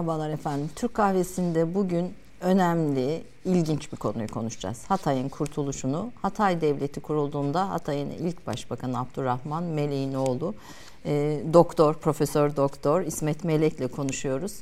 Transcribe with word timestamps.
Merhabalar 0.00 0.30
efendim. 0.30 0.70
Türk 0.76 0.94
kahvesinde 0.94 1.74
bugün 1.74 2.14
önemli, 2.40 3.22
ilginç 3.44 3.92
bir 3.92 3.96
konuyu 3.96 4.28
konuşacağız. 4.28 4.84
Hatay'ın 4.88 5.28
kurtuluşunu. 5.28 6.10
Hatay 6.22 6.60
Devleti 6.60 7.00
kurulduğunda 7.00 7.70
Hatay'ın 7.70 8.10
ilk 8.10 8.46
başbakanı 8.46 8.98
Abdurrahman 8.98 9.62
Meleğin 9.62 10.14
oğlu 10.14 10.54
e, 11.04 11.40
doktor, 11.52 11.94
profesör 11.94 12.56
doktor 12.56 13.00
İsmet 13.00 13.44
Melek'le 13.44 13.92
konuşuyoruz. 13.96 14.52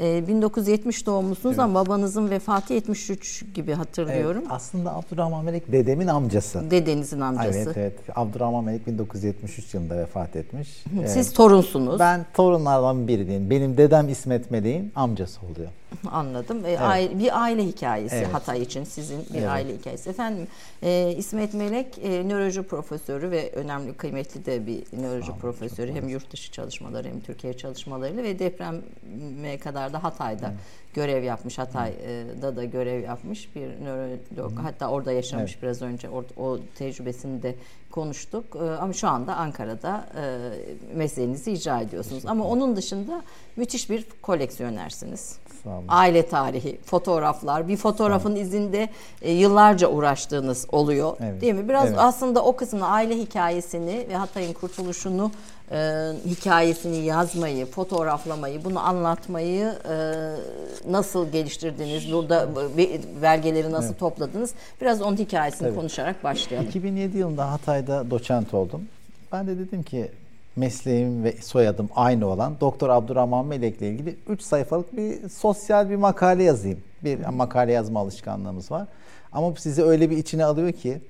E, 0.00 0.28
1970 0.28 1.06
doğumlusunuz 1.06 1.54
evet. 1.54 1.64
ama 1.64 1.86
babanızın 1.86 2.30
vefatı 2.30 2.74
73 2.74 3.44
gibi 3.54 3.72
hatırlıyorum. 3.72 4.42
Evet, 4.42 4.52
aslında 4.52 4.96
Abdurrahman 4.96 5.44
Melek 5.44 5.72
dedemin 5.72 6.06
amcası. 6.06 6.70
Dedenizin 6.70 7.20
amcası. 7.20 7.58
Evet 7.58 7.76
evet. 7.76 7.94
Abdurrahman 8.14 8.64
Melek 8.64 8.86
1973 8.86 9.74
yılında 9.74 9.96
vefat 9.96 10.36
etmiş. 10.36 10.84
Siz 11.06 11.32
torunsunuz. 11.32 11.98
Ben 11.98 12.26
torunlardan 12.34 13.08
biriyim. 13.08 13.50
Benim 13.50 13.76
dedem 13.76 14.08
İsmet 14.08 14.50
Melek'in 14.50 14.92
amcası 14.94 15.40
oluyor. 15.46 15.68
Anladım. 16.10 16.64
E, 16.64 16.68
evet. 16.68 16.80
aile, 16.80 17.18
bir 17.18 17.42
aile 17.42 17.64
hikayesi 17.64 18.16
evet. 18.16 18.34
Hatay 18.34 18.62
için 18.62 18.84
sizin 18.84 19.26
bir 19.32 19.38
evet. 19.38 19.48
aile 19.48 19.76
hikayesi. 19.78 20.10
Efendim 20.10 20.46
e, 20.82 21.14
İsmet 21.16 21.54
Melek 21.54 21.98
e, 22.02 22.28
nöroloji 22.28 22.62
profesörü 22.62 23.30
ve 23.30 23.52
önemli 23.52 23.94
kıymetli 23.94 24.46
de 24.46 24.66
bir 24.66 24.82
nöroloji 25.02 25.32
Aa, 25.32 25.36
profesörü. 25.36 25.92
Hem 25.92 26.08
yurt 26.08 26.32
dışı 26.32 26.52
çalışmaları 26.52 27.08
hem 27.08 27.20
Türkiye 27.20 27.56
çalışmalarıyla 27.56 28.22
ve 28.22 28.38
depreme 28.38 29.58
kadar 29.58 29.92
da 29.92 30.02
Hatay'da 30.02 30.46
evet. 30.46 30.58
görev 30.94 31.22
yapmış. 31.22 31.58
Hatay'da 31.58 32.56
da 32.56 32.64
görev 32.64 33.02
yapmış 33.02 33.54
bir 33.54 33.68
nörolog. 33.84 34.58
Hatta 34.58 34.90
orada 34.90 35.12
yaşamış 35.12 35.52
evet. 35.52 35.62
biraz 35.62 35.82
önce. 35.82 36.08
O, 36.10 36.24
o 36.36 36.58
tecrübesini 36.78 37.42
de 37.42 37.54
konuştuk. 37.90 38.56
E, 38.56 38.58
ama 38.58 38.92
şu 38.92 39.08
anda 39.08 39.36
Ankara'da 39.36 40.06
e, 40.16 40.96
mesleğinizi 40.96 41.52
icra 41.52 41.80
ediyorsunuz. 41.80 42.26
Ama 42.26 42.44
onun 42.44 42.76
dışında 42.76 43.22
müthiş 43.56 43.90
bir 43.90 44.06
koleksiyonersiniz. 44.22 45.38
Aile 45.88 46.28
tarihi, 46.28 46.78
fotoğraflar, 46.84 47.68
bir 47.68 47.76
fotoğrafın 47.76 48.36
izinde 48.36 48.88
e, 49.22 49.32
yıllarca 49.32 49.88
uğraştığınız 49.88 50.66
oluyor. 50.72 51.16
Evet. 51.20 51.40
Değil 51.40 51.54
mi? 51.54 51.68
Biraz 51.68 51.88
evet. 51.88 51.98
aslında 51.98 52.44
o 52.44 52.56
kısmını, 52.56 52.88
aile 52.88 53.18
hikayesini 53.18 54.06
ve 54.08 54.16
Hatay'ın 54.16 54.52
kurtuluşunu 54.52 55.30
e, 55.70 55.76
hikayesini 56.26 56.96
yazmayı, 56.96 57.66
fotoğraflamayı, 57.66 58.64
bunu 58.64 58.80
anlatmayı 58.80 59.74
e, 59.88 59.96
nasıl 60.90 61.30
geliştirdiniz? 61.32 62.12
Burada 62.12 62.48
belgeleri 63.22 63.72
nasıl 63.72 63.90
evet. 63.90 64.00
topladınız? 64.00 64.54
Biraz 64.80 65.02
onun 65.02 65.16
hikayesini 65.16 65.68
Tabii. 65.68 65.78
konuşarak 65.78 66.24
başlayalım. 66.24 66.68
2007 66.68 67.18
yılında 67.18 67.52
Hatay'da 67.52 68.10
doçent 68.10 68.54
oldum. 68.54 68.82
Ben 69.32 69.46
de 69.46 69.58
dedim 69.58 69.82
ki 69.82 70.10
mesleğim 70.56 71.24
ve 71.24 71.32
soyadım 71.32 71.88
aynı 71.94 72.26
olan 72.26 72.60
Doktor 72.60 72.88
Abdurrahman 72.88 73.46
Melek 73.46 73.78
ile 73.78 73.90
ilgili 73.90 74.16
3 74.28 74.42
sayfalık 74.42 74.96
bir 74.96 75.28
sosyal 75.28 75.90
bir 75.90 75.96
makale 75.96 76.42
yazayım. 76.42 76.78
Bir 77.04 77.26
makale 77.26 77.72
yazma 77.72 78.00
alışkanlığımız 78.00 78.70
var. 78.70 78.86
Ama 79.32 79.54
sizi 79.58 79.82
öyle 79.82 80.10
bir 80.10 80.16
içine 80.16 80.44
alıyor 80.44 80.72
ki 80.72 81.00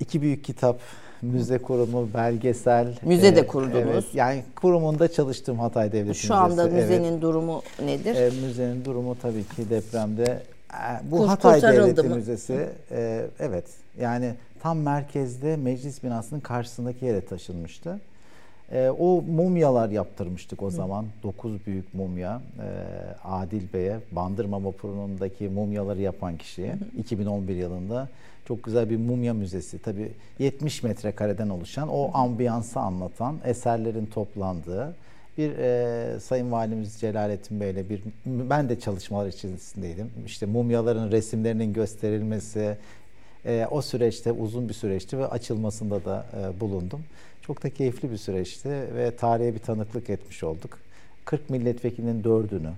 iki 0.00 0.22
büyük 0.22 0.44
kitap, 0.44 0.80
müze 1.22 1.58
kurumu, 1.58 2.08
belgesel. 2.14 2.94
Müze 3.02 3.36
de 3.36 3.46
kurdunuz. 3.46 3.74
Evet, 3.76 4.04
yani 4.14 4.44
kurumunda 4.56 5.12
çalıştım 5.12 5.58
Hatay 5.58 5.92
Devlet 5.92 6.16
Şu 6.16 6.34
anda 6.34 6.66
müzenin 6.66 7.12
evet. 7.12 7.22
durumu 7.22 7.62
nedir? 7.84 8.14
E, 8.14 8.30
müzenin 8.46 8.84
durumu 8.84 9.16
tabii 9.22 9.44
ki 9.44 9.70
depremde. 9.70 10.42
E, 10.72 11.10
bu 11.10 11.18
Kurs, 11.18 11.28
Hatay 11.28 11.62
Devleti 11.62 12.02
mı? 12.02 12.16
Müzesi. 12.16 12.68
E, 12.90 13.26
evet. 13.40 13.64
Yani 14.00 14.34
tam 14.62 14.78
merkezde 14.78 15.56
meclis 15.56 16.02
binasının 16.02 16.40
karşısındaki 16.40 17.04
yere 17.04 17.20
taşınmıştı. 17.20 18.00
E, 18.72 18.90
o 18.98 19.22
mumyalar 19.22 19.88
yaptırmıştık 19.88 20.62
o 20.62 20.70
zaman. 20.70 21.06
Dokuz 21.22 21.66
büyük 21.66 21.94
mumya. 21.94 22.40
E, 22.58 22.68
Adil 23.24 23.62
Bey'e, 23.72 23.96
Bandırma 24.12 24.64
Vapuru'ndaki 24.64 25.48
mumyaları 25.48 26.00
yapan 26.00 26.36
kişiye 26.36 26.74
2011 26.98 27.56
yılında 27.56 28.08
çok 28.48 28.62
güzel 28.64 28.90
bir 28.90 28.96
mumya 28.96 29.34
müzesi. 29.34 29.78
Tabii 29.78 30.12
70 30.38 30.82
metrekareden 30.82 31.48
oluşan 31.48 31.88
o 31.88 32.10
ambiyansı 32.14 32.80
anlatan 32.80 33.36
eserlerin 33.44 34.06
toplandığı 34.06 34.94
bir 35.38 35.58
e, 35.58 36.20
Sayın 36.20 36.52
Valimiz 36.52 37.00
Celalettin 37.00 37.60
Bey'le 37.60 37.90
bir 37.90 38.02
ben 38.26 38.68
de 38.68 38.80
çalışmalar 38.80 39.26
içerisindeydim. 39.26 40.10
İşte 40.26 40.46
mumyaların 40.46 41.10
resimlerinin 41.10 41.72
gösterilmesi 41.72 42.76
e, 43.46 43.66
o 43.70 43.82
süreçte 43.82 44.32
uzun 44.32 44.68
bir 44.68 44.74
süreçti 44.74 45.18
ve 45.18 45.26
açılmasında 45.26 46.04
da 46.04 46.26
e, 46.36 46.60
bulundum. 46.60 47.00
Çok 47.48 47.62
da 47.62 47.70
keyifli 47.70 48.10
bir 48.10 48.16
süreçti 48.16 48.68
ve 48.68 49.16
tarihe 49.16 49.54
bir 49.54 49.58
tanıklık 49.58 50.10
etmiş 50.10 50.44
olduk. 50.44 50.78
40 51.24 51.50
milletvekilinin 51.50 52.24
dördünü, 52.24 52.70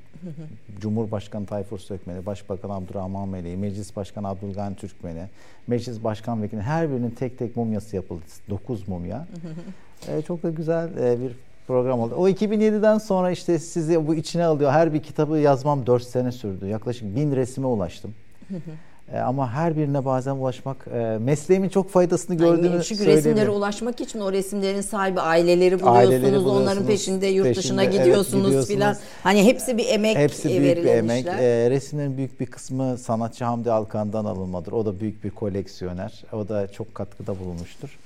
Cumhurbaşkanı 0.81 1.47
Tayfur 1.47 1.79
Sökmen'i, 1.79 2.27
Başbakan 2.27 2.71
Abdurrahman 2.71 3.29
Meleği, 3.29 3.57
Meclis 3.57 3.97
Başkanı 3.97 4.29
Abdülgani 4.29 4.77
Türkmen'i, 4.77 5.27
Meclis 5.67 6.05
Başkan 6.05 6.43
Vekili 6.43 6.61
her 6.61 6.91
birinin 6.91 7.11
tek 7.11 7.39
tek 7.39 7.57
mumyası 7.57 7.97
yapıldı. 7.97 8.23
9 8.51 8.89
mumya. 8.89 9.27
ee, 10.09 10.23
çok 10.23 10.43
da 10.43 10.51
güzel 10.51 10.97
e, 10.97 11.21
bir 11.21 11.33
program 11.67 12.01
oldu. 12.01 12.15
O 12.15 12.29
2007'den 12.29 12.99
sonra 12.99 13.31
işte 13.31 13.59
sizi 13.59 14.07
bu 14.07 14.15
içine 14.15 14.45
alıyor. 14.45 14.73
Her 14.73 14.95
bir 14.95 15.03
kitabı 15.03 15.39
yazmam 15.39 15.87
4 15.87 16.03
sene 16.03 16.33
sürdü. 16.33 16.67
Yaklaşık 16.67 17.17
bin 17.17 17.37
resime 17.37 17.67
ulaştım. 17.67 18.15
E, 19.15 19.19
ama 19.19 19.53
her 19.53 19.77
birine 19.77 20.05
bazen 20.05 20.33
ulaşmak 20.33 20.87
e, 20.95 21.19
mesleğimin 21.21 21.69
çok 21.69 21.91
faydasını 21.91 22.37
gördüğümü 22.37 22.75
yani 22.75 22.85
Çünkü 22.85 23.07
resimlere 23.07 23.51
ulaşmak 23.51 24.01
için 24.01 24.21
o 24.21 24.33
resimlerin 24.33 24.81
sahibi 24.81 25.21
aileleri 25.21 25.81
buluyorsunuz. 25.81 25.99
Aileleri 25.99 26.23
buluyorsunuz 26.23 26.63
onların 26.63 26.87
peşinde 26.87 27.27
yurt 27.27 27.47
peşinde, 27.47 27.63
dışına 27.63 27.85
gidiyorsunuz 27.85 28.55
evet, 28.55 28.67
filan. 28.67 28.97
Hani 29.23 29.45
hepsi 29.45 29.79
bir 29.79 29.89
emek 29.89 30.17
Hepsi 30.17 30.49
büyük 30.49 30.77
bir 30.77 30.85
emek. 30.85 31.27
E, 31.27 31.71
resimlerin 31.71 32.17
büyük 32.17 32.41
bir 32.41 32.47
kısmı 32.47 32.99
sanatçı 32.99 33.45
Hamdi 33.45 33.73
Alkan'dan 33.73 34.25
alınmadır. 34.25 34.73
O 34.73 34.87
da 34.87 35.01
büyük 35.01 35.25
bir 35.25 35.31
koleksiyoner. 35.31 36.25
O 36.33 36.49
da 36.49 36.73
çok 36.73 36.95
katkıda 36.95 37.39
bulunmuştur. 37.39 37.99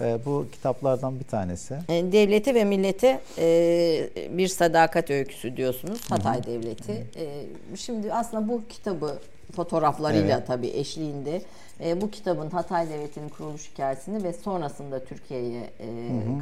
E, 0.00 0.18
bu 0.26 0.46
kitaplardan 0.52 1.20
bir 1.20 1.24
tanesi. 1.24 1.74
E, 1.88 2.12
devlete 2.12 2.54
ve 2.54 2.64
millete 2.64 3.20
e, 3.38 4.10
bir 4.30 4.48
sadakat 4.48 5.10
öyküsü 5.10 5.56
diyorsunuz. 5.56 6.10
Hatay 6.10 6.36
Hı-hı. 6.36 6.46
Devleti. 6.46 6.92
E, 6.92 7.26
şimdi 7.76 8.12
aslında 8.12 8.48
bu 8.48 8.62
kitabı 8.68 9.18
fotoğraflarıyla 9.60 10.36
evet. 10.36 10.46
tabii 10.46 10.68
eşliğinde 10.68 11.42
e, 11.84 12.00
bu 12.00 12.10
kitabın 12.10 12.50
Hatay 12.50 12.88
Devleti'nin 12.90 13.28
kuruluş 13.28 13.70
hikayesini 13.70 14.24
ve 14.24 14.32
sonrasında 14.32 15.04
Türkiye'ye 15.04 15.70
e, 15.80 15.88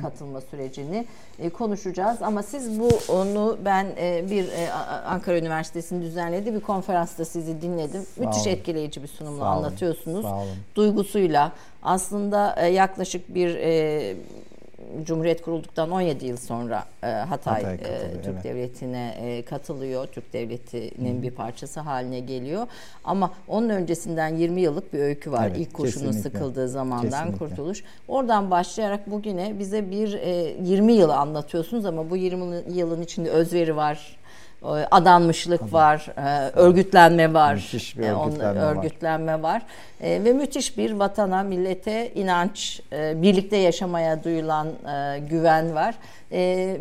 katılma 0.02 0.40
sürecini 0.40 1.06
e, 1.38 1.48
konuşacağız. 1.48 2.22
Ama 2.22 2.42
siz 2.42 2.80
bu 2.80 2.88
onu 3.08 3.58
ben 3.64 3.86
e, 3.98 4.30
bir 4.30 4.48
e, 4.48 4.72
Ankara 5.06 5.38
Üniversitesi'nin 5.38 6.02
düzenlediği 6.02 6.54
bir 6.54 6.60
konferansta 6.60 7.24
sizi 7.24 7.62
dinledim. 7.62 8.02
Sağ 8.02 8.24
Müthiş 8.24 8.42
olun. 8.42 8.50
etkileyici 8.50 9.02
bir 9.02 9.08
sunumla 9.08 9.44
Sağ 9.44 9.46
anlatıyorsunuz. 9.46 10.22
Sağ 10.22 10.36
olun. 10.36 10.56
Duygusuyla 10.74 11.52
aslında 11.82 12.54
e, 12.58 12.66
yaklaşık 12.66 13.34
bir 13.34 13.54
e, 13.54 14.16
Cumhuriyet 15.04 15.42
kurulduktan 15.42 15.90
17 15.90 16.26
yıl 16.26 16.36
sonra 16.36 16.84
e, 17.02 17.06
Hatay, 17.06 17.54
Hatay 17.54 17.74
e, 17.74 17.78
Türk 18.22 18.34
evet. 18.34 18.44
Devleti'ne 18.44 19.14
e, 19.20 19.42
katılıyor. 19.42 20.06
Türk 20.06 20.32
Devleti'nin 20.32 21.18
Hı. 21.18 21.22
bir 21.22 21.30
parçası 21.30 21.80
haline 21.80 22.20
geliyor. 22.20 22.66
Ama 23.04 23.32
onun 23.48 23.68
öncesinden 23.68 24.36
20 24.36 24.60
yıllık 24.60 24.92
bir 24.92 24.98
öykü 24.98 25.32
var. 25.32 25.46
Evet, 25.48 25.58
İlk 25.58 25.74
kurşunun 25.74 26.12
sıkıldığı 26.12 26.68
zamandan 26.68 27.10
kesinlikle. 27.10 27.38
kurtuluş. 27.38 27.84
Oradan 28.08 28.50
başlayarak 28.50 29.10
bugüne 29.10 29.58
bize 29.58 29.90
bir 29.90 30.12
e, 30.12 30.56
20 30.64 30.92
yılı 30.92 31.16
anlatıyorsunuz 31.16 31.84
ama 31.84 32.10
bu 32.10 32.16
20 32.16 32.62
yılın 32.72 33.02
içinde 33.02 33.30
özveri 33.30 33.76
var, 33.76 34.17
adanmışlık 34.90 35.62
Adam. 35.62 35.72
var, 35.72 36.06
e, 36.16 36.50
örgütlenme 36.50 37.34
var, 37.34 37.54
müthiş 37.54 37.98
bir 37.98 38.02
örgütlenme, 38.02 38.60
on, 38.60 38.76
örgütlenme 38.76 39.32
var, 39.32 39.54
var. 39.54 39.62
E, 40.00 40.24
ve 40.24 40.32
müthiş 40.32 40.78
bir 40.78 40.92
vatana, 40.92 41.42
millete 41.42 42.12
inanç, 42.14 42.80
e, 42.92 43.22
birlikte 43.22 43.56
yaşamaya 43.56 44.24
duyulan 44.24 44.68
güven 45.30 45.74
var. 45.74 45.94
E, 46.32 46.76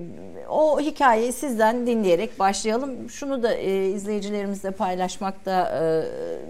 o 0.49 0.79
hikayeyi 0.79 1.33
sizden 1.33 1.87
dinleyerek 1.87 2.39
başlayalım. 2.39 3.09
Şunu 3.09 3.43
da 3.43 3.53
e, 3.53 3.89
izleyicilerimizle 3.89 4.71
paylaşmakta 4.71 5.81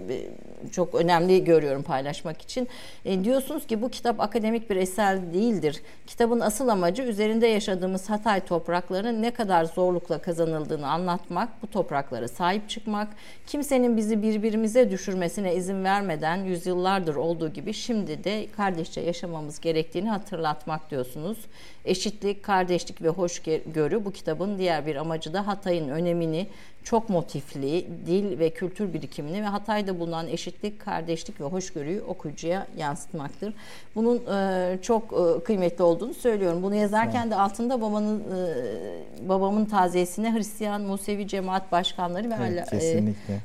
e, 0.08 0.68
çok 0.72 0.94
önemli 0.94 1.44
görüyorum 1.44 1.82
paylaşmak 1.82 2.42
için. 2.42 2.68
E, 3.04 3.24
diyorsunuz 3.24 3.66
ki 3.66 3.82
bu 3.82 3.88
kitap 3.88 4.20
akademik 4.20 4.70
bir 4.70 4.76
eser 4.76 5.34
değildir. 5.34 5.82
Kitabın 6.06 6.40
asıl 6.40 6.68
amacı 6.68 7.02
üzerinde 7.02 7.46
yaşadığımız 7.46 8.10
Hatay 8.10 8.40
topraklarının 8.40 9.22
ne 9.22 9.30
kadar 9.30 9.64
zorlukla 9.64 10.18
kazanıldığını 10.18 10.88
anlatmak, 10.88 11.48
bu 11.62 11.66
topraklara 11.66 12.28
sahip 12.28 12.68
çıkmak, 12.68 13.08
kimsenin 13.46 13.96
bizi 13.96 14.22
birbirimize 14.22 14.90
düşürmesine 14.90 15.54
izin 15.54 15.84
vermeden 15.84 16.36
yüzyıllardır 16.36 17.16
olduğu 17.16 17.48
gibi 17.48 17.74
şimdi 17.74 18.24
de 18.24 18.46
kardeşçe 18.56 19.00
yaşamamız 19.00 19.60
gerektiğini 19.60 20.10
hatırlatmak 20.10 20.90
diyorsunuz. 20.90 21.38
Eşitlik, 21.88 22.42
kardeşlik 22.42 23.02
ve 23.02 23.08
hoşgörü 23.08 24.04
bu 24.04 24.12
kitabın 24.12 24.58
diğer 24.58 24.86
bir 24.86 24.96
amacı 24.96 25.32
da 25.32 25.46
Hatay'ın 25.46 25.88
önemini, 25.88 26.46
çok 26.88 27.08
motifli 27.08 27.86
dil 28.06 28.38
ve 28.38 28.50
kültür 28.50 28.92
birikimini 28.92 29.42
ve 29.42 29.46
Hatay'da 29.46 30.00
bulunan 30.00 30.28
eşitlik, 30.28 30.80
kardeşlik 30.80 31.40
ve 31.40 31.44
hoşgörüyü 31.44 32.02
okuyucuya 32.02 32.66
yansıtmaktır. 32.76 33.54
Bunun 33.94 34.22
e, 34.34 34.78
çok 34.82 35.02
e, 35.04 35.44
kıymetli 35.44 35.84
olduğunu 35.84 36.14
söylüyorum. 36.14 36.62
Bunu 36.62 36.74
yazarken 36.74 37.22
evet. 37.22 37.30
de 37.30 37.36
altında 37.36 37.80
babanın 37.80 38.20
e, 38.20 39.28
babamın 39.28 39.64
taziyesine 39.64 40.34
Hristiyan, 40.34 40.82
Musevi 40.82 41.28
cemaat 41.28 41.72
başkanları 41.72 42.30
ve 42.30 42.34
evet, 42.40 42.72
e, 42.72 42.76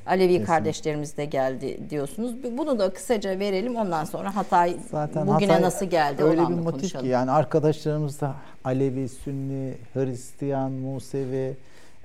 Alevi 0.08 0.28
kesinlikle. 0.28 0.44
kardeşlerimiz 0.44 1.18
de 1.18 1.26
geldi 1.26 1.80
diyorsunuz. 1.90 2.36
Bunu 2.58 2.80
da 2.80 2.94
kısaca 2.94 3.40
verelim. 3.40 3.76
Ondan 3.76 4.06
sonra 4.06 4.36
Hatay 4.36 4.76
Zaten 4.92 5.28
bugüne 5.28 5.48
Hatay 5.48 5.62
nasıl 5.62 5.86
geldi 5.86 6.24
öyle 6.24 6.42
bir 6.42 6.54
motif 6.54 6.82
konuşalım. 6.82 7.06
ki 7.06 7.12
yani 7.12 7.32
arkadaşlarımız 7.32 8.22
da 8.22 8.36
Alevi, 8.64 9.10
Sünni, 9.10 9.74
Hristiyan, 9.94 10.72
Musevi, 10.72 11.56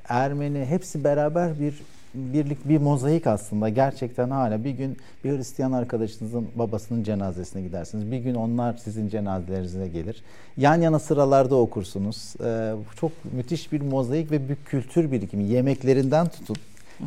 Ermeni 0.08 0.64
hepsi 0.64 1.04
beraber 1.04 1.60
bir 1.60 1.74
birlik 2.14 2.68
bir 2.68 2.78
mozaik 2.78 3.26
aslında 3.26 3.68
gerçekten 3.68 4.30
hala 4.30 4.64
bir 4.64 4.70
gün 4.70 4.96
bir 5.24 5.38
Hristiyan 5.38 5.72
arkadaşınızın 5.72 6.48
babasının 6.54 7.02
cenazesine 7.02 7.62
gidersiniz. 7.62 8.12
Bir 8.12 8.18
gün 8.18 8.34
onlar 8.34 8.76
sizin 8.76 9.08
cenazelerinize 9.08 9.88
gelir. 9.88 10.22
Yan 10.56 10.80
yana 10.80 10.98
sıralarda 10.98 11.56
okursunuz. 11.56 12.34
Ee, 12.44 12.74
çok 13.00 13.12
müthiş 13.32 13.72
bir 13.72 13.80
mozaik 13.80 14.30
ve 14.30 14.48
bir 14.48 14.56
kültür 14.56 15.12
birikimi. 15.12 15.44
Yemeklerinden 15.44 16.28
tutun 16.28 16.56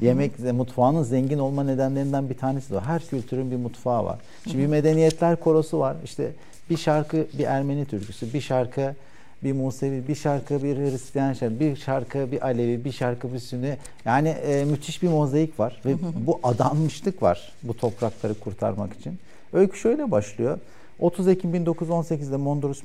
Yemek 0.02 0.40
mutfağının 0.40 1.04
zengin 1.04 1.40
olma 1.40 1.64
nedenlerinden 1.64 2.30
bir 2.30 2.38
tanesi 2.38 2.70
de 2.70 2.78
o. 2.78 2.82
Her 2.82 3.06
kültürün 3.06 3.52
bir 3.52 3.56
mutfağı 3.56 4.06
var. 4.06 4.20
Şimdi 4.44 4.58
bir 4.58 4.68
medeniyetler 4.68 5.40
korosu 5.40 5.80
var. 5.80 5.96
İşte 6.04 6.32
bir 6.70 6.78
şarkı 6.78 7.28
bir 7.38 7.44
Ermeni 7.44 7.86
türküsü, 7.86 8.34
bir 8.34 8.42
şarkı 8.42 8.96
bir 9.44 9.54
Musevi, 9.54 10.08
bir 10.08 10.16
şarkı 10.16 10.64
bir 10.64 10.78
Hristiyan 10.78 11.34
şarkı, 11.34 11.60
bir 11.60 11.76
şarkı 11.76 12.32
bir 12.32 12.46
Alevi, 12.46 12.86
bir 12.86 12.92
şarkı 12.92 13.34
bir 13.34 13.40
Sünni. 13.40 13.78
Yani 14.06 14.30
e, 14.30 14.66
müthiş 14.66 15.04
bir 15.04 15.08
mozaik 15.08 15.60
var 15.60 15.82
ve 15.86 15.96
bu 16.26 16.40
adanmışlık 16.44 17.24
var 17.24 17.52
bu 17.64 17.78
toprakları 17.78 18.34
kurtarmak 18.34 18.94
için. 18.94 19.20
Öykü 19.54 19.78
şöyle 19.78 20.12
başlıyor. 20.12 20.60
30 21.00 21.28
Ekim 21.28 21.56
1918'de 21.56 22.38
Mondros 22.38 22.84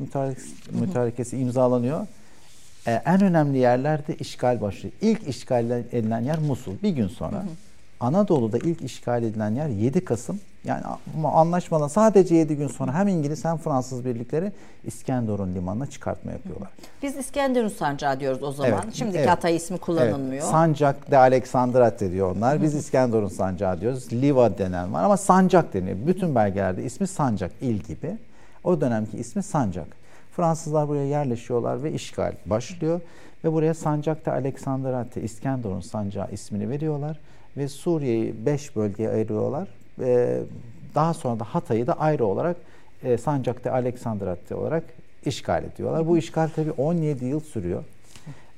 Mütarekesi 0.71 1.39
imzalanıyor. 1.39 2.07
Ee, 2.87 3.03
en 3.07 3.23
önemli 3.23 3.59
yerlerde 3.59 4.17
işgal 4.17 4.61
başlıyor. 4.61 4.95
İlk 5.01 5.29
işgal 5.29 5.71
edilen 5.71 6.21
yer 6.21 6.39
Musul. 6.39 6.73
Bir 6.83 6.91
gün 6.91 7.09
sonra. 7.09 7.37
Hı 7.37 7.41
hı. 7.41 7.66
Anadolu'da 8.01 8.59
ilk 8.59 8.83
işgal 8.83 9.23
edilen 9.23 9.55
yer 9.55 9.69
7 9.69 10.05
Kasım. 10.05 10.41
Yani 10.65 10.83
anlaşmadan 11.25 11.89
sadece 11.89 12.35
7 12.35 12.57
gün 12.57 12.69
sonra 12.69 12.95
hem 12.95 13.09
İngiliz 13.09 13.45
hem 13.45 13.57
Fransız 13.57 14.05
birlikleri 14.05 14.53
İskenderun 14.85 15.55
limanına 15.55 15.87
çıkartma 15.87 16.33
yapıyorlar. 16.33 16.69
Biz 17.03 17.17
İskenderun 17.17 17.69
sancağı 17.69 18.21
diyoruz 18.21 18.43
o 18.43 18.53
zaman. 18.53 18.81
Evet, 18.85 18.95
Şimdiki 18.95 19.19
evet, 19.19 19.29
Hatay 19.29 19.57
ismi 19.57 19.79
kullanılmıyor. 19.79 20.43
Evet. 20.43 20.51
Sancak 20.51 21.11
de 21.11 21.19
Aleksandrat 21.19 22.01
diyor 22.01 22.37
onlar. 22.37 22.63
Biz 22.63 22.75
İskenderun 22.75 23.29
sancağı 23.29 23.81
diyoruz. 23.81 24.13
Liva 24.13 24.59
denen 24.59 24.93
var 24.93 25.05
ama 25.05 25.17
sancak 25.17 25.75
deniyor. 25.75 25.97
Bütün 26.07 26.35
belgelerde 26.35 26.85
ismi 26.85 27.07
sancak 27.07 27.53
il 27.61 27.79
gibi. 27.79 28.17
O 28.65 28.81
dönemki 28.81 29.19
ismi 29.19 29.43
sancak. 29.43 29.87
Fransızlar 30.37 30.89
buraya 30.89 31.07
yerleşiyorlar 31.07 31.83
ve 31.83 31.93
işgal 31.93 32.33
başlıyor. 32.47 33.01
Ve 33.45 33.53
buraya 33.53 33.75
Sancak'ta 33.75 34.33
Aleksandrati, 34.33 35.21
İskenderun 35.21 35.81
sancağı 35.81 36.31
ismini 36.33 36.71
veriyorlar. 36.71 37.19
Ve 37.57 37.69
Suriye'yi 37.69 38.47
beş 38.47 38.77
bölgeye 38.77 39.09
ayırıyorlar. 39.09 39.69
Ve 39.99 40.43
daha 40.95 41.15
sonra 41.15 41.41
da 41.41 41.45
Hatay'ı 41.45 41.87
da 41.87 42.01
ayrı 42.01 42.27
olarak 42.27 42.57
e, 43.03 43.19
Sancak'ta 43.19 43.73
Aleksandrati 43.73 44.55
olarak 44.55 44.85
işgal 45.27 45.65
ediyorlar. 45.65 46.07
Bu 46.07 46.19
işgal 46.19 46.49
tabi 46.49 46.71
17 46.71 47.25
yıl 47.25 47.41
sürüyor. 47.41 47.85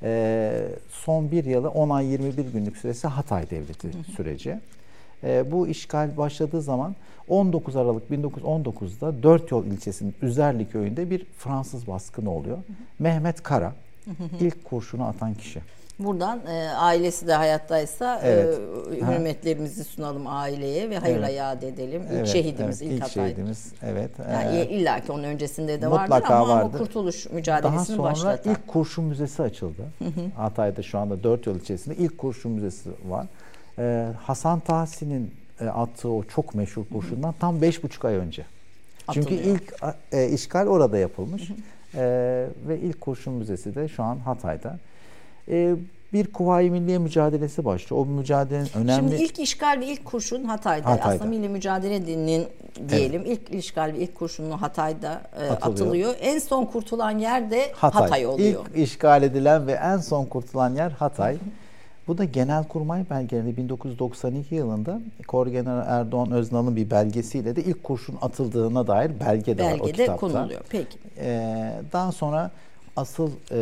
E, 0.03 0.69
son 0.91 1.31
bir 1.31 1.45
yılı 1.45 1.69
10 1.69 1.91
ay 1.91 2.07
21 2.07 2.45
günlük 2.45 2.77
süresi 2.77 3.09
Hatay 3.09 3.51
Devleti 3.51 3.89
süreci. 4.17 4.61
E, 5.25 5.53
bu 5.53 5.69
işgal 5.69 6.17
başladığı 6.17 6.63
zaman 6.63 6.97
19 7.29 7.77
Aralık 7.77 8.11
1919'da 8.11 9.23
Dört 9.23 9.51
Yol 9.51 9.67
ilçesinin 9.67 10.15
Üzerli 10.23 10.69
köyünde 10.69 11.11
bir 11.11 11.25
Fransız 11.25 11.87
baskını 11.87 12.31
oluyor. 12.31 12.59
Mehmet 12.99 13.43
Kara 13.43 13.73
ilk 14.41 14.65
kurşunu 14.65 15.05
atan 15.05 15.35
kişi. 15.35 15.61
Buradan 15.99 16.41
e, 16.47 16.71
ailesi 16.71 17.27
de 17.27 17.35
hayattaysa 17.35 18.21
e, 18.23 18.31
evet. 18.31 18.59
e, 18.93 19.07
hürmetlerimizi 19.07 19.85
sunalım 19.85 20.27
aileye 20.27 20.91
ve 20.91 20.99
hayırla 20.99 21.29
evet. 21.29 21.39
yad 21.39 21.63
edelim. 21.63 22.03
İlk 22.03 22.13
evet, 22.13 22.29
şehidimiz 22.29 22.83
evet, 22.83 22.93
ilk, 22.93 23.03
ilk 23.03 23.11
şehidimiz 23.11 23.73
evet. 23.83 24.11
Yani 24.33 24.57
ee, 24.57 24.67
illa 24.67 25.01
ki 25.01 25.13
onun 25.13 25.25
öncesinde 25.25 25.83
de 25.83 25.91
vardır 25.91 26.23
ama 26.27 26.49
vardı. 26.49 26.71
o 26.75 26.79
kurtuluş 26.79 27.31
mücadelesini 27.31 27.77
Daha 27.77 27.85
sonra 27.85 28.11
başlatan. 28.11 28.53
ilk 28.53 28.69
kurşun 28.69 29.05
müzesi 29.05 29.43
açıldı. 29.43 29.83
Hı 29.99 30.05
hı. 30.05 30.11
Hatay'da 30.37 30.83
şu 30.83 30.99
anda 30.99 31.23
Dört 31.23 31.47
Yol 31.47 31.55
ilçesinde 31.55 31.97
ilk 31.97 32.19
kurşun 32.19 32.53
müzesi 32.53 32.91
var. 33.09 33.27
Ee, 33.79 34.09
Hasan 34.23 34.61
Tahsin'in 34.61 35.35
e, 35.61 35.67
attığı 35.67 36.09
o 36.09 36.25
çok 36.25 36.55
meşhur 36.55 36.85
kurşundan 36.93 37.35
tam 37.41 37.63
beş 37.63 37.83
buçuk 37.83 38.05
ay 38.05 38.15
önce. 38.15 38.45
Atılıyor. 39.09 39.31
Çünkü 39.31 39.51
ilk 39.51 39.75
e, 40.13 40.29
işgal 40.29 40.67
orada 40.67 40.99
yapılmış. 40.99 41.51
E, 41.95 42.01
ve 42.69 42.79
ilk 42.79 43.01
kurşun 43.01 43.35
müzesi 43.35 43.75
de 43.75 43.89
şu 43.89 44.03
an 44.03 44.19
Hatay'da. 44.19 44.79
E, 45.51 45.75
bir 46.13 46.27
Kuvayi 46.27 46.71
Milliye 46.71 46.99
mücadelesi 46.99 47.65
başlıyor. 47.65 48.03
O 48.03 48.07
mücadelenin 48.07 48.69
önemli... 48.75 49.11
Şimdi 49.11 49.23
ilk 49.23 49.39
işgal 49.39 49.81
ve 49.81 49.87
ilk 49.87 50.05
kurşun 50.05 50.45
Hatay'da. 50.45 50.91
Hatay'da. 50.91 51.15
Aslında 51.15 51.31
Milli 51.31 51.49
Mücadele'nin 51.49 52.47
diyelim 52.89 53.23
evet. 53.27 53.39
ilk 53.39 53.65
işgal 53.65 53.93
ve 53.95 53.99
ilk 53.99 54.15
kurşunu 54.15 54.63
Hatay'da 54.63 55.23
e, 55.41 55.51
atılıyor. 55.51 56.15
En 56.21 56.39
son 56.39 56.65
kurtulan 56.65 57.19
yer 57.19 57.51
de 57.51 57.73
Hatay, 57.73 58.03
Hatay 58.03 58.27
oluyor. 58.27 58.67
İlk 58.67 58.89
işgal 58.89 59.23
edilen 59.23 59.67
ve 59.67 59.73
en 59.73 59.97
son 59.97 60.25
kurtulan 60.25 60.75
yer 60.75 60.91
Hatay. 60.91 61.37
Bu 62.09 62.19
da 62.19 62.25
Genelkurmay 62.25 63.11
belgeleri 63.11 63.57
1992 63.57 64.55
yılında 64.55 65.01
Korgeneral 65.27 66.01
Erdoğan 66.01 66.33
Öznal'ın 66.33 66.77
bir 66.77 66.91
belgesiyle 66.91 67.57
de 67.57 67.63
ilk 67.63 67.85
kurşun 67.85 68.19
atıldığına 68.23 68.87
dair 68.87 69.11
belge 69.21 69.59
de 69.59 69.65
var 69.65 69.79
o 69.81 69.85
kitapta. 69.85 70.17
konuluyor. 70.17 70.61
Peki. 70.69 70.99
Ee, 71.19 71.73
daha 71.93 72.13
sonra 72.13 72.51
asıl 72.99 73.31
e, 73.51 73.57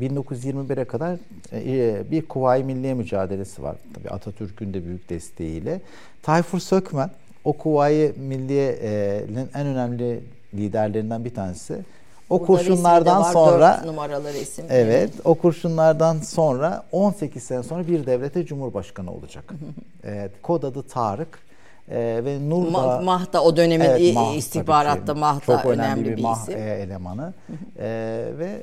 1921'e 0.00 0.84
kadar 0.84 1.18
e, 1.52 2.02
bir 2.10 2.22
Kuvayi 2.22 2.64
Milliye 2.64 2.94
mücadelesi 2.94 3.62
var. 3.62 3.76
Tabii 3.94 4.10
Atatürk'ün 4.10 4.74
de 4.74 4.84
büyük 4.84 5.08
desteğiyle. 5.08 5.80
Tayfur 6.22 6.58
Sökmen 6.58 7.10
o 7.44 7.52
Kuvayi 7.52 8.12
Milliye'nin 8.16 9.48
en 9.54 9.66
önemli 9.66 10.20
liderlerinden 10.54 11.24
bir 11.24 11.34
tanesi. 11.34 11.78
O 12.30 12.38
Burada 12.38 12.46
kurşunlardan 12.46 13.22
var, 13.22 13.32
sonra 13.32 13.82
numaralı 13.86 14.32
resim. 14.32 14.64
Evet, 14.68 15.10
o 15.24 15.34
kurşunlardan 15.34 16.18
sonra 16.18 16.82
18 16.92 17.42
sene 17.42 17.62
sonra 17.62 17.86
bir 17.86 18.06
devlete 18.06 18.46
cumhurbaşkanı 18.46 19.12
olacak. 19.12 19.44
evet, 20.04 20.30
kod 20.42 20.62
adı 20.62 20.82
Tarık. 20.82 21.44
Ee, 21.90 22.20
ve 22.24 22.50
Nur 22.50 22.68
Ma, 22.68 23.00
Mahta 23.00 23.42
o 23.42 23.56
dönemin 23.56 23.84
evet, 23.84 24.14
Mah, 24.14 24.34
istihbaratta 24.34 25.14
Mahta 25.14 25.62
önemli, 25.62 25.82
önemli 25.82 26.10
bir, 26.10 26.16
bir 26.16 26.22
Mah 26.22 26.42
isim. 26.42 26.56
E, 26.56 26.60
elemanı 26.60 27.32
ee, 27.78 28.24
ve 28.38 28.46
e, 28.46 28.62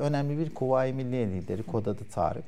önemli 0.00 0.38
bir 0.38 0.54
Kuvayi 0.54 0.92
Milliye 0.92 1.26
lideri 1.26 1.62
kod 1.62 1.86
adı 1.86 2.04
Tarık. 2.12 2.44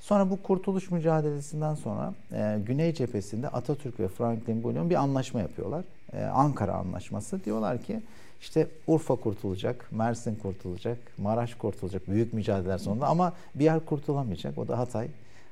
Sonra 0.00 0.30
bu 0.30 0.42
kurtuluş 0.42 0.90
mücadelesinden 0.90 1.74
sonra 1.74 2.14
e, 2.32 2.58
Güney 2.66 2.94
cephesinde 2.94 3.48
Atatürk 3.48 4.00
ve 4.00 4.08
Franklin 4.08 4.62
Bouillon 4.62 4.90
bir 4.90 4.94
anlaşma 4.94 5.40
yapıyorlar. 5.40 5.84
E, 6.12 6.24
Ankara 6.24 6.72
Anlaşması. 6.72 7.44
Diyorlar 7.44 7.82
ki 7.82 8.00
işte 8.40 8.66
Urfa 8.86 9.16
kurtulacak, 9.16 9.92
Mersin 9.92 10.34
kurtulacak, 10.34 10.98
Maraş 11.18 11.54
kurtulacak 11.54 12.08
büyük 12.08 12.32
mücadeleler 12.32 12.78
sonunda 12.78 13.06
ama 13.06 13.32
bir 13.54 13.64
yer 13.64 13.80
kurtulamayacak. 13.80 14.58
O 14.58 14.68
da 14.68 14.78
Hatay. 14.78 15.08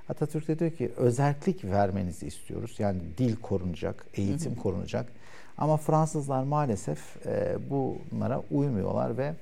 Atatürk 0.09 0.49
de 0.49 0.59
diyor 0.59 0.71
ki 0.71 0.93
özellik 0.97 1.65
vermenizi 1.65 2.27
istiyoruz. 2.27 2.75
Yani 2.79 2.99
dil 3.19 3.37
korunacak, 3.37 4.07
eğitim 4.15 4.53
hı 4.53 4.57
hı. 4.57 4.63
korunacak. 4.63 5.07
Ama 5.59 5.77
Fransızlar 5.77 6.43
maalesef 6.43 7.27
e, 7.27 7.57
bunlara 7.71 8.43
uymuyorlar 8.51 9.19
ve 9.19 9.33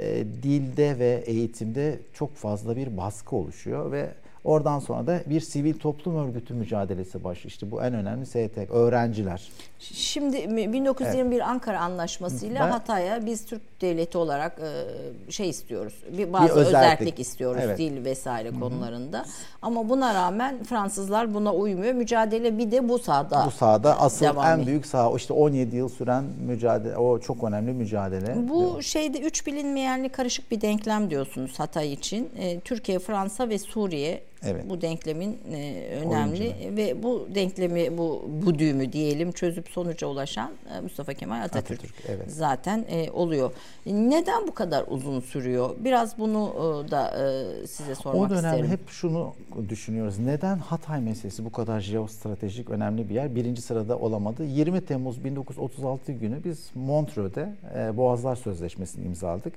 e, 0.00 0.24
dilde 0.42 0.98
ve 0.98 1.22
eğitimde 1.26 1.98
çok 2.12 2.36
fazla 2.36 2.76
bir 2.76 2.96
baskı 2.96 3.36
oluşuyor 3.36 3.92
ve 3.92 4.10
Oradan 4.46 4.78
sonra 4.78 5.06
da 5.06 5.22
bir 5.26 5.40
sivil 5.40 5.74
toplum 5.74 6.16
örgütü 6.16 6.54
mücadelesi 6.54 7.24
başlıyor. 7.24 7.50
İşte 7.50 7.70
bu 7.70 7.82
en 7.82 7.94
önemli 7.94 8.26
STK, 8.26 8.70
öğrenciler. 8.70 9.50
Şimdi 9.78 10.56
1921 10.72 11.36
evet. 11.36 11.46
Ankara 11.46 11.80
Anlaşması'yla 11.80 12.66
ben, 12.66 12.70
Hatay'a 12.70 13.26
biz 13.26 13.44
Türk 13.46 13.80
devleti 13.80 14.18
olarak 14.18 14.58
e, 14.58 15.32
şey 15.32 15.48
istiyoruz. 15.48 15.94
Bir 16.18 16.32
bazı 16.32 16.44
bir 16.44 16.50
özellik. 16.50 17.00
özellik 17.00 17.20
istiyoruz 17.20 17.62
evet. 17.64 17.78
dil 17.78 18.04
vesaire 18.04 18.50
Hı-hı. 18.50 18.60
konularında. 18.60 19.24
Ama 19.62 19.88
buna 19.88 20.14
rağmen 20.14 20.64
Fransızlar 20.64 21.34
buna 21.34 21.54
uymuyor. 21.54 21.94
Mücadele 21.94 22.58
bir 22.58 22.70
de 22.70 22.88
bu 22.88 22.98
sahada. 22.98 23.42
Bu 23.46 23.50
sahada 23.50 24.00
asıl 24.00 24.26
en 24.26 24.30
ediyor. 24.30 24.66
büyük 24.66 24.86
saha 24.86 25.16
işte 25.16 25.32
17 25.32 25.76
yıl 25.76 25.88
süren 25.88 26.24
mücadele 26.46 26.96
o 26.96 27.18
çok 27.18 27.44
önemli 27.44 27.72
mücadele. 27.72 28.48
Bu 28.48 28.60
diyor. 28.60 28.82
şeyde 28.82 29.20
üç 29.20 29.46
bilinmeyenli 29.46 30.08
karışık 30.08 30.50
bir 30.50 30.60
denklem 30.60 31.10
diyorsunuz 31.10 31.58
Hatay 31.58 31.92
için. 31.92 32.30
E, 32.38 32.60
Türkiye, 32.60 32.98
Fransa 32.98 33.48
ve 33.48 33.58
Suriye 33.58 34.22
Evet. 34.42 34.70
Bu 34.70 34.80
denklemin 34.80 35.38
e, 35.52 35.86
önemli 36.04 36.40
Oyuncu. 36.40 36.76
ve 36.76 37.02
bu 37.02 37.28
denklemi 37.34 37.98
bu 37.98 38.30
bu 38.46 38.58
düğümü 38.58 38.92
diyelim 38.92 39.32
çözüp 39.32 39.68
sonuca 39.68 40.06
ulaşan 40.06 40.50
e, 40.76 40.80
Mustafa 40.80 41.14
Kemal 41.14 41.42
Atatürk, 41.42 41.80
Atatürk 41.80 41.94
evet. 42.08 42.30
zaten 42.30 42.84
e, 42.88 43.10
oluyor. 43.10 43.52
Neden 43.86 44.46
bu 44.46 44.54
kadar 44.54 44.84
uzun 44.88 45.20
sürüyor? 45.20 45.70
Biraz 45.78 46.18
bunu 46.18 46.54
e, 46.56 46.90
da 46.90 47.10
e, 47.10 47.66
size 47.66 47.94
sormak 47.94 48.30
isterim. 48.30 48.54
O 48.54 48.58
dönem 48.58 48.70
hep 48.70 48.88
şunu 48.88 49.34
düşünüyoruz. 49.68 50.18
Neden 50.18 50.58
Hatay 50.58 51.00
meselesi 51.00 51.44
bu 51.44 51.52
kadar 51.52 51.80
jeostratejik 51.80 52.70
önemli 52.70 53.08
bir 53.08 53.14
yer? 53.14 53.34
Birinci 53.34 53.62
sırada 53.62 53.98
olamadı. 53.98 54.44
20 54.44 54.80
Temmuz 54.80 55.24
1936 55.24 56.12
günü 56.12 56.44
biz 56.44 56.70
Montreux'de 56.74 57.52
e, 57.76 57.96
Boğazlar 57.96 58.36
Sözleşmesi'ni 58.36 59.04
imzaladık 59.04 59.52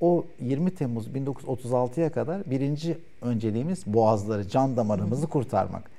o 0.00 0.24
20 0.40 0.70
Temmuz 0.70 1.08
1936'ya 1.08 2.12
kadar 2.12 2.50
birinci 2.50 2.98
önceliğimiz 3.22 3.86
boğazları, 3.86 4.48
can 4.48 4.76
damarımızı 4.76 5.26
kurtarmak. 5.26 5.95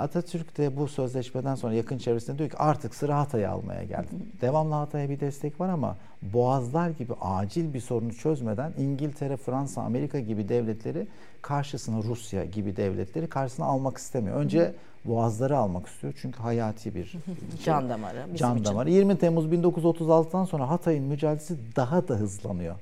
Atatürk 0.00 0.58
de 0.58 0.76
bu 0.76 0.88
sözleşmeden 0.88 1.54
sonra 1.54 1.74
yakın 1.74 1.98
çevresinde 1.98 2.38
diyor 2.38 2.50
ki 2.50 2.56
artık 2.56 2.94
sıra 2.94 3.18
Hatay'ı 3.18 3.50
almaya 3.50 3.84
geldi. 3.84 4.08
Devamlı 4.40 4.74
Hatay'a 4.74 5.08
bir 5.10 5.20
destek 5.20 5.60
var 5.60 5.68
ama 5.68 5.96
boğazlar 6.22 6.90
gibi 6.90 7.12
acil 7.20 7.74
bir 7.74 7.80
sorunu 7.80 8.14
çözmeden 8.14 8.72
İngiltere, 8.78 9.36
Fransa, 9.36 9.82
Amerika 9.82 10.20
gibi 10.20 10.48
devletleri 10.48 11.06
karşısına 11.42 12.02
Rusya 12.02 12.44
gibi 12.44 12.76
devletleri 12.76 13.26
karşısına 13.26 13.66
almak 13.66 13.98
istemiyor. 13.98 14.36
Önce 14.36 14.74
boğazları 15.04 15.58
almak 15.58 15.86
istiyor 15.86 16.12
çünkü 16.22 16.38
hayati 16.38 16.94
bir 16.94 17.04
şey. 17.04 17.20
can 17.64 17.88
damarı. 17.88 18.36
Can 18.36 18.64
damarı. 18.64 18.90
20 18.90 19.18
Temmuz 19.18 19.46
1936'dan 19.46 20.44
sonra 20.44 20.70
Hatay'ın 20.70 21.04
mücadelesi 21.04 21.56
daha 21.76 22.08
da 22.08 22.14
hızlanıyor. 22.14 22.74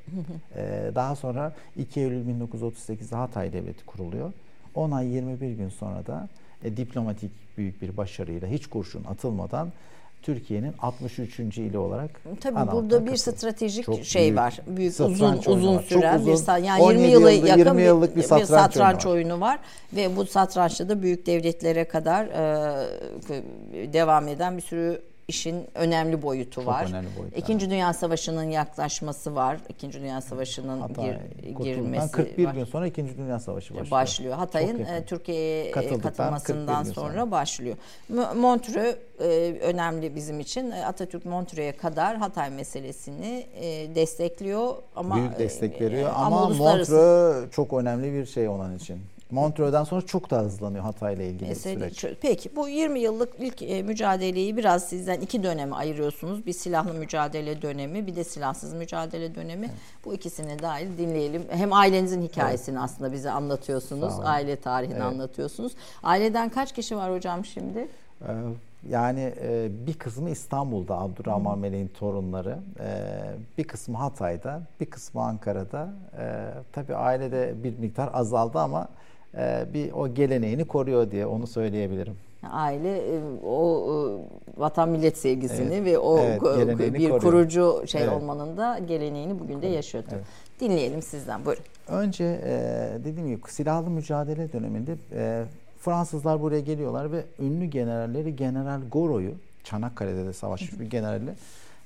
ee, 0.56 0.90
daha 0.94 1.16
sonra 1.16 1.52
2 1.76 2.00
Eylül 2.00 2.40
1938'de 2.40 3.16
Hatay 3.16 3.52
Devleti 3.52 3.86
kuruluyor. 3.86 4.32
10 4.74 4.90
ay 4.90 5.06
21 5.06 5.52
gün 5.52 5.68
sonra 5.68 6.06
da 6.06 6.28
e, 6.64 6.76
diplomatik 6.76 7.30
büyük 7.58 7.82
bir 7.82 7.96
başarıyla 7.96 8.48
hiç 8.48 8.66
kurşun 8.66 9.04
atılmadan 9.04 9.72
Türkiye'nin 10.22 10.74
63. 10.78 11.38
ili 11.58 11.78
olarak 11.78 12.10
Tabii 12.40 12.72
burada 12.72 13.06
bir 13.06 13.10
katıldı. 13.10 13.36
stratejik 13.36 13.84
Çok 13.84 14.04
şey 14.04 14.22
büyük 14.22 14.36
var. 14.36 14.60
Büyük 14.66 15.00
uzun 15.00 15.42
uzun 15.46 15.78
süren 15.78 16.26
bir 16.26 16.62
yani 16.62 16.86
20 16.88 17.02
yılı 17.02 17.32
yakın 17.32 17.58
20 17.58 17.82
yıllık 17.82 18.16
bir, 18.16 18.20
bir 18.20 18.26
satranç, 18.26 18.48
satranç 18.48 19.06
oyunu, 19.06 19.16
var. 19.16 19.26
oyunu 19.28 19.40
var 19.40 19.58
ve 19.92 20.16
bu 20.16 20.26
satrançta 20.26 20.88
da 20.88 21.02
büyük 21.02 21.26
devletlere 21.26 21.84
kadar 21.84 22.26
e, 22.26 23.92
devam 23.92 24.28
eden 24.28 24.56
bir 24.56 24.62
sürü 24.62 25.02
işin 25.28 25.66
önemli 25.74 26.22
boyutu 26.22 26.50
Çok 26.50 26.66
var. 26.66 26.86
Önemli 26.88 27.08
boyut, 27.18 27.36
İkinci 27.36 27.64
yani. 27.64 27.74
Dünya 27.74 27.92
Savaşı'nın 27.92 28.44
yaklaşması 28.44 29.34
var. 29.34 29.58
İkinci 29.68 30.00
Dünya 30.00 30.20
Savaşı'nın 30.20 30.88
gir, 30.88 31.64
girmesi 31.64 32.12
41 32.12 32.46
var. 32.46 32.54
gün 32.54 32.64
sonra 32.64 32.86
İkinci 32.86 33.18
Dünya 33.18 33.38
Savaşı 33.38 33.74
başlıyor. 33.74 33.90
Başlıyor. 33.90 34.36
Hatay'ın 34.36 34.84
e, 34.84 35.04
Türkiye'ye 35.04 35.70
katılmasından 35.70 36.82
sonra, 36.82 36.94
sonra 36.94 37.30
başlıyor. 37.30 37.76
Montreux 38.36 38.96
e, 39.20 39.24
önemli 39.62 40.14
bizim 40.14 40.40
için. 40.40 40.70
E, 40.70 40.84
Atatürk 40.84 41.24
Montreux'e 41.24 41.76
kadar 41.76 42.16
Hatay 42.16 42.50
meselesini 42.50 43.46
destekliyor 43.94 44.74
ama 44.96 45.16
büyük 45.16 45.38
destek 45.38 45.80
veriyor 45.80 46.10
ama, 46.14 46.42
ama 46.42 46.48
Montreux 46.48 47.50
çok 47.50 47.72
önemli 47.72 48.12
bir 48.12 48.26
şey 48.26 48.48
onun 48.48 48.76
için. 48.76 49.00
Montreux'den 49.30 49.84
sonra 49.84 50.02
çok 50.02 50.30
daha 50.30 50.42
hızlanıyor 50.42 50.84
Hatay 50.84 51.14
ile 51.14 51.28
ilgili 51.28 51.48
Mesela, 51.48 51.90
süreç. 51.90 52.18
Peki 52.20 52.56
bu 52.56 52.68
20 52.68 53.00
yıllık 53.00 53.28
ilk 53.38 53.62
e, 53.62 53.82
mücadeleyi 53.82 54.56
biraz 54.56 54.88
sizden 54.88 55.20
iki 55.20 55.42
döneme 55.42 55.76
ayırıyorsunuz. 55.76 56.46
Bir 56.46 56.52
silahlı 56.52 56.94
mücadele 56.94 57.62
dönemi, 57.62 58.06
bir 58.06 58.16
de 58.16 58.24
silahsız 58.24 58.74
mücadele 58.74 59.34
dönemi. 59.34 59.66
Evet. 59.66 59.76
Bu 60.04 60.14
ikisini 60.14 60.62
dahil 60.62 60.98
dinleyelim. 60.98 61.42
Hem 61.50 61.72
ailenizin 61.72 62.22
hikayesini 62.22 62.74
evet. 62.74 62.84
aslında 62.84 63.12
bize 63.12 63.30
anlatıyorsunuz. 63.30 64.14
Aile 64.22 64.56
tarihini 64.56 64.94
evet. 64.94 65.04
anlatıyorsunuz. 65.04 65.72
Aileden 66.02 66.48
kaç 66.48 66.74
kişi 66.74 66.96
var 66.96 67.14
hocam 67.14 67.44
şimdi? 67.44 67.88
Ee, 68.22 68.26
yani 68.88 69.34
e, 69.42 69.68
bir 69.86 69.94
kısmı 69.94 70.30
İstanbul'da 70.30 70.98
Abdurrahman 70.98 71.58
Meleğin 71.58 71.88
torunları, 71.88 72.58
e, 72.80 72.90
bir 73.58 73.64
kısmı 73.64 73.98
Hatay'da, 73.98 74.62
bir 74.80 74.86
kısmı 74.86 75.22
Ankara'da. 75.22 75.88
E, 76.18 76.48
tabii 76.72 76.94
ailede 76.94 77.54
bir 77.64 77.78
miktar 77.78 78.10
azaldı 78.12 78.58
ama 78.58 78.88
bir 79.74 79.92
o 79.92 80.14
geleneğini 80.14 80.64
koruyor 80.64 81.10
diye 81.10 81.26
onu 81.26 81.46
söyleyebilirim. 81.46 82.14
Aile 82.50 82.98
e, 82.98 83.20
o 83.46 83.86
e, 84.56 84.60
vatan 84.60 84.88
millet 84.88 85.18
sevgisini 85.18 85.74
evet, 85.74 85.84
ve 85.84 85.98
o 85.98 86.18
evet, 86.18 86.78
bir 86.78 86.92
koruyor. 86.92 87.20
kurucu 87.20 87.82
şey 87.86 88.02
evet. 88.02 88.12
olmanın 88.12 88.56
da 88.56 88.78
geleneğini 88.78 89.38
bugün 89.38 89.62
de 89.62 89.66
yaşıyor. 89.66 90.04
Evet. 90.12 90.24
Dinleyelim 90.60 91.02
sizden 91.02 91.44
buyurun. 91.44 91.64
Önce 91.88 92.40
dediğim 93.04 93.28
gibi 93.28 93.40
silahlı 93.48 93.90
mücadele 93.90 94.52
döneminde 94.52 94.96
Fransızlar 95.80 96.40
buraya 96.40 96.60
geliyorlar 96.60 97.12
ve 97.12 97.24
ünlü 97.40 97.66
generalleri 97.66 98.36
General 98.36 98.80
Goro'yu 98.92 99.34
Çanakkale'de 99.64 100.26
de 100.26 100.32
savaşmış 100.32 100.80
bir 100.80 100.90
generali 100.90 101.30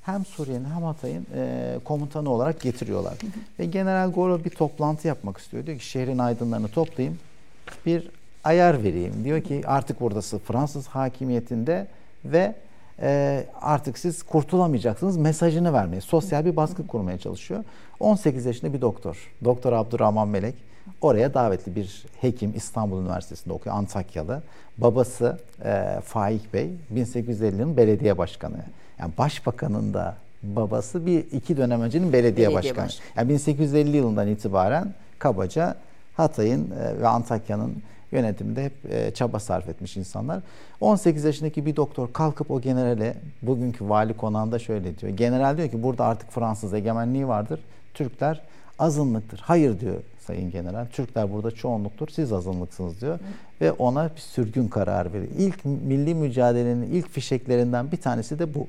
hem 0.02 0.24
Suriye'nin 0.24 0.64
hem 0.64 0.82
Hatay'ın 0.82 1.26
e, 1.34 1.78
komutanı 1.84 2.30
olarak 2.30 2.60
getiriyorlar. 2.60 3.14
Ve 3.58 3.64
General 3.64 4.10
Goro 4.10 4.44
bir 4.44 4.50
toplantı 4.50 5.08
yapmak 5.08 5.38
istiyor. 5.38 5.66
Diyor 5.66 5.78
ki 5.78 5.86
şehrin 5.86 6.18
aydınlarını 6.18 6.68
toplayayım 6.68 7.18
bir 7.86 8.10
ayar 8.44 8.82
vereyim. 8.82 9.24
Diyor 9.24 9.40
ki 9.40 9.62
artık 9.66 10.00
buradası 10.00 10.38
Fransız 10.38 10.86
hakimiyetinde 10.86 11.86
ve 12.24 12.54
e, 13.00 13.44
artık 13.60 13.98
siz 13.98 14.22
kurtulamayacaksınız 14.22 15.16
mesajını 15.16 15.72
vermeye, 15.72 16.00
sosyal 16.00 16.44
bir 16.44 16.56
baskı 16.56 16.86
kurmaya 16.86 17.18
çalışıyor. 17.18 17.64
18 18.00 18.46
yaşında 18.46 18.72
bir 18.72 18.80
doktor, 18.80 19.32
Doktor 19.44 19.72
Abdurrahman 19.72 20.28
Melek 20.28 20.54
oraya 21.00 21.34
davetli 21.34 21.76
bir 21.76 22.04
hekim 22.20 22.52
İstanbul 22.56 23.00
Üniversitesi'nde 23.02 23.54
okuyor, 23.54 23.76
Antakyalı. 23.76 24.42
Babası 24.78 25.38
e, 25.64 26.00
Faik 26.04 26.54
Bey 26.54 26.70
1850'nin 26.94 27.76
belediye 27.76 28.18
başkanı. 28.18 28.56
Yani 28.98 29.12
başbakanın 29.18 29.94
da 29.94 30.16
babası 30.42 31.06
bir 31.06 31.18
iki 31.18 31.56
dönem 31.56 31.80
öncenin 31.80 32.12
belediye, 32.12 32.48
belediye 32.48 32.54
başkanı. 32.54 32.86
Baş. 32.86 32.98
Yani 33.16 33.28
1850 33.28 33.96
yılından 33.96 34.28
itibaren 34.28 34.94
kabaca 35.18 35.76
Hatay'ın 36.16 36.70
e, 36.70 37.00
ve 37.00 37.08
Antakya'nın 37.08 37.82
yönetiminde 38.12 38.64
hep 38.64 38.92
e, 38.92 39.14
çaba 39.14 39.40
sarf 39.40 39.68
etmiş 39.68 39.96
insanlar. 39.96 40.42
18 40.80 41.24
yaşındaki 41.24 41.66
bir 41.66 41.76
doktor 41.76 42.12
kalkıp 42.12 42.50
o 42.50 42.60
generale 42.60 43.14
bugünkü 43.42 43.88
vali 43.88 44.14
konağında 44.16 44.58
şöyle 44.58 44.98
diyor. 44.98 45.12
General 45.12 45.56
diyor 45.56 45.68
ki 45.68 45.82
burada 45.82 46.04
artık 46.04 46.32
Fransız 46.32 46.74
egemenliği 46.74 47.28
vardır. 47.28 47.60
Türkler 47.94 48.40
azınlıktır. 48.78 49.40
Hayır 49.44 49.80
diyor 49.80 49.96
Sayın 50.26 50.50
General. 50.50 50.86
Türkler 50.92 51.32
burada 51.32 51.50
çoğunluktur. 51.50 52.08
Siz 52.08 52.32
azınlıksınız 52.32 53.00
diyor. 53.00 53.18
Ve 53.60 53.72
ona 53.72 54.10
bir 54.16 54.20
sürgün 54.20 54.68
kararı 54.68 55.12
veriyor. 55.12 55.32
İlk 55.38 55.64
milli 55.64 56.14
mücadelenin 56.14 56.92
ilk 56.92 57.08
fişeklerinden 57.08 57.92
bir 57.92 57.96
tanesi 57.96 58.38
de 58.38 58.54
bu. 58.54 58.66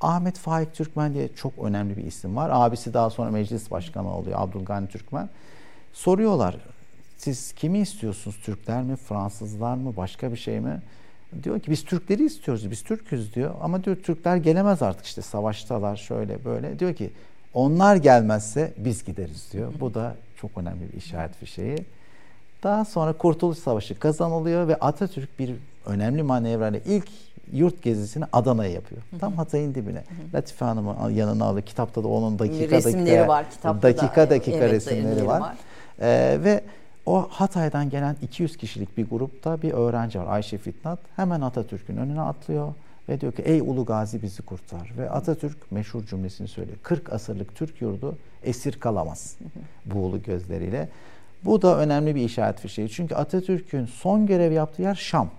Ahmet 0.00 0.38
Faik 0.38 0.74
Türkmen 0.74 1.14
diye 1.14 1.28
çok 1.28 1.52
önemli 1.62 1.96
bir 1.96 2.04
isim 2.04 2.36
var. 2.36 2.50
Abisi 2.52 2.94
daha 2.94 3.10
sonra 3.10 3.30
meclis 3.30 3.70
başkanı 3.70 4.16
oluyor 4.16 4.40
Abdülgani 4.40 4.88
Türkmen. 4.88 5.28
Soruyorlar 5.92 6.56
siz 7.16 7.52
kimi 7.52 7.78
istiyorsunuz? 7.78 8.36
Türkler 8.44 8.82
mi, 8.82 8.96
Fransızlar 8.96 9.74
mı, 9.74 9.96
başka 9.96 10.32
bir 10.32 10.36
şey 10.36 10.60
mi? 10.60 10.80
Diyor 11.42 11.60
ki 11.60 11.70
biz 11.70 11.84
Türkleri 11.84 12.24
istiyoruz, 12.24 12.70
biz 12.70 12.82
Türküz 12.82 13.34
diyor. 13.34 13.54
Ama 13.60 13.84
diyor 13.84 13.96
Türkler 13.96 14.36
gelemez 14.36 14.82
artık 14.82 15.06
işte 15.06 15.22
savaştalar 15.22 15.96
şöyle 15.96 16.44
böyle. 16.44 16.78
Diyor 16.78 16.94
ki 16.94 17.10
onlar 17.54 17.96
gelmezse 17.96 18.72
biz 18.76 19.04
gideriz 19.04 19.48
diyor. 19.52 19.72
Bu 19.80 19.94
da 19.94 20.16
çok 20.40 20.58
önemli 20.58 20.92
bir 20.92 20.98
işaret 20.98 21.34
fişeği. 21.34 21.78
Daha 22.62 22.84
sonra 22.84 23.12
Kurtuluş 23.12 23.58
Savaşı 23.58 23.98
kazanılıyor 23.98 24.68
ve 24.68 24.76
Atatürk 24.76 25.38
bir 25.38 25.54
önemli 25.86 26.22
manevrayla 26.22 26.80
ilk 26.86 27.08
yurt 27.52 27.82
gezisini 27.82 28.24
Adana'ya 28.32 28.70
yapıyor. 28.70 29.02
Tam 29.20 29.32
Hatay'ın 29.32 29.74
dibine. 29.74 29.98
Hı 29.98 30.00
hı. 30.00 30.34
Latife 30.34 30.64
Hanım'ı 30.64 31.12
yanına 31.12 31.44
alıyor. 31.44 31.66
Kitapta 31.66 32.04
da 32.04 32.08
onun 32.08 32.38
dakika 32.38 32.76
resimleri 32.76 33.06
dakika, 33.06 33.28
var. 33.28 33.50
Kitapta 33.50 33.82
dakika 33.82 34.26
da, 34.26 34.30
dakika 34.30 34.56
evet, 34.56 34.72
resimleri 34.72 35.26
var. 35.26 35.40
var. 35.40 35.56
Ee, 36.00 36.38
ve 36.44 36.60
o 37.06 37.26
Hatay'dan 37.30 37.90
gelen 37.90 38.16
200 38.22 38.56
kişilik 38.56 38.96
bir 38.96 39.10
grupta 39.10 39.62
bir 39.62 39.72
öğrenci 39.72 40.18
var 40.18 40.26
Ayşe 40.26 40.58
Fitnat. 40.58 40.98
Hemen 41.16 41.40
Atatürk'ün 41.40 41.96
önüne 41.96 42.20
atlıyor 42.20 42.74
ve 43.08 43.20
diyor 43.20 43.32
ki 43.32 43.42
ey 43.42 43.60
Ulu 43.60 43.84
Gazi 43.84 44.22
bizi 44.22 44.42
kurtar. 44.42 44.92
Ve 44.98 45.10
Atatürk 45.10 45.72
meşhur 45.72 46.06
cümlesini 46.06 46.48
söylüyor. 46.48 46.78
40 46.82 47.12
asırlık 47.12 47.54
Türk 47.54 47.82
yurdu 47.82 48.16
esir 48.42 48.80
kalamaz 48.80 49.36
buğulu 49.86 50.22
gözleriyle. 50.22 50.88
Bu 51.44 51.62
da 51.62 51.78
önemli 51.78 52.14
bir 52.14 52.24
işaret 52.24 52.60
fişeği. 52.60 52.88
Çünkü 52.88 53.14
Atatürk'ün 53.14 53.86
son 53.86 54.26
görev 54.26 54.52
yaptığı 54.52 54.82
yer 54.82 54.94
Şam. 54.94 55.30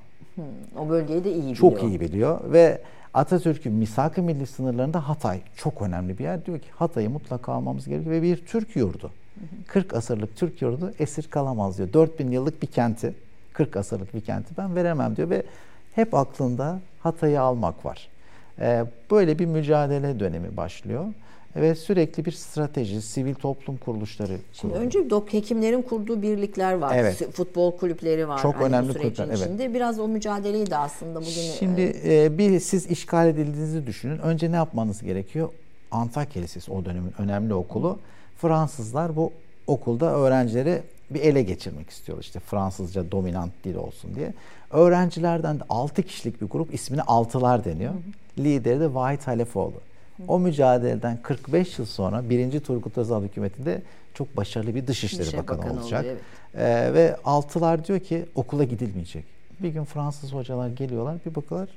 O 0.79 0.89
bölgeyi 0.89 1.23
de 1.23 1.31
iyi 1.31 1.41
biliyor. 1.41 1.55
Çok 1.55 1.83
iyi 1.83 1.99
biliyor 1.99 2.53
ve 2.53 2.81
Atatürk'ün 3.13 3.73
misak-ı 3.73 4.23
milli 4.23 4.47
sınırlarında 4.47 5.09
Hatay 5.09 5.41
çok 5.55 5.81
önemli 5.81 6.17
bir 6.17 6.23
yer. 6.23 6.45
Diyor 6.45 6.59
ki 6.59 6.67
Hatay'ı 6.75 7.09
mutlaka 7.09 7.53
almamız 7.53 7.87
gerekiyor 7.87 8.15
ve 8.15 8.21
bir 8.21 8.45
Türk 8.45 8.75
yurdu. 8.75 9.11
40 9.67 9.93
asırlık 9.93 10.35
Türk 10.35 10.61
yurdu 10.61 10.93
esir 10.99 11.23
kalamaz 11.23 11.77
diyor. 11.77 11.93
4000 11.93 12.31
yıllık 12.31 12.61
bir 12.61 12.67
kenti, 12.67 13.13
40 13.53 13.75
asırlık 13.75 14.13
bir 14.13 14.21
kenti 14.21 14.57
ben 14.57 14.75
veremem 14.75 15.15
diyor 15.15 15.29
ve 15.29 15.43
hep 15.95 16.13
aklında 16.13 16.79
Hatay'ı 16.99 17.41
almak 17.41 17.85
var. 17.85 18.09
Ee, 18.59 18.85
böyle 19.11 19.39
bir 19.39 19.45
mücadele 19.45 20.19
dönemi 20.19 20.57
başlıyor. 20.57 21.05
ve 21.55 21.75
sürekli 21.75 22.25
bir 22.25 22.31
strateji, 22.31 23.01
sivil 23.01 23.35
toplum 23.35 23.77
kuruluşları. 23.77 24.37
Şimdi 24.53 24.73
önce 24.73 25.09
dok 25.09 25.33
hekimlerin 25.33 25.81
kurduğu 25.81 26.21
birlikler 26.21 26.73
var. 26.73 26.95
Evet. 26.95 27.31
Futbol 27.33 27.77
kulüpleri 27.77 28.27
var. 28.27 28.41
Çok 28.41 28.55
hani 28.55 28.63
önemli 28.65 28.93
kulüpler. 28.93 29.27
Evet. 29.27 29.73
Biraz 29.73 29.99
o 29.99 30.07
mücadeleyi 30.07 30.69
de 30.69 30.77
aslında 30.77 31.19
bugün 31.19 31.51
Şimdi 31.59 31.93
e, 32.05 32.37
bir 32.37 32.59
siz 32.59 32.87
işgal 32.87 33.27
edildiğinizi 33.27 33.87
düşünün. 33.87 34.17
Önce 34.17 34.51
ne 34.51 34.55
yapmanız 34.55 35.01
gerekiyor? 35.01 35.49
Antakya 35.91 36.41
Lisesi 36.41 36.71
o 36.71 36.85
dönemin 36.85 37.13
önemli 37.17 37.53
okulu. 37.53 37.99
Fransızlar 38.41 39.15
bu 39.15 39.31
okulda 39.67 40.05
öğrencileri 40.05 40.81
bir 41.09 41.19
ele 41.19 41.43
geçirmek 41.43 41.89
istiyorlar. 41.89 42.23
İşte 42.23 42.39
Fransızca 42.39 43.11
dominant 43.11 43.51
dil 43.63 43.75
olsun 43.75 44.15
diye. 44.15 44.33
Öğrencilerden 44.71 45.59
de 45.59 45.63
6 45.69 46.03
kişilik 46.03 46.41
bir 46.41 46.47
grup 46.47 46.73
ismini 46.73 47.01
Altılar 47.01 47.65
deniyor. 47.65 47.93
Hı 47.93 47.97
hı. 47.97 48.43
Lideri 48.43 48.79
de 48.79 48.93
Vahit 48.93 49.27
Halefoğlu. 49.27 49.81
O 50.27 50.39
mücadeleden 50.39 51.19
45 51.23 51.79
yıl 51.79 51.85
sonra 51.85 52.29
1. 52.29 52.59
Turgut 52.59 52.97
Özal 52.97 53.23
hükümetinde 53.23 53.81
çok 54.13 54.37
başarılı 54.37 54.75
bir 54.75 54.87
Dışişleri 54.87 55.21
Dışişleri 55.21 55.41
Bakanı, 55.41 55.57
Bakanı 55.57 55.81
olacak. 55.81 56.01
Oluyor, 56.01 56.15
evet. 56.55 56.89
ee, 56.89 56.93
ve 56.93 57.15
Altılar 57.25 57.87
diyor 57.87 57.99
ki 57.99 58.25
okula 58.35 58.63
gidilmeyecek. 58.63 59.25
Bir 59.59 59.69
gün 59.69 59.83
Fransız 59.83 60.33
hocalar 60.33 60.69
geliyorlar 60.69 61.17
bir 61.25 61.35
bakıyorlar. 61.35 61.69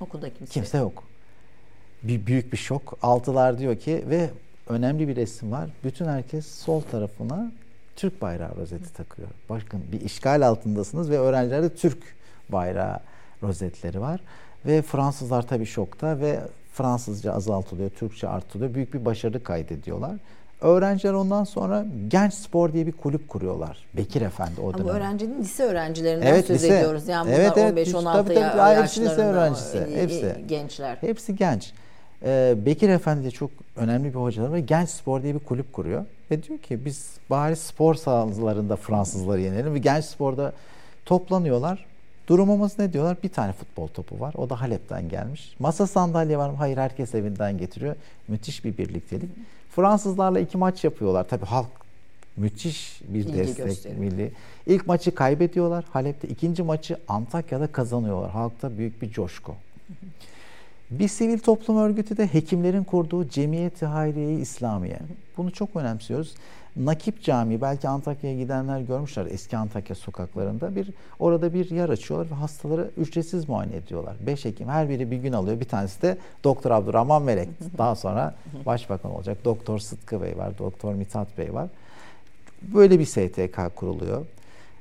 Okulda 0.00 0.34
kimse, 0.34 0.52
kimse 0.52 0.78
yok. 0.78 1.02
Bir 2.02 2.26
büyük 2.26 2.52
bir 2.52 2.58
şok. 2.58 2.98
Altılar 3.02 3.58
diyor 3.58 3.76
ki 3.76 4.04
ve 4.10 4.30
önemli 4.70 5.08
bir 5.08 5.16
resim 5.16 5.52
var. 5.52 5.70
Bütün 5.84 6.04
herkes 6.04 6.46
sol 6.46 6.80
tarafına 6.80 7.52
Türk 7.96 8.22
bayrağı 8.22 8.56
rozeti 8.56 8.92
takıyor. 8.92 9.28
Bakın 9.48 9.82
bir 9.92 10.00
işgal 10.00 10.46
altındasınız 10.46 11.10
ve 11.10 11.18
öğrencilerde 11.18 11.74
Türk 11.74 11.98
bayrağı 12.48 13.00
rozetleri 13.42 14.00
var. 14.00 14.20
Ve 14.66 14.82
Fransızlar 14.82 15.46
tabii 15.46 15.66
şokta 15.66 16.20
ve 16.20 16.40
Fransızca 16.72 17.32
azaltılıyor, 17.32 17.90
Türkçe 17.90 18.28
artılıyor. 18.28 18.74
Büyük 18.74 18.94
bir 18.94 19.04
başarı 19.04 19.42
kaydediyorlar. 19.42 20.16
Öğrenciler 20.60 21.12
ondan 21.12 21.44
sonra 21.44 21.86
Genç 22.08 22.34
Spor 22.34 22.72
diye 22.72 22.86
bir 22.86 22.92
kulüp 22.92 23.28
kuruyorlar. 23.28 23.78
Bekir 23.96 24.22
Efendi 24.22 24.60
o 24.60 24.74
dönem. 24.74 24.84
Bu 24.84 24.90
öğrencinin 24.90 25.40
lise 25.40 25.62
öğrencilerinden 25.62 26.26
evet, 26.26 26.46
söz 26.46 26.56
lise. 26.56 26.78
ediyoruz. 26.78 27.08
Yani 27.08 27.26
bunlar 27.26 27.38
evet, 27.38 27.52
evet, 27.56 27.88
15-16 27.88 28.12
tabii, 28.12 28.34
tabii, 28.34 28.82
hepsi 28.82 29.00
lise 29.00 29.22
öğrencisi. 29.22 29.86
Hepsi. 29.94 30.44
Gençler. 30.48 30.96
Hepsi 31.00 31.36
genç. 31.36 31.72
Ee, 32.24 32.54
Bekir 32.66 32.88
Efendi 32.88 33.24
de 33.24 33.30
çok 33.30 33.50
önemli 33.76 34.08
bir 34.08 34.14
hocalar 34.18 34.52
ve 34.52 34.60
Genç 34.60 34.88
Spor 34.88 35.22
diye 35.22 35.34
bir 35.34 35.38
kulüp 35.40 35.72
kuruyor. 35.72 36.04
Ve 36.30 36.42
diyor 36.42 36.58
ki 36.58 36.84
biz 36.84 37.10
bari 37.30 37.56
spor 37.56 37.94
sahalarında 37.94 38.76
Fransızları 38.76 39.40
yenelim. 39.40 39.74
Ve 39.74 39.78
Genç 39.78 40.04
Spor'da 40.04 40.52
toplanıyorlar. 41.04 41.84
Durumumuz 42.26 42.78
ne 42.78 42.92
diyorlar? 42.92 43.16
Bir 43.22 43.28
tane 43.28 43.52
futbol 43.52 43.86
topu 43.88 44.20
var. 44.20 44.34
O 44.36 44.50
da 44.50 44.60
Halep'ten 44.60 45.08
gelmiş. 45.08 45.54
Masa 45.58 45.86
sandalye 45.86 46.38
var 46.38 46.50
mı? 46.50 46.56
Hayır 46.56 46.76
herkes 46.76 47.14
evinden 47.14 47.58
getiriyor. 47.58 47.96
Müthiş 48.28 48.64
bir 48.64 48.78
birliktelik. 48.78 49.30
Fransızlarla 49.76 50.40
iki 50.40 50.58
maç 50.58 50.84
yapıyorlar. 50.84 51.28
Tabii 51.28 51.44
halk 51.46 51.66
müthiş 52.36 53.00
bir 53.08 53.18
İlgi 53.20 53.36
destek 53.38 53.66
gösterim. 53.66 53.98
milli. 53.98 54.32
İlk 54.66 54.86
maçı 54.86 55.14
kaybediyorlar 55.14 55.84
Halep'te. 55.90 56.28
ikinci 56.28 56.62
maçı 56.62 56.96
Antakya'da 57.08 57.66
kazanıyorlar. 57.66 58.30
Halkta 58.30 58.78
büyük 58.78 59.02
bir 59.02 59.10
coşku. 59.10 59.54
Bir 60.90 61.08
sivil 61.08 61.38
toplum 61.38 61.78
örgütü 61.78 62.16
de 62.16 62.26
hekimlerin 62.26 62.84
kurduğu 62.84 63.28
Cemiyeti 63.28 63.86
Hayriye 63.86 64.32
İslamiye. 64.34 64.98
Bunu 65.36 65.50
çok 65.50 65.76
önemsiyoruz. 65.76 66.34
Nakip 66.76 67.22
Camii 67.22 67.60
belki 67.60 67.88
Antakya'ya 67.88 68.36
gidenler 68.36 68.80
görmüşler 68.80 69.26
eski 69.26 69.56
Antakya 69.56 69.96
sokaklarında 69.96 70.76
bir 70.76 70.90
orada 71.18 71.54
bir 71.54 71.70
yer 71.70 71.88
açıyorlar 71.88 72.30
ve 72.30 72.34
hastaları 72.34 72.90
ücretsiz 72.96 73.48
muayene 73.48 73.76
ediyorlar. 73.76 74.16
Beş 74.26 74.44
hekim 74.44 74.68
her 74.68 74.88
biri 74.88 75.10
bir 75.10 75.16
gün 75.16 75.32
alıyor. 75.32 75.60
Bir 75.60 75.64
tanesi 75.64 76.02
de 76.02 76.18
Doktor 76.44 76.70
Abdurrahman 76.70 77.22
Melek. 77.22 77.48
Daha 77.78 77.94
sonra 77.94 78.34
başbakan 78.66 79.10
olacak. 79.10 79.38
Doktor 79.44 79.78
Sıtkı 79.78 80.22
Bey 80.22 80.36
var, 80.36 80.58
Doktor 80.58 80.94
Mithat 80.94 81.38
Bey 81.38 81.54
var. 81.54 81.68
Böyle 82.62 82.98
bir 82.98 83.04
STK 83.04 83.76
kuruluyor. 83.76 84.26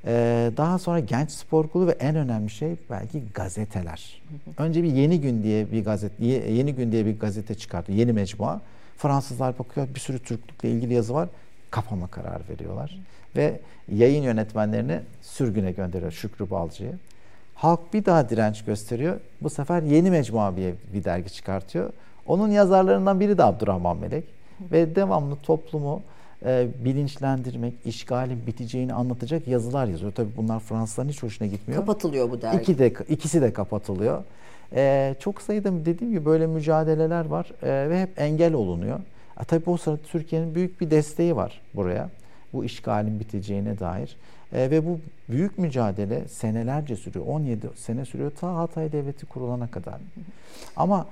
Ee, 0.06 0.52
daha 0.58 0.80
sonra 0.80 1.00
Genç 1.00 1.32
Spor 1.32 1.68
Kulu 1.68 1.88
ve 1.88 1.92
en 1.92 2.16
önemli 2.16 2.50
şey 2.50 2.76
belki 2.90 3.24
gazeteler. 3.34 4.22
Önce 4.58 4.84
bir 4.84 4.94
Yeni 4.94 5.22
Gün 5.22 5.44
diye 5.44 5.72
bir 5.72 5.86
gazete 5.86 6.26
Yeni 6.26 6.76
Gün 6.76 6.92
diye 6.92 7.06
bir 7.06 7.20
gazete 7.20 7.56
çıkarttı. 7.56 7.92
Yeni 7.92 8.14
mecmua. 8.14 8.62
Fransızlar 8.98 9.60
bakıyor 9.60 9.88
bir 9.96 10.00
sürü 10.00 10.20
Türklükle 10.20 10.70
ilgili 10.72 10.94
yazı 10.94 11.14
var. 11.14 11.30
Kapama 11.72 12.08
karar 12.08 12.42
veriyorlar. 12.50 13.00
Ve 13.36 13.60
yayın 13.92 14.24
yönetmenlerini 14.24 15.00
sürgüne 15.22 15.72
gönderiyor 15.72 16.12
Şükrü 16.12 16.50
Balcı'yı. 16.50 16.94
Halk 17.56 17.94
bir 17.94 18.06
daha 18.06 18.30
direnç 18.30 18.66
gösteriyor. 18.66 19.20
Bu 19.42 19.50
sefer 19.50 19.82
Yeni 19.82 20.12
Mecmua 20.12 20.58
bir, 20.58 20.74
bir 20.94 21.04
dergi 21.04 21.34
çıkartıyor. 21.34 21.90
Onun 22.28 22.50
yazarlarından 22.50 23.20
biri 23.20 23.38
de 23.38 23.44
Abdurrahman 23.44 23.98
Melek. 23.98 24.24
Ve 24.72 24.96
devamlı 24.96 25.36
toplumu 25.36 26.02
e, 26.46 26.68
bilinçlendirmek, 26.86 27.74
işgalin 27.86 28.48
biteceğini 28.48 28.94
anlatacak 28.94 29.48
yazılar 29.48 29.86
yazıyor. 29.86 30.12
Tabii 30.12 30.30
bunlar 30.38 30.60
Fransızların 30.60 31.10
hiç 31.10 31.24
hoşuna 31.24 31.48
gitmiyor. 31.48 31.82
Kapatılıyor 31.82 32.32
bu 32.32 32.42
dergi. 32.42 32.62
İki 32.62 32.80
de, 32.80 32.94
ikisi 33.10 33.42
de 33.42 33.54
kapatılıyor. 33.54 34.24
E, 34.76 35.16
çok 35.20 35.42
sayıda 35.42 35.86
dediğim 35.86 36.14
gibi 36.14 36.26
böyle 36.26 36.48
mücadeleler 36.48 37.26
var 37.26 37.52
e, 37.64 37.90
ve 37.90 38.02
hep 38.02 38.22
engel 38.22 38.54
olunuyor. 38.54 39.00
E, 39.42 39.44
tabii 39.44 39.70
o 39.70 39.78
sırada 39.78 40.00
Türkiye'nin 40.12 40.56
büyük 40.56 40.82
bir 40.82 40.92
desteği 40.92 41.36
var 41.36 41.62
buraya. 41.74 42.10
Bu 42.54 42.66
işgalin 42.66 43.20
biteceğine 43.20 43.80
dair. 43.80 44.18
E, 44.54 44.72
ve 44.72 44.86
bu 44.86 45.00
büyük 45.30 45.58
mücadele 45.58 46.28
senelerce 46.28 46.96
sürüyor. 46.96 47.26
17 47.28 47.70
sene 47.76 48.06
sürüyor 48.06 48.32
ta 48.40 48.56
Hatay 48.56 48.92
Devleti 48.92 49.26
kurulana 49.26 49.68
kadar. 49.68 49.98
Ama 50.76 51.08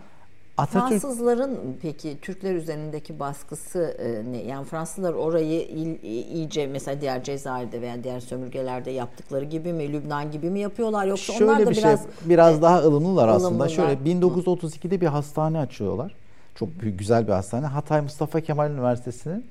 Atatürk... 0.58 1.02
Fransızların 1.02 1.78
peki 1.82 2.18
Türkler 2.22 2.56
üzerindeki 2.56 3.20
baskısı 3.20 3.98
e, 4.00 4.32
ne? 4.32 4.38
Yani 4.38 4.66
Fransızlar 4.66 5.14
orayı 5.14 5.62
il, 5.62 6.04
iyice 6.04 6.68
mesela 6.68 7.02
diğer 7.02 7.24
Cezayir'de 7.24 7.82
veya 7.82 8.04
diğer 8.04 8.20
sömürgelerde 8.20 8.92
yaptıkları 8.92 9.46
gibi 9.46 9.74
mi, 9.74 9.94
Lübnan 9.94 10.32
gibi 10.32 10.50
mi 10.50 10.60
yapıyorlar 10.60 11.06
yoksa 11.06 11.34
Şöyle 11.34 11.52
onlar 11.52 11.66
da 11.66 11.70
bir 11.70 11.76
şey, 11.76 11.84
biraz 11.84 12.06
biraz 12.26 12.60
e, 12.60 12.62
daha 12.62 12.80
ılımlılar 12.80 13.28
aslında. 13.28 13.70
Şöyle 13.70 13.94
1932'de 13.94 15.02
bir 15.02 15.08
hastane 15.08 15.60
açıyorlar. 15.60 16.16
Çok 16.56 16.82
büyük 16.82 17.00
güzel 17.00 17.28
bir 17.28 17.32
hastane. 17.32 17.66
Hatay 17.66 18.02
Mustafa 18.02 18.42
Kemal 18.42 18.72
Üniversitesi'nin 18.72 19.46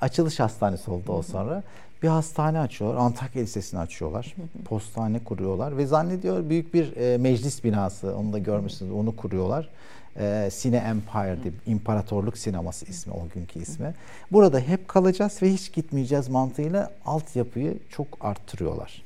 açılış 0.00 0.40
hastanesi 0.40 0.90
oldu 0.90 1.12
o 1.12 1.22
sonra. 1.22 1.62
Bir 2.02 2.08
hastane 2.08 2.58
açıyorlar. 2.58 3.00
Antakya 3.00 3.42
Lisesi'ni 3.42 3.80
açıyorlar. 3.80 4.34
Postane 4.64 5.24
kuruyorlar 5.24 5.76
ve 5.76 5.86
zannediyor 5.86 6.48
büyük 6.48 6.74
bir 6.74 6.96
e, 6.96 7.18
meclis 7.18 7.64
binası. 7.64 8.16
Onu 8.16 8.32
da 8.32 8.38
görmüşsünüz. 8.38 8.92
Onu 8.92 9.16
kuruyorlar 9.16 9.68
e, 10.16 10.48
Sine 10.52 10.76
Empire 10.76 11.42
diye 11.42 11.52
İmparatorluk 11.66 12.38
Sineması 12.38 12.86
ismi 12.86 13.12
o 13.12 13.28
günkü 13.34 13.58
ismi. 13.58 13.94
Burada 14.32 14.60
hep 14.60 14.88
kalacağız 14.88 15.42
ve 15.42 15.52
hiç 15.52 15.72
gitmeyeceğiz 15.72 16.28
mantığıyla 16.28 16.90
altyapıyı 17.06 17.78
çok 17.90 18.06
arttırıyorlar. 18.20 19.02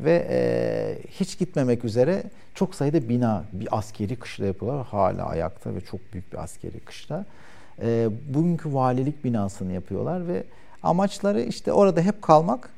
Ve 0.00 0.26
e, 0.30 0.98
hiç 1.10 1.38
gitmemek 1.38 1.84
üzere 1.84 2.22
çok 2.54 2.74
sayıda 2.74 3.08
bina, 3.08 3.44
bir 3.52 3.78
askeri 3.78 4.16
kışla 4.16 4.46
yapıyorlar. 4.46 4.86
Hala 4.86 5.26
ayakta 5.26 5.74
ve 5.74 5.80
çok 5.80 6.00
büyük 6.12 6.32
bir 6.32 6.38
askeri 6.38 6.80
kışla. 6.80 7.24
E, 7.82 8.08
bugünkü 8.34 8.74
valilik 8.74 9.24
binasını 9.24 9.72
yapıyorlar 9.72 10.28
ve 10.28 10.44
amaçları 10.82 11.40
işte 11.42 11.72
orada 11.72 12.00
hep 12.00 12.22
kalmak, 12.22 12.70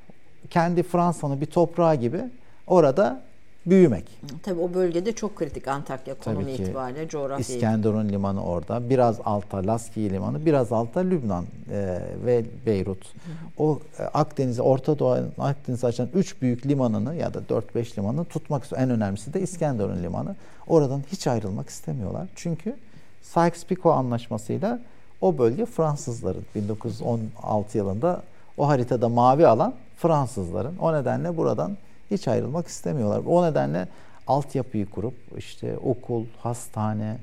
kendi 0.51 0.83
Fransa'nın 0.83 1.41
bir 1.41 1.47
toprağı 1.47 1.95
gibi 1.95 2.21
orada 2.67 3.23
büyümek. 3.67 4.05
Tabii 4.43 4.61
o 4.61 4.75
bölgede 4.75 5.13
çok 5.13 5.37
kritik 5.37 5.69
Antakya 5.69 6.15
konumu 6.15 6.51
itibariyle 6.51 7.09
coğrafya. 7.09 7.39
İskenderun 7.39 8.09
limanı 8.09 8.45
orada. 8.45 8.91
Biraz 8.91 9.21
alta 9.25 9.67
Laskiye 9.67 10.11
limanı, 10.11 10.47
biraz 10.47 10.73
alta 10.73 11.01
Lübnan 11.01 11.45
e, 11.71 11.99
ve 12.27 12.45
Beyrut. 12.67 13.05
Hı. 13.05 13.31
O 13.59 13.81
e, 13.99 14.03
Akdeniz'e, 14.03 14.63
Orta 14.63 14.99
Doğu 14.99 15.19
Akdeniz'e 15.39 15.87
açan 15.87 16.09
üç 16.15 16.43
büyük 16.43 16.67
limanını 16.67 17.17
ya 17.17 17.35
da 17.35 17.39
4-5 17.39 17.99
limanı 17.99 18.25
tutmak. 18.25 18.65
En 18.77 18.91
önemlisi 18.91 19.35
de 19.35 19.41
İskenderun 19.41 20.03
limanı. 20.03 20.37
Oradan 20.67 21.03
hiç 21.13 21.27
ayrılmak 21.27 21.69
istemiyorlar. 21.69 22.29
Çünkü 22.35 22.77
Sykes-Picot 23.23 23.95
anlaşmasıyla 23.95 24.81
o 25.21 25.39
bölge 25.39 25.67
Fransızların 25.67 26.45
1916 26.55 27.79
yılında 27.79 28.23
o 28.57 28.69
haritada 28.69 29.09
mavi 29.09 29.47
alan 29.47 29.75
Fransızların. 29.97 30.77
O 30.77 30.93
nedenle 30.95 31.37
buradan 31.37 31.77
hiç 32.11 32.29
ayrılmak 32.29 32.67
istemiyorlar. 32.67 33.23
O 33.27 33.47
nedenle 33.47 33.89
altyapıyı 34.27 34.87
kurup 34.87 35.15
işte 35.39 35.79
okul, 35.79 36.25
hastane, 36.39 37.17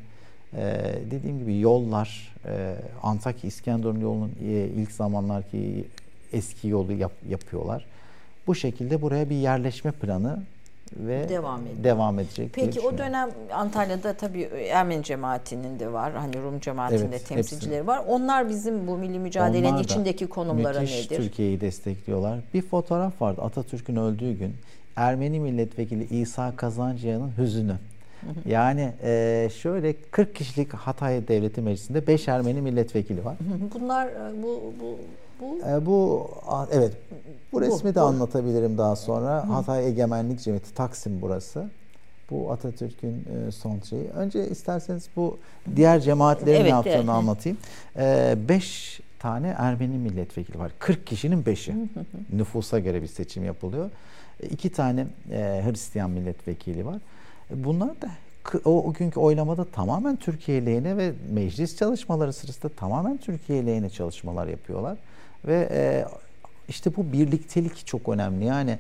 e, 0.54 0.96
dediğim 1.12 1.40
gibi 1.40 1.60
yollar, 1.60 2.36
e, 2.46 2.76
Antakya 3.04 3.48
İskenderun 3.48 4.00
yolunun 4.00 4.32
e, 4.48 4.52
ilk 4.52 4.92
zamanlarki 4.92 5.86
eski 6.34 6.68
yolu 6.68 6.94
yap, 6.94 7.12
yapıyorlar. 7.30 7.86
Bu 8.48 8.56
şekilde 8.56 9.02
buraya 9.02 9.30
bir 9.30 9.36
yerleşme 9.36 9.92
planı 9.92 10.40
ve 10.96 11.30
devam, 11.30 11.62
ediyor. 11.62 11.84
devam 11.84 12.20
edecek. 12.20 12.50
Peki 12.54 12.80
o 12.82 12.98
dönem 12.98 13.30
Antalya'da 13.54 14.14
tabii 14.14 14.42
Ermeni 14.72 15.04
cemaatinin 15.04 15.80
de 15.80 15.94
var. 15.94 16.14
Hani 16.14 16.42
Rum 16.42 16.60
cemaatinde 16.60 17.06
evet, 17.10 17.28
temsilcileri 17.28 17.76
hepsi. 17.76 17.88
var. 17.88 18.02
Onlar 18.08 18.50
bizim 18.50 18.88
bu 18.88 18.98
milli 18.98 19.20
mücadelenin 19.20 19.74
Onlar 19.74 19.84
içindeki 19.84 20.28
konumları 20.28 20.82
nedir? 20.82 21.18
Türkiye'yi 21.18 21.62
destekliyorlar. 21.62 22.40
Bir 22.54 22.62
fotoğraf 22.62 23.22
vardı 23.22 23.42
Atatürk'ün 23.42 23.96
öldüğü 23.96 24.34
gün. 24.34 24.56
Ermeni 24.96 25.40
milletvekili 25.40 26.20
İsa 26.22 26.56
Kazancıyan'ın 26.56 27.32
hüzünü. 27.38 27.76
Yani 28.46 28.94
e, 29.04 29.50
şöyle 29.56 29.94
40 30.12 30.36
kişilik 30.36 30.74
Hatay 30.74 31.28
Devleti 31.28 31.62
Meclisi'nde 31.62 32.08
5 32.08 32.28
Ermeni 32.28 32.62
milletvekili 32.62 33.26
var. 33.26 33.36
Bunlar 33.74 34.08
e, 34.08 34.44
bu 34.44 34.74
bu 34.82 35.00
bu 35.42 35.60
e, 35.68 35.86
bu 35.86 36.28
evet 36.72 36.94
bu 37.54 37.62
resmi 37.62 37.90
bu, 37.90 37.96
de 37.96 38.02
bu. 38.02 38.06
anlatabilirim 38.06 38.78
daha 38.78 38.96
sonra. 38.96 39.48
Hı. 39.48 39.52
Hatay 39.52 39.88
Egemenlik 39.88 40.40
Cemiyeti 40.40 40.74
Taksim 40.74 41.22
burası. 41.22 41.70
Bu 42.32 42.52
Atatürk'ün 42.52 43.26
e, 43.48 43.52
son 43.52 43.80
şeyi. 43.80 44.10
Önce 44.10 44.50
isterseniz 44.50 45.10
bu 45.16 45.38
diğer 45.76 46.00
cemaatlerin 46.00 46.56
evet, 46.56 46.64
ne 46.64 46.70
yaptığını 46.70 46.96
evet. 46.96 47.10
anlatayım. 47.10 47.58
5 47.96 49.00
e, 49.00 49.04
tane 49.20 49.56
Ermeni 49.58 49.98
milletvekili 49.98 50.60
var. 50.60 50.72
40 50.80 51.08
kişinin 51.08 51.44
5'i. 51.44 51.90
Nüfusa 52.34 52.80
göre 52.80 53.02
bir 53.02 53.08
seçim 53.08 53.46
yapılıyor. 53.46 53.90
E, 54.44 54.48
iki 54.48 54.72
tane 54.72 55.08
e, 55.32 55.64
Hristiyan 55.66 56.10
milletvekili 56.10 56.86
var. 56.86 57.00
E, 57.52 57.64
bunlar 57.64 58.02
da 58.02 58.10
o, 58.66 58.84
o 58.84 58.94
günkü 58.94 59.20
oylamada 59.20 59.66
tamamen 59.66 60.16
Türkiye 60.16 60.66
lehine 60.66 60.98
ve 60.98 61.12
meclis 61.32 61.78
çalışmaları 61.78 62.34
sırasında 62.34 62.70
tamamen 62.70 63.18
Türkiye 63.18 63.66
lehine 63.66 63.90
çalışmalar 63.90 64.48
yapıyorlar. 64.48 64.98
Ve 65.46 65.70
e, 65.72 66.06
işte 66.68 66.96
bu 66.96 67.12
birliktelik 67.12 67.88
çok 67.88 68.10
önemli. 68.10 68.46
Yani 68.46 68.78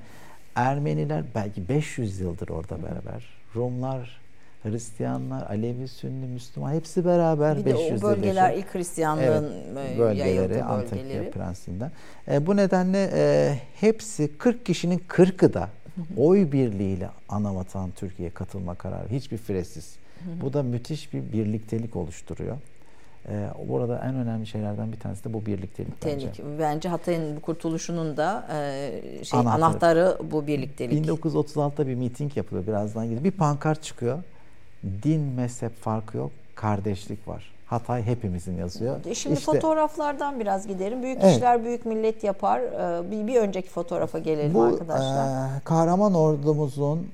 Ermeniler 0.55 1.23
belki 1.35 1.69
500 1.69 2.19
yıldır 2.19 2.49
orada 2.49 2.83
beraber. 2.83 3.25
Rumlar, 3.55 4.21
Hristiyanlar, 4.63 5.49
Alevi, 5.49 5.87
Sünni, 5.87 6.25
Müslüman 6.25 6.73
hepsi 6.73 7.05
beraber 7.05 7.57
bir 7.57 7.65
500 7.65 8.01
de 8.01 8.05
o 8.05 8.09
bölgeler 8.09 8.53
ilk 8.53 8.75
Hristiyanlığın 8.75 9.53
evet, 9.77 9.99
bölgeleri, 9.99 10.63
Antakya 10.63 11.31
Prensinden. 11.31 11.91
E, 12.31 12.47
bu 12.47 12.57
nedenle 12.57 13.09
e, 13.13 13.55
hepsi 13.75 14.37
40 14.37 14.65
kişinin 14.65 14.99
40'ı 15.09 15.53
da 15.53 15.69
oy 16.17 16.51
birliğiyle 16.51 17.09
anavatan 17.29 17.91
Türkiye 17.95 18.29
katılma 18.29 18.75
kararı. 18.75 19.09
Hiçbir 19.09 19.37
fresiz. 19.37 19.95
Bu 20.41 20.53
da 20.53 20.63
müthiş 20.63 21.13
bir 21.13 21.33
birliktelik 21.33 21.95
oluşturuyor. 21.95 22.57
Ee, 23.29 23.47
burada 23.67 24.01
en 24.05 24.15
önemli 24.15 24.47
şeylerden 24.47 24.91
bir 24.91 24.99
tanesi 24.99 25.23
de 25.23 25.33
bu 25.33 25.45
birliktelik 25.45 26.05
bence. 26.05 26.31
Bence 26.59 26.89
Hatay'ın 26.89 27.35
bu 27.35 27.41
kurtuluşunun 27.41 28.17
da 28.17 28.47
e, 28.53 29.23
şey 29.23 29.39
anahtarı. 29.39 29.65
anahtarı 29.65 30.17
bu 30.31 30.47
birliktelik. 30.47 31.05
1936'da 31.05 31.87
bir 31.87 31.95
miting 31.95 32.37
yapılıyor 32.37 32.67
birazdan 32.67 33.05
gidiyor. 33.05 33.23
Bir 33.23 33.31
pankart 33.31 33.83
çıkıyor. 33.83 34.19
Din 35.03 35.21
mezhep 35.21 35.75
farkı 35.75 36.17
yok, 36.17 36.31
kardeşlik 36.55 37.27
var. 37.27 37.51
Hatay 37.65 38.03
hepimizin 38.03 38.57
yazıyor. 38.57 39.05
E, 39.05 39.15
şimdi 39.15 39.37
işte, 39.39 39.51
fotoğraflardan 39.51 40.39
biraz 40.39 40.67
giderim. 40.67 41.03
Büyük 41.03 41.17
evet. 41.21 41.35
işler 41.35 41.65
büyük 41.65 41.85
millet 41.85 42.23
yapar. 42.23 42.59
Ee, 42.59 43.11
bir, 43.11 43.27
bir 43.27 43.35
önceki 43.35 43.69
fotoğrafa 43.69 44.19
gelelim 44.19 44.53
bu, 44.53 44.63
arkadaşlar. 44.63 45.57
E, 45.57 45.59
kahraman 45.63 46.13
ordumuzun 46.13 47.07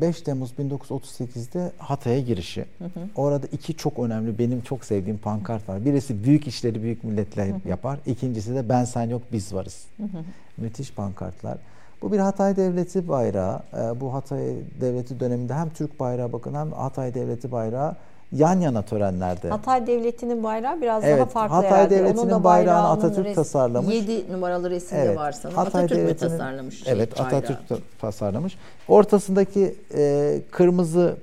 5 0.00 0.20
Temmuz 0.20 0.50
1938'de 0.58 1.72
Hatay'a 1.78 2.20
girişi. 2.20 2.64
Hı 2.78 2.84
hı. 2.84 2.90
Orada 3.16 3.46
iki 3.52 3.76
çok 3.76 3.98
önemli 3.98 4.38
benim 4.38 4.60
çok 4.60 4.84
sevdiğim 4.84 5.18
pankart 5.18 5.68
var. 5.68 5.84
Birisi 5.84 6.24
büyük 6.24 6.46
işleri 6.46 6.82
büyük 6.82 7.04
milletler 7.04 7.46
hı 7.46 7.52
hı. 7.52 7.68
yapar. 7.68 7.98
İkincisi 8.06 8.54
de 8.54 8.68
ben 8.68 8.84
sen 8.84 9.10
yok 9.10 9.22
biz 9.32 9.54
varız. 9.54 9.86
Hı 9.96 10.02
hı. 10.02 10.24
Müthiş 10.56 10.92
pankartlar. 10.92 11.58
Bu 12.02 12.12
bir 12.12 12.18
Hatay 12.18 12.56
Devleti 12.56 13.08
bayrağı. 13.08 13.62
Bu 14.00 14.14
Hatay 14.14 14.54
Devleti 14.80 15.20
döneminde 15.20 15.54
hem 15.54 15.70
Türk 15.70 16.00
bayrağı 16.00 16.32
bakın 16.32 16.54
hem 16.54 16.72
Hatay 16.72 17.14
Devleti 17.14 17.52
bayrağı 17.52 17.96
yan 18.32 18.60
yana 18.60 18.82
törenlerde. 18.82 19.48
Hatay 19.48 19.86
Devleti'nin 19.86 20.44
bayrağı 20.44 20.80
biraz 20.80 21.04
evet, 21.04 21.18
daha 21.18 21.26
farklı 21.26 21.54
Hatay 21.54 21.70
herhalde. 21.70 21.98
Devleti'nin 21.98 22.44
bayrağını 22.44 22.88
Atatürk 22.88 23.26
res- 23.26 23.34
tasarlamış. 23.34 23.94
7 23.94 24.32
numaralı 24.32 24.70
resimde 24.70 25.02
evet, 25.02 25.16
var 25.16 25.32
sanırım. 25.32 25.58
Hatay 25.58 25.84
Atatürk 25.84 26.08
mü 26.08 26.16
tasarlamış? 26.16 26.84
Şey, 26.84 26.92
evet 26.92 27.18
bayrağı. 27.18 27.38
Atatürk 27.38 28.00
tasarlamış. 28.00 28.56
Ortasındaki 28.88 29.74
e, 29.94 30.40
kırmızı 30.50 31.16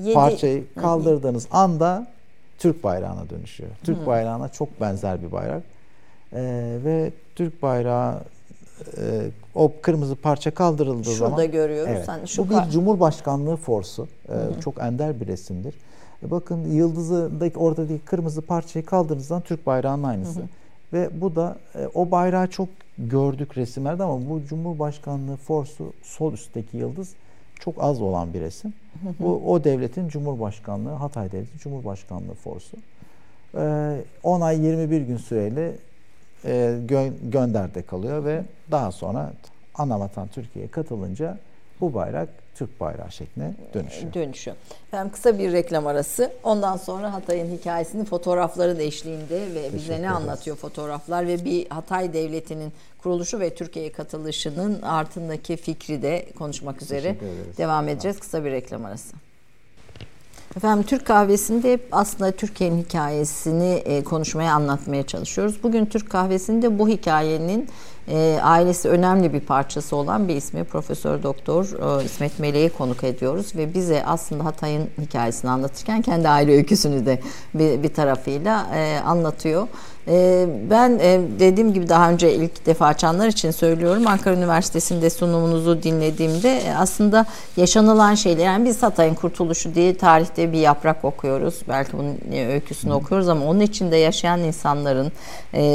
Yedi. 0.00 0.14
parçayı 0.14 0.64
kaldırdığınız 0.74 1.46
anda 1.50 2.06
Türk 2.58 2.84
bayrağına 2.84 3.30
dönüşüyor. 3.30 3.70
Türk 3.84 3.98
Hı-hı. 3.98 4.06
bayrağına 4.06 4.48
çok 4.48 4.80
benzer 4.80 5.22
bir 5.22 5.32
bayrak. 5.32 5.62
E, 6.32 6.40
ve 6.84 7.12
Türk 7.36 7.62
bayrağı 7.62 8.20
e, 8.96 9.02
o 9.54 9.72
kırmızı 9.82 10.16
parça 10.16 10.50
kaldırıldığı 10.50 11.04
Şurada 11.04 11.18
zaman. 11.18 11.30
Şurada 11.30 11.44
görüyoruz. 11.44 11.92
Evet, 11.96 12.08
hani 12.08 12.28
şu 12.28 12.48
bu 12.48 12.50
bir 12.50 12.70
Cumhurbaşkanlığı 12.70 13.56
forsu. 13.56 14.08
E, 14.28 14.60
çok 14.60 14.80
ender 14.80 15.20
bir 15.20 15.26
resimdir. 15.26 15.74
E 16.26 16.30
bakın 16.30 16.64
yıldızındaki 16.64 17.58
oradaki 17.58 17.98
kırmızı 17.98 18.42
parçayı 18.42 18.86
kaldırdığınızdan 18.86 19.40
Türk 19.40 19.66
bayrağının 19.66 20.02
aynısı. 20.02 20.40
Hı 20.40 20.44
hı. 20.44 20.48
Ve 20.92 21.20
bu 21.20 21.36
da 21.36 21.56
e, 21.74 21.86
o 21.94 22.10
bayrağı 22.10 22.46
çok 22.46 22.68
gördük 22.98 23.58
resimlerde 23.58 24.02
ama 24.02 24.30
bu 24.30 24.44
Cumhurbaşkanlığı 24.44 25.36
forsu 25.36 25.92
sol 26.02 26.32
üstteki 26.32 26.76
yıldız 26.76 27.14
çok 27.60 27.74
az 27.78 28.02
olan 28.02 28.34
bir 28.34 28.40
resim. 28.40 28.72
Hı 29.02 29.08
hı. 29.08 29.14
Bu 29.20 29.52
o 29.52 29.64
devletin 29.64 30.08
Cumhurbaşkanlığı, 30.08 30.90
Hatay 30.90 31.32
Devleti 31.32 31.58
Cumhurbaşkanlığı 31.58 32.34
forsu. 32.34 32.76
E, 33.54 33.96
10 34.22 34.40
ay 34.40 34.66
21 34.66 35.00
gün 35.00 35.16
süreyle 35.16 35.76
e, 36.44 36.50
gö- 36.86 37.30
gönderde 37.30 37.82
kalıyor 37.82 38.24
ve 38.24 38.44
daha 38.70 38.92
sonra 38.92 39.32
anavatan 39.74 40.28
Türkiye'ye 40.28 40.70
katılınca 40.70 41.38
bu 41.80 41.94
bayrak 41.94 42.28
Türk 42.54 42.80
bayrağı 42.80 43.12
şekline 43.12 43.54
dönüşüyor. 43.74 44.14
Dönüşüyor. 44.14 44.56
Efendim 44.88 45.12
kısa 45.12 45.38
bir 45.38 45.52
reklam 45.52 45.86
arası. 45.86 46.32
Ondan 46.42 46.76
sonra 46.76 47.12
Hatay'ın 47.12 47.56
hikayesini 47.56 48.04
fotoğrafların 48.04 48.80
eşliğinde 48.80 49.54
ve 49.54 49.74
bize 49.74 50.02
ne 50.02 50.10
anlatıyor 50.10 50.56
fotoğraflar 50.56 51.26
ve 51.26 51.44
bir 51.44 51.68
Hatay 51.68 52.12
Devleti'nin 52.12 52.72
kuruluşu 52.98 53.40
ve 53.40 53.54
Türkiye'ye 53.54 53.92
katılışının 53.92 54.82
altındaki 54.82 55.56
fikri 55.56 56.02
de 56.02 56.26
konuşmak 56.38 56.82
üzere 56.82 57.16
devam 57.58 57.88
edeceğiz. 57.88 58.20
Kısa 58.20 58.44
bir 58.44 58.50
reklam 58.50 58.84
arası. 58.84 59.16
Efendim 60.56 60.86
Türk 60.86 61.06
kahvesinde 61.06 61.78
aslında 61.92 62.32
Türkiye'nin 62.32 62.82
hikayesini 62.82 63.74
e, 63.74 64.04
konuşmaya 64.04 64.54
anlatmaya 64.54 65.06
çalışıyoruz. 65.06 65.62
Bugün 65.62 65.86
Türk 65.86 66.10
kahvesinde 66.10 66.78
bu 66.78 66.88
hikayenin 66.88 67.68
e, 68.10 68.38
ailesi 68.42 68.88
önemli 68.88 69.32
bir 69.32 69.40
parçası 69.40 69.96
olan 69.96 70.28
bir 70.28 70.36
ismi 70.36 70.64
Profesör 70.64 71.22
Doktor 71.22 71.64
e, 72.00 72.04
İsmet 72.04 72.38
Meleği 72.38 72.70
konuk 72.70 73.04
ediyoruz 73.04 73.56
ve 73.56 73.74
bize 73.74 74.04
aslında 74.06 74.44
Hatay'ın 74.44 74.88
hikayesini 75.00 75.50
anlatırken 75.50 76.02
kendi 76.02 76.28
aile 76.28 76.52
öyküsünü 76.52 77.06
de 77.06 77.20
bir, 77.54 77.82
bir 77.82 77.94
tarafıyla 77.94 78.66
e, 78.74 79.00
anlatıyor. 79.06 79.66
Ee, 80.08 80.46
ben 80.70 80.98
e, 81.02 81.20
dediğim 81.38 81.72
gibi 81.72 81.88
daha 81.88 82.10
önce 82.10 82.34
ilk 82.34 82.66
defa 82.66 82.86
açanlar 82.86 83.28
için 83.28 83.50
söylüyorum. 83.50 84.06
Ankara 84.06 84.34
Üniversitesi'nde 84.34 85.10
sunumunuzu 85.10 85.82
dinlediğimde 85.82 86.58
e, 86.58 86.74
aslında 86.74 87.26
yaşanılan 87.56 88.14
şeyler 88.14 88.44
yani 88.44 88.64
biz 88.64 88.82
Hatay'ın 88.82 89.14
kurtuluşu 89.14 89.74
diye 89.74 89.96
tarihte 89.96 90.52
bir 90.52 90.58
yaprak 90.58 91.04
okuyoruz. 91.04 91.60
Belki 91.68 91.92
bunun 91.92 92.18
e, 92.32 92.46
öyküsünü 92.46 92.92
okuyoruz 92.92 93.28
ama 93.28 93.46
onun 93.46 93.60
içinde 93.60 93.96
yaşayan 93.96 94.40
insanların 94.40 95.12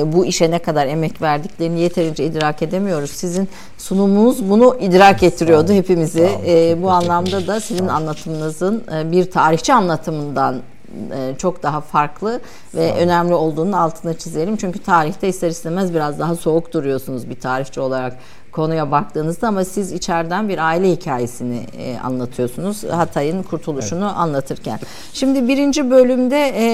bu 0.06 0.26
işe 0.26 0.52
ne 0.52 0.60
kadar 0.60 0.88
emek 0.88 1.22
verdiklerini 1.22 1.80
yeterince 1.80 2.25
idrak 2.26 2.62
edemiyoruz. 2.62 3.12
Sizin 3.12 3.50
sunumunuz 3.78 4.50
bunu 4.50 4.78
idrak 4.80 5.24
ettiriyordu 5.24 5.74
hepimizi. 5.74 6.30
Bu 6.82 6.92
anlamda 6.92 7.48
da 7.48 7.60
sizin 7.60 7.88
anlatımınızın 7.88 8.84
bir 9.12 9.32
tarihçi 9.32 9.74
anlatımından 9.74 10.62
e, 11.12 11.36
çok 11.38 11.64
daha 11.64 11.82
farklı 11.82 12.42
ve 12.76 12.94
önemli 12.94 13.34
olduğunun 13.34 13.72
altına 13.72 14.14
çizelim. 14.14 14.58
Çünkü 14.58 14.80
tarihte 14.80 15.28
ister 15.28 15.50
istemez 15.50 15.94
biraz 15.94 16.20
daha 16.20 16.36
soğuk 16.36 16.74
duruyorsunuz 16.74 17.30
bir 17.30 17.40
tarihçi 17.40 17.80
olarak 17.80 18.18
konuya 18.56 18.92
baktığınızda 18.92 19.48
ama 19.48 19.66
siz 19.66 19.92
içeriden 19.92 20.50
bir 20.50 20.58
aile 20.68 20.92
hikayesini 20.92 21.66
e, 21.78 21.98
anlatıyorsunuz. 22.00 22.84
Hatay'ın 22.84 23.44
kurtuluşunu 23.44 24.06
evet. 24.06 24.18
anlatırken. 24.18 24.80
Şimdi 25.14 25.48
birinci 25.48 25.92
bölümde 25.92 26.54
e, 26.56 26.66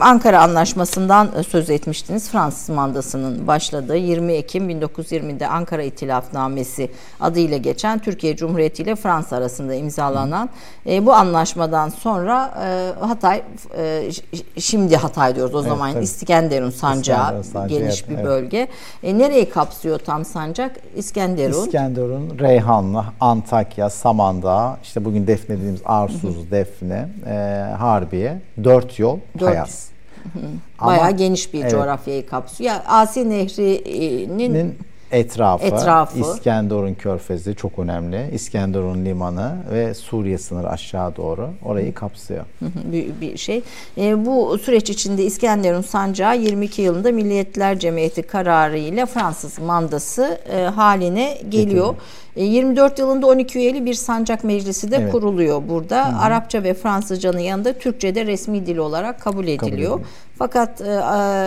Ankara 0.00 0.42
Anlaşması'ndan 0.42 1.28
söz 1.48 1.70
etmiştiniz. 1.70 2.30
Fransız 2.30 2.68
mandasının 2.68 3.46
başladığı 3.46 3.96
20 3.96 4.32
Ekim 4.32 4.70
1920'de 4.70 5.48
Ankara 5.48 5.82
İtilafnamesi 5.82 6.90
adıyla 7.20 7.56
geçen 7.56 7.98
Türkiye 7.98 8.36
Cumhuriyeti 8.36 8.82
ile 8.82 8.96
Fransa 8.96 9.36
arasında 9.36 9.74
imzalanan 9.74 10.48
e, 10.86 11.06
bu 11.06 11.12
anlaşmadan 11.12 11.88
sonra 11.88 12.54
e, 12.64 13.00
Hatay 13.06 13.42
e, 13.76 14.10
şimdi 14.58 14.96
Hatay 14.96 15.36
diyoruz 15.36 15.54
o 15.54 15.58
evet, 15.58 15.68
zaman 15.68 15.92
tabii. 15.92 16.04
İskenderun 16.04 16.70
sancağı 16.70 17.40
İskender, 17.40 17.68
geniş 17.68 18.08
bir 18.08 18.14
evet. 18.14 18.24
bölge. 18.24 18.68
E, 19.02 19.18
nereyi 19.18 19.50
kapsıyor 19.50 19.98
tam 19.98 20.24
sancak? 20.24 20.76
İskenderun. 20.98 21.52
İskenderun, 21.64 22.38
Reyhanlı, 22.38 23.04
Antakya, 23.20 23.90
Samandağ, 23.90 24.78
işte 24.82 25.04
bugün 25.04 25.26
Defne 25.26 25.56
dediğimiz 25.56 25.80
Arsuz. 25.84 26.50
Defne, 26.50 27.08
e, 27.26 27.34
Harbiye, 27.78 28.40
dört 28.64 28.98
yol, 28.98 29.18
dört. 29.40 29.70
Bayağı 30.80 31.00
Ama, 31.00 31.10
geniş 31.10 31.54
bir 31.54 31.60
evet. 31.60 31.70
coğrafyayı 31.70 32.26
kapsıyor. 32.26 32.70
Ya 32.70 32.84
Asi 32.86 33.30
Nehri'nin 33.30 34.78
etrafı, 35.12 35.66
etrafı, 35.66 36.18
İskenderun 36.18 36.94
Körfezi 36.94 37.54
çok 37.54 37.78
önemli. 37.78 38.30
İskenderun 38.32 39.04
Limanı 39.04 39.56
ve 39.72 39.94
Suriye 39.94 40.38
sınırı 40.38 40.70
aşağı 40.70 41.16
doğru 41.16 41.50
orayı 41.64 41.94
kapsıyor. 41.94 42.44
bir, 42.62 43.20
bir 43.20 43.36
şey. 43.36 43.62
E, 43.98 44.26
bu 44.26 44.58
süreç 44.58 44.90
içinde 44.90 45.24
İskenderun 45.24 45.82
sancağı 45.82 46.38
22 46.38 46.82
yılında 46.82 47.12
Milliyetler 47.12 47.78
Cemiyeti 47.78 48.22
kararı 48.22 48.78
ile 48.78 49.06
Fransız 49.06 49.58
mandası 49.58 50.40
e, 50.52 50.62
haline 50.62 51.38
geliyor. 51.48 51.86
Getirdim. 51.86 52.04
24 52.36 52.98
e, 52.98 53.02
yılında 53.02 53.26
12 53.26 53.58
üyeli 53.58 53.84
bir 53.84 53.94
sancak 53.94 54.44
meclisi 54.44 54.90
de 54.90 54.96
evet. 54.96 55.12
kuruluyor 55.12 55.62
burada. 55.68 56.08
Hı-hı. 56.08 56.18
Arapça 56.18 56.62
ve 56.62 56.74
Fransızcanın 56.74 57.38
yanında 57.38 57.72
Türkçe 57.72 58.14
de 58.14 58.26
resmi 58.26 58.66
dil 58.66 58.76
olarak 58.76 59.20
kabul 59.20 59.46
ediliyor. 59.46 59.90
Kabul 59.90 60.04
Fakat 60.38 60.80
e, 60.80 61.00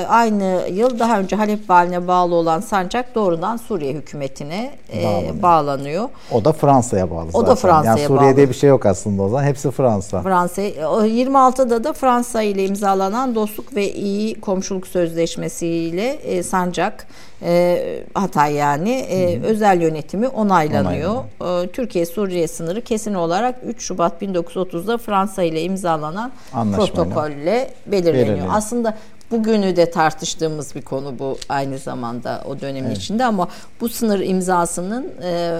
aynı 0.07 0.61
yıl 0.71 0.99
daha 0.99 1.19
önce 1.19 1.35
Halep 1.35 1.69
valine 1.69 2.07
bağlı 2.07 2.35
olan 2.35 2.59
sancak 2.59 3.15
doğrudan 3.15 3.57
Suriye 3.57 3.93
hükümetine 3.93 4.71
e, 4.93 5.31
bağlanıyor. 5.41 6.09
O 6.31 6.45
da 6.45 6.53
Fransa'ya 6.53 7.11
bağlı 7.11 7.29
O 7.33 7.47
da 7.47 7.55
Fransa'ya 7.55 7.97
yani 7.97 8.07
Suriye'de 8.07 8.37
bağlı. 8.37 8.49
bir 8.49 8.53
şey 8.53 8.69
yok 8.69 8.85
aslında 8.85 9.21
o 9.21 9.29
zaman. 9.29 9.43
Hepsi 9.43 9.71
Fransa. 9.71 10.21
Fransa. 10.21 10.61
26'da 10.61 11.83
da 11.83 11.93
Fransa 11.93 12.41
ile 12.41 12.65
imzalanan 12.65 13.35
dostluk 13.35 13.75
ve 13.75 13.93
iyi 13.93 14.41
komşuluk 14.41 14.87
sözleşmesiyle 14.87 16.07
e, 16.07 16.43
sancak 16.43 17.07
e, 17.43 18.03
Hatay 18.13 18.53
yani 18.53 18.91
e, 18.91 19.41
özel 19.41 19.81
yönetimi 19.81 20.27
onaylanıyor. 20.27 21.23
E, 21.63 21.67
Türkiye 21.67 22.05
Suriye 22.05 22.47
sınırı 22.47 22.81
kesin 22.81 23.13
olarak 23.13 23.55
3 23.65 23.81
Şubat 23.81 24.21
1930'da 24.21 24.97
Fransa 24.97 25.43
ile 25.43 25.61
imzalanan 25.63 26.31
protokolle 26.51 27.73
belirleniyor. 27.85 28.27
belirleniyor. 28.27 28.47
Aslında 28.51 28.97
bugünü 29.31 29.75
de 29.75 29.91
tartıştığımız 29.91 30.75
bir 30.75 30.81
konu 30.81 31.19
bu 31.19 31.37
aynı 31.49 31.77
zamanda 31.77 32.43
o 32.49 32.59
dönemin 32.59 32.87
evet. 32.87 32.97
içinde 32.97 33.25
ama 33.25 33.47
bu 33.81 33.89
sınır 33.89 34.19
imzasının 34.19 35.11
e, 35.23 35.59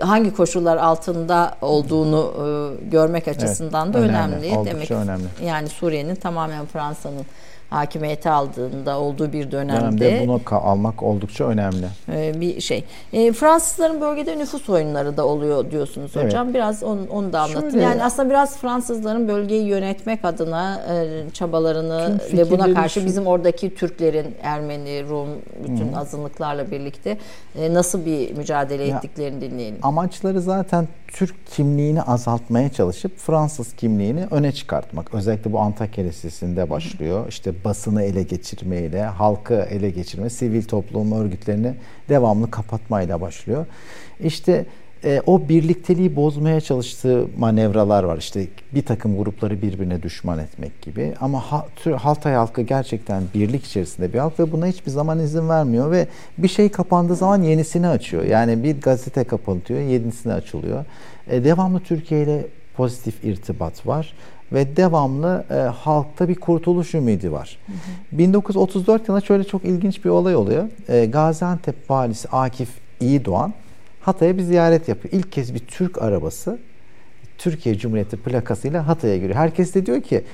hangi 0.00 0.34
koşullar 0.34 0.76
altında 0.76 1.54
olduğunu 1.60 2.32
e, 2.36 2.90
görmek 2.90 3.28
açısından 3.28 3.86
evet, 3.86 3.94
da 3.94 3.98
önemli. 3.98 4.36
önemli. 4.36 4.66
Demek 4.66 4.90
önemli. 4.90 5.24
Yani 5.44 5.68
Suriye'nin 5.68 6.14
tamamen 6.14 6.66
Fransa'nın 6.66 7.26
hakimiyeti 7.70 8.30
aldığında 8.30 9.00
olduğu 9.00 9.32
bir 9.32 9.50
dönemde. 9.50 10.00
Dönemde 10.00 10.28
bunu 10.28 10.40
almak 10.50 11.02
oldukça 11.02 11.44
önemli. 11.44 11.86
E, 12.12 12.40
bir 12.40 12.60
şey. 12.60 12.84
E, 13.12 13.32
Fransızların 13.32 14.00
bölgede 14.00 14.38
nüfus 14.38 14.68
oyunları 14.68 15.16
da 15.16 15.26
oluyor 15.26 15.70
diyorsunuz 15.70 16.12
evet. 16.16 16.26
hocam. 16.26 16.54
Biraz 16.54 16.82
onu, 16.82 17.00
onu 17.10 17.32
da 17.32 17.40
anlatın. 17.40 17.70
Şöyle, 17.70 17.82
yani 17.82 18.04
aslında 18.04 18.30
biraz 18.30 18.56
Fransızların 18.58 19.28
bölgeyi 19.28 19.66
yönetmek 19.66 20.24
adına 20.24 20.82
e, 20.92 21.30
çabalarını 21.30 22.18
ve 22.32 22.50
buna 22.50 22.74
karşı 22.74 23.00
şu... 23.00 23.06
bizim 23.06 23.26
oradaki 23.26 23.74
Türklerin 23.74 24.34
Ermeni, 24.42 25.08
Rum 25.08 25.28
bütün 25.64 25.92
Hı. 25.92 25.98
azınlıklarla 25.98 26.70
birlikte 26.70 27.18
e, 27.58 27.74
nasıl 27.74 28.06
bir 28.06 28.36
mücadele 28.36 28.84
ya, 28.84 28.96
ettiklerini 28.96 29.40
dinleyelim. 29.40 29.78
Amaçları 29.82 30.40
zaten 30.40 30.88
Türk 31.16 31.46
kimliğini 31.46 32.02
azaltmaya 32.02 32.68
çalışıp 32.68 33.18
Fransız 33.18 33.72
kimliğini 33.72 34.26
öne 34.30 34.52
çıkartmak. 34.52 35.14
Özellikle 35.14 35.52
bu 35.52 35.60
Antakya 35.60 36.04
Lisesi'nde 36.04 36.70
başlıyor. 36.70 37.28
İşte 37.28 37.64
basını 37.64 38.02
ele 38.02 38.22
geçirmeyle, 38.22 39.02
halkı 39.02 39.54
ele 39.54 39.90
geçirme, 39.90 40.30
sivil 40.30 40.62
toplum 40.62 41.12
örgütlerini 41.12 41.74
devamlı 42.08 42.50
kapatmayla 42.50 43.20
başlıyor. 43.20 43.66
İşte 44.20 44.66
e, 45.04 45.22
o 45.26 45.48
birlikteliği 45.48 46.16
bozmaya 46.16 46.60
çalıştığı 46.60 47.26
manevralar 47.38 48.04
var. 48.04 48.18
İşte 48.18 48.46
bir 48.74 48.84
takım 48.84 49.16
grupları 49.16 49.62
birbirine 49.62 50.02
düşman 50.02 50.38
etmek 50.38 50.82
gibi. 50.82 51.14
Ama 51.20 51.40
ha, 51.40 51.66
Haltay 51.96 52.34
halkı 52.34 52.62
gerçekten 52.62 53.22
birlik 53.34 53.64
içerisinde 53.64 54.12
bir 54.12 54.18
halk 54.18 54.40
ve 54.40 54.52
buna 54.52 54.66
hiçbir 54.66 54.90
zaman 54.90 55.20
izin 55.20 55.48
vermiyor 55.48 55.90
ve 55.90 56.06
bir 56.38 56.48
şey 56.48 56.68
kapandığı 56.68 57.16
zaman 57.16 57.42
yenisini 57.42 57.88
açıyor. 57.88 58.24
Yani 58.24 58.62
bir 58.64 58.80
gazete 58.80 59.24
kapatıyor, 59.24 59.80
yenisini 59.80 60.32
açılıyor. 60.32 60.84
E, 61.30 61.44
devamlı 61.44 61.80
Türkiye 61.80 62.22
ile 62.22 62.46
pozitif 62.76 63.24
irtibat 63.24 63.86
var 63.86 64.14
ve 64.52 64.76
devamlı 64.76 65.44
e, 65.50 65.54
halkta 65.54 66.28
bir 66.28 66.34
kurtuluş 66.34 66.94
ümidi 66.94 67.32
var. 67.32 67.58
Hı 67.66 67.72
hı. 67.72 68.18
1934 68.18 69.08
yılında 69.08 69.24
şöyle 69.24 69.44
çok 69.44 69.64
ilginç 69.64 70.04
bir 70.04 70.10
olay 70.10 70.36
oluyor. 70.36 70.64
E, 70.88 71.06
Gaziantep 71.06 71.90
valisi 71.90 72.28
Akif 72.28 72.68
İyidoğan 73.00 73.52
Hatay'a 74.06 74.36
bir 74.36 74.42
ziyaret 74.42 74.88
yapıyor. 74.88 75.14
İlk 75.14 75.32
kez 75.32 75.54
bir 75.54 75.58
Türk 75.58 76.02
arabası 76.02 76.58
Türkiye 77.38 77.78
Cumhuriyeti 77.78 78.16
plakasıyla 78.16 78.88
Hatay'a 78.88 79.16
giriyor. 79.16 79.34
Herkes 79.34 79.74
de 79.74 79.86
diyor 79.86 80.02
ki 80.02 80.24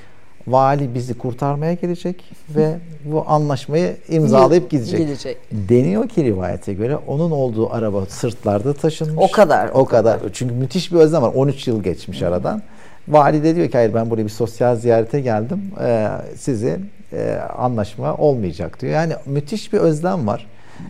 vali 0.47 0.93
bizi 0.93 1.13
kurtarmaya 1.13 1.73
gelecek 1.73 2.31
ve 2.55 2.77
bu 3.05 3.23
anlaşmayı 3.27 3.97
imzalayıp 4.09 4.69
gidecek. 4.69 4.99
gidecek. 4.99 5.37
Deniyor 5.51 6.09
ki 6.09 6.23
rivayete 6.23 6.73
göre 6.73 6.95
onun 6.95 7.31
olduğu 7.31 7.73
araba 7.73 8.05
sırtlarda 8.05 8.73
taşınmış. 8.73 9.29
O 9.29 9.31
kadar. 9.31 9.67
O, 9.67 9.71
o 9.71 9.85
kadar. 9.85 10.19
kadar. 10.19 10.33
Çünkü 10.33 10.55
müthiş 10.55 10.91
bir 10.91 10.97
özlem 10.97 11.21
var. 11.21 11.31
13 11.35 11.67
yıl 11.67 11.83
geçmiş 11.83 12.21
hmm. 12.21 12.27
aradan. 12.27 12.61
Vali 13.07 13.43
de 13.43 13.55
diyor 13.55 13.67
ki 13.67 13.77
hayır 13.77 13.93
ben 13.93 14.09
buraya 14.09 14.23
bir 14.23 14.29
sosyal 14.29 14.75
ziyarete 14.75 15.21
geldim. 15.21 15.61
Ee, 15.81 16.07
sizi 16.37 16.79
e, 17.13 17.33
anlaşma 17.57 18.15
olmayacak 18.15 18.81
diyor. 18.81 18.93
Yani 18.93 19.13
müthiş 19.25 19.73
bir 19.73 19.77
özlem 19.77 20.27
var. 20.27 20.47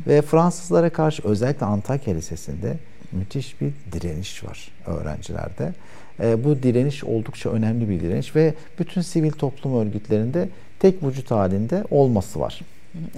Ve 0.07 0.21
Fransızlara 0.21 0.89
karşı 0.89 1.23
özellikle 1.23 1.65
Antakya 1.65 2.13
Lisesi'nde 2.13 2.77
müthiş 3.11 3.61
bir 3.61 3.73
direniş 3.91 4.43
var 4.43 4.71
öğrencilerde. 4.85 5.73
E, 6.19 6.43
bu 6.43 6.63
direniş 6.63 7.03
oldukça 7.03 7.49
önemli 7.49 7.89
bir 7.89 7.99
direniş 7.99 8.35
ve 8.35 8.53
bütün 8.79 9.01
sivil 9.01 9.31
toplum 9.31 9.77
örgütlerinde 9.77 10.49
tek 10.79 11.03
vücut 11.03 11.31
halinde 11.31 11.83
olması 11.91 12.39
var. 12.39 12.61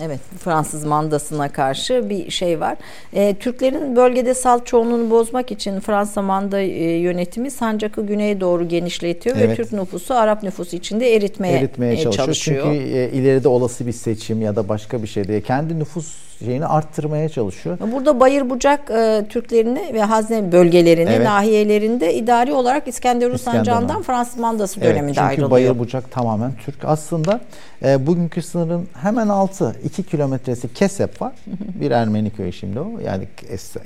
Evet, 0.01 0.19
Fransız 0.39 0.86
mandasına 0.86 1.51
karşı 1.51 2.10
bir 2.10 2.32
şey 2.32 2.60
var. 2.60 2.78
E, 3.13 3.36
Türklerin 3.36 3.95
bölgede 3.95 4.34
salt 4.34 4.65
çoğunluğunu 4.65 5.10
bozmak 5.10 5.51
için 5.51 5.80
Fransa 5.80 6.21
manda 6.21 6.60
e, 6.60 6.84
yönetimi 6.84 7.51
sancakı 7.51 8.06
güneye 8.06 8.41
doğru 8.41 8.67
genişletiyor 8.67 9.36
evet. 9.36 9.49
ve 9.49 9.56
Türk 9.56 9.73
nüfusu 9.73 10.13
Arap 10.13 10.43
nüfusu 10.43 10.75
içinde 10.75 11.15
eritmeye, 11.15 11.58
eritmeye 11.58 11.93
e, 11.93 11.97
çalışıyor. 11.97 12.25
çalışıyor. 12.25 12.65
Çünkü 12.73 12.97
e, 12.97 13.10
ileride 13.10 13.47
olası 13.47 13.88
bir 13.88 13.91
seçim 13.91 14.41
ya 14.41 14.56
da 14.56 14.69
başka 14.69 15.01
bir 15.01 15.08
şeyde 15.08 15.41
kendi 15.41 15.80
nüfus 15.80 16.15
şeyini 16.39 16.65
arttırmaya 16.65 17.30
çalışıyor. 17.30 17.78
Burada 17.93 18.19
Bayır 18.19 18.50
Bucak 18.50 18.91
e, 18.91 19.26
Türklerini 19.30 19.93
ve 19.93 20.02
Hazne 20.02 20.52
bölgelerini, 20.52 21.10
evet. 21.10 21.26
nahiyelerinde 21.26 22.13
idari 22.13 22.54
olarak 22.54 22.88
İskenderun 22.88 23.38
Sancağı'ndan 23.38 24.02
Fransız 24.02 24.39
mandası 24.39 24.80
evet, 24.80 24.89
döneminde 24.89 25.13
çünkü 25.13 25.21
ayrılıyor. 25.21 25.50
Çünkü 25.50 25.52
Bayır 25.52 25.80
Bucak 25.80 26.12
tamamen 26.12 26.52
Türk. 26.65 26.86
Aslında 26.86 27.41
e, 27.84 28.08
bugünkü 28.08 28.41
sınırın 28.41 28.88
hemen 29.02 29.28
altı, 29.28 29.76
iki 29.84 30.04
kilometresi 30.04 30.74
Kesep 30.74 31.21
var. 31.21 31.34
bir 31.82 31.91
Ermeni 31.91 32.30
köyü 32.30 32.54
şimdi 32.54 32.80
o. 32.80 33.00
Yani 33.06 33.28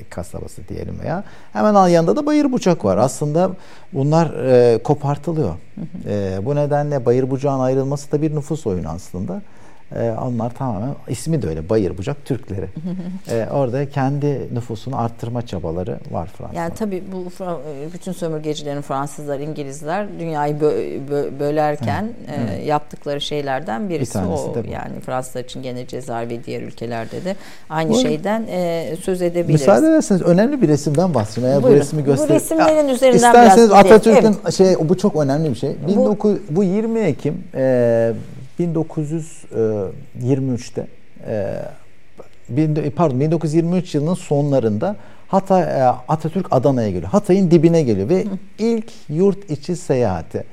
kasabası 0.10 0.68
diyelim 0.68 1.00
veya. 1.04 1.24
Hemen 1.54 1.88
yanında 1.88 2.16
da 2.16 2.26
Bayır 2.26 2.52
Bucak 2.52 2.86
var. 2.86 2.98
Aslında 2.98 3.52
bunlar 3.94 4.46
e, 4.46 4.78
kopartılıyor. 4.84 5.56
e, 6.10 6.46
bu 6.46 6.56
nedenle 6.56 7.06
Bayır 7.06 7.30
Bucak'ın 7.30 7.60
ayrılması 7.60 8.12
da 8.12 8.22
bir 8.22 8.36
nüfus 8.36 8.68
oyunu 8.68 8.90
aslında. 8.90 9.42
E, 9.96 10.12
onlar 10.12 10.50
tamamen 10.50 10.96
ismi 11.08 11.42
de 11.42 11.48
öyle 11.48 11.70
Bayır 11.70 11.98
Bucak 11.98 12.26
Türkleri. 12.26 12.66
e, 13.32 13.48
orada 13.52 13.90
kendi 13.90 14.56
nüfusunu 14.56 15.02
arttırma 15.02 15.46
çabaları 15.46 16.00
var 16.12 16.30
Fransa'da. 16.38 16.60
Yani 16.60 16.74
tabii 16.76 17.04
bu 17.12 17.44
e, 17.44 17.94
bütün 17.94 18.12
sömürgecilerin 18.12 18.82
Fransızlar, 18.82 19.40
İngilizler 19.40 20.20
dünyayı 20.20 20.62
bö, 20.62 20.72
bö, 21.10 21.40
bölerken 21.40 22.10
evet. 22.38 22.60
E, 22.60 22.66
yaptıkları 22.66 23.22
şeylerden 23.22 23.90
birisi 23.90 24.20
bir 24.20 24.26
o. 24.26 24.56
De 24.56 24.70
yani 24.70 25.00
Fransızlar 25.06 25.44
için 25.44 25.64
gene 25.64 25.88
Cezayir 25.88 26.30
ve 26.30 26.44
diğer 26.44 26.62
ülkelerde 26.62 27.26
de 27.26 27.36
aynı 27.70 27.90
bu, 27.90 28.02
şeyden 28.02 28.46
e, 28.50 28.96
söz 29.02 29.22
edebiliriz. 29.22 29.62
Müsaade 29.62 29.88
ederseniz 29.88 30.22
önemli 30.22 30.62
bir 30.62 30.68
resimden 30.68 31.14
bahsedeyim. 31.14 31.50
Eğer 31.50 31.64
bu 31.64 31.70
resmi 31.70 32.04
göster. 32.04 32.30
Bu 32.30 32.34
resimlerin 32.34 32.88
ya, 32.88 32.94
üzerinden 32.94 33.16
isterseniz 33.18 33.70
biraz 33.70 33.86
Atatürk'ün 33.86 34.36
evet. 34.44 34.54
şey 34.54 34.76
bu 34.90 34.98
çok 34.98 35.16
önemli 35.16 35.50
bir 35.50 35.56
şey. 35.56 35.76
19 35.98 36.36
bu, 36.36 36.56
bu 36.56 36.64
20 36.64 37.00
Ekim 37.00 37.44
e, 37.56 38.14
1923'te 38.60 40.88
e, 41.28 41.62
pardon 42.96 43.20
1923 43.20 43.96
yılının 43.96 44.14
sonlarında 44.14 44.96
Hatay 45.28 45.62
e, 45.62 45.84
Atatürk 46.08 46.48
Adana'ya 46.52 46.90
geliyor. 46.90 47.12
Hatay'ın 47.12 47.52
dibine 47.52 47.84
geliyor 47.84 48.10
ve 48.10 48.26
ilk 48.60 48.92
yurt 49.10 49.52
içi 49.52 49.76
seyahati 49.76 50.44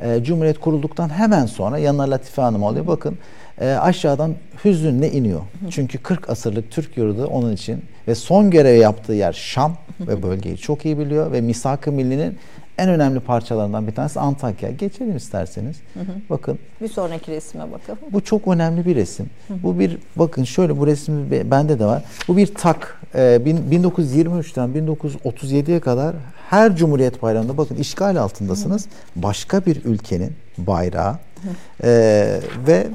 e, 0.00 0.24
Cumhuriyet 0.24 0.60
kurulduktan 0.60 1.08
hemen 1.08 1.46
sonra 1.46 1.78
yanına 1.78 2.10
Latife 2.10 2.42
Hanım 2.42 2.64
alıyor. 2.64 2.86
Bakın 2.86 3.18
aşağıdan 3.60 4.34
hüzünle 4.64 5.12
iniyor. 5.12 5.40
Çünkü 5.70 5.98
40 5.98 6.30
asırlık 6.30 6.70
Türk 6.70 6.96
yurdu 6.96 7.26
onun 7.26 7.52
için 7.52 7.82
ve 8.08 8.14
son 8.14 8.50
görev 8.50 8.80
yaptığı 8.80 9.12
yer 9.12 9.32
Şam 9.32 9.76
ve 10.00 10.22
bölgeyi 10.22 10.56
çok 10.56 10.84
iyi 10.84 10.98
biliyor 10.98 11.32
ve 11.32 11.40
Misak-ı 11.40 11.92
Milli'nin 11.92 12.38
en 12.78 12.88
önemli 12.88 13.20
parçalarından 13.20 13.86
bir 13.86 13.94
tanesi 13.94 14.20
Antakya. 14.20 14.70
Geçelim 14.70 15.16
isterseniz. 15.16 15.76
Hı 15.94 16.00
hı. 16.00 16.12
Bakın. 16.30 16.58
Bir 16.80 16.88
sonraki 16.88 17.30
resme 17.30 17.60
bakalım. 17.60 17.98
Bu 18.12 18.24
çok 18.24 18.48
önemli 18.48 18.86
bir 18.86 18.96
resim. 18.96 19.30
Hı 19.48 19.54
hı. 19.54 19.62
Bu 19.62 19.78
bir 19.78 19.98
bakın 20.16 20.44
şöyle 20.44 20.78
bu 20.78 20.86
resim 20.86 21.30
bende 21.30 21.78
de 21.78 21.84
var. 21.84 22.02
Bu 22.28 22.36
bir 22.36 22.54
tak. 22.54 23.00
Ee, 23.14 23.40
1923'ten 23.46 24.68
1937'ye 24.68 25.80
kadar 25.80 26.14
her 26.50 26.76
Cumhuriyet 26.76 27.22
Bayramı'nda 27.22 27.56
bakın 27.56 27.74
işgal 27.74 28.16
altındasınız. 28.16 28.84
Hı 28.84 28.88
hı. 28.88 29.22
Başka 29.22 29.66
bir 29.66 29.84
ülkenin 29.84 30.32
bayrağı 30.58 31.12
hı 31.12 31.18
hı. 31.48 31.54
Ee, 31.84 32.40
ve 32.66 32.86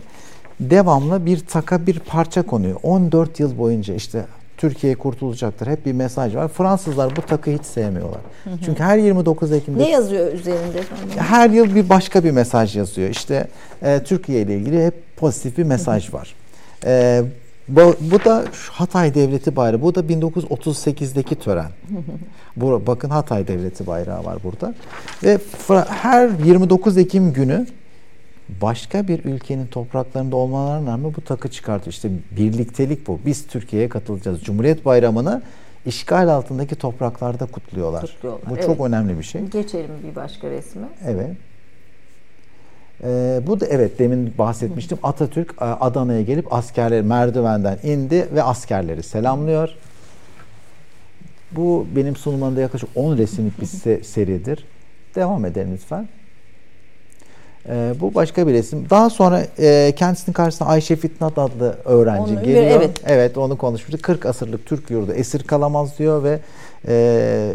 devamlı 0.60 1.26
bir 1.26 1.40
taka 1.40 1.88
bir 1.88 2.00
parça 2.00 2.42
konuyor. 2.42 2.80
14 2.84 3.40
yıl 3.40 3.58
boyunca 3.58 3.94
işte 3.94 4.26
Türkiye 4.60 4.96
kurtulacaktır. 4.96 5.68
Hep 5.68 5.86
bir 5.86 5.92
mesaj 5.92 6.36
var. 6.36 6.48
Fransızlar 6.48 7.16
bu 7.16 7.22
takı 7.22 7.52
hiç 7.52 7.66
sevmiyorlar. 7.66 8.20
Hı 8.44 8.50
hı. 8.50 8.56
Çünkü 8.66 8.84
her 8.84 8.98
29 8.98 9.52
Ekim'de... 9.52 9.84
Ne 9.84 9.90
yazıyor 9.90 10.34
üzerinde? 10.34 10.82
Her 11.18 11.50
yıl 11.50 11.76
bir 11.76 11.90
başka 11.90 12.24
bir 12.24 12.32
mesaj 12.32 12.78
yazıyor. 12.78 13.10
İşte 13.10 13.48
e, 13.84 14.04
Türkiye 14.04 14.42
ile 14.42 14.56
ilgili 14.58 14.86
hep 14.86 14.94
pozitif 15.18 15.58
bir 15.58 15.64
mesaj 15.64 16.14
var. 16.14 16.36
E, 16.86 17.24
bu, 17.68 17.96
bu 18.00 18.26
da 18.26 18.46
Hatay 18.72 19.16
Devleti 19.16 19.56
Bayrağı. 19.56 19.82
Bu 19.82 19.96
da 19.96 20.00
1938'deki 20.00 21.36
tören. 21.36 21.72
bu, 22.56 22.84
bakın 22.88 23.10
Hatay 23.10 23.48
Devleti 23.48 23.88
Bayrağı 23.88 24.26
var 24.26 24.38
burada. 24.44 24.74
Ve 25.24 25.38
her 25.88 26.30
29 26.46 26.98
Ekim 26.98 27.34
günü 27.34 27.68
başka 28.62 29.08
bir 29.08 29.26
ülkenin 29.26 29.68
topraklarında 29.68 30.36
olmalarına 30.36 30.92
rağmen 30.92 31.14
bu 31.16 31.22
takı 31.22 31.50
çıkartıyor. 31.50 31.94
İşte 31.94 32.10
birliktelik 32.38 33.08
bu. 33.08 33.20
Biz 33.26 33.48
Türkiye'ye 33.48 33.90
katılacağız. 33.90 34.44
Cumhuriyet 34.44 34.86
Bayramı'nı 34.86 35.42
işgal 35.86 36.28
altındaki 36.28 36.76
topraklarda 36.76 37.46
kutluyorlar. 37.46 38.02
kutluyorlar. 38.02 38.50
Bu 38.50 38.54
evet. 38.54 38.66
çok 38.66 38.88
önemli 38.88 39.18
bir 39.18 39.24
şey. 39.24 39.42
Geçelim 39.42 39.92
bir 40.04 40.16
başka 40.16 40.50
resme. 40.50 40.88
Evet. 41.06 41.30
Ee, 43.04 43.42
bu 43.48 43.60
da 43.60 43.66
evet 43.66 44.00
demin 44.00 44.34
bahsetmiştim. 44.38 44.98
Atatürk 45.04 45.56
e, 45.62 45.66
Adana'ya 45.66 46.22
gelip 46.22 46.54
askerleri 46.54 47.04
merdivenden 47.04 47.78
indi 47.84 48.28
ve 48.36 48.44
askerleri 48.44 49.04
selamlıyor. 49.04 49.70
Bu 51.52 51.88
benim 51.96 52.16
sunumlarımda 52.16 52.62
yaklaşık 52.62 52.90
10 52.96 53.18
resimlik 53.18 53.62
bir 53.62 53.66
seridir. 54.04 54.66
Devam 55.16 55.46
edelim 55.46 55.70
lütfen. 55.74 56.08
Ee, 57.68 57.94
bu 58.00 58.16
başka 58.16 58.48
bir 58.48 58.54
resim. 58.54 58.90
Daha 58.90 59.10
sonra 59.10 59.46
e, 59.60 59.94
kendisinin 59.96 60.34
karşısına 60.34 60.68
Ayşe 60.68 60.96
Fitnat 60.96 61.38
adlı 61.38 61.78
öğrenci 61.86 62.34
onu, 62.34 62.44
geliyor. 62.44 62.64
Evet. 62.64 63.02
evet 63.06 63.38
onu 63.38 63.58
konuşmuştuk. 63.58 64.04
40 64.04 64.26
asırlık 64.26 64.66
Türk 64.66 64.90
yurdu 64.90 65.14
esir 65.14 65.44
kalamaz 65.44 66.00
diyor 66.00 66.24
ve 66.24 66.40
e, 66.88 67.52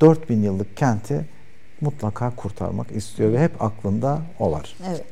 4000 0.00 0.42
yıllık 0.42 0.76
kenti 0.76 1.20
mutlaka 1.80 2.30
kurtarmak 2.36 2.92
istiyor 2.92 3.32
ve 3.32 3.42
hep 3.42 3.62
aklında 3.62 4.18
o 4.40 4.52
var. 4.52 4.76
Evet. 4.88 5.04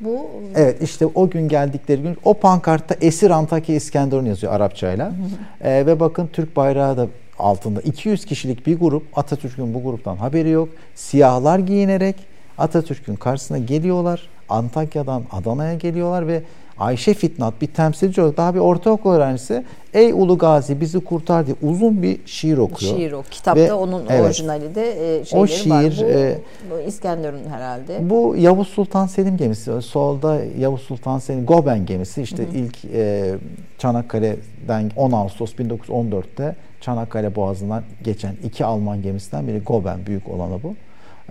Bu 0.00 0.30
Evet 0.54 0.82
işte 0.82 1.06
o 1.06 1.30
gün 1.30 1.48
geldikleri 1.48 2.02
gün 2.02 2.16
o 2.24 2.34
pankartta 2.34 2.96
Esir 3.00 3.30
Antakya 3.30 3.76
İskenderun 3.76 4.24
yazıyor 4.24 4.52
Arapçayla. 4.52 5.12
ee, 5.60 5.86
ve 5.86 6.00
bakın 6.00 6.28
Türk 6.32 6.56
bayrağı 6.56 6.96
da 6.96 7.06
altında 7.38 7.80
200 7.80 8.24
kişilik 8.24 8.66
bir 8.66 8.78
grup 8.78 9.18
Atatürk'ün 9.18 9.74
bu 9.74 9.82
gruptan 9.82 10.16
haberi 10.16 10.48
yok. 10.48 10.68
Siyahlar 10.94 11.58
giyinerek 11.58 12.16
Atatürk'ün 12.58 13.16
karşısına 13.16 13.58
geliyorlar. 13.58 14.28
Antakya'dan 14.48 15.22
Adana'ya 15.32 15.74
geliyorlar 15.74 16.26
ve 16.26 16.42
Ayşe 16.78 17.14
Fitnat 17.14 17.60
bir 17.60 17.66
temsilci 17.66 18.22
olarak 18.22 18.36
daha 18.36 18.54
bir 18.54 18.58
ortaokul 18.58 19.10
öğrencisi 19.10 19.64
Ey 19.94 20.12
Ulu 20.12 20.38
Gazi 20.38 20.80
bizi 20.80 21.00
kurtar 21.00 21.46
diye 21.46 21.56
uzun 21.62 22.02
bir 22.02 22.26
şiir 22.26 22.58
okuyor. 22.58 22.96
Şiir 22.96 23.12
o. 23.12 23.22
Kitapta 23.30 23.60
Ve, 23.60 23.72
onun 23.72 24.04
evet, 24.08 24.24
orijinali 24.24 24.74
de 24.74 25.18
e, 25.18 25.24
şeyleri 25.24 25.44
o 25.44 25.46
şiir, 25.46 25.70
var. 25.70 25.92
Bu, 26.00 26.04
e, 26.04 26.38
bu 26.70 26.88
İskenderun 26.88 27.44
herhalde. 27.50 28.10
Bu 28.10 28.34
Yavuz 28.38 28.68
Sultan 28.68 29.06
Selim 29.06 29.36
gemisi. 29.36 29.82
Solda 29.82 30.40
Yavuz 30.58 30.80
Sultan 30.80 31.18
Selim 31.18 31.46
Goben 31.46 31.86
gemisi. 31.86 32.22
İşte 32.22 32.42
hı 32.42 32.50
hı. 32.50 32.56
ilk 32.56 32.84
e, 32.84 33.34
Çanakkale'den 33.78 34.90
10 34.96 35.12
Ağustos 35.12 35.54
1914'te 35.54 36.56
Çanakkale 36.80 37.36
Boğazı'ndan 37.36 37.82
geçen 38.04 38.34
iki 38.44 38.64
Alman 38.64 39.02
gemisinden 39.02 39.46
biri 39.46 39.58
Goben 39.58 40.06
büyük 40.06 40.28
olanı 40.28 40.62
bu. 40.62 40.74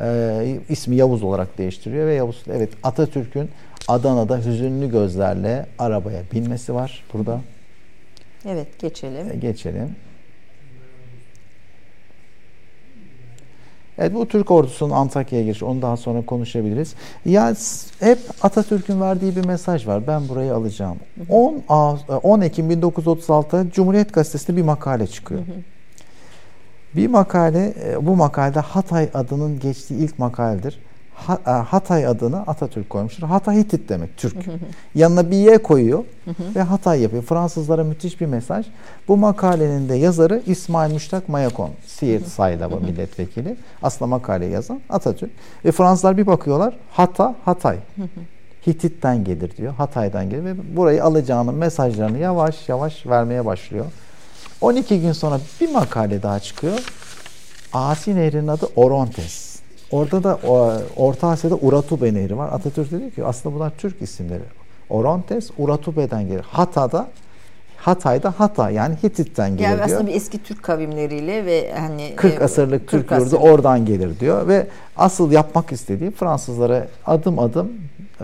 E, 0.01 0.59
ismi 0.69 0.95
Yavuz 0.95 1.23
olarak 1.23 1.57
değiştiriyor 1.57 2.07
ve 2.07 2.13
Yavuz 2.13 2.43
evet 2.51 2.69
Atatürk'ün 2.83 3.49
Adana'da 3.87 4.37
hüzünlü 4.37 4.91
gözlerle 4.91 5.65
arabaya 5.79 6.21
binmesi 6.33 6.73
var 6.73 7.03
burada. 7.13 7.41
Evet 8.45 8.79
geçelim. 8.79 9.31
E, 9.31 9.35
geçelim. 9.35 9.95
Evet 13.97 14.13
bu 14.13 14.27
Türk 14.27 14.51
ordusunun 14.51 14.93
Antakya'ya 14.93 15.45
girişi 15.45 15.65
onu 15.65 15.81
daha 15.81 15.97
sonra 15.97 16.21
konuşabiliriz. 16.25 16.95
Ya 17.25 17.53
hep 17.99 18.19
Atatürk'ün 18.41 19.01
verdiği 19.01 19.35
bir 19.35 19.45
mesaj 19.45 19.87
var. 19.87 20.07
Ben 20.07 20.29
burayı 20.29 20.55
alacağım. 20.55 20.97
10 21.29 21.63
10 22.23 22.41
Ekim 22.41 22.71
1936'da 22.71 23.71
Cumhuriyet 23.71 24.13
Gazetesi'nde 24.13 24.57
bir 24.57 24.61
makale 24.61 25.07
çıkıyor. 25.07 25.41
Hı 25.41 25.51
hı. 25.51 25.74
Bir 26.95 27.07
makale 27.07 27.73
e, 27.85 28.05
bu 28.05 28.15
makalede 28.15 28.59
Hatay 28.59 29.09
adının 29.13 29.59
geçtiği 29.59 29.93
ilk 29.93 30.19
makaledir. 30.19 30.79
E, 31.47 31.51
Hatay 31.51 32.07
adını 32.07 32.41
Atatürk 32.41 32.89
koymuştur. 32.89 33.27
Hatay 33.27 33.57
Hitit 33.57 33.89
demek 33.89 34.17
Türk. 34.17 34.37
Yanına 34.95 35.31
bir 35.31 35.35
Y 35.37 35.57
koyuyor 35.57 36.03
ve 36.55 36.61
Hatay 36.61 37.01
yapıyor. 37.01 37.23
Fransızlara 37.23 37.83
müthiş 37.83 38.21
bir 38.21 38.25
mesaj. 38.25 38.65
Bu 39.07 39.17
makalenin 39.17 39.89
de 39.89 39.95
yazarı 39.95 40.41
İsmail 40.45 40.93
Müştak 40.93 41.29
Mayakon. 41.29 41.69
Siirt 41.85 42.27
Saydaba 42.27 42.75
milletvekili. 42.79 43.57
Aslında 43.83 44.09
makaleyi 44.09 44.51
yazan 44.51 44.79
Atatürk. 44.89 45.31
Ve 45.65 45.71
Fransızlar 45.71 46.17
bir 46.17 46.27
bakıyorlar. 46.27 46.77
Hata, 46.91 47.35
Hatay. 47.45 47.77
Hitit'ten 48.67 49.23
gelir 49.23 49.57
diyor. 49.57 49.73
Hatay'dan 49.73 50.29
gelir 50.29 50.45
ve 50.45 50.75
burayı 50.75 51.03
alacağının 51.03 51.55
mesajlarını 51.55 52.17
yavaş 52.17 52.69
yavaş 52.69 53.07
vermeye 53.07 53.45
başlıyor. 53.45 53.85
12 54.61 55.01
gün 55.01 55.11
sonra 55.11 55.39
bir 55.61 55.71
makale 55.71 56.23
daha 56.23 56.39
çıkıyor. 56.39 56.79
Asi 57.73 58.15
Nehri'nin 58.15 58.47
adı 58.47 58.65
Orontes. 58.75 59.59
Orada 59.91 60.23
da 60.23 60.39
Orta 60.95 61.27
Asya'da 61.27 61.55
Uratube 61.55 62.13
Nehri 62.13 62.37
var. 62.37 62.49
Atatürk 62.51 62.91
dedi 62.91 63.15
ki 63.15 63.25
aslında 63.25 63.55
bunlar 63.55 63.71
Türk 63.77 64.01
isimleri. 64.01 64.43
Orontes 64.89 65.51
Uratube'den 65.57 66.27
gelir. 66.27 66.45
Hatay'da 66.49 67.07
Hatay'da 67.77 68.33
Hata 68.37 68.69
yani 68.69 68.95
Hitit'ten 69.03 69.49
gelir 69.49 69.63
yani 69.63 69.75
diyor. 69.75 69.85
aslında 69.85 70.07
bir 70.07 70.15
eski 70.15 70.43
Türk 70.43 70.63
kavimleriyle 70.63 71.45
ve 71.45 71.73
hani 71.79 72.13
40 72.15 72.33
e, 72.33 72.43
asırlık 72.43 72.87
40 72.87 72.89
Türk 72.89 73.11
asır. 73.11 73.25
yurdu 73.25 73.37
oradan 73.37 73.85
gelir 73.85 74.19
diyor 74.19 74.47
ve 74.47 74.67
asıl 74.97 75.31
yapmak 75.31 75.71
istediği 75.71 76.11
Fransızlara 76.11 76.87
adım 77.05 77.39
adım 77.39 77.71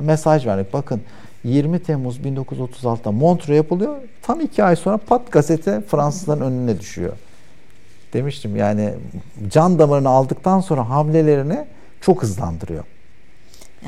mesaj 0.01 0.45
vermek. 0.45 0.73
Bakın 0.73 1.01
20 1.43 1.79
Temmuz 1.79 2.19
1936'da 2.19 3.11
Montreux 3.11 3.57
yapılıyor. 3.57 3.95
Tam 4.21 4.41
iki 4.41 4.63
ay 4.63 4.75
sonra 4.75 4.97
pat 4.97 5.31
gazete 5.31 5.81
Fransızların 5.81 6.41
önüne 6.41 6.79
düşüyor 6.79 7.13
demiştim 8.13 8.55
yani 8.55 8.93
can 9.49 9.79
damarını 9.79 10.09
aldıktan 10.09 10.59
sonra 10.59 10.89
hamlelerini 10.89 11.65
çok 12.01 12.23
hızlandırıyor. 12.23 12.83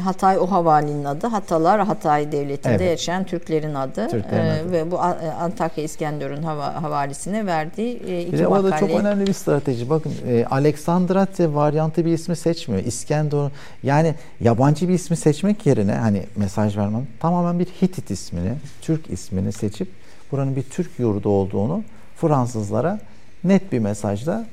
Hatay 0.02 0.38
o 0.40 0.46
havalinin 0.46 1.06
adı. 1.06 1.28
Hatalar 1.28 1.86
Hatay 1.86 2.32
Devleti'nde 2.32 2.76
evet. 2.76 2.90
yaşayan 2.90 3.24
Türklerin 3.24 3.74
adı. 3.74 4.08
Türklerin 4.08 4.46
ee, 4.46 4.62
adı. 4.62 4.72
Ve 4.72 4.92
bu 4.92 5.00
Antakya 5.40 5.84
İskenderun 5.84 6.44
hava, 6.44 6.84
havalisine 6.84 7.46
verdiği 7.46 8.02
e, 8.08 8.22
iki 8.22 8.34
bir 8.34 8.40
de 8.40 8.48
makale. 8.48 8.68
O 8.68 8.72
da 8.72 8.78
çok 8.78 8.90
önemli 8.90 9.28
bir 9.28 9.34
strateji. 9.34 9.90
Bakın 9.90 10.14
e, 10.28 10.46
Aleksandratya 10.46 11.56
varyantı 11.56 12.06
bir 12.06 12.12
ismi 12.12 12.36
seçmiyor. 12.36 12.84
İskenderun 12.84 13.52
yani 13.84 14.16
yabancı 14.42 14.90
bir 14.90 14.94
ismi 14.94 15.18
seçmek 15.18 15.66
yerine 15.66 15.94
hani 15.94 16.24
mesaj 16.36 16.78
vermem 16.78 17.08
tamamen 17.20 17.60
bir 17.60 17.66
Hitit 17.66 18.12
ismini, 18.12 18.54
Türk 18.82 19.10
ismini 19.10 19.52
seçip 19.52 19.88
buranın 20.32 20.56
bir 20.56 20.64
Türk 20.64 21.00
yurdu 21.00 21.30
olduğunu 21.30 21.84
Fransızlara 22.16 23.00
net 23.44 23.72
bir 23.72 23.80
mesajla 23.80 24.46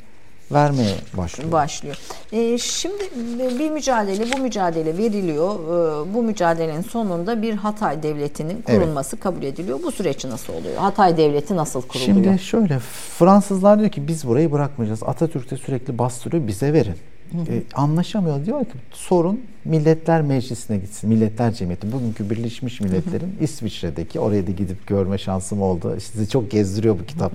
vermeye 0.53 0.95
başlıyor. 1.17 1.53
Başlıyor. 1.53 1.97
Ee, 2.33 2.59
şimdi 2.59 3.11
bir 3.59 3.71
mücadele, 3.71 4.33
bu 4.33 4.39
mücadele 4.39 4.99
veriliyor. 4.99 5.55
Ee, 5.55 6.15
bu 6.15 6.23
mücadelenin 6.23 6.83
sonunda 6.83 7.43
bir 7.43 7.55
Hatay 7.55 8.03
Devleti'nin 8.03 8.63
kurulması 8.63 9.17
evet. 9.17 9.23
kabul 9.23 9.43
ediliyor. 9.43 9.83
Bu 9.83 9.93
süreç 9.93 10.25
nasıl 10.25 10.53
oluyor? 10.53 10.77
Hatay 10.77 11.17
Devleti 11.17 11.57
nasıl 11.57 11.83
kuruluyor? 11.83 12.15
Şimdi 12.15 12.39
şöyle, 12.39 12.79
Fransızlar 13.19 13.79
diyor 13.79 13.91
ki 13.91 14.09
biz 14.09 14.27
burayı 14.27 14.53
bırakmayacağız. 14.53 15.03
Atatürk 15.03 15.51
de 15.51 15.57
sürekli 15.57 15.99
bastırıyor, 15.99 16.47
bize 16.47 16.73
verin. 16.73 16.97
E, 17.35 17.63
anlaşamıyor. 17.75 18.45
Diyor 18.45 18.65
ki 18.65 18.71
sorun 18.93 19.41
Milletler 19.65 20.23
Meclisi'ne 20.23 20.79
gitsin. 20.79 21.11
Milletler 21.11 21.53
Cemiyeti. 21.53 21.93
Bugünkü 21.93 22.31
Birleşmiş 22.31 22.81
Milletler'in 22.81 23.37
İsviçre'deki 23.41 24.21
oraya 24.21 24.47
da 24.47 24.51
gidip 24.51 24.87
görme 24.87 25.19
şansım 25.19 25.63
oldu. 25.63 25.97
Sizi 26.01 26.29
çok 26.29 26.51
gezdiriyor 26.51 26.99
bu 26.99 27.07
kitap. 27.07 27.33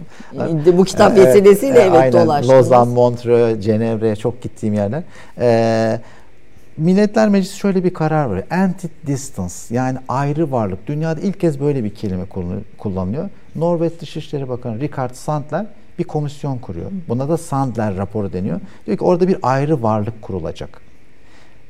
bu 0.78 0.84
kitap 0.84 1.18
vesilesiyle 1.18 1.80
evet, 1.80 2.00
evet 2.02 2.14
dolaştınız. 2.14 2.58
Lozan, 2.58 2.88
Montreux, 2.88 3.64
Cenevre 3.64 4.16
çok 4.16 4.42
gittiğim 4.42 4.74
yerler. 4.74 5.04
Ee, 5.40 6.00
Milletler 6.78 7.30
Meclisi 7.30 7.58
şöyle 7.58 7.84
bir 7.84 7.94
karar 7.94 8.32
veriyor. 8.32 8.48
Anti-distance 8.48 9.74
yani 9.74 9.98
ayrı 10.10 10.52
varlık. 10.52 10.88
Dünyada 10.88 11.22
ilk 11.22 11.40
kez 11.40 11.60
böyle 11.60 11.84
bir 11.84 11.96
kelime 11.96 12.26
kullanılıyor. 12.78 13.30
Norveç 13.56 13.94
Dışişleri 14.02 14.50
Bakanı 14.50 14.80
Richard 14.80 15.14
Sandler 15.14 15.66
bir 16.00 16.04
komisyon 16.04 16.58
kuruyor. 16.58 16.92
Buna 17.08 17.30
da 17.30 17.38
Sandler 17.38 17.98
raporu 17.98 18.34
deniyor. 18.34 18.60
Diyor 18.86 18.98
ki 18.98 19.04
orada 19.04 19.28
bir 19.28 19.38
ayrı 19.42 19.84
varlık 19.84 20.22
kurulacak. 20.22 20.82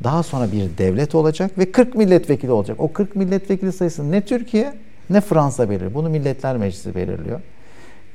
Daha 0.04 0.24
sonra 0.24 0.52
bir 0.52 0.78
devlet 0.78 1.16
olacak 1.16 1.58
ve 1.58 1.72
40 1.72 1.96
milletvekili 1.96 2.52
olacak. 2.52 2.80
O 2.80 2.94
40 2.94 3.16
milletvekili 3.16 3.72
sayısı 3.72 4.12
ne 4.12 4.26
Türkiye 4.26 4.74
ne 5.10 5.22
Fransa 5.22 5.70
belirliyor. 5.70 5.94
Bunu 5.94 6.10
Milletler 6.10 6.58
Meclisi 6.58 6.96
belirliyor. 6.96 7.40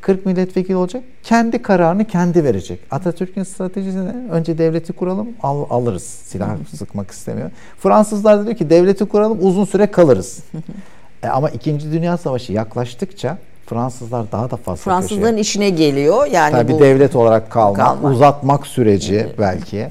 40 0.01 0.27
milletvekili 0.27 0.77
olacak. 0.77 1.03
Kendi 1.23 1.63
kararını 1.63 2.05
kendi 2.05 2.45
verecek. 2.45 2.81
Atatürk'ün 2.91 3.43
stratejisi 3.43 4.07
ne? 4.07 4.15
Önce 4.31 4.59
devleti 4.59 4.93
kuralım, 4.93 5.29
al, 5.43 5.65
alırız. 5.71 6.03
Silah 6.03 6.57
sıkmak 6.77 7.11
istemiyor. 7.11 7.51
Fransızlar 7.79 8.39
da 8.39 8.45
diyor 8.45 8.57
ki 8.57 8.71
devleti 8.71 9.05
kuralım, 9.05 9.39
uzun 9.41 9.65
süre 9.65 9.87
kalırız. 9.87 10.39
e, 11.23 11.29
ama 11.29 11.51
2. 11.51 11.93
Dünya 11.93 12.17
Savaşı 12.17 12.53
yaklaştıkça 12.53 13.39
Fransızlar 13.71 14.33
daha 14.33 14.51
da 14.51 14.57
fazla 14.57 14.83
Fransızların 14.83 15.23
köşeye. 15.23 15.41
işine 15.41 15.71
geliyor. 15.71 16.27
Yani 16.27 16.53
Tabii 16.53 16.73
bu 16.73 16.81
devlet 16.81 17.17
olarak 17.17 17.51
kalmak, 17.51 17.77
kalmak. 17.77 18.13
uzatmak 18.13 18.67
süreci 18.67 19.15
evet. 19.15 19.39
belki. 19.39 19.89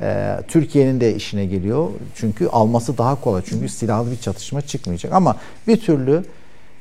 Ee, 0.00 0.36
Türkiye'nin 0.48 1.00
de 1.00 1.14
işine 1.14 1.46
geliyor. 1.46 1.88
Çünkü 2.14 2.48
alması 2.48 2.98
daha 2.98 3.20
kolay. 3.20 3.42
Çünkü 3.46 3.68
silahlı 3.68 4.10
bir 4.10 4.16
çatışma 4.16 4.60
çıkmayacak. 4.60 5.12
Ama 5.12 5.36
bir 5.68 5.80
türlü 5.80 6.24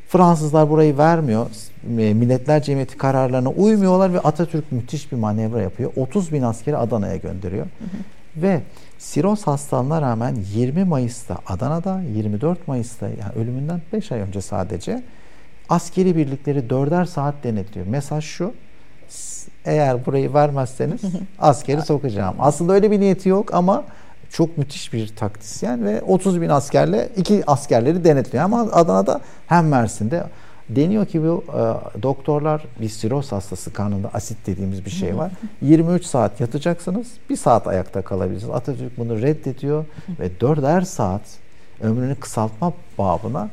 Fransızlar 0.08 0.70
burayı 0.70 0.98
vermiyor. 0.98 1.46
Milletler 1.84 2.64
Cemiyeti 2.64 2.98
kararlarına 2.98 3.50
uymuyorlar 3.50 4.14
ve 4.14 4.20
Atatürk 4.20 4.72
müthiş 4.72 5.12
bir 5.12 5.18
manevra 5.18 5.62
yapıyor. 5.62 5.92
30 5.96 6.34
bin 6.34 6.42
askeri 6.42 6.78
Adana'ya 6.78 7.16
gönderiyor. 7.16 7.66
Hı 7.66 7.86
hı. 7.86 8.42
Ve 8.42 8.62
siroz 8.98 9.48
hastalığına 9.48 10.02
rağmen 10.02 10.36
20 10.54 10.84
Mayıs'ta 10.84 11.38
Adana'da, 11.48 12.02
24 12.16 12.68
Mayıs'ta 12.68 13.08
yani 13.08 13.34
ölümünden 13.36 13.82
5 13.94 14.12
ay 14.12 14.20
önce 14.20 14.42
sadece 14.42 15.04
askeri 15.70 16.16
birlikleri 16.16 16.70
dörder 16.70 17.06
saat 17.06 17.36
denetliyor. 17.44 17.88
Mesaj 17.88 18.26
şu, 18.26 18.54
eğer 19.66 20.06
burayı 20.06 20.34
vermezseniz 20.34 21.02
askeri 21.40 21.82
sokacağım. 21.82 22.36
Aslında 22.40 22.74
öyle 22.74 22.92
bir 22.92 23.00
niyeti 23.00 23.30
yok 23.30 23.54
ama 23.54 23.84
çok 24.30 24.58
müthiş 24.58 24.94
bir 24.94 25.08
taktisyen 25.08 25.86
ve 25.86 26.02
30 26.02 26.42
bin 26.42 26.50
askerle 26.50 27.10
iki 27.18 27.44
askerleri 27.48 28.04
denetliyor. 28.04 28.46
Ama 28.46 28.62
Adana'da 28.62 29.22
hem 29.48 29.68
Mersin'de 29.68 30.24
deniyor 30.70 31.06
ki 31.06 31.24
bu 31.24 31.44
e, 31.48 32.02
doktorlar 32.04 32.66
bir 32.82 32.90
siroz 32.90 33.32
hastası 33.32 33.74
kanında 33.74 34.10
asit 34.14 34.38
dediğimiz 34.48 34.86
bir 34.86 34.90
şey 34.90 35.18
var. 35.18 35.32
23 35.62 36.06
saat 36.06 36.40
yatacaksınız, 36.40 37.08
bir 37.30 37.36
saat 37.36 37.68
ayakta 37.68 38.02
kalabilirsiniz. 38.02 38.54
Atatürk 38.54 38.98
bunu 38.98 39.22
reddediyor 39.22 39.86
ve 40.20 40.40
dörder 40.40 40.82
saat 40.82 41.22
ömrünü 41.82 42.16
kısaltma 42.16 42.74
babına 42.98 43.50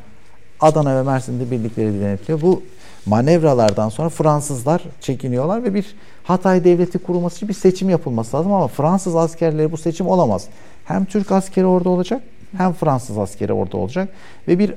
Adana 0.61 0.97
ve 0.97 1.03
Mersin'de 1.03 1.51
birlikleri 1.51 2.01
denetliyor. 2.01 2.41
Bu 2.41 2.63
manevralardan 3.07 3.89
sonra 3.89 4.09
Fransızlar 4.09 4.83
çekiniyorlar 5.01 5.65
ve 5.65 5.75
bir 5.75 5.95
Hatay 6.25 6.65
devleti 6.65 6.99
kurulması 6.99 7.37
için 7.37 7.49
bir 7.49 7.55
seçim 7.55 7.91
yapılması 7.91 8.37
lazım 8.37 8.53
ama 8.53 8.69
Fransız 8.69 9.17
askerleri 9.17 9.73
bu 9.73 9.77
seçim 9.77 10.07
olamaz. 10.07 10.47
Hem 10.85 11.05
Türk 11.05 11.33
askeri 11.33 11.67
orada 11.67 11.89
olacak 11.89 12.23
hem 12.57 12.73
Fransız 12.73 13.19
askeri 13.19 13.53
orada 13.53 13.77
olacak 13.77 14.09
ve 14.49 14.59
bir 14.59 14.71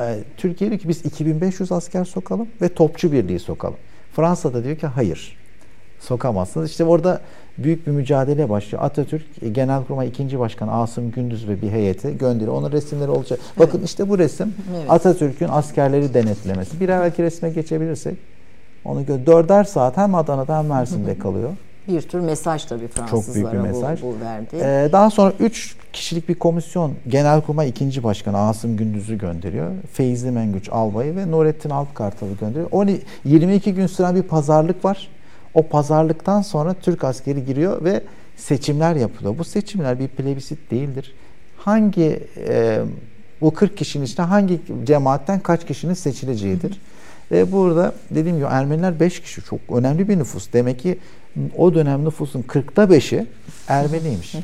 e, 0.00 0.18
Türkiye 0.36 0.70
diyor 0.70 0.80
ki 0.80 0.88
biz 0.88 1.04
2500 1.04 1.72
asker 1.72 2.04
sokalım 2.04 2.48
ve 2.62 2.74
topçu 2.74 3.12
birliği 3.12 3.38
sokalım. 3.38 3.76
Fransa 4.16 4.54
da 4.54 4.64
diyor 4.64 4.76
ki 4.76 4.86
hayır 4.86 5.36
sokamazsınız. 6.00 6.70
İşte 6.70 6.84
orada 6.84 7.20
büyük 7.58 7.86
bir 7.86 7.92
mücadele 7.92 8.48
başlıyor. 8.48 8.84
Atatürk 8.84 9.42
e, 9.42 9.48
Genelkurmay 9.48 10.08
2. 10.08 10.38
Başkanı 10.38 10.72
Asım 10.72 11.10
Gündüz 11.10 11.48
ve 11.48 11.62
bir 11.62 11.70
heyeti 11.70 12.18
gönderiyor. 12.18 12.56
Onun 12.56 12.72
resimleri 12.72 13.10
olacak. 13.10 13.38
Evet. 13.42 13.58
Bakın 13.58 13.82
işte 13.84 14.08
bu 14.08 14.18
resim 14.18 14.54
evet. 14.76 14.90
Atatürk'ün 14.90 15.48
askerleri 15.48 16.14
denetlemesi. 16.14 16.80
Bir 16.80 16.88
evvelki 16.88 17.22
resme 17.22 17.50
geçebilirsek 17.50 18.16
onu 18.84 19.06
gör. 19.06 19.26
Dörder 19.26 19.64
saat 19.64 19.96
hem 19.96 20.14
Adana'da 20.14 20.58
hem 20.58 20.66
Mersin'de 20.66 21.18
kalıyor. 21.18 21.50
Bir 21.88 22.02
tür 22.02 22.20
mesaj 22.20 22.64
tabii 22.64 22.88
Fransızlara 22.88 23.22
Çok 23.22 23.34
büyük 23.34 23.52
bir 23.52 23.58
mesaj. 23.58 24.02
Bu, 24.02 24.06
bu 24.06 24.24
verdi. 24.24 24.56
Ee, 24.56 24.88
daha 24.92 25.10
sonra 25.10 25.32
üç 25.40 25.76
kişilik 25.92 26.28
bir 26.28 26.34
komisyon 26.34 26.92
Genelkurmay 27.08 27.68
2. 27.68 28.02
Başkanı 28.02 28.38
Asım 28.38 28.76
Gündüz'ü 28.76 29.18
gönderiyor. 29.18 29.70
Feyzi 29.92 30.30
Mengüç 30.30 30.68
Albay'ı 30.72 31.16
ve 31.16 31.30
Nurettin 31.30 31.70
Alpkartal'ı 31.70 32.32
gönderiyor. 32.40 32.68
10, 32.70 32.90
22 33.24 33.74
gün 33.74 33.86
süren 33.86 34.16
bir 34.16 34.22
pazarlık 34.22 34.84
var. 34.84 35.08
O 35.54 35.62
pazarlıktan 35.62 36.42
sonra 36.42 36.74
Türk 36.74 37.04
askeri 37.04 37.44
giriyor 37.44 37.84
ve 37.84 38.00
seçimler 38.36 38.96
yapılıyor. 38.96 39.38
Bu 39.38 39.44
seçimler 39.44 39.98
bir 39.98 40.08
plebisit 40.08 40.70
değildir. 40.70 41.14
Hangi 41.56 42.20
e, 42.48 42.80
bu 43.40 43.54
40 43.54 43.76
kişinin 43.76 44.04
içinde 44.04 44.22
hangi 44.22 44.60
cemaatten 44.84 45.40
kaç 45.40 45.66
kişinin 45.66 45.94
seçileceğidir. 45.94 46.80
Ve 47.30 47.52
burada 47.52 47.94
dediğim 48.10 48.36
gibi 48.36 48.46
Ermeniler 48.46 49.00
5 49.00 49.22
kişi 49.22 49.42
çok 49.42 49.60
önemli 49.72 50.08
bir 50.08 50.18
nüfus. 50.18 50.52
Demek 50.52 50.78
ki 50.78 50.98
o 51.56 51.74
dönem 51.74 52.04
nüfusun 52.04 52.42
40'ta 52.42 52.84
5'i 52.84 53.26
Ermeniymiş. 53.68 54.34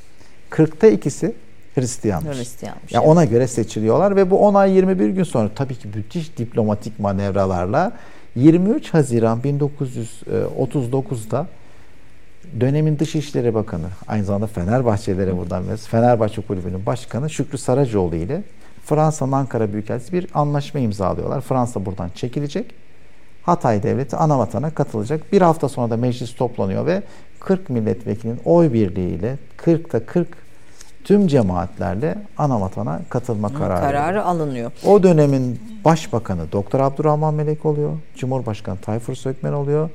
40'ta 0.50 0.86
ikisi 0.86 1.34
Hristiyanmış. 1.74 2.38
Hristiyanmış. 2.38 2.92
Yani 2.92 3.06
ona 3.06 3.24
göre 3.24 3.46
seçiliyorlar 3.46 4.16
ve 4.16 4.30
bu 4.30 4.38
10 4.38 4.54
ay 4.54 4.72
21 4.72 5.08
gün 5.08 5.24
sonra 5.24 5.50
tabii 5.54 5.74
ki 5.74 5.88
müthiş 5.94 6.38
diplomatik 6.38 6.98
manevralarla 6.98 7.92
23 8.36 8.94
Haziran 8.94 9.40
1939'da 9.40 11.46
dönemin 12.60 12.98
Dışişleri 12.98 13.54
Bakanı, 13.54 13.86
aynı 14.08 14.24
zamanda 14.24 14.46
Fenerbahçelilere 14.46 15.36
buradan 15.36 15.62
veriyoruz. 15.62 15.86
Fenerbahçe 15.86 16.42
Kulübü'nün 16.42 16.86
başkanı 16.86 17.30
Şükrü 17.30 17.58
Saracoğlu 17.58 18.16
ile 18.16 18.42
Fransa'nın 18.84 19.32
Ankara 19.32 19.72
Büyükelçisi 19.72 20.12
bir 20.12 20.26
anlaşma 20.34 20.80
imzalıyorlar. 20.80 21.40
Fransa 21.40 21.86
buradan 21.86 22.10
çekilecek. 22.14 22.74
Hatay 23.42 23.82
Devleti 23.82 24.16
ana 24.16 24.38
vatana 24.38 24.70
katılacak. 24.70 25.32
Bir 25.32 25.42
hafta 25.42 25.68
sonra 25.68 25.90
da 25.90 25.96
meclis 25.96 26.34
toplanıyor 26.34 26.86
ve 26.86 27.02
40 27.40 27.70
milletvekilinin 27.70 28.40
oy 28.44 28.72
birliğiyle 28.72 29.36
40'ta 29.58 30.06
40 30.06 30.28
tüm 31.04 31.26
cemaatlerle 31.26 32.14
ana 32.38 32.60
vatana 32.60 33.00
katılma 33.08 33.54
kararı, 33.54 33.80
kararı 33.80 34.24
alınıyor. 34.24 34.72
O 34.86 35.02
dönemin 35.02 35.60
başbakanı 35.84 36.52
Doktor 36.52 36.80
Abdurrahman 36.80 37.34
Melek 37.34 37.66
oluyor. 37.66 37.92
Cumhurbaşkanı 38.16 38.76
Tayfur 38.78 39.14
Sökmen 39.14 39.52
oluyor 39.52 39.90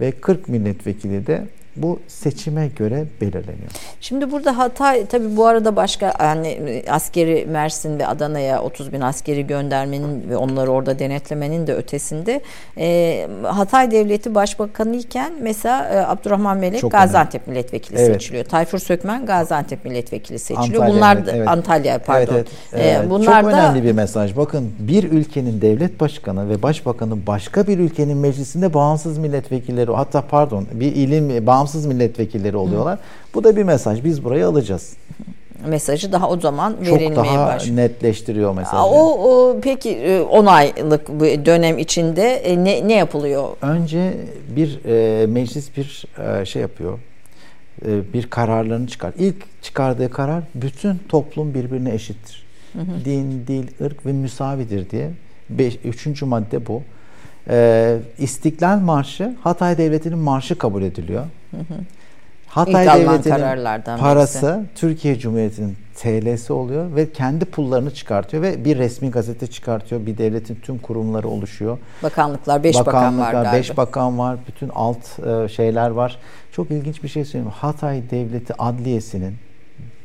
ve 0.00 0.10
40 0.10 0.48
milletvekili 0.48 1.26
de 1.26 1.46
bu 1.82 2.00
seçime 2.08 2.68
göre 2.68 3.04
belirleniyor. 3.20 3.70
Şimdi 4.00 4.32
burada 4.32 4.58
Hatay 4.58 5.06
tabi 5.06 5.36
bu 5.36 5.46
arada 5.46 5.76
başka 5.76 6.14
yani 6.20 6.82
askeri 6.90 7.46
Mersin 7.50 7.98
ve 7.98 8.06
Adana'ya 8.06 8.62
30 8.62 8.92
bin 8.92 9.00
askeri 9.00 9.46
göndermenin 9.46 10.30
ve 10.30 10.36
onları 10.36 10.70
orada 10.70 10.98
denetlemenin 10.98 11.66
de 11.66 11.74
ötesinde 11.74 12.40
e, 12.78 13.28
Hatay 13.42 13.90
Devleti 13.90 14.34
Başbakanı 14.34 14.96
iken 14.96 15.32
mesela 15.40 15.88
e, 15.88 15.98
Abdurrahman 15.98 16.58
Melek 16.58 16.80
Çok 16.80 16.92
Gaziantep 16.92 17.42
önemli. 17.42 17.58
milletvekili 17.58 17.98
evet. 17.98 18.12
seçiliyor. 18.12 18.44
Tayfur 18.44 18.78
Sökmen 18.78 19.26
Gaziantep 19.26 19.84
milletvekili 19.84 20.38
seçiliyor. 20.38 20.84
Antalya, 20.84 20.96
bunlar 20.96 21.34
evet. 21.36 21.48
Antalya 21.48 21.98
pardon. 21.98 22.34
Evet, 22.34 22.46
evet. 22.72 23.04
Ee, 23.04 23.10
bunlar 23.10 23.42
Çok 23.42 23.52
da, 23.52 23.56
önemli 23.56 23.84
bir 23.84 23.92
mesaj. 23.92 24.36
Bakın 24.36 24.72
bir 24.78 25.04
ülkenin 25.04 25.60
devlet 25.60 26.00
başkanı 26.00 26.48
ve 26.48 26.62
başbakanı 26.62 27.26
başka 27.26 27.66
bir 27.66 27.78
ülkenin 27.78 28.16
meclisinde 28.16 28.74
bağımsız 28.74 29.18
milletvekilleri 29.18 29.90
hatta 29.90 30.22
pardon 30.22 30.66
bir 30.72 30.94
ilim 30.94 31.46
bağımsız 31.46 31.69
bağımsız 31.70 31.86
milletvekilleri 31.86 32.56
oluyorlar. 32.56 32.98
Hı. 32.98 33.02
Bu 33.34 33.44
da 33.44 33.56
bir 33.56 33.62
mesaj. 33.62 34.04
Biz 34.04 34.24
burayı 34.24 34.46
alacağız. 34.46 34.96
Mesajı 35.66 36.12
daha 36.12 36.30
o 36.30 36.40
zaman 36.40 36.80
verilmeye 36.80 37.14
Çok 37.14 37.16
daha 37.16 37.46
başlıyor. 37.46 37.76
netleştiriyor 37.76 38.54
mesajı. 38.54 38.82
O, 38.82 39.30
o 39.30 39.60
peki 39.62 40.24
10 40.30 40.46
e, 40.46 40.50
aylık 40.50 41.08
bu 41.08 41.24
dönem 41.24 41.78
içinde 41.78 42.34
e, 42.34 42.64
ne, 42.64 42.88
ne 42.88 42.94
yapılıyor? 42.94 43.48
Önce 43.62 44.14
bir 44.56 44.84
e, 44.84 45.26
meclis 45.26 45.76
bir 45.76 46.04
e, 46.18 46.44
şey 46.44 46.62
yapıyor. 46.62 46.98
E, 47.86 48.12
bir 48.12 48.26
kararlarını 48.26 48.86
çıkar. 48.86 49.12
İlk 49.18 49.62
çıkardığı 49.62 50.10
karar 50.10 50.42
bütün 50.54 51.00
toplum 51.08 51.54
birbirine 51.54 51.94
eşittir. 51.94 52.46
Hı 52.72 52.78
hı. 52.78 53.04
Din, 53.04 53.46
dil, 53.46 53.66
ırk 53.84 54.06
ve 54.06 54.12
müsavidir 54.12 54.90
diye. 54.90 55.10
Beş, 55.50 55.78
üçüncü 55.84 56.24
madde 56.24 56.66
bu. 56.66 56.82
Ee, 57.50 57.98
İstiklal 58.18 58.78
Marşı 58.78 59.34
Hatay 59.40 59.78
Devleti'nin 59.78 60.18
marşı 60.18 60.58
kabul 60.58 60.82
ediliyor. 60.82 61.24
Hı 61.50 61.56
hı. 61.56 61.80
Hatay 62.46 62.86
İlk 62.86 62.94
Devleti'nin 62.94 63.98
parası 63.98 64.46
birisi. 64.46 64.80
Türkiye 64.80 65.18
Cumhuriyeti'nin 65.18 65.76
TL'si 65.94 66.52
oluyor 66.52 66.96
ve 66.96 67.12
kendi 67.12 67.44
pullarını 67.44 67.94
çıkartıyor 67.94 68.42
ve 68.42 68.64
bir 68.64 68.78
resmi 68.78 69.10
gazete 69.10 69.46
çıkartıyor. 69.46 70.06
Bir 70.06 70.18
devletin 70.18 70.54
tüm 70.54 70.78
kurumları 70.78 71.28
oluşuyor. 71.28 71.78
Bakanlıklar, 72.02 72.64
beş 72.64 72.76
bakan 72.76 73.18
var 73.18 73.32
galiba. 73.32 73.52
Beş 73.52 73.76
bakan 73.76 74.18
var, 74.18 74.38
bütün 74.48 74.68
alt 74.68 75.18
e, 75.26 75.48
şeyler 75.48 75.90
var. 75.90 76.18
Çok 76.52 76.70
ilginç 76.70 77.02
bir 77.02 77.08
şey 77.08 77.24
söyleyeyim. 77.24 77.52
Hatay 77.56 78.02
Devleti 78.10 78.54
Adliyesi'nin 78.58 79.34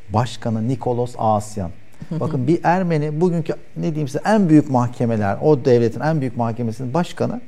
başkanı 0.10 0.68
Nikolos 0.68 1.16
Asyan. 1.18 1.72
Bakın 2.12 2.48
bir 2.48 2.60
Ermeni 2.64 3.22
bugünkü 3.22 3.54
ne 3.78 3.84
diyeyim 3.84 4.08
size 4.08 4.22
en 4.26 4.50
büyük 4.50 4.70
mahkemeler, 4.70 5.38
o 5.42 5.66
devletin 5.66 6.00
en 6.00 6.22
büyük 6.22 6.38
mahkemesinin 6.38 6.94
başkanı 6.94 7.42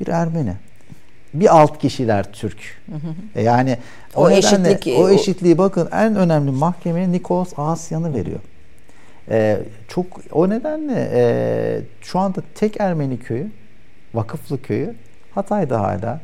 bir 0.00 0.08
Ermeni. 0.08 0.54
Bir 1.34 1.60
alt 1.60 1.78
kişiler 1.78 2.32
Türk. 2.32 2.58
E 3.34 3.42
yani 3.42 3.78
o, 4.14 4.22
o 4.22 4.30
eşitlik 4.30 4.98
o 4.98 5.10
eşitliği 5.10 5.58
bakın 5.58 5.88
en 5.92 6.16
önemli 6.16 6.50
mahkemeye 6.50 7.12
Nikos 7.12 7.52
Asyan'ı 7.56 8.14
veriyor. 8.14 8.40
Ee, 9.30 9.58
çok 9.88 10.06
o 10.32 10.48
nedenle 10.48 11.10
e, 11.12 11.80
şu 12.00 12.18
anda 12.18 12.42
tek 12.54 12.80
Ermeni 12.80 13.18
köyü, 13.18 13.50
Vakıflı 14.14 14.62
köyü 14.62 14.94
Hatay'da 15.34 15.80
hala. 15.80 16.20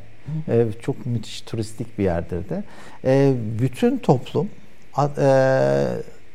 E, 0.49 0.66
çok 0.83 1.07
müthiş 1.07 1.41
turistik 1.41 1.99
bir 1.99 2.05
yerdir 2.05 2.49
de. 2.49 2.64
E, 3.05 3.33
bütün 3.61 3.99
toplum 3.99 4.49
e, 4.99 5.29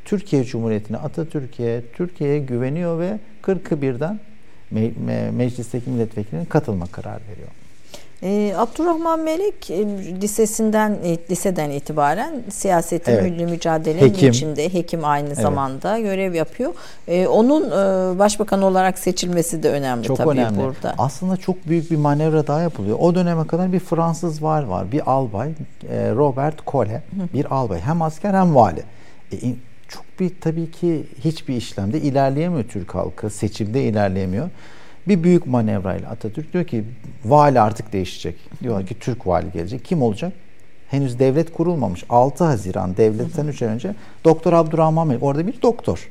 Türkiye 0.06 0.44
Cumhuriyeti'ne, 0.44 0.98
Atatürk'e, 0.98 1.82
Türkiye'ye 1.94 2.40
güveniyor 2.40 3.00
ve 3.00 3.20
40'ı 3.44 3.82
birden 3.82 4.20
me- 4.74 4.94
me- 5.08 5.32
meclisteki 5.32 5.90
milletvekilinin 5.90 6.46
katılma 6.46 6.86
kararı 6.88 7.22
veriyor. 7.32 7.50
E, 8.24 8.54
Abdurrahman 8.58 9.20
Melek 9.20 9.72
e, 9.72 9.86
lisesinden 10.22 10.98
e, 11.04 11.18
liseden 11.30 11.70
itibaren 11.70 12.44
siyasetin 12.50 13.12
evet. 13.12 13.50
mücadelenin 13.50 14.10
hekim. 14.10 14.30
içinde 14.30 14.74
hekim 14.74 15.06
aynı 15.06 15.28
evet. 15.28 15.38
zamanda 15.38 16.00
görev 16.00 16.34
yapıyor. 16.34 16.74
E, 17.08 17.28
onun 17.28 17.66
e, 17.66 18.20
başbakan 18.20 18.62
olarak 18.62 19.00
seçilmesi 19.00 19.64
de 19.64 19.70
önemli 19.70 20.08
çok 20.08 20.18
tabii 20.18 20.30
önemli. 20.30 20.60
burada. 20.60 20.96
Aslında 20.98 21.38
çok 21.38 21.68
büyük 21.68 21.92
bir 21.92 21.98
manevra 21.98 22.48
daha 22.48 22.62
yapılıyor. 22.62 22.98
O 23.00 23.16
döneme 23.16 23.48
kadar 23.48 23.74
bir 23.74 23.80
Fransız 23.80 24.44
var 24.44 24.64
var, 24.64 24.92
bir 24.92 25.12
albay, 25.12 25.50
e, 25.90 26.12
Robert 26.12 26.68
Cole, 26.68 27.02
bir 27.34 27.54
albay. 27.54 27.80
Hem 27.80 28.02
asker 28.02 28.34
hem 28.34 28.56
vali. 28.56 28.84
E, 29.32 29.38
çok 29.92 30.06
bir 30.20 30.32
tabii 30.42 30.72
ki 30.72 31.06
hiçbir 31.24 31.56
işlemde 31.56 32.02
ilerleyemiyor 32.02 32.64
Türk 32.64 32.96
halkı, 32.96 33.30
seçimde 33.30 33.84
ilerleyemiyor. 33.84 34.50
Bir 35.08 35.24
büyük 35.24 35.48
manevrayla 35.48 36.10
Atatürk 36.10 36.54
diyor 36.54 36.66
ki 36.66 36.84
vali 37.26 37.60
artık 37.60 37.94
değişecek. 37.94 38.36
Diyorlar 38.64 38.86
ki 38.86 39.00
Türk 39.00 39.28
vali 39.28 39.52
gelecek. 39.52 39.86
Kim 39.86 40.02
olacak? 40.02 40.34
Henüz 40.90 41.20
devlet 41.20 41.54
kurulmamış. 41.54 42.04
6 42.10 42.44
Haziran 42.44 42.98
devletten 42.98 43.48
3 43.48 43.62
ay 43.62 43.68
önce 43.68 43.96
Doktor 44.26 44.54
Abdurrahman 44.54 45.10
Bey 45.10 45.18
orada 45.22 45.48
bir 45.48 45.62
doktor. 45.62 46.10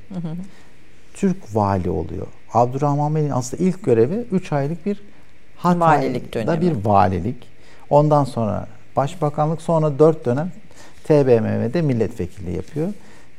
Türk 1.14 1.36
vali 1.54 1.90
oluyor. 1.90 2.26
Abdurrahman 2.54 3.14
Bey'in 3.14 3.30
aslında 3.30 3.62
ilk 3.62 3.84
görevi 3.84 4.24
3 4.32 4.52
aylık 4.52 4.86
bir 4.86 5.00
Hatay'da 5.56 6.60
bir 6.60 6.84
valilik. 6.84 7.36
Ondan 7.90 8.24
sonra 8.24 8.66
başbakanlık 8.96 9.62
sonra 9.62 9.98
4 9.98 10.24
dönem 10.26 10.52
TBMM'de 11.04 11.82
milletvekilliği 11.82 12.56
yapıyor. 12.56 12.88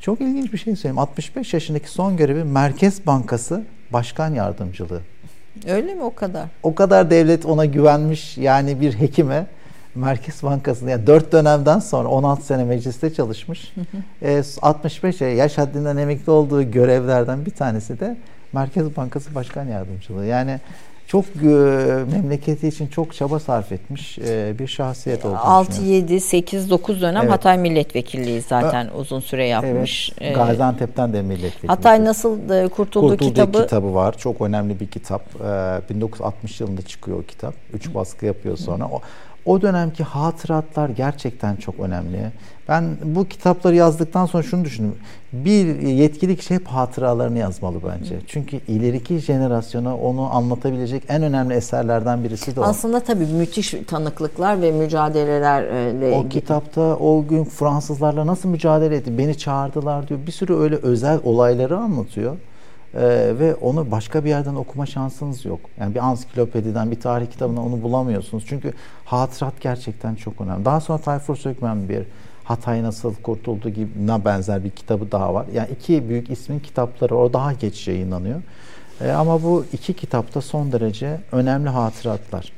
Çok 0.01 0.21
ilginç 0.21 0.53
bir 0.53 0.57
şey 0.57 0.75
söyleyeyim. 0.75 0.99
65 0.99 1.53
yaşındaki 1.53 1.89
son 1.91 2.17
görevi 2.17 2.43
Merkez 2.43 3.05
Bankası 3.05 3.63
Başkan 3.93 4.33
Yardımcılığı. 4.33 5.01
Öyle 5.67 5.95
mi 5.95 6.03
o 6.03 6.15
kadar? 6.15 6.45
O 6.63 6.75
kadar 6.75 7.09
devlet 7.09 7.45
ona 7.45 7.65
güvenmiş 7.65 8.37
yani 8.37 8.81
bir 8.81 8.93
hekime 8.93 9.47
Merkez 9.95 10.43
Bankası'nda 10.43 10.89
yani 10.89 11.07
4 11.07 11.31
dönemden 11.31 11.79
sonra 11.79 12.07
16 12.07 12.45
sene 12.45 12.63
mecliste 12.63 13.13
çalışmış. 13.13 13.73
e, 14.21 14.43
65 14.61 15.21
yaş 15.21 15.57
haddinden 15.57 15.97
emekli 15.97 16.31
olduğu 16.31 16.71
görevlerden 16.71 17.45
bir 17.45 17.51
tanesi 17.51 17.99
de 17.99 18.17
Merkez 18.53 18.95
Bankası 18.97 19.35
Başkan 19.35 19.65
Yardımcılığı. 19.65 20.25
Yani 20.25 20.59
çok 21.11 21.25
e, 21.25 21.47
memleketi 22.11 22.67
için 22.67 22.87
çok 22.87 23.15
çaba 23.15 23.39
sarf 23.39 23.71
etmiş 23.71 24.19
e, 24.19 24.59
bir 24.59 24.67
şahsiyet 24.67 25.25
olduğunu 25.25 25.39
6, 25.39 25.83
7, 25.83 26.21
8, 26.21 26.69
9 26.69 27.01
dönem 27.01 27.21
evet. 27.21 27.31
Hatay 27.31 27.57
milletvekilliği 27.57 28.41
zaten 28.41 28.85
evet. 28.85 28.95
uzun 28.99 29.19
süre 29.19 29.47
yapmış. 29.47 30.11
Evet. 30.21 30.35
Gaziantep'ten 30.35 31.13
de 31.13 31.21
milletvekili. 31.21 31.67
Hatay 31.67 32.05
nasıl 32.05 32.37
kurtuldu, 32.69 33.09
kurtuldu 33.09 33.17
kitabı? 33.17 33.61
kitabı 33.61 33.93
var. 33.93 34.17
Çok 34.17 34.41
önemli 34.41 34.79
bir 34.79 34.87
kitap. 34.87 35.21
1960 35.89 36.61
yılında 36.61 36.81
çıkıyor 36.81 37.19
o 37.19 37.23
kitap. 37.23 37.53
Üç 37.73 37.93
baskı 37.93 38.25
yapıyor 38.25 38.57
sonra. 38.57 38.85
O, 38.85 39.01
o 39.45 39.61
dönemki 39.61 40.03
hatıratlar 40.03 40.89
gerçekten 40.89 41.55
çok 41.55 41.79
önemli. 41.79 42.31
Ben 42.71 42.97
bu 43.03 43.27
kitapları 43.27 43.75
yazdıktan 43.75 44.25
sonra 44.25 44.43
şunu 44.43 44.65
düşündüm. 44.65 44.95
Bir 45.33 45.79
yetkili 45.79 46.37
kişi 46.37 46.55
hep 46.55 46.67
hatıralarını 46.67 47.37
yazmalı 47.37 47.77
bence. 47.87 48.19
Çünkü 48.27 48.57
ileriki 48.67 49.19
jenerasyona 49.19 49.97
onu 49.97 50.35
anlatabilecek 50.35 51.03
en 51.09 51.23
önemli 51.23 51.53
eserlerden 51.53 52.23
birisi 52.23 52.55
de 52.55 52.59
o. 52.59 52.63
Aslında 52.63 52.99
tabii 52.99 53.25
müthiş 53.25 53.75
tanıklıklar 53.87 54.61
ve 54.61 54.71
mücadelelerle 54.71 56.17
O 56.17 56.29
kitapta 56.29 56.81
o 56.81 57.27
gün 57.27 57.43
Fransızlarla 57.43 58.27
nasıl 58.27 58.49
mücadele 58.49 58.95
etti, 58.95 59.17
beni 59.17 59.37
çağırdılar 59.37 60.07
diyor. 60.07 60.19
Bir 60.27 60.31
sürü 60.31 60.55
öyle 60.55 60.75
özel 60.75 61.19
olayları 61.23 61.77
anlatıyor. 61.77 62.37
Ee, 62.93 63.33
ve 63.39 63.55
onu 63.55 63.91
başka 63.91 64.25
bir 64.25 64.29
yerden 64.29 64.55
okuma 64.55 64.85
şansınız 64.85 65.45
yok. 65.45 65.59
Yani 65.79 65.95
bir 65.95 65.99
ansiklopediden, 65.99 66.91
bir 66.91 66.99
tarih 66.99 67.27
kitabından 67.27 67.65
onu 67.65 67.81
bulamıyorsunuz. 67.81 68.43
Çünkü 68.47 68.73
hatırat 69.05 69.61
gerçekten 69.61 70.15
çok 70.15 70.41
önemli. 70.41 70.65
Daha 70.65 70.79
sonra 70.79 70.99
Tayfur 70.99 71.35
Sökmen 71.35 71.89
bir 71.89 72.03
Hatay 72.43 72.83
Nasıl 72.83 73.15
Kurtuldu 73.15 73.69
gibi 73.69 73.89
benzer 74.25 74.63
bir 74.63 74.69
kitabı 74.69 75.11
daha 75.11 75.33
var. 75.33 75.45
Yani 75.53 75.67
iki 75.71 76.09
büyük 76.09 76.29
ismin 76.29 76.59
kitapları 76.59 77.17
o 77.17 77.33
daha 77.33 77.53
geç 77.53 77.87
yayınlanıyor. 77.87 78.41
Ee, 79.01 79.11
ama 79.11 79.43
bu 79.43 79.65
iki 79.73 79.93
kitapta 79.93 80.41
son 80.41 80.71
derece 80.71 81.21
önemli 81.31 81.69
hatıratlar. 81.69 82.51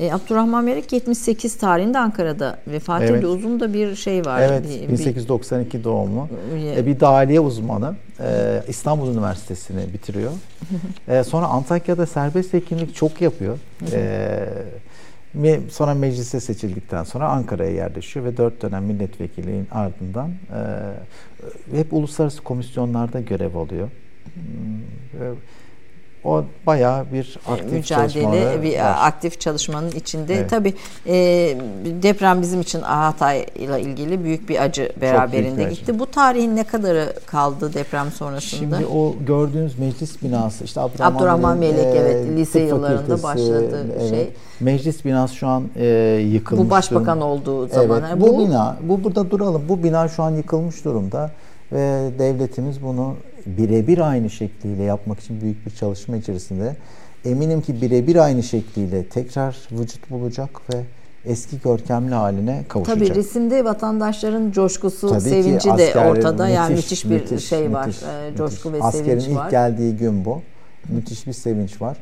E, 0.00 0.12
Abdurrahman 0.12 0.64
Melik 0.64 0.92
78 0.92 1.58
tarihinde 1.58 1.98
Ankara'da 1.98 2.58
vefat 2.66 3.02
evet. 3.02 3.10
ediyor. 3.10 3.36
Uzun 3.36 3.60
da 3.60 3.74
bir 3.74 3.96
şey 3.96 4.24
var. 4.24 4.40
Evet, 4.42 4.64
bir, 4.82 4.88
1892 4.88 5.84
doğumlu. 5.84 6.28
E, 6.76 6.86
bir 6.86 7.00
dahiliye 7.00 7.40
uzmanı. 7.40 7.94
E, 8.20 8.62
İstanbul 8.68 9.14
Üniversitesi'ni 9.14 9.92
bitiriyor. 9.92 10.32
e, 11.08 11.24
sonra 11.24 11.46
Antakya'da 11.46 12.06
serbest 12.06 12.52
hekimlik 12.52 12.94
çok 12.94 13.20
yapıyor. 13.20 13.58
E, 13.92 14.48
sonra 15.70 15.94
meclise 15.94 16.40
seçildikten 16.40 17.04
sonra 17.04 17.28
Ankara'ya 17.28 17.70
yerleşiyor 17.70 18.26
ve 18.26 18.36
dört 18.36 18.62
dönem 18.62 18.84
milletvekilliğin 18.84 19.68
ardından 19.70 20.30
e, 21.72 21.76
hep 21.76 21.92
uluslararası 21.92 22.42
komisyonlarda 22.42 23.20
görev 23.20 23.54
alıyor. 23.54 23.88
E, 25.20 25.22
o 26.24 26.44
bayağı 26.66 27.12
bir 27.12 27.38
aktif 27.48 27.72
mücadele, 27.72 28.62
bir 28.62 28.78
var. 28.78 28.96
aktif 29.00 29.40
çalışmanın 29.40 29.90
içinde. 29.90 30.34
Evet. 30.34 30.50
Tabii 30.50 30.74
e, 31.06 31.14
deprem 32.02 32.42
bizim 32.42 32.60
için 32.60 32.80
Hatay 32.80 33.46
ile 33.54 33.80
ilgili 33.80 34.24
büyük 34.24 34.48
bir 34.48 34.62
acı 34.62 34.92
beraberinde 35.00 35.64
gitti. 35.64 35.82
Acı. 35.82 35.98
Bu 35.98 36.06
tarihin 36.06 36.56
ne 36.56 36.64
kadarı 36.64 37.12
kaldı 37.26 37.74
deprem 37.74 38.10
sonrasında? 38.10 38.76
Şimdi 38.76 38.86
o 38.86 39.14
gördüğünüz 39.26 39.78
meclis 39.78 40.22
binası 40.22 40.64
işte 40.64 40.80
Abdurrahman, 40.80 41.16
Abdurrahman 41.16 41.58
Melek, 41.58 41.76
Melek 41.76 41.96
evet 41.96 42.26
lise 42.36 42.60
yıllarında 42.60 43.22
başladı 43.22 43.86
evet. 43.98 44.10
şey. 44.10 44.30
Meclis 44.60 45.04
binası 45.04 45.34
şu 45.34 45.46
an 45.46 45.64
e, 45.76 45.86
yıkılmış. 46.32 46.66
Bu 46.66 46.70
başbakan 46.70 47.20
durumda. 47.20 47.24
olduğu 47.24 47.68
zaman. 47.68 48.02
Evet, 48.08 48.20
bu, 48.20 48.26
bu 48.26 48.38
bina, 48.38 48.76
bu 48.82 49.04
burada 49.04 49.30
duralım. 49.30 49.62
Bu 49.68 49.82
bina 49.82 50.08
şu 50.08 50.22
an 50.22 50.30
yıkılmış 50.30 50.84
durumda 50.84 51.30
ve 51.72 52.10
devletimiz 52.18 52.82
bunu 52.82 53.16
birebir 53.46 53.98
aynı 54.10 54.30
şekliyle 54.30 54.82
yapmak 54.82 55.20
için 55.20 55.40
büyük 55.40 55.66
bir 55.66 55.70
çalışma 55.70 56.16
içerisinde. 56.16 56.76
Eminim 57.24 57.60
ki 57.60 57.82
birebir 57.82 58.16
aynı 58.16 58.42
şekliyle 58.42 59.04
tekrar 59.04 59.56
vücut 59.72 60.10
bulacak 60.10 60.74
ve 60.74 60.80
eski 61.24 61.60
görkemli 61.60 62.14
haline 62.14 62.64
kavuşacak. 62.68 62.98
Tabii 62.98 63.14
resimde 63.14 63.64
vatandaşların 63.64 64.50
coşkusu, 64.50 65.08
Tabii 65.08 65.20
sevinci 65.20 65.68
de 65.68 65.98
ortada. 65.98 66.42
Müthiş, 66.42 66.56
yani 66.56 66.74
müthiş 66.74 67.04
bir 67.04 67.10
müthiş, 67.10 67.48
şey 67.48 67.72
var. 67.72 67.86
Müthiş, 67.86 68.02
e, 68.02 68.36
coşku 68.36 68.70
müthiş. 68.70 68.82
ve 68.82 68.86
Askerin 68.86 69.20
sevinç 69.20 69.36
var. 69.36 69.44
ilk 69.44 69.50
geldiği 69.50 69.96
gün 69.96 70.24
bu. 70.24 70.42
Müthiş 70.88 71.26
bir 71.26 71.32
sevinç 71.32 71.82
var. 71.82 71.96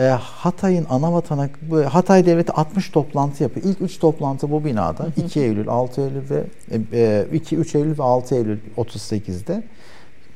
E, 0.00 0.04
Hatay'ın 0.20 0.86
ana 0.90 1.12
vatanı, 1.12 1.50
Hatay 1.88 2.26
Devleti 2.26 2.52
60 2.52 2.90
toplantı 2.90 3.42
yapıyor. 3.42 3.66
İlk 3.66 3.82
3 3.82 3.98
toplantı 3.98 4.50
bu 4.50 4.64
binada. 4.64 5.06
2 5.16 5.40
Eylül, 5.40 5.68
6 5.68 6.00
Eylül 6.00 6.30
ve 6.30 6.44
e, 6.92 7.26
2 7.32 7.56
3 7.56 7.74
Eylül 7.74 7.98
ve 7.98 8.02
6 8.02 8.34
Eylül 8.34 8.58
38'de. 8.76 9.62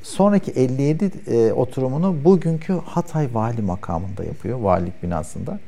Sonraki 0.03 0.51
57 0.51 1.11
e, 1.27 1.53
oturumunu 1.53 2.15
bugünkü 2.23 2.73
Hatay 2.85 3.27
Vali 3.33 3.61
makamında 3.61 4.23
yapıyor, 4.23 4.59
valilik 4.59 5.03
binasında. 5.03 5.59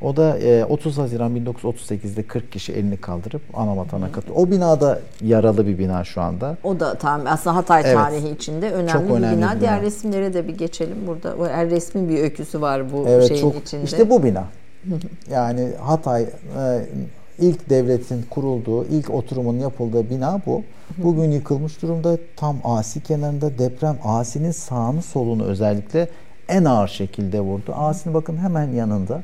O 0.00 0.16
da 0.16 0.38
e, 0.38 0.64
30 0.64 0.98
Haziran 0.98 1.36
1938'de 1.36 2.22
40 2.22 2.52
kişi 2.52 2.72
elini 2.72 2.96
kaldırıp 2.96 3.42
ana 3.54 3.76
vatana 3.76 4.12
katılıyor. 4.12 4.46
O 4.46 4.50
binada 4.50 5.00
yaralı 5.20 5.66
bir 5.66 5.78
bina 5.78 6.04
şu 6.04 6.20
anda. 6.20 6.56
O 6.64 6.80
da 6.80 6.94
tam 6.94 7.26
aslında 7.26 7.56
Hatay 7.56 7.82
evet. 7.86 7.94
tarihi 7.94 8.28
içinde 8.28 8.70
önemli, 8.70 8.92
çok 8.92 9.08
bir, 9.08 9.14
önemli 9.14 9.36
bina. 9.36 9.50
bir 9.50 9.52
bina. 9.54 9.60
Diğer 9.60 9.82
resimlere 9.82 10.34
de 10.34 10.48
bir 10.48 10.58
geçelim. 10.58 10.96
Burada 11.06 11.48
her 11.48 11.70
resmin 11.70 12.08
bir 12.08 12.18
öyküsü 12.22 12.60
var 12.60 12.92
bu 12.92 13.04
evet, 13.08 13.28
şeyin 13.28 13.40
çok, 13.40 13.56
içinde. 13.56 13.84
İşte 13.84 14.10
bu 14.10 14.22
bina. 14.22 14.44
yani 15.30 15.68
Hatay 15.80 16.22
e, 16.22 16.26
ilk 17.38 17.70
devletin 17.70 18.22
kurulduğu, 18.30 18.84
ilk 18.84 19.10
oturumun 19.10 19.58
yapıldığı 19.58 20.10
bina 20.10 20.40
bu. 20.46 20.62
Bugün 20.98 21.30
yıkılmış 21.30 21.82
durumda. 21.82 22.18
Tam 22.36 22.56
Asi 22.64 23.02
kenarında 23.02 23.58
deprem 23.58 23.98
Asi'nin 24.04 24.50
sağını 24.50 25.02
solunu 25.02 25.44
özellikle 25.44 26.08
en 26.48 26.64
ağır 26.64 26.88
şekilde 26.88 27.40
vurdu. 27.40 27.72
Asi'nin 27.76 28.14
bakın 28.14 28.36
hemen 28.36 28.72
yanında. 28.72 29.22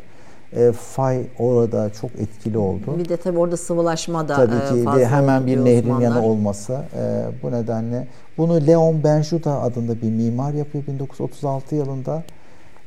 E, 0.57 0.73
fay 0.73 1.23
orada 1.39 1.91
çok 1.91 2.11
etkili 2.11 2.59
oldu. 2.59 2.99
Bir 2.99 3.09
de 3.09 3.17
tabii 3.17 3.39
orada 3.39 3.57
sıvılaşma 3.57 4.29
da 4.29 4.37
tabii 4.37 4.79
ki 4.79 4.85
fazla 4.85 5.01
ve 5.01 5.07
hemen 5.07 5.47
bir 5.47 5.65
nehrin 5.65 5.83
uzmanlar. 5.83 6.03
yanı 6.03 6.27
olması 6.27 6.73
e, 6.73 7.25
bu 7.43 7.53
nedenle 7.53 8.07
bunu 8.39 8.67
Leon 8.67 9.05
Benjuda 9.05 9.61
adında 9.61 10.03
bir 10.03 10.11
mimar 10.11 10.53
yapıyor 10.53 10.87
1936 10.87 11.75
yılında. 11.75 12.23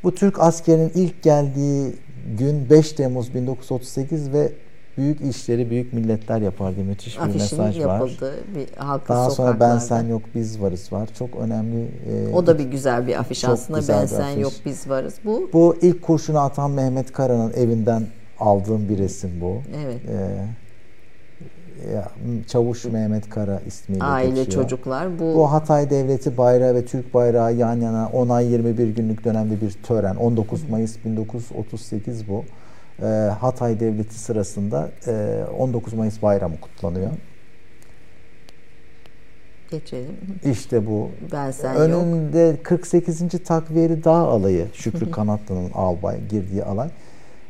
Bu 0.04 0.16
Türk 0.16 0.40
askerinin 0.40 0.92
ilk 0.96 1.24
geldiği 1.24 1.96
gün 2.38 2.70
5 2.70 2.92
Temmuz 2.92 3.34
1938 3.34 4.34
ve 4.34 4.52
büyük 4.98 5.22
işleri 5.22 5.70
büyük 5.70 5.94
milletler 5.94 6.42
yapar 6.42 6.76
diye 6.76 6.86
müthiş 6.86 7.18
bir 7.18 7.22
Afişin 7.22 7.60
mesaj 7.60 7.80
yapıldı, 7.80 8.26
var. 8.26 8.32
Bir 8.56 8.78
halka 8.78 9.14
Daha 9.14 9.30
sonra 9.30 9.60
ben 9.60 9.78
sen 9.78 10.08
yok 10.08 10.22
biz 10.36 10.62
varız 10.62 10.94
var. 10.94 11.10
Çok 11.20 11.36
önemli. 11.36 11.82
E, 11.84 12.34
o 12.34 12.48
da 12.48 12.60
bir 12.60 12.64
güzel 12.64 13.08
bir 13.08 13.20
afiş 13.20 13.46
aslında. 13.46 13.80
Ben 13.80 14.06
sen 14.06 14.22
afiş. 14.22 14.44
yok 14.44 14.54
biz 14.66 14.90
varız. 14.90 15.16
Bu 15.26 15.50
Bu 15.54 15.76
ilk 15.82 16.02
kurşunu 16.02 16.40
atan 16.40 16.72
Mehmet 16.72 17.14
Kara'nın 17.14 17.54
evinden 17.54 18.04
aldığım 18.40 18.90
bir 18.90 18.98
resim 18.98 19.42
bu. 19.42 19.62
Evet. 19.86 20.02
Ya, 21.94 22.10
Çavuş 22.48 22.86
Mehmet 22.86 23.30
Kara 23.30 23.60
ismiyle 23.68 24.04
Aile 24.04 24.44
geçiyor. 24.44 24.64
çocuklar. 24.64 25.20
Bu... 25.20 25.36
bu 25.36 25.52
Hatay 25.52 25.90
Devleti 25.90 26.38
bayrağı 26.38 26.76
ve 26.76 26.86
Türk 26.86 27.14
bayrağı 27.14 27.54
yan 27.54 27.82
yana 27.82 28.10
10 28.14 28.30
ay 28.30 28.52
21 28.52 28.88
günlük 28.88 29.24
dönemde 29.26 29.62
bir 29.62 29.72
tören. 29.72 30.16
19 30.16 30.70
Mayıs 30.70 31.06
1938 31.06 32.28
bu. 32.30 32.44
E, 33.02 33.06
Hatay 33.40 33.80
Devleti 33.80 34.20
sırasında 34.20 34.90
e, 35.08 35.44
19 35.58 35.94
Mayıs 35.94 36.22
bayramı 36.22 36.60
kutlanıyor. 36.60 37.12
Geçelim. 39.72 40.16
İşte 40.46 40.88
bu. 40.88 41.10
Ben 41.32 41.52
sen 41.52 41.76
Önünde 41.76 42.40
yok. 42.40 42.66
48. 42.66 43.44
Takviyeli 43.46 44.04
Dağ 44.04 44.12
Alayı 44.12 44.68
Şükrü 44.74 45.12
Kanatlı'nın 45.12 45.72
albay 45.72 46.28
girdiği 46.30 46.64
alay. 46.64 46.90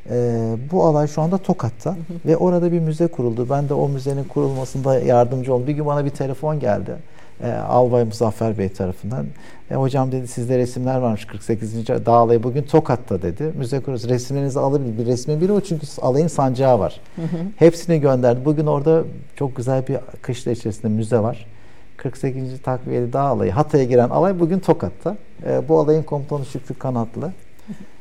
Ee, 0.10 0.58
bu 0.72 0.84
alay 0.84 1.08
şu 1.08 1.22
anda 1.22 1.38
Tokat'ta 1.38 1.98
ve 2.26 2.38
orada 2.38 2.72
bir 2.72 2.80
müze 2.80 3.08
kuruldu. 3.08 3.48
Ben 3.50 3.70
de 3.70 3.74
o 3.74 3.90
müzenin 3.90 4.24
kurulmasında 4.24 5.00
yardımcı 5.00 5.54
oldum. 5.54 5.68
Bir 5.68 5.74
gün 5.74 5.86
bana 5.86 6.06
bir 6.06 6.10
telefon 6.10 6.60
geldi. 6.60 6.96
Ee, 7.44 7.52
albay 7.52 8.04
Muzaffer 8.04 8.58
Bey 8.58 8.70
tarafından. 8.70 9.26
E, 9.72 9.76
hocam 9.76 10.12
dedi 10.12 10.28
sizde 10.28 10.58
resimler 10.58 10.98
varmış 10.98 11.26
48. 11.26 11.88
Dağ 11.88 12.12
Alayı 12.14 12.44
bugün 12.44 12.64
Tokat'ta 12.64 13.22
dedi. 13.22 13.52
Müze 13.58 13.80
kuruyoruz. 13.80 14.10
Resimlerinizi 14.10 14.60
alabilir. 14.60 14.98
Bir 14.98 15.06
resmin 15.06 15.42
biri 15.42 15.52
o 15.52 15.62
çünkü 15.62 15.88
alayın 16.02 16.28
sancağı 16.28 16.80
var. 16.80 17.02
Hepsini 17.56 18.02
gönderdi. 18.02 18.46
Bugün 18.46 18.66
orada 18.66 19.04
çok 19.36 19.56
güzel 19.56 19.88
bir 19.88 19.98
kışla 20.22 20.52
içerisinde 20.52 20.88
müze 20.88 21.20
var. 21.20 21.46
48. 21.98 22.62
Takviyeli 22.62 23.14
Dağ 23.14 23.22
Alayı. 23.22 23.52
Hatay'a 23.52 23.84
giren 23.84 24.10
alay 24.10 24.40
bugün 24.40 24.60
Tokat'ta. 24.60 25.18
E, 25.48 25.68
bu 25.70 25.80
alayın 25.80 26.04
komutanı 26.04 26.46
Şükrü 26.46 26.76
Kanatlı. 26.76 27.32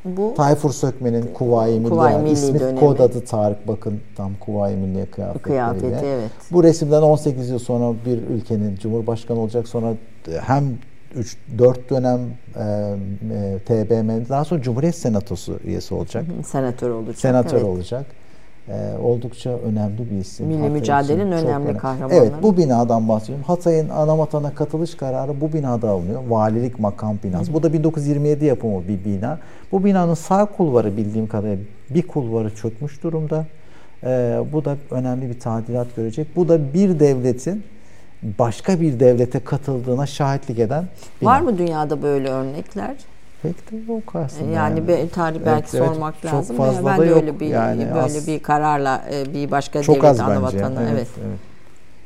Bu 0.05 0.33
Tayfur 0.37 0.71
Sökmen'in 0.71 1.33
Kuvayi 1.33 1.79
Milli, 1.79 1.89
Kuvayi 1.89 2.17
Milli 2.17 2.31
ismi 2.31 2.59
dönemi. 2.59 2.79
kod 2.79 2.99
adı 2.99 3.25
Tarık 3.25 3.67
bakın 3.67 3.99
tam 4.15 4.31
Kuvayi 4.39 4.77
Milli 4.77 5.05
kıyafeti. 5.05 5.43
Kıyafeti 5.43 6.05
evet. 6.05 6.31
Bu 6.51 6.63
resimden 6.63 7.01
18 7.01 7.49
yıl 7.49 7.59
sonra 7.59 7.95
bir 8.05 8.17
ülkenin 8.17 8.75
cumhurbaşkanı 8.75 9.39
olacak 9.39 9.67
sonra 9.67 9.93
hem 10.41 10.63
3 11.15 11.37
4 11.57 11.89
dönem 11.89 12.19
e, 12.55 12.61
e, 12.61 13.59
TBMM 13.59 14.29
daha 14.29 14.45
sonra 14.45 14.61
Cumhuriyet 14.61 14.95
Senatosu 14.95 15.59
üyesi 15.63 15.93
olacak. 15.93 16.25
Senatör 16.45 16.89
olacak. 16.89 17.17
Senatör 17.17 17.57
evet. 17.57 17.67
olacak 17.67 18.05
e, 18.69 18.97
oldukça 19.03 19.49
önemli 19.49 20.11
bir 20.11 20.17
isim. 20.17 20.47
Milli 20.47 20.69
mücadelenin 20.69 21.31
önemli, 21.31 21.47
önemli 21.47 21.77
kahramanları. 21.77 22.19
Evet 22.19 22.33
bu 22.43 22.57
binadan 22.57 23.09
bahsediyorum. 23.09 23.45
Hatay'ın 23.47 23.89
anavatana 23.89 24.55
katılış 24.55 24.95
kararı 24.95 25.41
bu 25.41 25.53
binada 25.53 25.89
alınıyor. 25.89 26.21
Valilik 26.27 26.79
makam 26.79 27.17
binası. 27.23 27.51
Hı. 27.51 27.53
Bu 27.53 27.63
da 27.63 27.73
1927 27.73 28.45
yapımı 28.45 28.87
bir 28.87 29.05
bina. 29.05 29.39
Bu 29.71 29.85
binanın 29.85 30.13
sağ 30.13 30.45
kulvarı 30.45 30.97
bildiğim 30.97 31.27
kadarıyla 31.27 31.63
bir 31.89 32.07
kulvarı 32.07 32.55
çökmüş 32.55 33.03
durumda. 33.03 33.45
E, 34.03 34.39
bu 34.53 34.65
da 34.65 34.75
önemli 34.91 35.29
bir 35.29 35.39
tadilat 35.39 35.95
görecek. 35.95 36.27
Bu 36.35 36.49
da 36.49 36.73
bir 36.73 36.99
devletin 36.99 37.63
başka 38.39 38.81
bir 38.81 38.99
devlete 38.99 39.39
katıldığına 39.39 40.05
şahitlik 40.05 40.59
eden 40.59 40.85
bina. 41.21 41.29
Var 41.29 41.41
mı 41.41 41.57
dünyada 41.57 42.01
böyle 42.01 42.29
örnekler? 42.29 42.95
Pek 43.47 43.71
de 43.71 43.91
yok 43.91 44.15
aslında. 44.15 44.51
Yani, 44.51 44.79
yani. 44.79 44.87
bir 44.87 45.09
tarih 45.09 45.39
belki 45.45 45.77
evet, 45.77 45.87
sormak 45.87 46.15
evet, 46.21 46.33
lazım. 46.33 46.57
Çok 46.57 46.65
fazla 46.65 46.85
ben 46.85 46.99
de 46.99 47.13
öyle 47.13 47.39
bir 47.39 47.47
yani 47.47 47.87
böyle 47.95 48.27
bir 48.27 48.43
kararla 48.43 49.05
e, 49.13 49.33
bir 49.33 49.51
başka 49.51 49.83
çok 49.83 49.95
devlet 49.95 50.19
ana 50.19 50.41
vatanı 50.41 50.81
evet. 50.81 50.91
evet. 50.93 51.07
evet. 51.27 51.39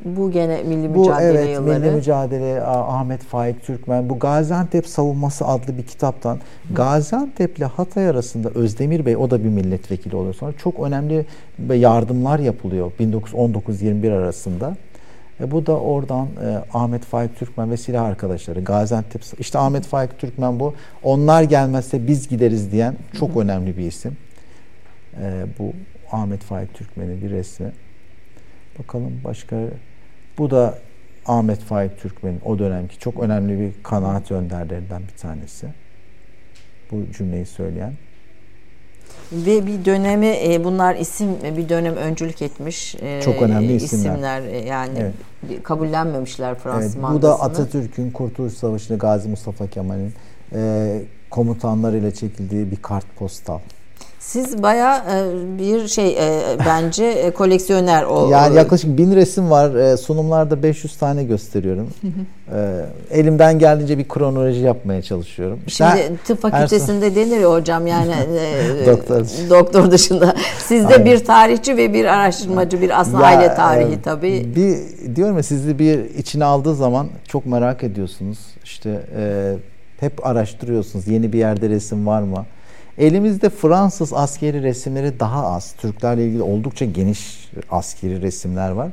Bu 0.05 0.31
gene 0.31 0.63
milli 0.63 0.95
bu, 0.95 0.99
mücadele 0.99 1.39
evet, 1.39 1.55
yılları. 1.55 1.79
Milli 1.79 1.91
mücadele 1.91 2.61
Ahmet 2.63 3.23
Faik 3.23 3.63
Türkmen. 3.63 4.09
Bu 4.09 4.19
Gaziantep 4.19 4.87
savunması 4.87 5.45
adlı 5.45 5.77
bir 5.77 5.83
kitaptan. 5.83 6.39
Gaziantep 6.73 7.57
ile 7.57 7.65
Hatay 7.65 8.09
arasında 8.09 8.49
Özdemir 8.49 9.05
Bey 9.05 9.17
o 9.17 9.31
da 9.31 9.43
bir 9.43 9.49
milletvekili 9.49 10.15
oluyor 10.15 10.33
sonra. 10.33 10.53
Çok 10.53 10.79
önemli 10.79 11.25
yardımlar 11.73 12.39
yapılıyor 12.39 12.91
1919-21 12.99 14.13
arasında. 14.13 14.75
E 15.41 15.51
bu 15.51 15.65
da 15.65 15.79
oradan 15.79 16.27
e, 16.27 16.63
Ahmet 16.73 17.05
Faik 17.05 17.39
Türkmen 17.39 17.71
ve 17.71 17.77
silah 17.77 18.03
arkadaşları 18.03 18.63
Gaziantep 18.63 19.21
işte 19.39 19.59
Ahmet 19.59 19.85
Faik 19.85 20.19
Türkmen 20.19 20.59
bu 20.59 20.75
onlar 21.03 21.43
gelmezse 21.43 22.07
biz 22.07 22.27
gideriz 22.27 22.71
diyen 22.71 22.95
çok 23.19 23.37
önemli 23.37 23.77
bir 23.77 23.83
isim. 23.83 24.17
E, 25.21 25.45
bu 25.59 25.73
Ahmet 26.11 26.43
Faik 26.43 26.73
Türkmen'in 26.73 27.21
bir 27.21 27.29
resmi. 27.29 27.71
Bakalım 28.79 29.21
başka 29.23 29.57
bu 30.37 30.51
da 30.51 30.77
Ahmet 31.25 31.59
Faik 31.59 31.99
Türkmen'in 31.99 32.41
o 32.45 32.59
dönemki 32.59 32.99
çok 32.99 33.19
önemli 33.19 33.59
bir 33.59 33.83
kanaat 33.83 34.31
önderlerinden 34.31 35.01
bir 35.01 35.17
tanesi. 35.17 35.67
Bu 36.91 37.11
cümleyi 37.17 37.45
söyleyen. 37.45 37.93
Ve 39.31 39.67
bir 39.67 39.85
dönemi 39.85 40.25
e, 40.25 40.63
bunlar 40.63 40.95
isim 40.95 41.27
bir 41.57 41.69
dönem 41.69 41.95
öncülük 41.95 42.41
etmiş. 42.41 42.95
E, 42.95 43.21
Çok 43.21 43.41
önemli 43.41 43.75
isimler. 43.75 44.11
isimler 44.11 44.41
e, 44.41 44.57
yani 44.57 44.99
evet. 44.99 45.63
kabullenmemişler 45.63 46.55
Fransız 46.55 46.95
evet, 46.95 47.05
Bu 47.13 47.21
da 47.21 47.41
Atatürk'ün 47.41 48.11
Kurtuluş 48.11 48.53
Savaşı'nda 48.53 48.97
Gazi 48.97 49.29
Mustafa 49.29 49.67
Kemal'in 49.67 50.13
e, 50.55 51.01
komutanlarıyla 51.29 52.11
çekildiği 52.11 52.71
bir 52.71 52.75
kart 52.75 53.05
postal. 53.15 53.59
Siz 54.29 54.63
baya 54.63 55.05
bir 55.59 55.87
şey 55.87 56.17
bence 56.65 57.31
koleksiyoner 57.37 58.03
o. 58.03 58.29
Yani 58.29 58.55
yaklaşık 58.55 58.97
bin 58.97 59.15
resim 59.15 59.51
var. 59.51 59.97
Sunumlarda 59.97 60.63
500 60.63 60.97
tane 60.97 61.23
gösteriyorum. 61.23 61.89
Elimden 63.11 63.59
geldiğince 63.59 63.97
bir 63.97 64.07
kronoloji 64.07 64.59
yapmaya 64.59 65.01
çalışıyorum. 65.01 65.59
Şimdi 65.67 65.89
ben, 65.95 66.17
tıp 66.25 66.41
fakültesinde 66.41 67.15
denir 67.15 67.39
ya 67.39 67.51
hocam 67.51 67.87
yani 67.87 68.13
doktor. 68.85 69.25
doktor 69.49 69.91
dışında. 69.91 70.35
Sizde 70.57 70.93
Aynen. 70.93 71.05
bir 71.05 71.25
tarihçi 71.25 71.77
ve 71.77 71.93
bir 71.93 72.05
araştırmacı 72.05 72.81
bir 72.81 72.99
aslında 72.99 73.31
ya, 73.31 73.37
aile 73.37 73.55
tarihi 73.55 73.93
e, 73.93 74.01
tabii. 74.01 74.55
Bir 74.55 74.77
diyorum 75.15 75.37
ya 75.37 75.43
sizi 75.43 75.79
bir 75.79 76.15
içine 76.17 76.45
aldığı 76.45 76.75
zaman 76.75 77.07
çok 77.27 77.45
merak 77.45 77.83
ediyorsunuz. 77.83 78.39
İşte 78.63 79.01
e, 79.17 79.53
hep 79.99 80.27
araştırıyorsunuz. 80.27 81.07
Yeni 81.07 81.33
bir 81.33 81.39
yerde 81.39 81.69
resim 81.69 82.07
var 82.07 82.21
mı? 82.21 82.45
Elimizde 82.99 83.49
Fransız 83.49 84.13
askeri 84.13 84.63
resimleri 84.63 85.19
daha 85.19 85.45
az. 85.45 85.71
Türklerle 85.71 86.25
ilgili 86.25 86.41
oldukça 86.41 86.85
geniş 86.85 87.49
askeri 87.71 88.21
resimler 88.21 88.69
var. 88.69 88.87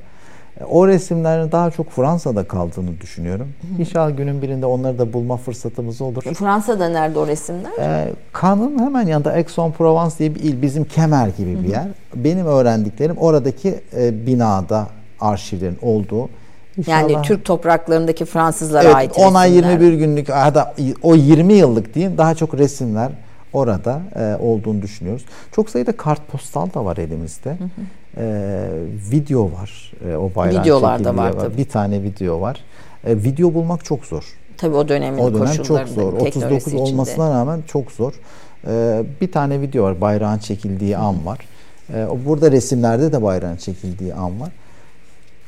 O 0.69 0.89
resimlerin 0.89 1.53
daha 1.53 1.71
çok 1.71 1.91
Fransa'da 1.91 2.45
kaldığını 2.45 3.01
düşünüyorum. 3.01 3.49
İnşallah 3.79 4.17
günün 4.17 4.43
birinde 4.43 4.67
onları 4.67 4.99
da 4.99 5.13
bulma 5.13 5.37
fırsatımız 5.37 6.01
olur. 6.01 6.23
Fransa'da 6.23 6.89
nerede 6.89 7.19
o 7.19 7.27
resimler? 7.27 7.71
Ee, 7.81 8.13
Cannes'ın 8.43 8.79
hemen 8.79 9.07
yanında 9.07 9.31
Aix-en-Provence 9.31 10.19
diye 10.19 10.35
bir 10.35 10.41
il, 10.41 10.63
bizim 10.63 10.85
Kemer 10.85 11.29
gibi 11.29 11.63
bir 11.63 11.69
yer. 11.69 11.87
Benim 12.15 12.47
öğrendiklerim 12.47 13.17
oradaki 13.17 13.81
e, 13.97 14.27
binada 14.27 14.87
arşivlerin 15.21 15.79
olduğu. 15.83 16.29
İnşallah. 16.79 17.11
Yani 17.11 17.23
Türk 17.23 17.45
topraklarındaki 17.45 18.25
Fransızlara 18.25 18.85
evet, 18.85 18.97
ait 18.97 19.19
10 19.19 19.35
ay 19.35 19.53
21 19.53 19.93
günlük 19.93 20.29
da 20.29 20.75
o 21.03 21.15
20 21.15 21.53
yıllık 21.53 21.95
diyeyim 21.95 22.19
daha 22.19 22.35
çok 22.35 22.59
resimler 22.59 23.13
orada 23.53 24.01
e, 24.17 24.37
olduğunu 24.43 24.83
düşünüyoruz. 24.83 25.25
Çok 25.53 25.71
sayıda 25.71 25.97
kartpostal 25.97 26.73
da 26.75 26.85
var 26.85 26.97
elimizde. 26.97 27.51
Hı 27.51 27.65
hı. 27.65 27.69
E, 28.17 28.69
video 29.11 29.53
var. 29.53 29.93
E, 30.09 30.17
o 30.17 30.31
bayrağın 30.37 30.63
Videolar 30.63 31.05
da 31.05 31.17
var, 31.17 31.35
var. 31.35 31.57
Bir 31.57 31.69
tane 31.69 32.03
video 32.03 32.41
var. 32.41 32.65
E, 33.05 33.17
video 33.17 33.55
bulmak 33.55 33.85
çok 33.85 34.05
zor. 34.05 34.37
Tabii 34.57 34.77
o 34.77 34.89
dönemin 34.89 35.19
o 35.19 35.35
dönem 35.35 35.63
çok 35.63 35.89
zor. 35.89 36.13
39 36.13 36.67
içinde. 36.67 36.81
olmasına 36.81 37.31
rağmen 37.31 37.63
çok 37.67 37.93
zor. 37.93 38.13
E, 38.69 39.03
bir 39.21 39.33
tane 39.33 39.61
video 39.61 39.85
var. 39.85 40.01
Bayrağın 40.01 40.39
çekildiği 40.39 40.97
an 40.97 41.27
var. 41.27 41.39
E, 41.95 42.07
burada 42.27 42.53
resimlerde 42.53 43.13
de 43.13 43.23
bayrağın 43.23 43.57
çekildiği 43.57 44.15
an 44.15 44.41
var. 44.41 44.51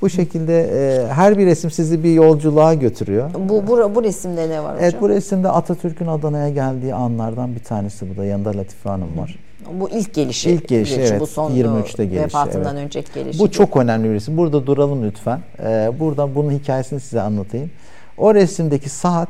Bu 0.03 0.11
şekilde 0.11 0.61
e, 0.61 1.07
her 1.07 1.39
bir 1.39 1.47
resim 1.47 1.71
sizi 1.71 2.05
bir 2.05 2.13
yolculuğa 2.13 2.75
götürüyor. 2.75 3.31
Bu, 3.49 3.67
bu, 3.67 3.95
bu 3.95 4.03
resimde 4.03 4.49
ne 4.49 4.63
var 4.63 4.75
hocam? 4.75 4.85
Evet 4.85 5.01
bu 5.01 5.09
resimde 5.09 5.49
Atatürk'ün 5.49 6.07
Adana'ya 6.07 6.49
geldiği 6.49 6.95
anlardan 6.95 7.55
bir 7.55 7.61
tanesi 7.61 8.11
bu 8.11 8.17
da. 8.17 8.25
Yanında 8.25 8.57
Latife 8.57 8.89
Hanım 8.89 9.19
var. 9.19 9.39
Bu 9.73 9.91
ilk 9.91 10.15
gelişi. 10.15 10.51
İlk 10.51 10.69
gelişi, 10.69 10.95
gelişi 10.95 11.11
evet. 11.11 11.21
Bu 11.21 11.27
son 11.27 11.53
23'te 11.53 12.05
gelişi. 12.05 12.25
Vefatından 12.25 12.77
evet. 12.77 12.87
önceki 12.87 13.15
gelişi. 13.15 13.39
Bu 13.39 13.51
çok 13.51 13.77
önemli 13.77 14.09
bir 14.09 14.15
resim. 14.15 14.37
Burada 14.37 14.67
duralım 14.67 15.05
lütfen. 15.05 15.41
Ee, 15.63 15.93
buradan 16.01 16.35
bunun 16.35 16.51
hikayesini 16.51 17.01
size 17.01 17.21
anlatayım. 17.21 17.71
O 18.19 18.35
resimdeki 18.35 18.89
saat 18.89 19.29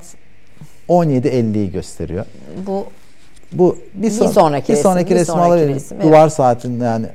17.50'yi 0.88 1.72
gösteriyor. 1.72 2.24
Bu 2.66 2.86
bu 3.52 3.76
bir, 3.94 4.10
son, 4.10 4.28
bir 4.28 4.32
sonraki 4.32 4.72
bir 4.72 4.76
sonraki 4.76 5.14
resim, 5.14 5.34
sonraki 5.34 5.48
alabilirim. 5.48 5.74
Resim, 5.74 5.96
evet. 6.00 6.08
Duvar 6.08 6.28
saatin 6.28 6.80
yani 6.80 7.06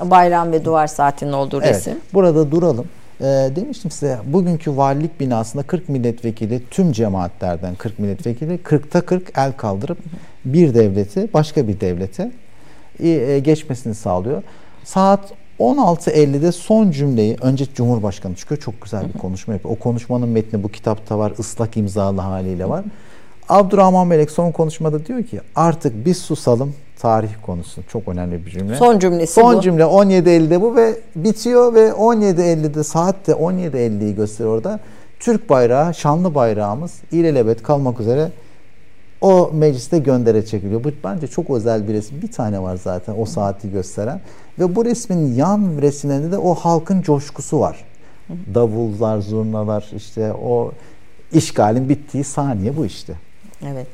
Bayram 0.00 0.52
ve 0.52 0.64
duvar 0.64 0.86
saatinin 0.86 1.32
olduğu 1.32 1.62
evet, 1.62 1.74
resim. 1.74 1.98
Burada 2.14 2.50
duralım. 2.50 2.86
E, 3.20 3.24
demiştim 3.56 3.90
size 3.90 4.18
bugünkü 4.26 4.76
valilik 4.76 5.20
binasında 5.20 5.62
40 5.62 5.88
milletvekili 5.88 6.62
tüm 6.70 6.92
cemaatlerden 6.92 7.74
40 7.74 7.98
milletvekili 7.98 8.58
40'ta 8.58 9.00
40 9.00 9.38
el 9.38 9.52
kaldırıp 9.52 9.98
bir 10.44 10.74
devleti 10.74 11.32
başka 11.34 11.68
bir 11.68 11.80
devlete 11.80 12.32
e, 13.00 13.38
geçmesini 13.38 13.94
sağlıyor. 13.94 14.42
Saat 14.84 15.20
16.50'de 15.60 16.52
son 16.52 16.90
cümleyi 16.90 17.36
önce 17.40 17.66
Cumhurbaşkanı 17.74 18.34
çıkıyor. 18.34 18.60
Çok 18.60 18.80
güzel 18.82 19.14
bir 19.14 19.18
konuşma 19.18 19.54
yapıyor. 19.54 19.74
O 19.74 19.78
konuşmanın 19.78 20.28
metni 20.28 20.62
bu 20.62 20.68
kitapta 20.68 21.18
var. 21.18 21.32
ıslak 21.38 21.76
imzalı 21.76 22.20
haliyle 22.20 22.68
var. 22.68 22.84
Abdurrahman 23.48 24.06
Melek 24.06 24.30
son 24.30 24.52
konuşmada 24.52 25.06
diyor 25.06 25.22
ki 25.22 25.40
artık 25.54 26.06
biz 26.06 26.18
susalım 26.18 26.74
tarih 27.04 27.30
konusu. 27.42 27.82
Çok 27.88 28.08
önemli 28.08 28.46
bir 28.46 28.50
cümle. 28.50 28.76
Son 28.76 28.98
cümlesi 28.98 29.32
Son 29.32 29.56
bu. 29.56 29.60
cümle 29.60 29.82
17.50'de 29.82 30.60
bu 30.60 30.76
ve 30.76 30.94
bitiyor 31.16 31.74
ve 31.74 31.88
17.50'de 31.88 32.84
saatte 32.84 33.32
17.50'yi 33.32 34.14
gösteriyor 34.14 34.54
orada. 34.54 34.80
Türk 35.20 35.50
bayrağı, 35.50 35.94
şanlı 35.94 36.34
bayrağımız 36.34 36.92
ilelebet 37.12 37.62
kalmak 37.62 38.00
üzere 38.00 38.30
o 39.20 39.50
mecliste 39.54 39.98
göndere 39.98 40.46
çekiliyor. 40.46 40.84
Bu 40.84 40.88
bence 41.04 41.26
çok 41.26 41.50
özel 41.50 41.88
bir 41.88 41.94
resim. 41.94 42.22
Bir 42.22 42.32
tane 42.32 42.62
var 42.62 42.78
zaten 42.82 43.14
o 43.18 43.24
saati 43.24 43.70
gösteren. 43.70 44.20
Ve 44.58 44.76
bu 44.76 44.84
resmin 44.84 45.34
yan 45.34 45.70
resimlerinde 45.80 46.32
de 46.32 46.38
o 46.38 46.54
halkın 46.54 47.02
coşkusu 47.02 47.60
var. 47.60 47.84
Davullar, 48.54 49.18
zurnalar 49.18 49.90
işte 49.96 50.32
o 50.32 50.72
işgalin 51.32 51.88
bittiği 51.88 52.24
saniye 52.24 52.76
bu 52.76 52.86
işte. 52.86 53.14
Evet. 53.72 53.86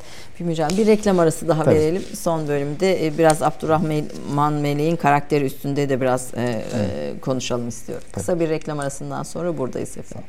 Hocam 0.48 0.70
bir 0.78 0.86
reklam 0.86 1.18
arası 1.18 1.48
daha 1.48 1.64
Tabii. 1.64 1.74
verelim. 1.74 2.02
Son 2.02 2.48
bölümde 2.48 3.06
e, 3.06 3.18
biraz 3.18 3.42
Abdurrahman 3.42 4.52
Meleğin 4.52 4.96
karakteri 4.96 5.44
üstünde 5.44 5.88
de 5.88 6.00
biraz 6.00 6.34
e, 6.34 6.42
e 6.42 7.20
konuşalım 7.20 7.68
istiyorum. 7.68 8.04
Tabii. 8.06 8.14
Kısa 8.14 8.40
bir 8.40 8.48
reklam 8.48 8.78
arasından 8.78 9.22
sonra 9.22 9.58
buradayız 9.58 9.98
efendim. 9.98 10.28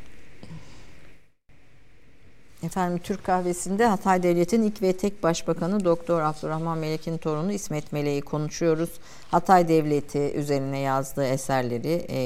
Efendim 2.62 3.00
Türk 3.04 3.24
kahvesinde 3.24 3.86
Hatay 3.86 4.22
Devleti'nin 4.22 4.62
ilk 4.62 4.82
ve 4.82 4.92
tek 4.92 5.22
başbakanı 5.22 5.84
Doktor 5.84 6.20
Abdurrahman 6.20 6.78
Melek'in 6.78 7.18
torunu 7.18 7.52
İsmet 7.52 7.92
Melek'i 7.92 8.20
konuşuyoruz. 8.20 8.90
Hatay 9.30 9.68
Devleti 9.68 10.18
üzerine 10.18 10.78
yazdığı 10.78 11.24
eserleri 11.24 12.06
e, 12.10 12.20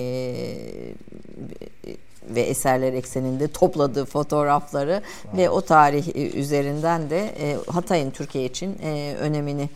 ve 2.30 2.40
eserler 2.40 2.92
ekseninde 2.92 3.48
topladığı 3.48 4.04
fotoğrafları 4.04 5.02
ve 5.36 5.50
o 5.50 5.60
tarih 5.60 6.08
e, 6.08 6.30
üzerinden 6.30 7.10
de 7.10 7.18
e, 7.18 7.56
Hatay'ın 7.72 8.10
Türkiye 8.10 8.44
için 8.44 8.76
e, 8.82 9.14
önemini 9.20 9.68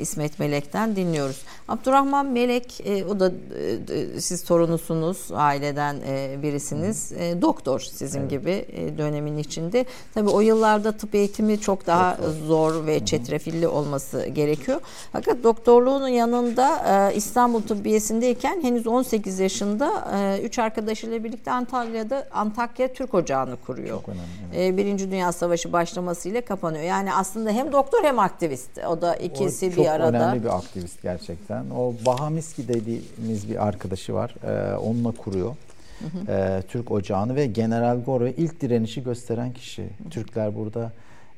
İsmet 0.00 0.38
Melek'ten 0.38 0.96
dinliyoruz. 0.96 1.42
Abdurrahman 1.68 2.26
Melek 2.26 2.80
o 3.08 3.20
da 3.20 3.32
siz 4.18 4.44
torunusunuz, 4.44 5.28
aileden 5.34 5.96
birisiniz. 6.42 7.12
Doktor 7.42 7.80
sizin 7.80 8.20
evet. 8.20 8.30
gibi 8.30 8.66
dönemin 8.98 9.38
içinde. 9.38 9.84
Tabii 10.14 10.28
o 10.28 10.40
yıllarda 10.40 10.92
tıp 10.92 11.14
eğitimi 11.14 11.60
çok 11.60 11.86
daha 11.86 12.18
zor 12.46 12.86
ve 12.86 13.04
çetrefilli 13.04 13.68
olması 13.68 14.26
gerekiyor. 14.26 14.80
Fakat 15.12 15.44
doktorluğunun 15.44 16.08
yanında 16.08 17.12
İstanbul 17.12 17.62
Tıbbiyesi'ndeyken 17.62 18.62
henüz 18.62 18.86
18 18.86 19.38
yaşında 19.38 20.08
üç 20.42 20.58
arkadaşıyla 20.58 21.24
birlikte 21.24 21.50
Antalya'da 21.86 22.26
Antakya 22.32 22.92
Türk 22.92 23.14
Ocağı'nı 23.14 23.56
kuruyor. 23.56 23.88
Çok 23.88 24.08
önemli. 24.08 24.22
Evet. 24.54 24.74
E, 24.74 24.76
Birinci 24.76 25.10
Dünya 25.10 25.32
Savaşı 25.32 25.72
başlamasıyla 25.72 26.40
kapanıyor. 26.40 26.84
Yani 26.84 27.14
aslında 27.14 27.50
hem 27.50 27.72
doktor 27.72 28.04
hem 28.04 28.18
aktivist. 28.18 28.78
O 28.88 29.00
da 29.00 29.16
ikisi 29.16 29.66
ikisi 29.66 29.76
bir 29.82 29.86
arada. 29.86 30.18
Çok 30.18 30.26
önemli 30.26 30.44
bir 30.44 30.56
aktivist 30.56 31.02
gerçekten. 31.02 31.64
O 31.70 31.94
Bahamiski 32.06 32.68
dediğimiz 32.68 33.50
bir 33.50 33.66
arkadaşı 33.66 34.14
var. 34.14 34.34
Ee, 34.44 34.76
onunla 34.76 35.10
kuruyor. 35.10 35.56
Hı 35.98 36.04
hı. 36.04 36.32
Ee, 36.32 36.62
Türk 36.68 36.90
Ocağı'nı 36.90 37.36
ve 37.36 37.46
General 37.46 38.00
Gore 38.00 38.32
ilk 38.32 38.60
direnişi 38.60 39.04
gösteren 39.04 39.52
kişi. 39.52 39.82
Hı 39.82 39.86
hı. 40.04 40.10
Türkler 40.10 40.56
burada 40.56 40.92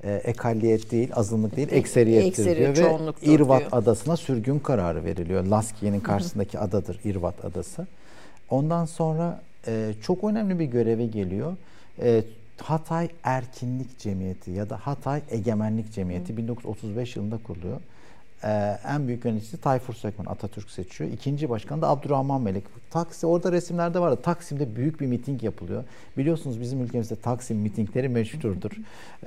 e, 0.05 0.13
ekalliyet 0.13 0.91
değil, 0.91 1.11
azınlık 1.15 1.57
değil, 1.57 1.69
ekseriyettir 1.73 2.47
Ekseri, 2.47 2.77
diyor 2.77 3.01
ve 3.01 3.13
İrvat 3.23 3.61
diyor. 3.61 3.73
adasına 3.73 4.17
sürgün 4.17 4.59
kararı 4.59 5.05
veriliyor. 5.05 5.45
Laskiye'nin 5.45 6.01
karşısındaki 6.01 6.59
hı 6.59 6.61
hı. 6.61 6.65
adadır 6.65 7.01
İrvat 7.05 7.45
adası. 7.45 7.87
Ondan 8.51 8.85
sonra 8.85 9.41
e, 9.69 9.95
çok 10.03 10.25
önemli 10.25 10.59
bir 10.59 10.65
göreve 10.65 11.07
geliyor. 11.07 11.57
E, 12.03 12.23
Hatay 12.63 13.09
Erkinlik 13.25 13.99
Cemiyeti 13.99 14.51
ya 14.51 14.71
da 14.71 14.77
Hatay 14.77 15.23
Egemenlik 15.31 15.93
Cemiyeti 15.93 16.33
Hı. 16.33 16.37
1935 16.37 17.17
yılında 17.17 17.39
kuruluyor. 17.39 17.81
Ee, 18.45 18.79
en 18.89 19.09
büyük 19.09 19.25
yöneticisi 19.25 19.61
Tayfur 19.61 19.95
Sökmen 19.95 20.25
Atatürk 20.27 20.71
seçiyor. 20.71 21.11
İkinci 21.11 21.51
başkan 21.51 21.83
da 21.83 21.89
Abdurrahman 21.89 22.43
Melek. 22.43 22.65
Taksim 22.91 23.29
orada 23.29 23.53
resimlerde 23.53 24.01
vardı. 24.01 24.23
Taksim'de 24.23 24.77
büyük 24.77 25.01
bir 25.01 25.07
miting 25.07 25.43
yapılıyor. 25.43 25.85
Biliyorsunuz 26.17 26.61
bizim 26.61 26.83
ülkemizde 26.83 27.17
Taksim 27.17 27.57
mitingleri 27.57 28.09
meşhurdur. 28.09 28.71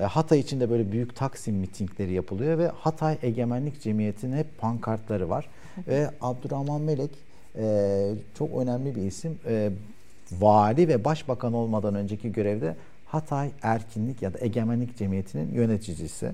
Ee, 0.00 0.04
Hatay 0.04 0.38
için 0.40 0.60
de 0.60 0.70
böyle 0.70 0.92
büyük 0.92 1.16
Taksim 1.16 1.56
mitingleri 1.56 2.12
yapılıyor 2.12 2.58
ve 2.58 2.68
Hatay 2.68 3.18
Egemenlik 3.22 3.82
Cemiyeti'nin 3.82 4.36
hep 4.36 4.58
pankartları 4.58 5.28
var. 5.28 5.48
ve 5.88 6.10
Abdurrahman 6.20 6.80
Melek 6.80 7.10
e, 7.56 8.14
çok 8.38 8.58
önemli 8.58 8.96
bir 8.96 9.02
isim. 9.02 9.38
E, 9.46 9.70
vali 10.40 10.88
ve 10.88 11.04
başbakan 11.04 11.52
olmadan 11.52 11.94
önceki 11.94 12.32
görevde 12.32 12.76
Hatay 13.06 13.50
Erkinlik 13.62 14.22
ya 14.22 14.34
da 14.34 14.38
Egemenlik 14.40 14.98
Cemiyeti'nin 14.98 15.54
yöneticisi. 15.54 16.32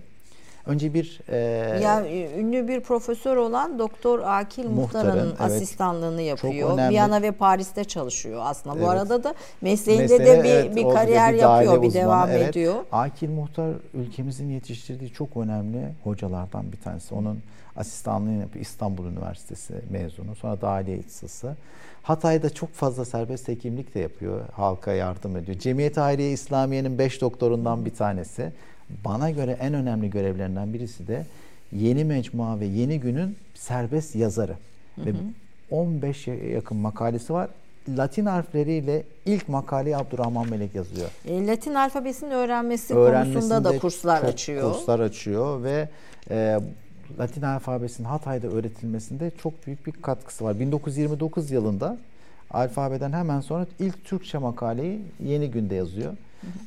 Önce 0.66 0.94
bir 0.94 1.20
e, 1.28 1.36
ya 1.82 2.04
ünlü 2.38 2.68
bir 2.68 2.80
profesör 2.80 3.36
olan 3.36 3.78
Doktor 3.78 4.20
Akil 4.20 4.68
Muhtar'ın 4.68 5.28
evet, 5.28 5.40
asistanlığını 5.40 6.22
yapıyor. 6.22 6.90
Viyana 6.90 7.22
ve 7.22 7.32
Paris'te 7.32 7.84
çalışıyor 7.84 8.40
aslında. 8.44 8.76
Evet. 8.76 8.86
Bu 8.86 8.90
arada 8.90 9.24
da 9.24 9.34
mesleğinde 9.60 10.02
Mesleğine, 10.02 10.38
de 10.38 10.44
bir 10.44 10.48
evet, 10.48 10.76
bir 10.76 10.82
kariyer 10.82 11.34
bir 11.34 11.38
yapıyor, 11.38 11.72
uzmanı, 11.72 11.82
bir 11.82 11.94
devam 11.94 12.30
evet. 12.30 12.48
ediyor. 12.48 12.74
Akil 12.92 13.30
Muhtar 13.30 13.70
ülkemizin 13.94 14.48
yetiştirdiği 14.48 15.12
çok 15.12 15.36
önemli 15.36 15.88
hocalardan 16.04 16.72
bir 16.72 16.80
tanesi. 16.80 17.14
Onun 17.14 17.38
asistanlığını 17.78 18.40
yapıyor. 18.40 18.64
İstanbul 18.64 19.06
Üniversitesi 19.06 19.74
mezunu. 19.90 20.34
Sonra 20.34 20.60
dahiliye 20.60 20.98
ihtisası. 20.98 21.56
Hatay'da 22.02 22.50
çok 22.50 22.72
fazla 22.72 23.04
serbest 23.04 23.48
hekimlik 23.48 23.94
de 23.94 24.00
yapıyor. 24.00 24.40
Halka 24.52 24.92
yardım 24.92 25.36
ediyor. 25.36 25.58
Cemiyet 25.58 25.98
Aile 25.98 26.32
İslamiye'nin 26.32 26.98
beş 26.98 27.20
doktorundan 27.20 27.84
bir 27.84 27.94
tanesi. 27.94 28.52
Bana 29.04 29.30
göre 29.30 29.56
en 29.60 29.74
önemli 29.74 30.10
görevlerinden 30.10 30.72
birisi 30.74 31.08
de 31.08 31.26
Yeni 31.72 32.04
Mecmua 32.04 32.60
ve 32.60 32.66
Yeni 32.66 33.00
Gün'ün 33.00 33.36
serbest 33.54 34.16
yazarı. 34.16 34.54
Hı 34.94 35.00
hı. 35.00 35.06
Ve 35.06 35.12
15 35.70 36.28
yakın 36.28 36.76
makalesi 36.76 37.32
var. 37.32 37.48
Latin 37.96 38.26
harfleriyle 38.26 39.02
ilk 39.26 39.48
makaleyi 39.48 39.96
Abdurrahman 39.96 40.50
Melek 40.50 40.74
yazıyor. 40.74 41.08
E, 41.28 41.46
Latin 41.46 41.74
alfabesini 41.74 42.34
öğrenmesi 42.34 42.94
konusunda 42.94 43.64
da 43.64 43.78
kurslar 43.78 44.22
açıyor. 44.22 44.72
Kurslar 44.72 45.00
açıyor 45.00 45.62
ve 45.62 45.88
e, 46.30 46.60
Latin 47.18 47.42
alfabesinin 47.42 48.08
Hatay'da 48.08 48.46
öğretilmesinde 48.46 49.30
çok 49.42 49.66
büyük 49.66 49.86
bir 49.86 49.92
katkısı 49.92 50.44
var. 50.44 50.60
1929 50.60 51.50
yılında 51.50 51.98
alfabeden 52.50 53.12
hemen 53.12 53.40
sonra 53.40 53.66
ilk 53.78 54.04
Türkçe 54.04 54.38
makaleyi 54.38 55.02
Yeni 55.24 55.50
Gün'de 55.50 55.74
yazıyor. 55.74 56.16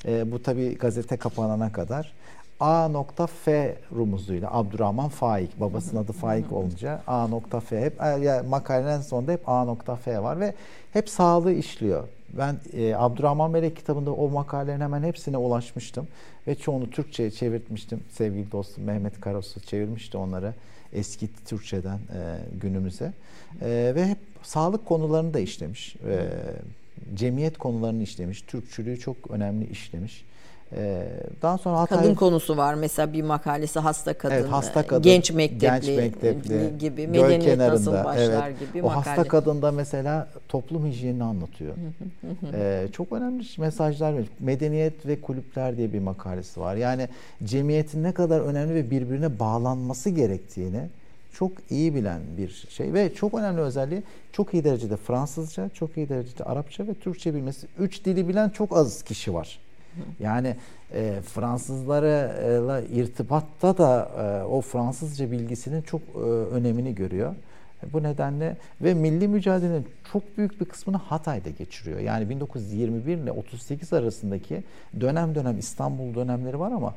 E, 0.05 0.31
bu 0.31 0.43
tabi 0.43 0.77
gazete 0.77 1.17
kapanana 1.17 1.71
kadar. 1.71 2.13
A.F 2.59 3.75
rumuzuyla 3.95 4.53
Abdurrahman 4.53 5.09
Faik 5.09 5.59
babasının 5.59 6.03
adı 6.03 6.11
Faik 6.11 6.51
olunca 6.51 7.01
A.F 7.07 7.81
hep 7.81 7.99
yani 8.21 8.47
makalenin 8.47 9.01
sonunda 9.01 9.31
hep 9.31 9.49
A.F 9.49 10.19
var 10.19 10.39
ve 10.39 10.53
hep 10.93 11.09
sağlığı 11.09 11.53
işliyor. 11.53 12.07
Ben 12.37 12.59
e, 12.73 12.95
Abdurrahman 12.95 13.51
Melek 13.51 13.75
kitabında 13.75 14.13
o 14.13 14.29
makalelerin 14.29 14.81
hemen 14.81 15.03
hepsine 15.03 15.37
ulaşmıştım 15.37 16.07
ve 16.47 16.55
çoğunu 16.55 16.89
Türkçe'ye 16.89 17.31
çevirtmiştim. 17.31 18.03
Sevgili 18.11 18.51
dostum 18.51 18.83
Mehmet 18.83 19.21
Karasu 19.21 19.59
çevirmişti 19.59 20.17
onları 20.17 20.53
eski 20.93 21.29
Türkçeden 21.45 21.97
e, 21.97 22.37
günümüze 22.61 23.13
e, 23.61 23.91
ve 23.95 24.05
hep 24.05 24.17
sağlık 24.43 24.85
konularını 24.85 25.33
da 25.33 25.39
işlemiş. 25.39 25.95
E, 25.95 26.29
cemiyet 27.15 27.57
konularını 27.57 28.03
işlemiş. 28.03 28.41
Türkçülüğü 28.41 28.99
çok 28.99 29.31
önemli 29.31 29.69
işlemiş. 29.69 30.25
Ee, 30.75 31.07
daha 31.41 31.57
sonra 31.57 31.79
Hatay... 31.79 31.97
Kadın 31.97 32.15
konusu 32.15 32.57
var 32.57 32.73
mesela 32.73 33.13
bir 33.13 33.21
makalesi 33.21 33.79
hasta 33.79 34.13
kadın, 34.13 34.35
evet, 34.35 34.51
hasta 34.51 34.87
kadın 34.87 35.01
genç 35.01 35.31
mektepli, 35.31 35.85
genç 35.85 35.97
mektepli 35.97 36.77
gibi 36.79 37.07
medeniyet 37.07 37.57
nasıl 37.57 37.93
başlar 37.93 38.47
evet. 38.47 38.59
gibi 38.59 38.83
o 38.83 38.85
makale. 38.85 39.03
hasta 39.03 39.23
kadında 39.23 39.71
mesela 39.71 40.27
toplum 40.49 40.87
hijyenini 40.87 41.23
anlatıyor. 41.23 41.73
ee, 42.53 42.87
çok 42.91 43.11
önemli 43.11 43.43
mesajlar 43.57 44.13
veriyor. 44.13 44.27
Medeniyet 44.39 45.05
ve 45.05 45.21
kulüpler 45.21 45.77
diye 45.77 45.93
bir 45.93 45.99
makalesi 45.99 46.59
var. 46.59 46.75
Yani 46.75 47.09
cemiyetin 47.43 48.03
ne 48.03 48.11
kadar 48.11 48.41
önemli 48.41 48.75
ve 48.75 48.91
birbirine 48.91 49.39
bağlanması 49.39 50.09
gerektiğini 50.09 50.81
çok 51.33 51.51
iyi 51.69 51.95
bilen 51.95 52.21
bir 52.37 52.67
şey 52.69 52.93
ve 52.93 53.13
çok 53.13 53.33
önemli 53.33 53.61
özelliği 53.61 54.03
çok 54.31 54.53
iyi 54.53 54.63
derecede 54.63 54.97
Fransızca, 54.97 55.69
çok 55.69 55.97
iyi 55.97 56.09
derecede 56.09 56.43
Arapça 56.43 56.87
ve 56.87 56.93
Türkçe 56.93 57.33
bilmesi. 57.35 57.67
Üç 57.79 58.05
dili 58.05 58.27
bilen 58.27 58.49
çok 58.49 58.77
az 58.77 59.03
kişi 59.03 59.33
var. 59.33 59.59
Yani 60.19 60.55
e, 60.93 61.21
Fransızlarla 61.21 62.81
irtibatta 62.81 63.77
da 63.77 64.11
e, 64.17 64.45
o 64.45 64.61
Fransızca 64.61 65.31
bilgisinin 65.31 65.81
çok 65.81 66.01
e, 66.01 66.19
önemini 66.27 66.95
görüyor. 66.95 67.35
Bu 67.93 68.03
nedenle 68.03 68.57
ve 68.81 68.93
milli 68.93 69.27
mücadelenin 69.27 69.87
çok 70.11 70.37
büyük 70.37 70.61
bir 70.61 70.65
kısmını 70.65 70.97
Hatay'da 70.97 71.49
geçiriyor. 71.49 71.99
Yani 71.99 72.29
1921 72.29 73.17
ile 73.17 73.31
38 73.31 73.93
arasındaki 73.93 74.63
dönem 75.01 75.35
dönem 75.35 75.57
İstanbul 75.57 76.15
dönemleri 76.15 76.59
var 76.59 76.71
ama 76.71 76.93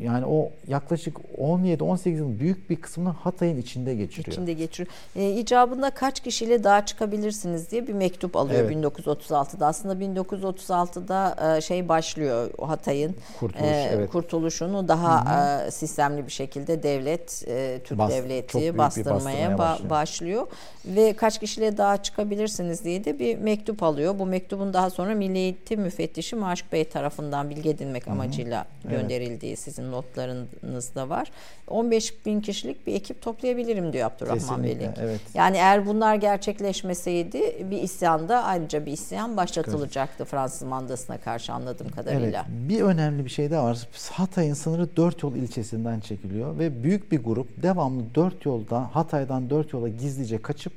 yani 0.00 0.26
o 0.26 0.50
yaklaşık 0.68 1.16
17-18 1.38 2.08
yılın 2.08 2.38
büyük 2.38 2.70
bir 2.70 2.76
kısmını 2.76 3.08
Hatay'ın 3.08 3.56
içinde 3.56 3.94
geçiriyor. 3.94 4.32
İçinde 4.32 4.52
geçiriyor. 4.52 4.94
E, 5.16 5.30
icabında 5.32 5.90
kaç 5.90 6.20
kişiyle 6.20 6.64
daha 6.64 6.86
çıkabilirsiniz 6.86 7.70
diye 7.70 7.86
bir 7.86 7.92
mektup 7.92 8.36
alıyor 8.36 8.60
evet. 8.60 8.76
1936'da. 8.76 9.66
Aslında 9.66 10.04
1936'da 10.04 11.56
e, 11.56 11.60
şey 11.60 11.88
başlıyor 11.88 12.50
Hatay'ın 12.58 13.16
Kurtuluş, 13.40 13.64
e, 13.64 13.90
evet. 13.92 14.10
kurtuluşunu 14.10 14.88
daha 14.88 15.20
E, 15.66 15.70
sistemli 15.70 16.26
bir 16.26 16.32
şekilde 16.32 16.82
devlet, 16.82 17.44
e, 17.48 17.80
Türk 17.84 17.98
Bas, 17.98 18.10
devleti 18.10 18.78
bastırmaya, 18.78 19.14
bastırmaya 19.14 19.58
başlıyor. 19.58 19.90
başlıyor. 19.90 20.46
Ve 20.84 21.12
kaç 21.12 21.40
kişiyle 21.40 21.76
daha 21.76 22.02
çıkabilirsiniz 22.02 22.84
diye 22.84 23.04
de 23.04 23.18
bir 23.18 23.38
mektup 23.38 23.82
alıyor. 23.82 24.18
Bu 24.18 24.26
mektubun 24.26 24.72
daha 24.72 24.90
sonra 24.90 25.14
Milli 25.14 25.38
Eğitim 25.38 25.80
Müfettişi 25.80 26.36
Maşuk 26.36 26.72
Bey 26.72 26.84
tarafından 26.84 27.50
bilgi 27.50 27.70
edinmek 27.70 28.08
amacıyla 28.08 28.66
Hı-hı. 28.82 28.92
gönderildiği 28.92 29.52
evet. 29.52 29.58
sizin 29.58 29.89
zaten 29.90 29.92
notlarınızda 29.92 31.08
var. 31.08 31.30
15 31.68 32.26
bin 32.26 32.40
kişilik 32.40 32.86
bir 32.86 32.94
ekip 32.94 33.22
toplayabilirim 33.22 33.92
diyor 33.92 34.10
Abdurrahman 34.10 34.64
Beylik. 34.64 34.88
Evet. 35.00 35.20
Yani 35.34 35.56
eğer 35.56 35.86
bunlar 35.86 36.14
gerçekleşmeseydi 36.14 37.70
bir 37.70 37.82
isyanda 37.82 38.44
ayrıca 38.44 38.86
bir 38.86 38.92
isyan 38.92 39.36
başlatılacaktı 39.36 40.24
Fransız 40.24 40.62
mandasına 40.62 41.18
karşı 41.18 41.52
anladığım 41.52 41.88
kadarıyla. 41.88 42.46
Evet. 42.48 42.68
Bir 42.68 42.82
önemli 42.82 43.24
bir 43.24 43.30
şey 43.30 43.50
daha 43.50 43.64
var. 43.64 43.88
Hatay'ın 44.12 44.54
sınırı 44.54 44.96
dört 44.96 45.22
yol 45.22 45.34
ilçesinden 45.34 46.00
çekiliyor 46.00 46.58
ve 46.58 46.82
büyük 46.82 47.12
bir 47.12 47.24
grup 47.24 47.62
devamlı 47.62 48.02
dört 48.14 48.46
yolda 48.46 48.90
Hatay'dan 48.94 49.50
dört 49.50 49.72
yola 49.72 49.88
gizlice 49.88 50.42
kaçıp 50.42 50.72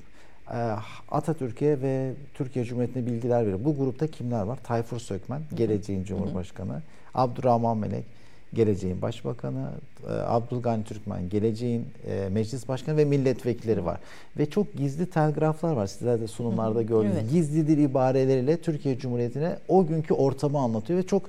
e, 0.51 0.76
Atatürk'e 1.11 1.82
ve 1.82 2.14
Türkiye 2.34 2.66
Cumhuriyeti'ne 2.66 3.05
bilgiler 3.05 3.41
veriyor. 3.41 3.59
Bu 3.64 3.78
grupta 3.78 4.07
kimler 4.07 4.41
var? 4.41 4.59
Tayfur 4.64 4.99
Sökmen, 4.99 5.41
geleceğin 5.55 6.03
Cumhurbaşkanı. 6.03 6.82
Abdurrahman 7.14 7.78
Melek, 7.78 8.05
geleceğin 8.56 9.01
Başbakanı. 9.01 9.70
E, 10.08 10.12
Abdülgani 10.12 10.84
Türkmen, 10.84 11.30
geleceğin 11.30 11.86
e, 12.08 12.30
Meclis 12.30 12.68
Başkanı 12.68 12.97
ve 12.97 13.06
milletvekilleri 13.06 13.86
var. 13.86 13.99
Ve 14.38 14.49
çok 14.49 14.74
gizli 14.74 15.06
telgraflar 15.06 15.74
var. 15.74 15.88
Sizler 15.88 16.22
de 16.22 16.28
sunumlarda 16.28 16.82
gördünüz. 16.82 17.16
Evet. 17.20 17.32
Gizlidir 17.32 17.78
ibareleriyle 17.78 18.58
Türkiye 18.58 18.97
Cumhuriyeti'ne 18.97 19.58
o 19.68 19.88
günkü 19.88 20.14
ortamı 20.14 20.60
anlatıyor 20.60 20.99
ve 20.99 21.08
çok 21.08 21.24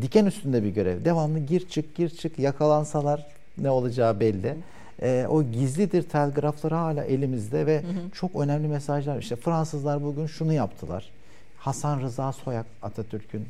diken 0.00 0.26
üstünde 0.26 0.62
bir 0.62 0.70
görev. 0.70 1.04
Devamlı 1.04 1.38
gir 1.38 1.68
çık 1.68 1.96
gir 1.96 2.08
çık 2.08 2.38
yakalansalar 2.38 3.26
ne 3.58 3.70
olacağı 3.70 4.20
belli. 4.20 4.54
E, 5.02 5.26
o 5.30 5.42
gizlidir 5.42 6.02
telgrafları 6.02 6.74
hala 6.74 7.04
elimizde 7.04 7.66
ve 7.66 7.82
hı 7.82 7.86
hı. 7.86 8.10
çok 8.12 8.36
önemli 8.36 8.68
mesajlar. 8.68 9.18
İşte 9.18 9.36
Fransızlar 9.36 10.02
bugün 10.04 10.26
şunu 10.26 10.52
yaptılar. 10.52 11.10
Hasan 11.58 12.00
Rıza 12.00 12.32
Soyak 12.32 12.66
Atatürk'ün 12.82 13.44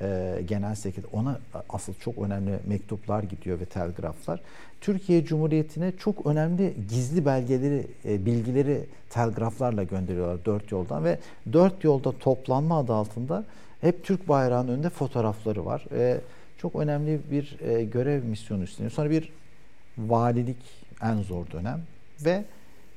e, 0.00 0.40
genel 0.48 0.74
sekreteri 0.74 1.12
ona 1.12 1.38
asıl 1.68 1.94
çok 1.94 2.18
önemli 2.18 2.58
mektuplar 2.66 3.22
gidiyor 3.22 3.60
ve 3.60 3.64
telgraflar. 3.64 4.40
Türkiye 4.80 5.24
Cumhuriyeti'ne 5.24 5.92
çok 5.98 6.26
önemli 6.26 6.74
gizli 6.88 7.26
belgeleri, 7.26 7.86
e, 8.04 8.26
bilgileri 8.26 8.84
telgraflarla 9.10 9.82
gönderiyorlar 9.82 10.44
dört 10.44 10.72
yoldan 10.72 11.04
ve 11.04 11.18
dört 11.52 11.84
yolda 11.84 12.12
toplanma 12.18 12.78
adı 12.78 12.92
altında 12.94 13.44
hep 13.80 14.04
Türk 14.04 14.28
bayrağının 14.28 14.72
önünde 14.72 14.90
fotoğrafları 14.90 15.64
var. 15.64 15.84
E, 15.96 16.20
çok 16.58 16.76
önemli 16.76 17.20
bir 17.30 17.58
e, 17.60 17.84
görev 17.84 18.24
misyonu 18.24 18.62
üstleniyor. 18.62 18.92
Sonra 18.92 19.10
bir 19.10 19.32
valilik 19.98 20.56
en 21.02 21.22
zor 21.22 21.50
dönem 21.52 21.80
ve 22.24 22.44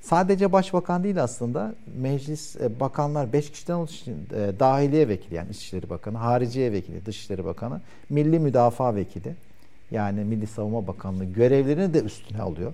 sadece 0.02 0.52
başbakan 0.52 1.04
değil 1.04 1.24
aslında 1.24 1.76
meclis 1.98 2.56
e, 2.56 2.80
bakanlar 2.80 3.34
5 3.34 3.52
kişiden 3.52 3.74
oluşan 3.74 4.14
e, 4.14 4.60
dahiliye 4.60 5.08
vekili 5.08 5.36
yani 5.36 5.50
İçişleri 5.52 5.90
Bakanı, 5.90 6.18
Hariciye 6.18 6.72
Vekili, 6.72 7.06
Dışişleri 7.06 7.46
Bakanı, 7.46 7.82
Milli 8.10 8.40
Müdafaa 8.40 8.96
Vekili. 8.96 9.36
Yani 9.92 10.24
Milli 10.24 10.48
Savunma 10.48 10.88
Bakanlığı 10.88 11.26
görevlerini 11.26 11.94
de 11.94 12.02
üstüne 12.02 12.42
alıyor 12.42 12.74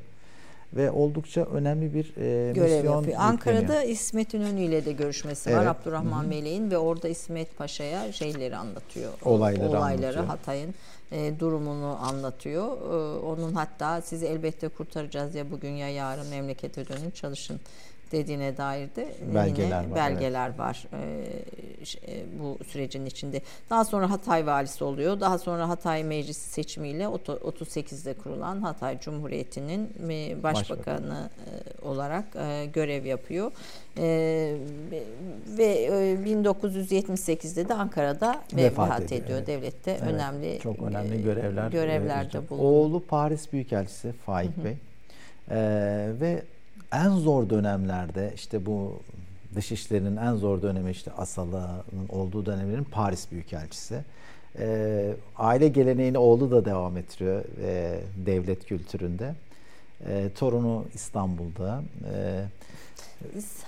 ve 0.75 0.91
oldukça 0.91 1.41
önemli 1.41 1.93
bir 1.93 2.17
e, 2.17 2.53
görev 2.53 2.75
misyon 2.75 2.95
yapıyor. 2.95 3.17
Ankara'da 3.19 3.83
İsmet 3.83 4.33
İnönü 4.33 4.61
ile 4.61 4.85
de 4.85 4.91
görüşmesi 4.91 5.49
evet. 5.49 5.59
var 5.59 5.65
Abdurrahman 5.65 6.25
Meleğin 6.25 6.71
ve 6.71 6.77
orada 6.77 7.07
İsmet 7.07 7.57
Paşa'ya 7.57 8.11
şeyleri 8.11 8.55
anlatıyor. 8.55 9.11
Olayları, 9.25 9.69
olayları 9.69 10.19
anlatıyor. 10.19 10.25
Hatay'ın 10.25 10.73
e, 11.11 11.39
durumunu 11.39 11.97
anlatıyor. 12.01 12.65
E, 12.65 13.19
onun 13.19 13.53
hatta 13.53 14.01
sizi 14.01 14.25
elbette 14.25 14.67
kurtaracağız 14.67 15.35
ya 15.35 15.51
bugün 15.51 15.71
ya 15.71 15.89
yarın 15.89 16.27
memlekete 16.27 16.87
dönün 16.87 17.11
çalışın 17.11 17.59
dediğine 18.13 18.57
dair 18.57 18.95
de 18.95 19.13
belgeler 19.35 19.81
yine 19.81 19.91
var, 19.91 19.95
belgeler 19.95 20.47
evet. 20.47 20.59
var 20.59 20.87
e, 20.93 22.23
bu 22.39 22.63
sürecin 22.63 23.05
içinde. 23.05 23.41
Daha 23.69 23.85
sonra 23.85 24.09
Hatay 24.09 24.45
valisi 24.45 24.83
oluyor. 24.83 25.19
Daha 25.19 25.37
sonra 25.37 25.69
Hatay 25.69 26.03
Meclisi 26.03 26.49
seçimiyle 26.49 27.03
38'de 27.03 28.13
kurulan 28.13 28.61
Hatay 28.61 28.99
Cumhuriyeti'nin 28.99 29.89
başbakanı 30.43 30.43
Başbakan. 30.43 31.03
olarak 31.81 32.25
görev 32.73 33.05
yapıyor. 33.05 33.51
Ve 35.57 35.87
1978'de 36.25 37.69
de 37.69 37.73
Ankara'da 37.73 38.41
vefat, 38.53 38.89
vefat 38.89 39.01
ediyor. 39.01 39.21
ediyor. 39.23 39.47
Devlette 39.47 39.91
evet, 39.91 40.13
önemli 40.13 40.59
çok 40.63 40.79
önemli 40.79 41.23
görevler 41.23 41.71
görevlerde 41.71 42.49
bulunuyor. 42.49 42.71
Oğlu 42.71 43.03
Paris 43.05 43.53
Büyükelçisi 43.53 44.11
Faik 44.11 44.57
hı 44.57 44.61
hı. 44.61 44.65
Bey. 44.65 44.75
Ee, 45.51 46.11
ve 46.19 46.43
en 46.93 47.09
zor 47.09 47.49
dönemlerde 47.49 48.31
işte 48.35 48.65
bu 48.65 48.99
dışişlerinin 49.55 50.17
en 50.17 50.35
zor 50.35 50.61
dönemi 50.61 50.91
işte 50.91 51.11
Asala'nın 51.11 52.09
olduğu 52.09 52.45
dönemlerin 52.45 52.83
Paris 52.83 53.31
Büyükelçisi. 53.31 54.03
E, 54.59 55.13
aile 55.37 55.67
geleneğini 55.67 56.17
oğlu 56.17 56.51
da 56.51 56.65
devam 56.65 56.97
ettiriyor 56.97 57.43
e, 57.63 57.99
devlet 58.25 58.65
kültüründe. 58.65 59.35
E, 60.07 60.29
torunu 60.39 60.85
İstanbul'da. 60.93 61.81
E, 62.13 62.45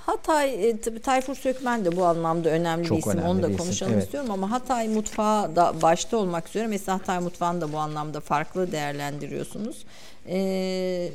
Hatay, 0.06 0.70
e, 0.70 0.82
tabii 0.82 1.02
Tayfur 1.02 1.36
Sökmen 1.36 1.86
de 1.86 1.96
bu 1.96 2.06
anlamda 2.06 2.50
önemli 2.50 2.88
Çok 2.88 2.98
bir 2.98 3.02
isim. 3.02 3.12
Önemli 3.12 3.28
Onu 3.28 3.44
da 3.44 3.58
konuşalım 3.58 3.94
evet. 3.94 4.04
istiyorum 4.04 4.32
ama 4.32 4.52
Hatay 4.52 4.88
mutfağı 4.88 5.56
da 5.56 5.74
başta 5.82 6.18
olmak 6.18 6.48
üzere 6.48 6.68
mesela 6.68 7.00
Hatay 7.00 7.20
mutfağını 7.20 7.62
da 7.62 7.74
bu 7.74 7.78
anlamda 7.78 8.20
farklı 8.20 8.72
değerlendiriyorsunuz. 8.72 9.86
Ee, 10.28 11.10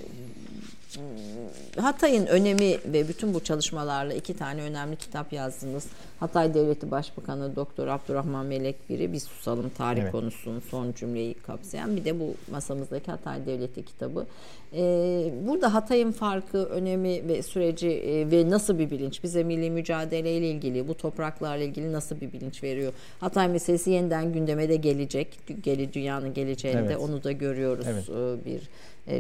Hatay'ın 1.81 2.27
önemi 2.27 2.79
ve 2.85 3.09
bütün 3.09 3.35
bu 3.35 3.41
çalışmalarla 3.41 4.15
iki 4.15 4.37
tane 4.37 4.63
önemli 4.63 4.97
kitap 4.97 5.33
yazdınız. 5.33 5.87
Hatay 6.21 6.55
Devleti 6.55 6.91
Başbakanı 6.91 7.57
Doktor 7.57 7.87
Abdurrahman 7.87 8.47
Melek 8.47 8.91
biri 8.91 9.13
bir 9.13 9.21
susalım 9.21 9.71
tarih 9.79 10.03
evet. 10.03 10.13
konusunun 10.13 10.63
son 10.71 10.93
cümleyi 10.93 11.35
kapsayan 11.35 11.97
bir 11.97 12.05
de 12.05 12.21
bu 12.21 12.35
masamızdaki 12.51 13.11
Hatay 13.11 13.47
Devleti 13.47 13.85
kitabı. 13.85 14.27
Ee, 14.75 15.33
burada 15.47 15.75
Hatay'ın 15.75 16.13
farkı, 16.13 16.65
önemi 16.65 17.29
ve 17.29 17.43
süreci 17.43 17.89
e, 17.89 18.31
ve 18.31 18.51
nasıl 18.51 18.79
bir 18.79 18.91
bilinç 18.91 19.23
bize 19.23 19.45
milli 19.45 19.71
mücadele 19.71 20.37
ile 20.37 20.51
ilgili 20.51 20.89
bu 20.89 20.97
topraklarla 20.97 21.65
ilgili 21.65 21.93
nasıl 21.93 22.21
bir 22.21 22.33
bilinç 22.33 22.63
veriyor? 22.63 22.93
Hatay 23.21 23.49
meselesi 23.49 23.91
yeniden 23.91 24.33
gündeme 24.33 24.69
de 24.69 24.77
gelecek. 24.77 25.39
Geli 25.63 25.93
dünyanın 25.93 26.35
geleceğinde 26.35 26.81
evet. 26.81 26.99
onu 26.99 27.25
da 27.25 27.33
görüyoruz 27.33 27.87
evet. 27.89 28.09
E, 28.09 28.45
bir 28.45 28.61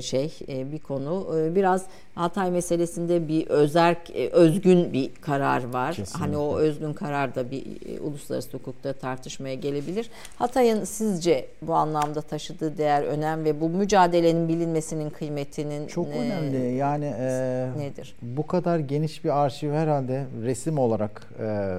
şey 0.01 0.33
bir 0.49 0.78
konu. 0.78 1.28
Biraz 1.55 1.87
Hatay 2.14 2.51
meselesinde 2.51 3.28
bir 3.28 3.47
özerk 3.47 4.11
özgün 4.33 4.93
bir 4.93 5.11
karar 5.20 5.72
var. 5.72 5.95
Kesinlikle. 5.95 6.18
Hani 6.18 6.37
o 6.37 6.59
özgün 6.59 6.93
karar 6.93 7.35
da 7.35 7.51
bir 7.51 7.64
uluslararası 8.01 8.53
hukukta 8.53 8.93
tartışmaya 8.93 9.55
gelebilir. 9.55 10.11
Hatay'ın 10.37 10.85
sizce 10.85 11.47
bu 11.62 11.74
anlamda 11.74 12.20
taşıdığı 12.20 12.78
değer, 12.78 13.03
önem 13.03 13.45
ve 13.45 13.61
bu 13.61 13.68
mücadelenin 13.68 14.49
bilinmesinin 14.49 15.11
kıymetinin 15.11 15.87
çok 15.87 16.09
ne, 16.09 16.18
önemli. 16.18 16.74
Yani 16.74 17.14
e, 17.18 17.68
nedir? 17.78 18.14
Bu 18.22 18.47
kadar 18.47 18.78
geniş 18.78 19.24
bir 19.24 19.45
arşiv 19.45 19.72
herhalde 19.72 20.24
resim 20.43 20.78
olarak 20.78 21.26
e, 21.41 21.76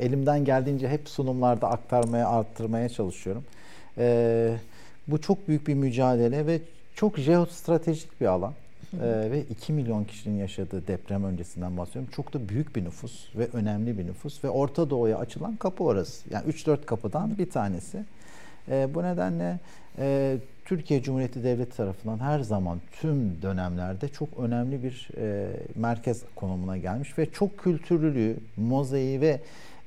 elimden 0.00 0.44
geldiğince 0.44 0.88
hep 0.88 1.08
sunumlarda 1.08 1.70
aktarmaya, 1.70 2.28
arttırmaya 2.28 2.88
çalışıyorum. 2.88 3.44
E, 3.98 4.56
bu 5.08 5.20
çok 5.20 5.48
büyük 5.48 5.66
bir 5.66 5.74
mücadele 5.74 6.46
ve 6.46 6.60
çok 6.98 7.18
jeostratejik 7.18 8.20
bir 8.20 8.26
alan. 8.26 8.52
Ee, 8.94 9.30
ve 9.30 9.42
2 9.50 9.72
milyon 9.72 10.04
kişinin 10.04 10.38
yaşadığı 10.38 10.86
deprem 10.86 11.24
öncesinden 11.24 11.76
bahsediyorum. 11.76 12.10
Çok 12.16 12.32
da 12.34 12.48
büyük 12.48 12.76
bir 12.76 12.84
nüfus 12.84 13.36
ve 13.36 13.48
önemli 13.52 13.98
bir 13.98 14.06
nüfus 14.06 14.44
ve 14.44 14.50
Orta 14.50 14.90
Doğu'ya 14.90 15.18
açılan 15.18 15.56
kapı 15.56 15.84
orası. 15.84 16.28
Yani 16.30 16.52
3-4 16.52 16.84
kapıdan 16.84 17.38
bir 17.38 17.50
tanesi. 17.50 18.04
Ee, 18.68 18.88
bu 18.94 19.02
nedenle 19.02 19.58
e, 19.98 20.36
Türkiye 20.64 21.02
Cumhuriyeti 21.02 21.44
Devleti 21.44 21.76
tarafından 21.76 22.18
her 22.18 22.40
zaman 22.40 22.80
tüm 23.00 23.42
dönemlerde 23.42 24.08
çok 24.08 24.28
önemli 24.38 24.82
bir 24.82 25.08
e, 25.16 25.46
merkez 25.74 26.22
konumuna 26.36 26.76
gelmiş 26.76 27.18
ve 27.18 27.30
çok 27.30 27.58
kültürlülüğü, 27.58 28.36
mozaiği 28.56 29.20
ve 29.20 29.40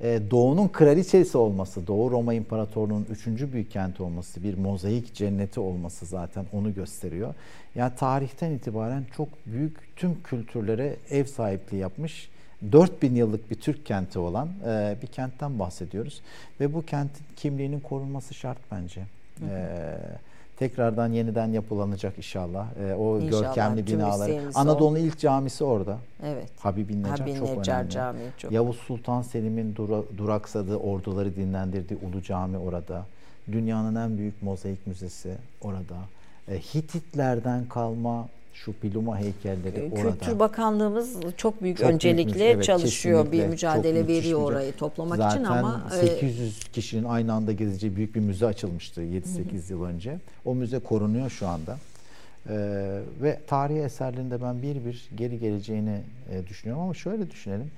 Doğu'nun 0.04 0.68
kraliçesi 0.68 1.38
olması, 1.38 1.88
Doğu 1.88 2.12
Roma 2.12 2.34
İmparatorluğu'nun 2.34 3.08
üçüncü 3.10 3.54
büyük 3.54 3.72
kenti 3.72 4.04
olması, 4.04 4.44
bir 4.44 4.58
mozaik 4.58 5.14
cenneti 5.14 5.60
olması 5.60 6.06
zaten 6.06 6.46
onu 6.54 6.74
gösteriyor. 6.74 7.34
Yani 7.76 7.92
tarihten 7.96 8.52
itibaren 8.52 9.06
çok 9.18 9.28
büyük 9.46 9.96
tüm 9.96 10.24
kültürlere 10.24 10.96
ev 11.10 11.26
sahipliği 11.26 11.78
yapmış 11.78 12.30
4000 12.72 13.16
yıllık 13.16 13.52
bir 13.52 13.56
Türk 13.56 13.86
kenti 13.86 14.20
olan 14.20 14.50
e, 14.68 14.96
bir 15.02 15.08
kentten 15.08 15.60
bahsediyoruz. 15.60 16.22
Ve 16.60 16.74
bu 16.74 16.86
kentin 16.86 17.26
kimliğinin 17.36 17.80
korunması 17.80 18.34
şart 18.34 18.58
bence. 18.72 19.02
Hı 19.40 19.46
hı. 19.46 19.50
E, 19.50 19.98
tekrardan 20.62 21.12
yeniden 21.12 21.48
yapılanacak 21.48 22.18
inşallah. 22.18 22.68
E, 22.78 22.94
o 22.96 23.20
inşallah, 23.20 23.42
görkemli 23.42 23.88
binalar. 23.88 24.32
Anadolu'nun 24.56 25.00
ilk 25.00 25.20
camisi 25.20 25.64
orada. 25.64 25.98
Evet. 26.24 26.50
Habibin 26.60 27.04
Necar 27.04 27.20
Habib 27.20 27.38
çok 27.38 27.58
Necar 27.58 27.76
önemli. 27.76 27.90
Camii 27.90 28.20
çok. 28.38 28.52
Yavuz 28.52 28.76
Sultan 28.76 29.22
Selim'in 29.22 29.76
dura, 29.76 30.04
duraksadığı, 30.18 30.76
orduları 30.78 31.36
dinlendirdiği 31.36 32.00
Ulu 32.00 32.22
Cami 32.22 32.58
orada. 32.58 33.06
Dünyanın 33.52 33.96
en 33.96 34.18
büyük 34.18 34.44
mozaik 34.44 34.88
müzesi 34.88 35.36
orada. 35.62 35.98
E, 36.48 36.60
Hititlerden 36.60 37.66
kalma 37.66 38.28
şu 38.54 38.74
Piluma 38.74 39.20
heykelleri 39.20 39.76
Kültür 39.76 40.04
orada. 40.04 40.12
Kültür 40.12 40.40
Bakanlığımız 40.40 41.18
çok 41.38 41.62
büyük 41.62 41.78
çok 41.78 41.90
öncelikle 41.90 42.50
evet, 42.50 42.64
çalışıyor. 42.64 43.32
Bir 43.32 43.46
mücadele 43.46 44.08
veriyor 44.08 44.42
orayı 44.42 44.74
toplamak 44.74 45.18
Zaten 45.18 45.36
için 45.36 45.44
ama 45.44 45.88
800 46.02 46.60
e, 46.60 46.72
kişinin 46.72 47.04
aynı 47.04 47.34
anda 47.34 47.52
gezeceği 47.52 47.96
büyük 47.96 48.16
bir 48.16 48.20
müze 48.20 48.46
açılmıştı 48.46 49.02
7-8 49.02 49.72
yıl 49.72 49.84
önce. 49.84 50.18
O 50.46 50.56
müze 50.56 50.80
korunuyor 50.80 51.30
şu 51.30 51.48
anda. 51.48 51.78
Ee, 52.50 53.00
ve 53.22 53.40
tarihi 53.48 53.80
eserlerinde 53.80 54.42
ben 54.42 54.62
bir 54.62 54.86
bir 54.86 55.10
geri 55.18 55.40
geleceğini 55.40 56.02
e, 56.32 56.48
düşünüyorum 56.48 56.84
ama 56.84 56.94
şöyle 56.94 57.32
düşünelim. 57.32 57.72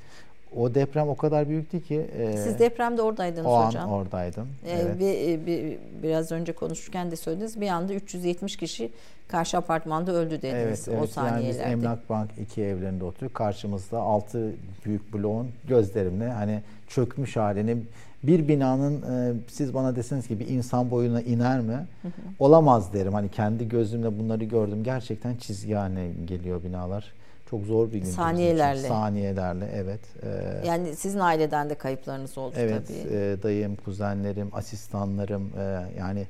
O 0.58 0.76
deprem 0.76 1.10
o 1.10 1.16
kadar 1.16 1.50
büyüktü 1.50 1.82
ki. 1.82 2.06
E, 2.18 2.38
Siz 2.38 2.60
depremde 2.60 3.02
oradaydınız 3.02 3.46
o 3.46 3.68
hocam. 3.68 3.90
O 3.90 3.94
an 3.94 4.00
oradaydım. 4.00 4.48
E, 4.66 4.72
evet. 4.72 5.00
bir, 5.00 5.46
bir, 5.46 5.78
biraz 6.04 6.32
önce 6.32 6.54
konuşurken 6.54 7.12
de 7.12 7.16
söylediniz. 7.16 7.62
Bir 7.62 7.68
anda 7.68 7.94
370 7.94 8.58
kişi 8.58 8.92
karşı 9.28 9.58
apartmanda 9.58 10.12
öldü 10.12 10.42
dediniz 10.42 10.88
evet, 10.88 11.04
o 11.04 11.08
saniyelerde. 11.08 11.46
Yani 11.46 11.50
biz 11.50 11.60
Emlak 11.60 12.10
Bank 12.10 12.30
iki 12.42 12.62
evlerinde 12.62 13.04
oturuyor. 13.04 13.34
Karşımızda 13.34 14.00
altı 14.00 14.54
büyük 14.86 15.14
bloğun 15.14 15.48
gözlerimle 15.68 16.30
hani 16.30 16.62
çökmüş 16.88 17.38
halini 17.38 17.78
bir 18.24 18.48
binanın 18.48 19.02
e, 19.02 19.34
siz 19.48 19.74
bana 19.74 19.96
deseniz 19.96 20.28
ki 20.28 20.40
bir 20.40 20.48
insan 20.48 20.92
boyuna 20.92 21.22
iner 21.22 21.60
mi? 21.60 21.88
Hı 22.02 22.08
hı. 22.08 22.12
Olamaz 22.40 22.94
derim. 22.94 23.14
Hani 23.14 23.30
kendi 23.30 23.70
gözümle 23.70 24.20
bunları 24.20 24.44
gördüm. 24.44 24.84
Gerçekten 24.84 25.36
çizgi 25.36 25.74
haline 25.74 26.08
geliyor 26.26 26.64
binalar. 26.64 27.14
Çok 27.54 27.66
zor 27.66 27.92
bir 27.92 27.98
gün. 27.98 28.10
Saniyelerle. 28.10 28.88
Saniyelerle 28.88 29.70
evet. 29.74 30.00
Ee, 30.24 30.68
yani 30.68 30.96
sizin 30.96 31.20
aileden 31.20 31.70
de 31.70 31.76
kayıplarınız 31.76 32.38
oldu 32.38 32.56
evet, 32.58 32.88
tabii. 32.88 32.98
Evet 32.98 33.40
e, 33.40 33.44
dayım, 33.44 33.76
kuzenlerim, 33.76 34.50
asistanlarım 34.54 35.50
e, 35.60 35.86
yani 36.00 36.28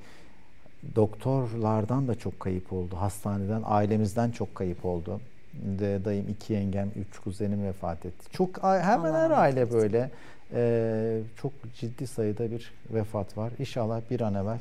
doktorlardan 0.95 2.07
da 2.07 2.15
çok 2.15 2.39
kayıp 2.39 2.74
oldu. 2.74 2.95
Hastaneden, 2.95 3.61
ailemizden 3.65 4.32
çok 4.32 4.55
kayıp 4.55 4.86
oldu. 4.86 5.21
De, 5.53 6.05
dayım 6.05 6.26
iki 6.30 6.53
yengem, 6.53 6.91
üç 6.95 7.19
kuzenim 7.19 7.63
vefat 7.63 8.05
etti. 8.05 8.32
Çok 8.32 8.63
hemen 8.63 9.13
her 9.13 9.32
aile 9.32 9.71
böyle 9.71 10.11
e, 10.53 11.19
çok 11.38 11.51
ciddi 11.80 12.07
sayıda 12.07 12.51
bir 12.51 12.71
vefat 12.89 13.38
var. 13.38 13.51
İnşallah 13.59 14.01
bir 14.11 14.21
an 14.21 14.34
evvel 14.34 14.59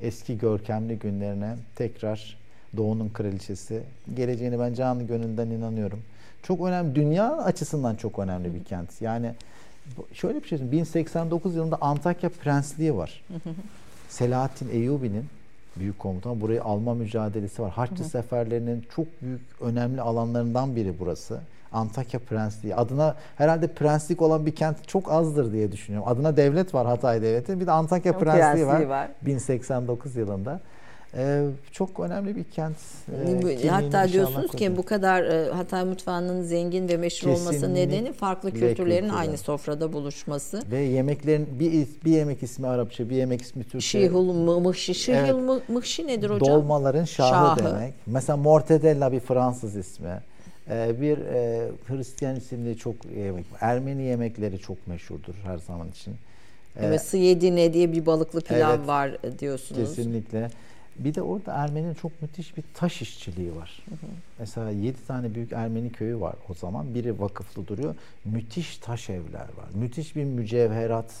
eski 0.00 0.38
görkemli 0.38 0.98
günlerine 0.98 1.56
tekrar 1.76 2.39
Doğu'nun 2.76 3.08
kraliçesi 3.08 3.82
geleceğini 4.14 4.58
ben 4.58 4.74
canlı 4.74 5.02
gönülden 5.02 5.46
inanıyorum. 5.46 6.02
Çok 6.42 6.66
önemli, 6.66 6.94
dünya 6.94 7.36
açısından 7.36 7.94
çok 7.94 8.18
önemli 8.18 8.54
bir 8.54 8.64
kent. 8.64 9.02
Yani 9.02 9.34
şöyle 10.12 10.42
bir 10.42 10.48
şey 10.48 10.58
söyleyeyim. 10.58 10.84
1089 10.84 11.54
yılında 11.54 11.78
Antakya 11.80 12.30
Prensliği 12.30 12.96
var. 12.96 13.24
Selahattin 14.08 14.68
Eyyubi'nin 14.68 15.24
büyük 15.76 15.98
komutan 15.98 16.40
burayı 16.40 16.64
alma 16.64 16.94
mücadelesi 16.94 17.62
var. 17.62 17.70
Haçlı 17.70 18.04
seferlerinin 18.04 18.86
çok 18.96 19.06
büyük 19.22 19.40
önemli 19.60 20.00
alanlarından 20.00 20.76
biri 20.76 20.94
burası. 20.98 21.40
Antakya 21.72 22.20
Prensliği. 22.20 22.74
Adına 22.74 23.16
herhalde 23.36 23.66
prenslik 23.66 24.22
olan 24.22 24.46
bir 24.46 24.54
kent 24.54 24.88
çok 24.88 25.12
azdır 25.12 25.52
diye 25.52 25.72
düşünüyorum. 25.72 26.08
Adına 26.08 26.36
devlet 26.36 26.74
var 26.74 26.86
Hatay 26.86 27.22
Devleti. 27.22 27.60
Bir 27.60 27.66
de 27.66 27.72
Antakya 27.72 28.18
Prensliği, 28.18 28.66
Prensliği 28.66 28.88
var, 28.88 29.02
var 29.02 29.10
1089 29.22 30.16
yılında. 30.16 30.60
Ee, 31.16 31.44
çok 31.72 32.00
önemli 32.00 32.36
bir 32.36 32.44
kent. 32.44 32.76
Ee, 33.62 33.68
Hatta 33.68 34.08
diyorsunuz 34.08 34.50
ki 34.50 34.76
bu 34.76 34.82
kadar 34.82 35.24
e, 35.24 35.50
Hatay 35.50 35.84
mutfağının 35.84 36.42
zengin 36.42 36.88
ve 36.88 36.96
meşhur 36.96 37.30
Kesinlikle 37.30 37.56
olması 37.56 37.74
nedeni 37.74 38.12
farklı 38.12 38.52
kültürlerin 38.52 39.00
kültürler. 39.00 39.20
aynı 39.20 39.38
sofrada 39.38 39.92
buluşması. 39.92 40.62
Ve 40.70 40.78
yemeklerin 40.78 41.48
bir 41.60 41.86
bir 42.04 42.10
yemek 42.10 42.42
ismi 42.42 42.66
Arapça, 42.66 43.10
bir 43.10 43.16
yemek 43.16 43.42
ismi 43.42 43.62
Türkçe. 43.64 43.80
Şihul 43.80 44.60
mıhşi. 44.60 44.94
Şihul 44.94 45.54
evet. 45.54 45.68
mıhşi 45.68 46.06
nedir 46.06 46.30
hocam? 46.30 46.54
Dolmaların 46.54 47.04
şahı, 47.04 47.30
şahı 47.30 47.74
demek. 47.74 47.94
Mesela 48.06 48.36
mortadella 48.36 49.12
bir 49.12 49.20
Fransız 49.20 49.76
ismi. 49.76 50.20
Ee, 50.70 51.00
bir 51.00 51.18
e, 51.18 51.68
Hristiyan 51.86 52.36
isimli 52.36 52.76
çok 52.78 52.94
yemek. 53.16 53.44
Ermeni 53.60 54.02
yemekleri 54.02 54.58
çok 54.58 54.86
meşhurdur 54.86 55.34
her 55.44 55.58
zaman 55.58 55.88
için. 55.88 56.10
Ee, 56.76 56.86
evet, 56.86 57.02
Sıyedine 57.02 57.72
diye 57.72 57.92
bir 57.92 58.06
balıklı 58.06 58.40
pilav 58.40 58.76
evet, 58.78 58.86
var 58.86 59.16
diyorsunuz. 59.38 59.96
Kesinlikle. 59.96 60.50
Bir 61.04 61.14
de 61.14 61.22
orada 61.22 61.52
Ermeni'nin 61.54 61.94
çok 61.94 62.22
müthiş 62.22 62.56
bir 62.56 62.64
taş 62.74 63.02
işçiliği 63.02 63.56
var. 63.56 63.82
Hı 63.88 63.94
hı. 63.94 64.10
Mesela 64.38 64.70
7 64.70 65.06
tane 65.06 65.34
büyük 65.34 65.52
Ermeni 65.52 65.92
köyü 65.92 66.20
var 66.20 66.34
o 66.48 66.54
zaman. 66.54 66.94
Biri 66.94 67.20
vakıflı 67.20 67.66
duruyor. 67.66 67.94
Müthiş 68.24 68.78
taş 68.78 69.10
evler 69.10 69.40
var. 69.40 69.68
Müthiş 69.74 70.16
bir 70.16 70.24
mücevherat 70.24 71.12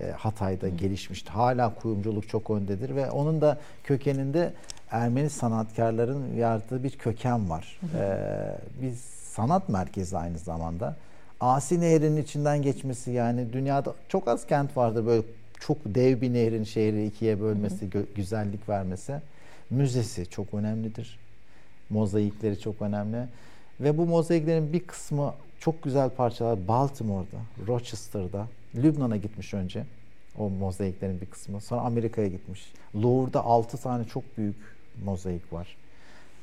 e, 0.00 0.10
Hatay'da 0.10 0.66
hı. 0.66 0.70
gelişmişti. 0.70 1.30
Hala 1.30 1.74
kuyumculuk 1.74 2.28
çok 2.28 2.50
öndedir 2.50 2.96
ve 2.96 3.10
onun 3.10 3.40
da 3.40 3.58
kökeninde 3.84 4.52
Ermeni 4.90 5.30
sanatkarların 5.30 6.34
yarattığı 6.36 6.84
bir 6.84 6.90
köken 6.90 7.50
var. 7.50 7.78
Hı 7.80 7.86
hı. 7.86 8.02
Ee, 8.02 8.56
biz 8.82 9.00
sanat 9.32 9.68
merkezi 9.68 10.18
aynı 10.18 10.38
zamanda. 10.38 10.96
Asi 11.40 11.80
Nehri'nin 11.80 12.22
içinden 12.22 12.62
geçmesi 12.62 13.10
yani 13.10 13.52
dünyada 13.52 13.94
çok 14.08 14.28
az 14.28 14.46
kent 14.46 14.76
vardır 14.76 15.06
böyle 15.06 15.22
çok 15.66 15.78
dev 15.86 16.20
bir 16.20 16.32
nehrin 16.32 16.64
şehri 16.64 17.06
ikiye 17.06 17.40
bölmesi, 17.40 17.84
gö- 17.88 18.14
güzellik 18.14 18.68
vermesi. 18.68 19.14
Müzesi 19.70 20.26
çok 20.30 20.54
önemlidir. 20.54 21.18
Mozaikleri 21.90 22.60
çok 22.60 22.82
önemli. 22.82 23.28
Ve 23.80 23.98
bu 23.98 24.06
mozaiklerin 24.06 24.72
bir 24.72 24.80
kısmı 24.80 25.34
çok 25.60 25.82
güzel 25.82 26.10
parçalar 26.10 26.68
Baltimore'da, 26.68 27.66
Rochester'da, 27.68 28.46
Lübnan'a 28.74 29.16
gitmiş 29.16 29.54
önce. 29.54 29.84
O 30.38 30.50
mozaiklerin 30.50 31.20
bir 31.20 31.26
kısmı. 31.26 31.60
Sonra 31.60 31.80
Amerika'ya 31.80 32.28
gitmiş. 32.28 32.72
Louvre'da 32.96 33.44
6 33.44 33.76
tane 33.78 34.04
çok 34.04 34.38
büyük 34.38 34.56
mozaik 35.04 35.52
var. 35.52 35.76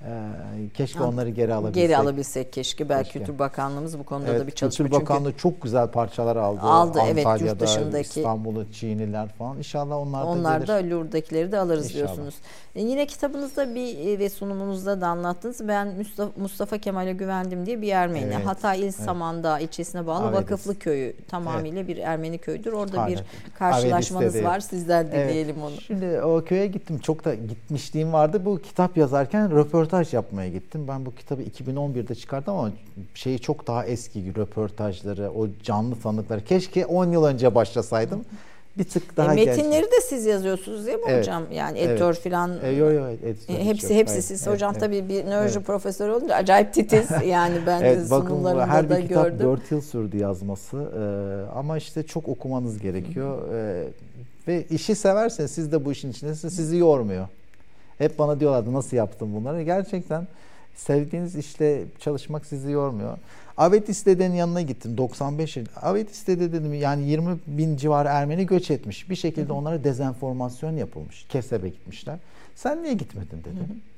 Ee, 0.05 0.69
keşke 0.73 1.03
onları 1.03 1.29
geri 1.29 1.53
alabilsek. 1.53 1.83
Geri 1.83 1.97
alabilsek 1.97 2.53
keşke. 2.53 2.89
Belki 2.89 3.03
keşke. 3.03 3.19
Kültür 3.19 3.39
Bakanlığımız 3.39 3.99
bu 3.99 4.03
konuda 4.03 4.29
evet, 4.29 4.41
da 4.41 4.47
bir 4.47 4.51
çalışma. 4.51 4.85
Kültür 4.85 5.01
Bakanlığı 5.01 5.29
Çünkü 5.29 5.41
çok 5.41 5.61
güzel 5.61 5.87
parçalar 5.87 6.35
aldı. 6.35 6.61
Aldı 6.61 6.99
Antalya'da, 6.99 7.31
evet 7.31 7.41
yurt 7.41 7.59
dışındaki. 7.59 8.19
İstanbul'u, 8.19 8.71
Çiğniler 8.71 9.27
falan. 9.29 9.57
İnşallah 9.57 9.97
onlar 9.97 10.23
da 10.23 10.27
Onlar 10.27 10.67
da 10.67 10.73
Lourdes'dakileri 10.73 11.51
de 11.51 11.59
alırız 11.59 11.85
İnşallah. 11.85 12.05
diyorsunuz. 12.05 12.35
E, 12.75 12.81
yine 12.81 13.05
kitabınızda 13.05 13.75
bir 13.75 14.07
e, 14.07 14.19
ve 14.19 14.29
sunumunuzda 14.29 15.01
da 15.01 15.07
anlattınız. 15.07 15.67
Ben 15.67 15.87
Mustafa, 15.97 16.41
Mustafa 16.41 16.77
Kemal'e 16.77 17.13
güvendim 17.13 17.65
diye 17.65 17.81
bir 17.81 17.91
Ermeni. 17.91 18.33
Evet, 18.33 18.45
Hatay 18.45 18.79
İl 18.79 18.83
evet. 18.83 18.95
Samandağ 18.95 19.59
ilçesine 19.59 20.07
bağlı 20.07 20.25
Avedes. 20.25 20.41
Vakıflı 20.41 20.79
Köyü 20.79 21.15
tamamıyla 21.27 21.79
evet. 21.79 21.87
bir 21.87 21.97
Ermeni 21.97 22.37
köyüdür. 22.37 22.73
Orada 22.73 23.01
Aynen. 23.01 23.17
bir 23.17 23.23
karşılaşmanız 23.59 24.43
var. 24.43 24.59
Sizler 24.59 25.07
dinleyelim 25.07 25.55
evet. 25.59 25.71
onu. 25.71 25.81
Şimdi 25.81 26.21
o 26.21 26.43
köye 26.43 26.67
gittim. 26.67 26.99
Çok 26.99 27.25
da 27.25 27.33
gitmişliğim 27.33 28.13
vardı. 28.13 28.45
Bu 28.45 28.61
kitap 28.61 28.97
yazarken 28.97 29.51
röportaj 29.51 29.88
yapmaya 30.13 30.49
gittim. 30.49 30.85
Ben 30.87 31.05
bu 31.05 31.15
kitabı 31.15 31.41
2011'de 31.43 32.15
çıkardım 32.15 32.53
ama 32.53 32.71
şeyi 33.13 33.39
çok 33.39 33.67
daha 33.67 33.85
eski 33.85 34.35
röportajları, 34.35 35.31
o 35.31 35.47
canlı 35.63 35.95
tanıkları. 35.95 36.45
Keşke 36.45 36.85
10 36.85 37.11
yıl 37.11 37.23
önce 37.23 37.55
başlasaydım. 37.55 38.25
Bir 38.77 38.83
tık 38.83 39.17
daha 39.17 39.33
e, 39.33 39.35
Metinleri 39.35 39.81
genç. 39.81 39.91
de 39.91 40.01
siz 40.03 40.25
yazıyorsunuz 40.25 40.85
değil 40.85 40.97
mi 40.97 41.03
evet. 41.07 41.19
hocam? 41.19 41.43
Yani 41.51 41.79
editör 41.79 42.13
evet. 42.13 42.23
falan. 42.23 42.51
E, 42.63 42.69
yo 42.69 42.91
yo 42.91 43.07
editör. 43.07 43.53
E, 43.53 43.65
hepsi 43.65 43.95
hepsi 43.95 44.13
Hayır. 44.13 44.23
siz 44.23 44.47
evet, 44.47 44.55
hocam 44.55 44.71
evet. 44.71 44.81
tabii 44.81 45.09
bir 45.09 45.25
nöroloji 45.25 45.57
evet. 45.57 45.67
profesörü 45.67 46.11
olunca 46.11 46.35
acayip 46.35 46.73
titiz. 46.73 47.07
yani 47.25 47.55
ben 47.67 47.81
evet, 47.81 48.07
sunumlarında 48.07 48.67
her 48.67 48.89
da 48.89 48.97
bir 48.97 49.07
kitap 49.07 49.23
gördüm. 49.23 49.39
4 49.39 49.71
yıl 49.71 49.81
sürdü 49.81 50.17
yazması. 50.17 50.77
Ee, 50.77 51.57
ama 51.57 51.77
işte 51.77 52.03
çok 52.03 52.27
okumanız 52.27 52.79
gerekiyor. 52.79 53.53
Ee, 53.53 53.87
ve 54.47 54.65
işi 54.69 54.95
severseniz 54.95 55.51
siz 55.51 55.71
de 55.71 55.85
bu 55.85 55.91
işin 55.91 56.11
içindesiniz. 56.11 56.55
Sizi 56.55 56.77
yormuyor. 56.77 57.27
Hep 57.99 58.19
bana 58.19 58.39
diyorlardı 58.39 58.73
nasıl 58.73 58.97
yaptın 58.97 59.35
bunları. 59.35 59.63
Gerçekten 59.63 60.27
Sevdiğiniz 60.79 61.35
işte 61.35 61.83
çalışmak 61.99 62.45
sizi 62.45 62.71
yormuyor. 62.71 63.17
Avetis 63.57 64.05
dedenin 64.05 64.35
yanına 64.35 64.61
gittim 64.61 64.97
95 64.97 65.57
yıl. 65.57 65.65
Avetis 65.81 66.27
dede 66.27 66.51
dedim 66.51 66.73
yani 66.73 67.09
20 67.09 67.37
bin 67.47 67.77
civarı 67.77 68.07
Ermeni 68.07 68.45
göç 68.45 68.71
etmiş. 68.71 69.09
Bir 69.09 69.15
şekilde 69.15 69.53
onlara 69.53 69.83
dezenformasyon 69.83 70.77
yapılmış. 70.77 71.25
Kesebe 71.29 71.69
gitmişler. 71.69 72.17
Sen 72.55 72.83
niye 72.83 72.93
gitmedin 72.93 73.37
dedi. 73.39 73.59
Hı 73.59 73.73
hı. 73.73 73.88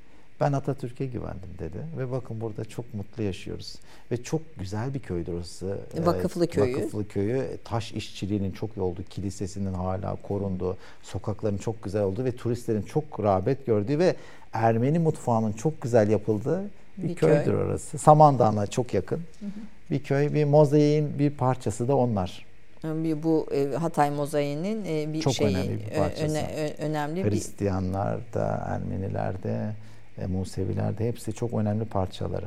Ben 0.42 0.54
Atatürk'e 0.54 1.06
güvendim 1.06 1.50
dedi. 1.60 1.78
Ve 1.98 2.12
bakın 2.12 2.42
burada 2.42 2.66
çok 2.66 2.94
mutlu 2.94 3.24
yaşıyoruz. 3.24 3.76
Ve 4.12 4.24
çok 4.24 4.42
güzel 4.60 4.94
bir 4.94 5.00
köydür 5.00 5.34
orası. 5.34 5.78
Vakıflı 5.98 6.48
köyü. 6.48 6.76
Vakıflı 6.76 7.08
köyü. 7.08 7.58
Taş 7.64 7.92
işçiliğinin 7.92 8.52
çok 8.52 8.78
iyi 8.78 8.82
olduğu, 8.82 9.04
kilisesinin 9.04 9.74
hala 9.74 10.16
korunduğu, 10.16 10.78
sokakların 11.04 11.58
çok 11.58 11.84
güzel 11.84 12.04
olduğu 12.04 12.26
ve 12.26 12.36
turistlerin 12.36 12.82
çok 12.82 13.20
rağbet 13.24 13.66
gördüğü 13.66 14.00
ve 14.00 14.16
Ermeni 14.54 15.00
mutfağının 15.00 15.52
çok 15.54 15.82
güzel 15.82 16.10
yapıldığı 16.10 16.64
bir, 16.98 17.10
bir 17.10 17.16
köydür 17.16 17.46
köy. 17.46 17.56
orası. 17.56 17.98
Samandağ'ına 17.98 18.68
çok 18.68 18.94
yakın. 18.94 19.18
Hı 19.18 19.46
hı. 19.46 19.50
Bir 19.92 20.04
köy, 20.04 20.34
bir 20.34 20.46
mozaiğin 20.46 21.20
bir 21.20 21.30
parçası 21.30 21.88
da 21.88 21.96
onlar. 21.96 22.46
Bir 22.84 23.24
bu 23.24 23.48
e, 23.54 23.76
Hatay 23.76 24.12
mozaiğinin 24.12 24.86
e, 24.86 25.14
bir 25.14 25.22
çok 25.22 25.34
şeyi 25.34 25.58
önemli 25.58 25.80
bir 25.80 25.98
parçası. 25.98 26.38
Öne, 26.38 26.74
önemli 26.80 27.24
Hristiyanlar 27.24 28.20
da, 28.34 28.64
Ermeniler 28.68 29.44
de 29.44 29.74
e, 30.22 30.28
Museviler 30.28 30.98
de 30.98 31.08
hepsi 31.08 31.34
çok 31.34 31.54
önemli 31.54 31.86
parçaları. 31.86 32.46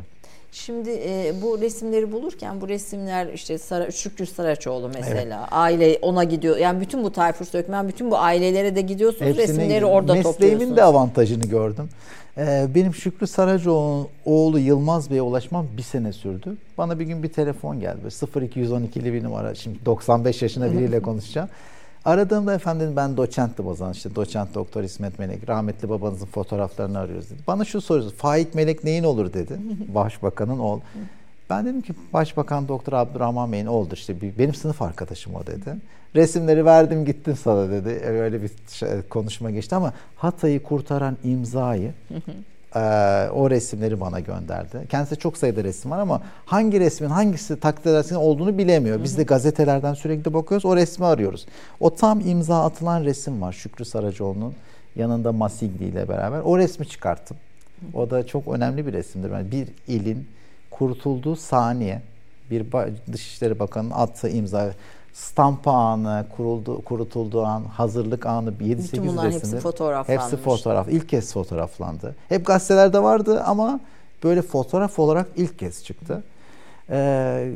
Şimdi 0.53 0.91
e, 0.91 1.33
bu 1.43 1.61
resimleri 1.61 2.13
bulurken 2.13 2.61
bu 2.61 2.69
resimler 2.69 3.27
işte 3.33 3.59
Sara, 3.59 3.91
Şükrü 3.91 4.27
Saraçoğlu 4.27 4.91
mesela 4.95 5.39
evet. 5.41 5.49
aile 5.51 5.99
ona 6.03 6.25
gidiyor. 6.25 6.57
Yani 6.57 6.81
bütün 6.81 7.05
bu 7.05 7.13
Tayfur 7.13 7.45
Sökmen 7.45 7.89
bütün 7.89 8.11
bu 8.11 8.19
ailelere 8.19 8.77
de 8.77 8.81
gidiyorsunuz 8.81 9.39
Hepsini, 9.39 9.49
resimleri 9.49 9.85
orada 9.85 10.15
mesleğimin 10.15 10.23
topluyorsunuz. 10.23 10.61
Mesleğimin 10.61 10.77
de 10.77 10.83
avantajını 10.83 11.45
gördüm. 11.45 11.89
Ee, 12.39 12.67
benim 12.75 12.95
Şükrü 12.95 13.27
Saracoğlu'nun 13.27 14.09
oğlu 14.25 14.59
Yılmaz 14.59 15.11
Bey'e 15.11 15.23
ulaşmam 15.23 15.67
bir 15.77 15.83
sene 15.83 16.13
sürdü. 16.13 16.57
Bana 16.79 16.99
bir 16.99 17.05
gün 17.05 17.23
bir 17.23 17.33
telefon 17.33 17.81
geldi. 17.81 18.01
0212'li 18.07 19.13
bir 19.13 19.25
numara. 19.25 19.55
Şimdi 19.55 19.79
95 19.87 20.43
yaşında 20.43 20.73
biriyle 20.73 21.01
konuşacağım. 21.03 21.49
Aradığımda 22.05 22.55
efendim 22.55 22.93
ben 22.97 23.17
doçenttim 23.17 23.67
o 23.67 23.75
zaman 23.75 23.93
işte 23.93 24.15
doçent 24.15 24.55
doktor 24.55 24.83
İsmet 24.83 25.19
Melek 25.19 25.49
rahmetli 25.49 25.89
babanızın 25.89 26.27
fotoğraflarını 26.27 26.99
arıyoruz 26.99 27.31
dedi. 27.31 27.39
Bana 27.47 27.65
şu 27.65 27.81
soruyor 27.81 28.11
Faik 28.11 28.55
Melek 28.55 28.85
neyin 28.85 29.05
olur 29.05 29.33
dedi 29.33 29.59
başbakanın 29.95 30.59
oğlu. 30.59 30.81
Ben 31.51 31.67
dedim 31.67 31.83
ki 31.83 31.93
Başbakan 32.13 32.69
Doktor 32.69 32.93
Abdurrahman 32.93 33.53
Bey'in 33.53 33.67
oğludur 33.67 33.97
işte 33.97 34.17
benim 34.39 34.55
sınıf 34.55 34.83
arkadaşım 34.83 35.35
o 35.35 35.47
dedi. 35.47 35.77
Resimleri 36.15 36.65
verdim 36.65 37.05
gittim 37.05 37.37
sana 37.43 37.71
dedi. 37.71 37.89
Öyle 38.07 38.43
bir 38.43 38.51
şey, 38.69 38.89
konuşma 39.03 39.51
geçti 39.51 39.75
ama 39.75 39.93
Hatay'ı 40.17 40.63
kurtaran 40.63 41.17
imzayı 41.25 41.93
e, 42.75 42.79
o 43.31 43.51
resimleri 43.51 44.01
bana 44.01 44.21
gönderdi. 44.21 44.87
Kendisi 44.89 45.17
çok 45.17 45.37
sayıda 45.37 45.65
resim 45.65 45.91
var 45.91 45.99
ama 45.99 46.23
hangi 46.47 46.81
resmin 46.81 47.09
hangisi 47.09 47.53
edersin 47.87 48.15
olduğunu 48.15 48.59
bilemiyor. 48.59 49.03
Biz 49.03 49.19
de 49.19 49.23
gazetelerden 49.23 49.95
sürekli 49.95 50.35
bakıyoruz 50.35 50.65
o 50.65 50.77
resmi 50.77 51.07
arıyoruz. 51.07 51.47
O 51.81 51.95
tam 51.95 52.21
imza 52.21 52.65
atılan 52.65 53.05
resim 53.05 53.43
var 53.43 53.53
Şükrü 53.53 53.85
Saracoğlu'nun 53.85 54.55
yanında 54.97 55.33
Masigli 55.33 55.85
ile 55.85 56.09
beraber. 56.09 56.41
O 56.41 56.59
resmi 56.59 56.89
çıkarttım. 56.89 57.37
O 57.95 58.11
da 58.11 58.27
çok 58.27 58.49
önemli 58.49 58.87
bir 58.87 58.93
resimdir. 58.93 59.31
Yani 59.31 59.51
bir 59.51 59.69
ilin 59.89 60.29
kurtulduğu 60.71 61.37
saniye 61.37 62.03
bir 62.51 62.67
Dışişleri 63.13 63.59
Bakanı'nın 63.59 63.91
attığı 63.95 64.29
imza 64.29 64.71
stampa 65.15 65.73
anı, 65.73 66.27
kuruldu, 66.37 66.83
kurutulduğu 66.85 67.45
an, 67.45 67.65
hazırlık 67.65 68.27
anı 68.27 68.51
7-8 68.51 68.77
resimde. 68.77 69.35
hepsi 69.35 69.59
fotoğraflanmış. 69.59 70.23
Hepsi 70.23 70.37
fotoğraf. 70.37 70.89
ilk 70.89 71.09
kez 71.09 71.33
fotoğraflandı. 71.33 72.15
Hep 72.29 72.47
gazetelerde 72.47 73.03
vardı 73.03 73.43
ama 73.47 73.81
böyle 74.25 74.43
fotoğraf 74.43 74.99
olarak 74.99 75.27
ilk 75.37 75.59
kez 75.59 75.85
çıktı. 75.85 76.23
Ee, 76.91 77.53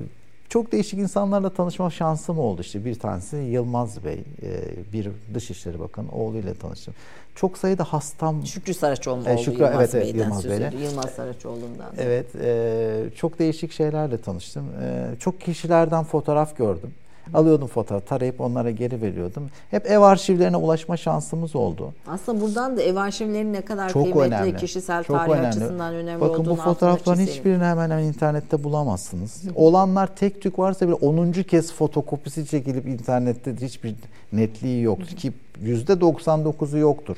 çok 0.49 0.73
değişik 0.73 0.99
insanlarla 0.99 1.51
tanışma 1.51 1.91
şansım 1.91 2.39
oldu. 2.39 2.61
İşte 2.61 2.85
bir 2.85 2.95
tanesi 2.95 3.37
Yılmaz 3.37 4.05
Bey, 4.05 4.25
e, 4.43 4.93
bir 4.93 5.11
Dışişleri 5.35 5.81
Bakanı 5.81 6.11
oğluyla 6.13 6.55
tanıştım. 6.55 6.95
Çok 7.35 7.59
sayıda 7.59 7.85
hastam... 7.85 8.47
Şükrü 8.47 8.75
Saraçoğlu 8.75 9.29
e, 9.29 9.39
Şükrü, 9.39 9.63
Yılmaz 9.63 9.95
evet, 9.95 10.07
Bey'den 10.07 10.19
Yılmaz 10.19 10.49
Bey'le. 10.49 10.73
Yılmaz 10.83 11.11
Saraçoğlu'ndan. 11.11 11.93
Evet, 11.99 12.27
e, 12.43 13.11
çok 13.17 13.39
değişik 13.39 13.73
şeylerle 13.73 14.21
tanıştım. 14.21 14.65
E, 14.83 15.07
çok 15.21 15.41
kişilerden 15.41 16.05
fotoğraf 16.05 16.57
gördüm. 16.57 16.91
Alıyordum 17.35 17.69
fotoğraf, 17.69 18.07
tarayıp 18.07 18.41
onlara 18.41 18.71
geri 18.71 19.03
veriyordum. 19.03 19.51
Hep 19.71 19.91
ev 19.91 19.99
arşivlerine 19.99 20.57
ulaşma 20.57 20.97
şansımız 20.97 21.57
oldu. 21.57 21.95
Aslında 22.07 22.41
buradan 22.41 22.77
da 22.77 22.83
ev 22.83 22.97
arşivlerinin 22.97 23.53
ne 23.53 23.61
kadar 23.61 23.89
Çok 23.89 24.03
kıymetli, 24.03 24.35
önemli. 24.35 24.57
kişisel 24.57 25.05
Çok 25.05 25.17
tarih 25.17 25.33
önemli. 25.33 25.47
açısından 25.47 25.95
önemli 25.95 26.21
Bakın 26.21 26.41
olduğunu 26.41 26.51
bu 26.51 26.57
fotoğrafların 26.57 27.21
hiçbirini 27.21 27.65
hemen 27.65 27.91
hemen 27.91 28.03
internette 28.03 28.65
bulamazsınız. 28.65 29.43
Olanlar 29.55 30.17
tek 30.17 30.43
tük 30.43 30.59
varsa 30.59 30.87
bile 30.87 30.95
10. 30.95 31.33
kez 31.33 31.73
fotokopisi 31.73 32.47
çekilip 32.47 32.87
internette 32.87 33.57
hiçbir 33.57 33.95
netliği 34.33 34.83
yoktur 34.83 35.17
ki 35.17 35.33
%99'u 35.65 36.79
yoktur. 36.79 37.17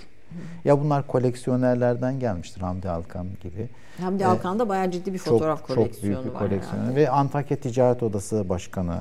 Ya 0.65 0.81
bunlar 0.81 1.07
koleksiyonerlerden 1.07 2.21
gelmiştir 2.21 2.61
Hamdi 2.61 2.91
Alkan 2.91 3.27
gibi. 3.43 3.69
Hamdi 4.01 4.27
Alkan 4.27 4.59
da 4.59 4.69
bayağı 4.69 4.91
ciddi 4.91 5.13
bir 5.13 5.19
fotoğraf 5.19 5.59
çok, 5.59 5.77
koleksiyonu 5.77 6.15
çok 6.15 6.25
büyük 6.25 6.35
bir 6.37 6.41
var. 6.41 6.49
Koleksiyonu. 6.49 6.87
Yani. 6.87 6.97
Ve 6.97 7.11
Antakya 7.11 7.57
Ticaret 7.57 8.03
Odası 8.03 8.49
Başkanı 8.49 8.97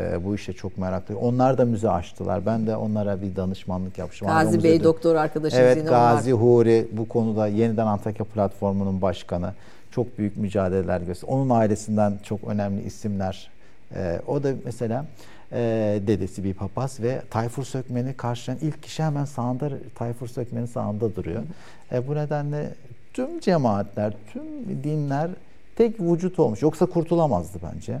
e, 0.00 0.24
bu 0.24 0.34
işe 0.34 0.52
çok 0.52 0.78
meraklı. 0.78 1.18
Onlar 1.18 1.58
da 1.58 1.64
müze 1.64 1.90
açtılar. 1.90 2.46
Ben 2.46 2.66
de 2.66 2.76
onlara 2.76 3.22
bir 3.22 3.36
danışmanlık 3.36 3.98
yapmışım. 3.98 4.28
Gazi 4.28 4.64
Bey 4.64 4.84
doktor 4.84 5.14
arkadaşım 5.14 5.58
Evet 5.60 5.76
yine 5.76 5.88
Gazi 5.88 6.34
onlar. 6.34 6.46
Huri 6.46 6.88
bu 6.92 7.08
konuda 7.08 7.46
yeniden 7.46 7.86
Antakya 7.86 8.26
platformunun 8.26 9.02
başkanı. 9.02 9.52
Çok 9.90 10.18
büyük 10.18 10.36
mücadeleler 10.36 11.00
gösterdi. 11.00 11.32
Onun 11.32 11.50
ailesinden 11.50 12.18
çok 12.22 12.44
önemli 12.44 12.82
isimler. 12.82 13.50
E, 13.94 14.20
o 14.26 14.42
da 14.42 14.48
mesela 14.64 15.06
e, 15.52 15.58
dedesi 16.06 16.44
bir 16.44 16.54
papaz 16.54 17.00
ve 17.00 17.22
Tayfur 17.30 17.64
Sökmen'i 17.64 18.14
karşılayan 18.14 18.60
ilk 18.62 18.82
kişi 18.82 19.02
hemen 19.02 19.24
sağında 19.24 19.70
Tayfur 19.94 20.28
Sökmen'in 20.28 20.66
sağında 20.66 21.16
duruyor. 21.16 21.42
E, 21.92 22.08
bu 22.08 22.14
nedenle 22.14 22.74
tüm 23.12 23.40
cemaatler, 23.40 24.14
tüm 24.32 24.44
dinler 24.84 25.30
tek 25.76 26.00
vücut 26.00 26.38
olmuş. 26.38 26.62
Yoksa 26.62 26.86
kurtulamazdı 26.86 27.58
bence. 27.74 27.98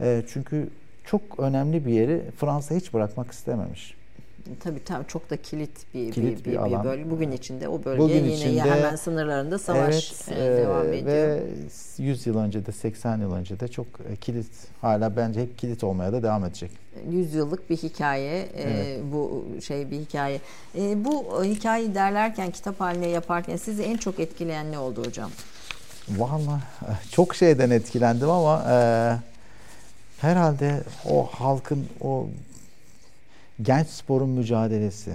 E, 0.00 0.22
çünkü 0.28 0.68
çok 1.04 1.22
önemli 1.38 1.86
bir 1.86 1.92
yeri 1.92 2.22
Fransa 2.36 2.74
hiç 2.74 2.94
bırakmak 2.94 3.30
istememiş. 3.30 3.94
Tabii 4.60 4.84
tabii 4.84 5.06
çok 5.06 5.30
da 5.30 5.36
kilit 5.36 5.94
bir 5.94 6.12
kilit 6.12 6.46
bir, 6.46 6.52
bir, 6.52 6.58
bir, 6.58 6.78
bir 6.78 6.84
bölge. 6.84 7.10
Bugün 7.10 7.32
içinde 7.32 7.68
o 7.68 7.84
bölge 7.84 8.02
Bugün 8.02 8.14
yine 8.14 8.34
içinde, 8.34 8.60
hemen 8.60 8.96
sınırlarında 8.96 9.58
savaş 9.58 10.12
evet, 10.28 10.38
e, 10.38 10.62
devam 10.62 10.92
ediyor. 10.92 11.06
Ve 11.06 11.42
100 11.98 12.26
yıl 12.26 12.38
önce 12.38 12.66
de 12.66 12.72
80 12.72 13.18
yıl 13.18 13.32
önce 13.32 13.60
de 13.60 13.68
çok 13.68 13.86
e, 13.86 14.16
kilit 14.16 14.50
hala 14.80 15.16
bence 15.16 15.42
hep 15.42 15.58
kilit 15.58 15.84
olmaya 15.84 16.12
da 16.12 16.22
devam 16.22 16.44
edecek. 16.44 16.70
100 17.10 17.34
yıllık 17.34 17.70
bir 17.70 17.76
hikaye 17.76 18.38
e, 18.38 18.62
evet. 18.62 18.98
e, 18.98 19.12
bu 19.12 19.46
şey 19.66 19.90
bir 19.90 19.98
hikaye. 20.00 20.40
E, 20.78 21.04
bu 21.04 21.44
hikayeyi 21.44 21.94
derlerken 21.94 22.50
kitap 22.50 22.80
haline 22.80 23.08
yaparken 23.08 23.56
sizi 23.56 23.82
en 23.82 23.96
çok 23.96 24.20
etkileyen 24.20 24.72
ne 24.72 24.78
oldu 24.78 25.04
hocam? 25.06 25.30
Vallahi 26.08 26.62
çok 27.10 27.34
şeyden 27.34 27.70
etkilendim 27.70 28.30
ama 28.30 28.64
e, 28.70 28.76
herhalde 30.22 30.80
o 31.10 31.26
halkın 31.26 31.86
o 32.00 32.26
genç 33.62 33.88
sporun 33.88 34.28
mücadelesi. 34.28 35.10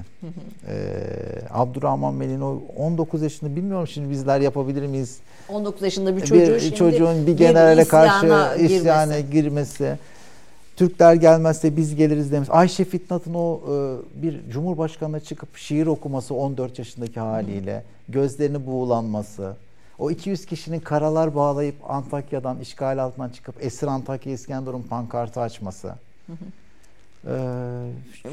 ee, 0.67 1.03
Abdurrahman 1.49 2.19
Bey'in 2.19 2.41
o 2.41 2.61
19 2.77 3.21
yaşında 3.21 3.55
bilmiyorum 3.55 3.87
şimdi 3.87 4.09
bizler 4.09 4.39
yapabilir 4.39 4.87
miyiz? 4.87 5.17
19 5.49 5.81
yaşında 5.81 6.17
bir 6.17 6.21
çocuğun, 6.21 6.55
bir, 6.55 6.75
çocuğun 6.75 7.27
bir 7.27 7.37
generale 7.37 7.85
karşı 7.85 8.25
isyana 8.59 9.19
girmesi. 9.19 9.31
girmesi. 9.31 9.97
Türkler 10.75 11.13
gelmezse 11.13 11.77
biz 11.77 11.95
geliriz 11.95 12.31
demiş. 12.31 12.49
Ayşe 12.51 12.85
Fitnat'ın 12.85 13.33
o 13.33 13.59
e, 13.59 14.21
bir 14.23 14.49
cumhurbaşkanına 14.51 15.19
çıkıp 15.19 15.57
şiir 15.57 15.87
okuması 15.87 16.33
14 16.35 16.79
yaşındaki 16.79 17.19
haliyle, 17.19 17.83
gözlerini 18.09 18.65
buğulanması. 18.65 19.53
O 19.99 20.11
200 20.11 20.45
kişinin 20.45 20.79
karalar 20.79 21.35
bağlayıp 21.35 21.75
Antakya'dan 21.89 22.59
işgal 22.59 23.03
altından 23.03 23.29
çıkıp 23.29 23.55
Esir 23.59 23.87
Antakya 23.87 24.33
İskenderun 24.33 24.81
pankartı 24.81 25.41
açması. 25.41 25.95
Ee, 27.27 27.29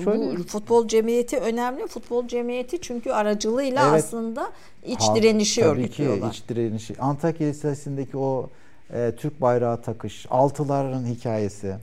şöyle... 0.04 0.38
Bu 0.38 0.42
futbol 0.42 0.88
cemiyeti 0.88 1.38
önemli. 1.38 1.86
Futbol 1.86 2.28
cemiyeti 2.28 2.80
çünkü 2.80 3.10
aracılığıyla 3.10 3.90
evet. 3.90 4.04
aslında 4.04 4.52
iç 4.86 5.00
ha, 5.00 5.16
direnişi 5.16 5.60
tabii 5.60 5.70
örgütlüyorlar. 5.70 6.32
Ki 6.32 6.38
iç 6.38 6.48
direnişi. 6.48 6.94
Antakya 6.98 7.46
Lisesi'ndeki 7.46 8.16
o 8.16 8.50
e, 8.92 9.12
Türk 9.16 9.40
bayrağı 9.40 9.82
takış, 9.82 10.26
altıların 10.30 11.06
hikayesi. 11.06 11.76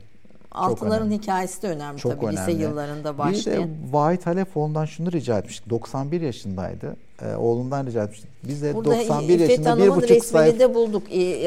Altıların 0.52 1.12
hikayesi 1.12 1.62
de 1.62 1.68
önemli 1.68 2.00
çok 2.00 2.12
tabii 2.12 2.26
önemli. 2.26 2.38
lise 2.38 2.52
yıllarında 2.52 3.18
başlayan. 3.18 3.64
Bir 3.64 3.70
de 3.70 3.94
Vahit 3.94 4.26
Halefoğlu'ndan 4.26 4.86
şunu 4.86 5.12
rica 5.12 5.38
etmiştik. 5.38 5.70
91 5.70 6.22
yaşındaydı. 6.22 6.96
Ee, 7.22 7.36
oğlundan 7.36 7.86
rica 7.86 8.04
etmiştik. 8.04 8.30
Biz 8.44 8.62
de 8.62 8.76
Burada 8.76 8.92
91 8.92 9.34
İffet 9.34 9.50
yaşında 9.50 9.78
bir 9.78 9.90
buçuk 9.90 10.26
sayfa. 10.26 10.60
de 10.60 10.76
bulduk 10.76 11.04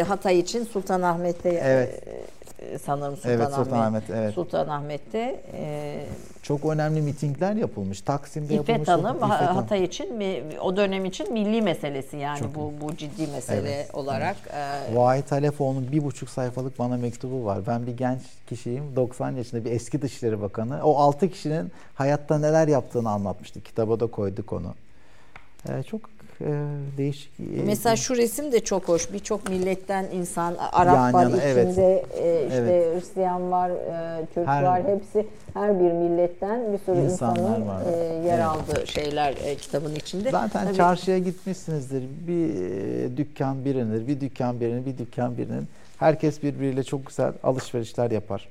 Hatay 0.09 0.39
için 0.39 0.65
Sultanahmet'te 0.65 1.49
evet. 1.49 2.09
E, 2.09 2.44
sanırım 2.85 3.17
Sultanahmet. 3.17 3.41
Evet, 3.41 3.55
Sultanahmet, 3.55 4.11
evet. 4.11 4.35
Sultanahmet'te 4.35 5.43
e, 5.53 6.01
çok 6.43 6.65
önemli 6.65 7.01
mitingler 7.01 7.55
yapılmış. 7.55 8.01
Taksim'de 8.01 8.55
İffet 8.55 8.69
yapılmış. 8.69 8.89
Hanım 8.89 9.17
İffet 9.17 9.31
Hanım 9.31 9.57
Hatay 9.57 9.85
için 9.85 10.19
o 10.61 10.77
dönem 10.77 11.05
için 11.05 11.33
milli 11.33 11.63
meselesi 11.63 12.17
yani 12.17 12.39
çok 12.39 12.55
bu 12.55 12.73
bu 12.81 12.97
ciddi 12.97 13.27
mesele 13.27 13.75
evet, 13.75 13.95
olarak. 13.95 14.37
Evet. 14.45 14.91
E, 14.93 14.97
Vahit 14.97 15.33
Alefoğlu'nun 15.33 15.93
bir 15.93 16.05
buçuk 16.05 16.31
sayfalık 16.31 16.79
bana 16.79 16.97
mektubu 16.97 17.45
var. 17.45 17.59
Ben 17.67 17.87
bir 17.87 17.97
genç 17.97 18.23
kişiyim. 18.49 18.97
90 18.97 19.31
yaşında 19.31 19.65
bir 19.65 19.71
eski 19.71 20.03
Dışişleri 20.03 20.43
Bakanı. 20.43 20.81
O 20.85 20.97
6 20.97 21.31
kişinin 21.31 21.73
hayatta 21.95 22.39
neler 22.39 22.69
yaptığını 22.69 23.11
anlatmıştı. 23.11 23.61
Kitaba 23.61 24.01
da 24.01 24.07
koyduk 24.07 24.53
onu. 24.53 24.75
Ee, 25.69 25.83
çok 25.83 26.01
e, 26.01 26.14
değişik. 26.99 27.31
E, 27.41 27.63
Mesela 27.67 27.97
şu 27.97 28.17
resim 28.17 28.53
de 28.53 28.61
çok 28.61 28.89
hoş. 28.89 29.13
Birçok 29.13 29.49
milletten 29.49 30.07
insan, 30.13 30.55
Arap 30.73 30.95
yan 30.95 31.13
var 31.13 31.23
yana, 31.23 31.37
içinde, 31.37 31.47
evet. 31.47 31.79
e, 31.79 32.47
işte 32.49 32.57
evet. 32.57 32.95
Hristiyan 32.95 33.51
var, 33.51 33.71
e, 33.71 34.27
Türk 34.35 34.47
her, 34.47 34.63
var. 34.63 34.83
Hepsi 34.85 35.27
her 35.55 35.81
bir 35.81 35.93
milletten 35.93 36.73
bir 36.73 36.79
sürü 36.79 37.05
insanın 37.05 37.69
var. 37.69 37.83
E, 37.93 37.97
yer 38.27 38.35
evet. 38.35 38.45
aldığı 38.45 38.87
şeyler 38.87 39.35
e, 39.45 39.55
kitabın 39.55 39.95
içinde. 39.95 40.31
Zaten 40.31 40.65
Tabii, 40.65 40.77
çarşıya 40.77 41.19
gitmişsinizdir. 41.19 42.05
Bir 42.27 42.55
e, 42.55 43.17
dükkan 43.17 43.65
birinin, 43.65 44.09
bir 44.09 44.21
dükkan 44.21 44.61
birinin, 44.61 44.87
bir 44.87 44.99
dükkan 44.99 45.37
birinin. 45.39 45.69
Herkes 45.99 46.43
birbiriyle 46.43 46.83
çok 46.83 47.07
güzel 47.07 47.33
alışverişler 47.43 48.11
yapar. 48.11 48.49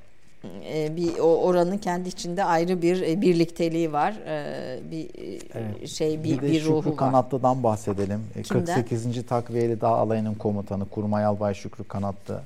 E, 0.74 0.96
bir 0.96 1.18
o 1.18 1.36
oranın 1.36 1.78
kendi 1.78 2.08
içinde 2.08 2.44
ayrı 2.44 2.82
bir 2.82 3.02
e, 3.02 3.20
birlikteliği 3.20 3.92
var. 3.92 4.14
E, 4.26 4.90
bir 4.90 5.08
evet. 5.54 5.88
şey 5.88 6.24
bir, 6.24 6.42
bir, 6.42 6.42
bir 6.42 6.64
ruhu 6.64 6.82
Şükrü 6.82 6.96
Kanatlı'dan 6.96 7.62
bahsedelim. 7.62 8.20
Kimden? 8.44 8.74
48. 8.74 9.26
Takviyeli 9.26 9.80
Dağ 9.80 9.88
Alayı'nın 9.88 10.34
komutanı 10.34 10.88
Kurmay 10.88 11.24
Albay 11.24 11.54
Şükrü 11.54 11.84
Kanatlı. 11.84 12.40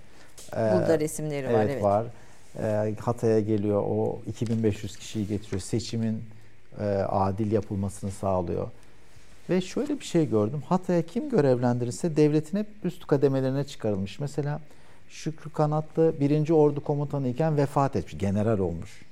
Burada 0.52 1.00
resimleri 1.00 1.46
evet, 1.46 1.82
var. 1.82 2.04
Evet 2.60 2.96
var. 2.96 3.00
Hatay'a 3.00 3.40
geliyor. 3.40 3.82
O 3.88 4.18
2500 4.26 4.96
kişiyi 4.96 5.26
getiriyor. 5.26 5.60
Seçimin 5.60 6.22
adil 7.08 7.52
yapılmasını 7.52 8.10
sağlıyor. 8.10 8.68
Ve 9.50 9.60
şöyle 9.60 10.00
bir 10.00 10.04
şey 10.04 10.30
gördüm. 10.30 10.62
Hatay'a 10.68 11.02
kim 11.02 11.30
görevlendirirse 11.30 12.16
devletin 12.16 12.58
hep 12.58 12.66
üst 12.84 13.06
kademelerine 13.06 13.64
çıkarılmış. 13.64 14.20
Mesela 14.20 14.60
Şükrü 15.08 15.50
Kanatlı 15.50 16.14
birinci 16.20 16.54
Ordu 16.54 16.84
Komutanı 16.84 17.28
iken 17.28 17.56
vefat 17.56 17.96
etmiş. 17.96 18.18
General 18.18 18.58
olmuş. 18.58 19.02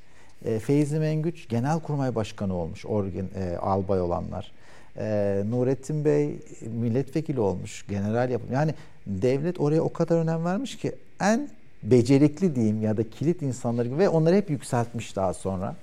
E, 0.45 0.59
Feyzi 0.59 0.99
Mengüç 0.99 1.49
Genelkurmay 1.49 2.15
Başkanı 2.15 2.55
olmuş. 2.55 2.87
Orgen, 2.87 3.29
e, 3.37 3.57
albay 3.57 4.01
olanlar. 4.01 4.53
E, 4.99 5.43
Nurettin 5.51 6.05
Bey 6.05 6.39
milletvekili 6.61 7.41
olmuş. 7.41 7.87
General 7.89 8.31
yapmış. 8.31 8.53
Yani 8.53 8.75
devlet 9.07 9.61
oraya 9.61 9.83
o 9.83 9.93
kadar 9.93 10.17
önem 10.17 10.45
vermiş 10.45 10.77
ki 10.79 10.93
en 11.21 11.49
becerikli 11.83 12.55
diyeyim 12.55 12.83
ya 12.83 12.97
da 12.97 13.11
kilit 13.11 13.43
insanları 13.43 13.99
ve 13.99 14.09
onları 14.09 14.37
hep 14.37 14.51
yükseltmiş 14.51 15.17
daha 15.17 15.35
sonra. 15.35 15.77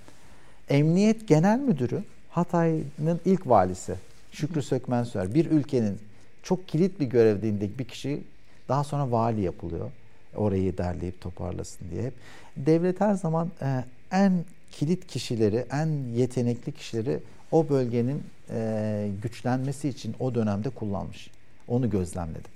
Emniyet 0.70 1.28
Genel 1.28 1.60
Müdürü 1.60 2.04
Hatay'ın 2.30 3.20
ilk 3.26 3.50
valisi 3.50 3.96
Şükrü 4.32 4.62
Sökmen 4.62 5.04
Sörer. 5.04 5.34
Bir 5.34 5.52
ülkenin 5.52 6.00
çok 6.44 6.68
kilit 6.68 7.00
bir 7.00 7.06
görevdiğindeki 7.06 7.80
bir 7.80 7.86
kişi 7.86 8.24
daha 8.70 8.84
sonra 8.84 9.12
vali 9.12 9.42
yapılıyor 9.42 9.92
orayı 10.36 10.78
derleyip 10.78 11.22
toparlasın 11.22 11.86
diye 11.92 12.04
hep. 12.04 12.14
Devlet 12.58 13.02
her 13.02 13.14
zaman 13.14 13.52
e, 13.62 13.84
en 14.12 14.34
kilit 14.72 15.08
kişileri, 15.08 15.66
en 15.72 15.88
yetenekli 16.16 16.72
kişileri 16.72 17.20
o 17.52 17.70
bölgenin 17.70 18.24
e, 18.50 19.10
güçlenmesi 19.22 19.90
için 19.90 20.16
o 20.20 20.36
dönemde 20.36 20.70
kullanmış. 20.70 21.30
Onu 21.68 21.90
gözlemledim. 21.90 22.52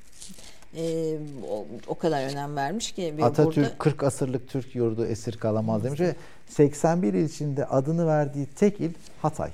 Ee, 0.77 1.17
o, 1.49 1.65
o 1.87 1.95
kadar 1.95 2.31
önem 2.31 2.55
vermiş 2.55 2.91
ki. 2.91 3.13
Atatürk 3.21 3.55
burada... 3.55 3.77
40 3.77 4.03
asırlık 4.03 4.49
Türk 4.49 4.75
yurdu 4.75 5.05
esir 5.05 5.37
kalamaz 5.37 5.83
demiş 5.83 5.99
ve 5.99 6.15
81 6.47 7.13
il 7.13 7.25
içinde 7.25 7.65
adını 7.65 8.07
verdiği 8.07 8.45
tek 8.45 8.81
il 8.81 8.91
Hatay. 9.21 9.51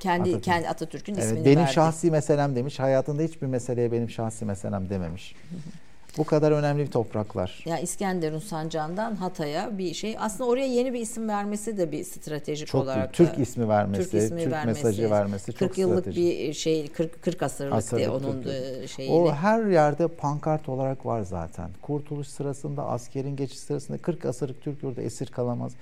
Kendi 0.00 0.22
Atatürk. 0.22 0.44
kendi 0.44 0.68
Atatürk'ün 0.68 1.14
evet, 1.14 1.24
ismini 1.24 1.44
benim 1.44 1.60
verdi. 1.60 1.72
şahsi 1.72 2.10
meselem 2.10 2.56
demiş. 2.56 2.78
Hayatında 2.78 3.22
hiçbir 3.22 3.46
meseleye 3.46 3.92
benim 3.92 4.10
şahsi 4.10 4.44
meselem 4.44 4.90
dememiş. 4.90 5.34
Bu 6.18 6.24
kadar 6.24 6.52
önemli 6.52 6.82
bir 6.82 6.90
topraklar. 6.90 7.62
Ya 7.64 7.78
İskenderun 7.78 8.38
Sancağı'ndan 8.38 9.14
Hatay'a 9.16 9.78
bir 9.78 9.94
şey. 9.94 10.16
Aslında 10.18 10.50
oraya 10.50 10.66
yeni 10.66 10.92
bir 10.92 11.00
isim 11.00 11.28
vermesi 11.28 11.78
de 11.78 11.92
bir 11.92 12.04
stratejik 12.04 12.68
çok 12.68 12.82
olarak. 12.82 13.12
Türk 13.12 13.38
ismi 13.38 13.68
vermesi, 13.68 14.10
Türk, 14.10 14.22
ismi 14.22 14.42
Türk 14.42 14.52
vermesi, 14.52 14.84
mesajı 14.84 15.10
vermesi 15.10 15.52
40 15.52 15.58
çok 15.58 15.78
yıllık 15.78 16.00
stratejik. 16.00 16.48
bir 16.48 16.52
şey 16.52 16.88
40 16.88 17.22
40 17.22 17.42
asırlık, 17.42 17.74
asırlık 17.74 17.98
diye 17.98 18.10
onun 18.10 18.44
da 18.44 18.86
şeyi. 18.86 19.10
O 19.10 19.32
her 19.32 19.66
yerde 19.66 20.08
pankart 20.08 20.68
olarak 20.68 21.06
var 21.06 21.22
zaten. 21.22 21.70
Kurtuluş 21.82 22.28
sırasında, 22.28 22.86
askerin 22.86 23.36
geçiş 23.36 23.58
sırasında 23.58 23.98
40 23.98 24.24
asırlık 24.24 24.62
Türk 24.62 24.82
yurdu 24.82 25.00
esir 25.00 25.26
kalamaz. 25.26 25.72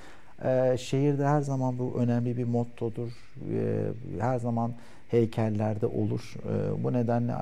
Ee, 0.44 0.76
şehirde 0.78 1.26
her 1.26 1.40
zaman 1.40 1.78
bu 1.78 1.94
önemli 1.98 2.36
bir 2.36 2.44
mottodur. 2.44 3.10
Ee, 3.52 4.20
her 4.20 4.38
zaman 4.38 4.72
heykellerde 5.08 5.86
olur. 5.86 6.34
Ee, 6.36 6.84
bu 6.84 6.92
nedenle 6.92 7.32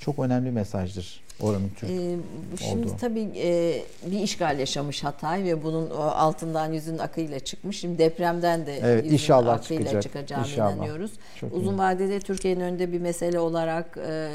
çok 0.00 0.18
önemli 0.18 0.50
mesajdır 0.50 1.22
oranın 1.40 1.70
Türk 1.76 1.90
ee, 1.90 2.16
Şimdi 2.60 2.88
olduğu. 2.88 2.96
tabii 2.96 3.28
e, 3.36 3.82
bir 4.06 4.20
işgal 4.20 4.58
yaşamış 4.58 5.04
Hatay 5.04 5.44
ve 5.44 5.64
bunun 5.64 5.90
altından 5.90 6.72
yüzün 6.72 6.98
akıyla 6.98 7.40
çıkmış. 7.40 7.80
Şimdi 7.80 7.98
depremden 7.98 8.66
de 8.66 8.78
evet, 8.82 9.04
yüzün 9.04 9.14
inşallah 9.14 9.54
akıyla 9.54 9.84
çıkacak. 9.84 10.02
çıkacağını 10.02 10.46
inşallah. 10.46 10.76
inanıyoruz. 10.76 11.12
Çok 11.40 11.54
Uzun 11.54 11.74
iyi. 11.74 11.78
vadede 11.78 12.20
Türkiye'nin 12.20 12.60
önünde 12.60 12.92
bir 12.92 13.00
mesele 13.00 13.38
olarak 13.38 13.98
e, 14.08 14.30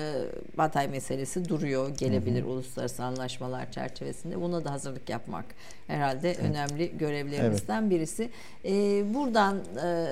Hatay 0.58 0.88
meselesi 0.88 1.50
duruyor. 1.50 1.90
Gelebilir 1.90 2.42
Hı-hı. 2.42 2.50
uluslararası 2.50 3.04
anlaşmalar 3.04 3.72
çerçevesinde. 3.72 4.42
Buna 4.42 4.66
da 4.66 4.72
hazırlık 4.72 5.10
yapmak 5.10 5.46
herhalde 5.88 6.32
evet. 6.32 6.40
önemli 6.50 6.98
görevlerimizden 6.98 7.82
evet. 7.82 7.92
birisi. 7.92 8.30
E, 8.66 8.74
buradan 9.14 9.58
e, 9.84 10.06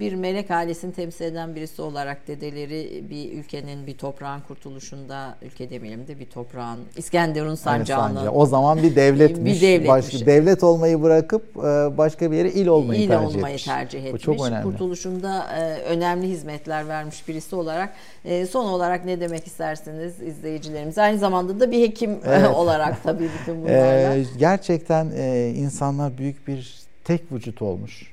bir 0.00 0.14
melek 0.14 0.50
ailesini 0.50 0.92
temsil 0.92 1.24
eden 1.24 1.56
birisi 1.56 1.82
olarak 1.82 2.28
dedeleri 2.28 3.04
bir 3.10 3.32
ülkenin 3.32 3.86
bir 3.86 3.98
toprağın 3.98 4.40
kurtuluşunda 4.40 5.38
ülke 5.42 5.70
demeyelim 5.70 6.06
de 6.06 6.18
bir 6.18 6.29
toprağın 6.34 6.78
İskenderun 6.96 7.54
sancağının 7.54 8.22
evet, 8.22 8.32
o 8.34 8.46
zaman 8.46 8.82
bir 8.82 8.96
devletmiş. 8.96 9.54
bir 9.54 9.60
devletmiş. 9.60 9.88
Başka, 9.88 10.26
devlet 10.26 10.64
olmayı 10.64 11.02
bırakıp 11.02 11.56
e, 11.56 11.60
başka 11.98 12.30
bir 12.30 12.36
yere 12.36 12.50
il 12.50 12.66
olmayı 12.66 13.00
il 13.00 13.08
tercih 13.08 13.26
olmayı 13.26 13.54
etmiş. 13.54 13.64
tercih 13.64 14.04
etmiş. 14.04 14.12
Bu 14.12 14.18
çok 14.18 14.46
önemli. 14.46 14.62
Kurtuluşunda 14.62 15.46
e, 15.58 15.82
önemli 15.82 16.28
hizmetler 16.28 16.88
vermiş 16.88 17.28
birisi 17.28 17.56
olarak 17.56 17.92
e, 18.24 18.46
son 18.46 18.64
olarak 18.64 19.04
ne 19.04 19.20
demek 19.20 19.46
istersiniz 19.46 20.20
izleyicilerimiz? 20.20 20.98
Aynı 20.98 21.18
zamanda 21.18 21.60
da 21.60 21.70
bir 21.70 21.82
hekim 21.82 22.18
evet. 22.26 22.54
olarak 22.54 23.02
tabii 23.02 23.28
bütün 23.40 23.62
bunlarla. 23.62 24.24
Gerçekten 24.38 25.06
insanlar 25.54 26.18
büyük 26.18 26.48
bir 26.48 26.80
tek 27.04 27.32
vücut 27.32 27.62
olmuş. 27.62 28.12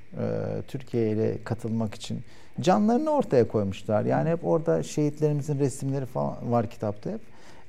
Türkiye 0.68 1.10
ile 1.10 1.44
katılmak 1.44 1.96
için 1.96 2.20
canlarını 2.62 3.10
ortaya 3.10 3.48
koymuşlar. 3.48 4.06
Yani 4.06 4.30
hep 4.30 4.46
orada 4.46 4.84
şehitlerimizin 4.84 5.60
resimleri 5.60 6.06
falan 6.06 6.52
var 6.52 6.70
kitapta 6.70 7.10
hep. 7.10 7.22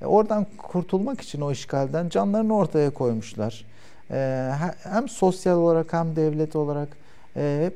E, 0.02 0.06
oradan 0.06 0.46
kurtulmak 0.58 1.20
için 1.20 1.40
o 1.40 1.52
işgalden 1.52 2.08
canlarını 2.08 2.56
ortaya 2.56 2.90
koymuşlar. 2.90 3.64
E, 4.10 4.50
hem 4.82 5.08
sosyal 5.08 5.58
olarak 5.58 5.92
hem 5.92 6.16
devlet 6.16 6.56
olarak 6.56 6.88
e, 7.36 7.70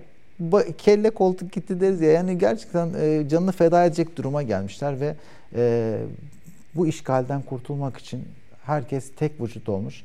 kelle 0.78 1.10
koltuk 1.10 1.52
gitti 1.52 1.80
deriz 1.80 2.00
ya 2.00 2.12
yani 2.12 2.38
gerçekten 2.38 2.88
e, 3.00 3.28
canını 3.28 3.52
feda 3.52 3.84
edecek 3.84 4.16
duruma 4.16 4.42
gelmişler 4.42 5.00
ve 5.00 5.14
e, 5.54 5.98
bu 6.74 6.86
işgalden 6.86 7.42
kurtulmak 7.42 7.96
için 7.96 8.24
herkes 8.64 9.10
tek 9.16 9.40
vücut 9.40 9.68
olmuş. 9.68 10.02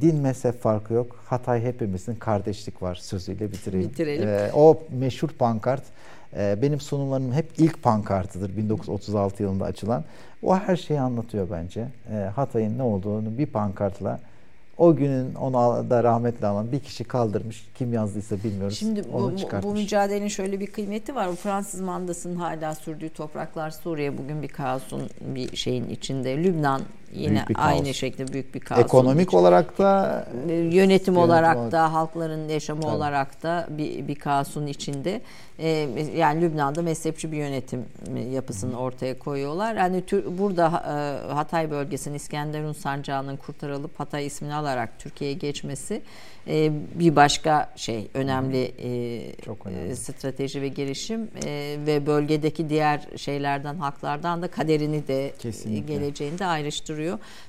Din 0.00 0.16
mezhep 0.16 0.62
farkı 0.62 0.94
yok. 0.94 1.24
Hatay 1.26 1.62
hepimizin 1.62 2.14
kardeşlik 2.14 2.82
var 2.82 2.94
sözüyle 2.94 3.52
bitireyim. 3.52 3.90
Bitirelim. 3.90 4.28
E, 4.28 4.50
o 4.54 4.82
meşhur 4.90 5.28
pankart 5.28 5.82
benim 6.36 6.80
sunumlarım 6.80 7.32
hep 7.32 7.50
ilk 7.58 7.82
pankartıdır 7.82 8.56
1936 8.56 9.42
yılında 9.42 9.64
açılan. 9.64 10.04
O 10.42 10.56
her 10.56 10.76
şeyi 10.76 11.00
anlatıyor 11.00 11.48
bence. 11.50 11.88
E, 12.12 12.14
Hatay'ın 12.14 12.78
ne 12.78 12.82
olduğunu 12.82 13.38
bir 13.38 13.46
pankartla 13.46 14.20
o 14.78 14.96
günün 14.96 15.34
ona 15.34 15.90
da 15.90 16.04
rahmetle 16.04 16.46
alan 16.46 16.72
bir 16.72 16.80
kişi 16.80 17.04
kaldırmış. 17.04 17.68
Kim 17.74 17.92
yazdıysa 17.92 18.36
bilmiyoruz. 18.44 18.78
Şimdi 18.78 19.04
bu, 19.12 19.32
bu 19.62 19.72
mücadelenin 19.72 20.28
şöyle 20.28 20.60
bir 20.60 20.66
kıymeti 20.66 21.14
var. 21.14 21.26
O 21.26 21.34
Fransız 21.34 21.80
mandasının 21.80 22.36
hala 22.36 22.74
sürdüğü 22.74 23.08
topraklar 23.08 23.70
Suriye 23.70 24.18
bugün 24.18 24.42
bir 24.42 24.48
kaosun 24.48 25.10
bir 25.20 25.56
şeyin 25.56 25.88
içinde. 25.88 26.44
Lübnan 26.44 26.82
yine 27.12 27.44
aynı 27.54 27.94
şekilde 27.94 28.32
büyük 28.32 28.54
bir 28.54 28.60
kaos. 28.60 28.80
Ekonomik 28.80 29.28
için. 29.28 29.38
olarak 29.38 29.78
da 29.78 30.24
yönetim, 30.48 30.72
yönetim 30.72 31.16
olarak, 31.16 31.56
olarak 31.56 31.72
da 31.72 31.92
halkların 31.92 32.48
yaşamı 32.48 32.82
Tabii. 32.82 32.92
olarak 32.92 33.42
da 33.42 33.66
bir, 33.70 34.08
bir 34.08 34.14
kaosun 34.14 34.66
içinde. 34.66 35.20
Ee, 35.58 35.88
yani 36.16 36.40
Lübnan'da 36.42 36.82
mezhepçi 36.82 37.32
bir 37.32 37.36
yönetim 37.36 37.84
yapısını 38.32 38.78
ortaya 38.78 39.18
koyuyorlar. 39.18 39.76
Yani 39.76 40.02
burada 40.38 40.66
e, 40.66 41.32
Hatay 41.32 41.70
bölgesinin 41.70 42.14
İskenderun 42.14 42.72
sancağının 42.72 43.36
kurtarılıp 43.36 44.00
Hatay 44.00 44.26
ismini 44.26 44.54
alarak 44.54 44.98
Türkiye'ye 44.98 45.36
geçmesi 45.36 46.02
e, 46.48 46.72
bir 46.94 47.16
başka 47.16 47.72
şey 47.76 48.08
önemli, 48.14 48.72
e, 48.78 49.42
Çok 49.44 49.66
önemli. 49.66 49.96
strateji 49.96 50.62
ve 50.62 50.68
gelişim 50.68 51.30
ve 51.86 52.06
bölgedeki 52.06 52.68
diğer 52.68 53.08
şeylerden 53.16 53.74
haklardan 53.76 54.42
da 54.42 54.48
kaderini 54.48 55.08
de 55.08 55.32
Kesinlikle. 55.38 55.94
geleceğini 55.94 56.38
de 56.38 56.46
ayrıştırıyor. 56.46 57.01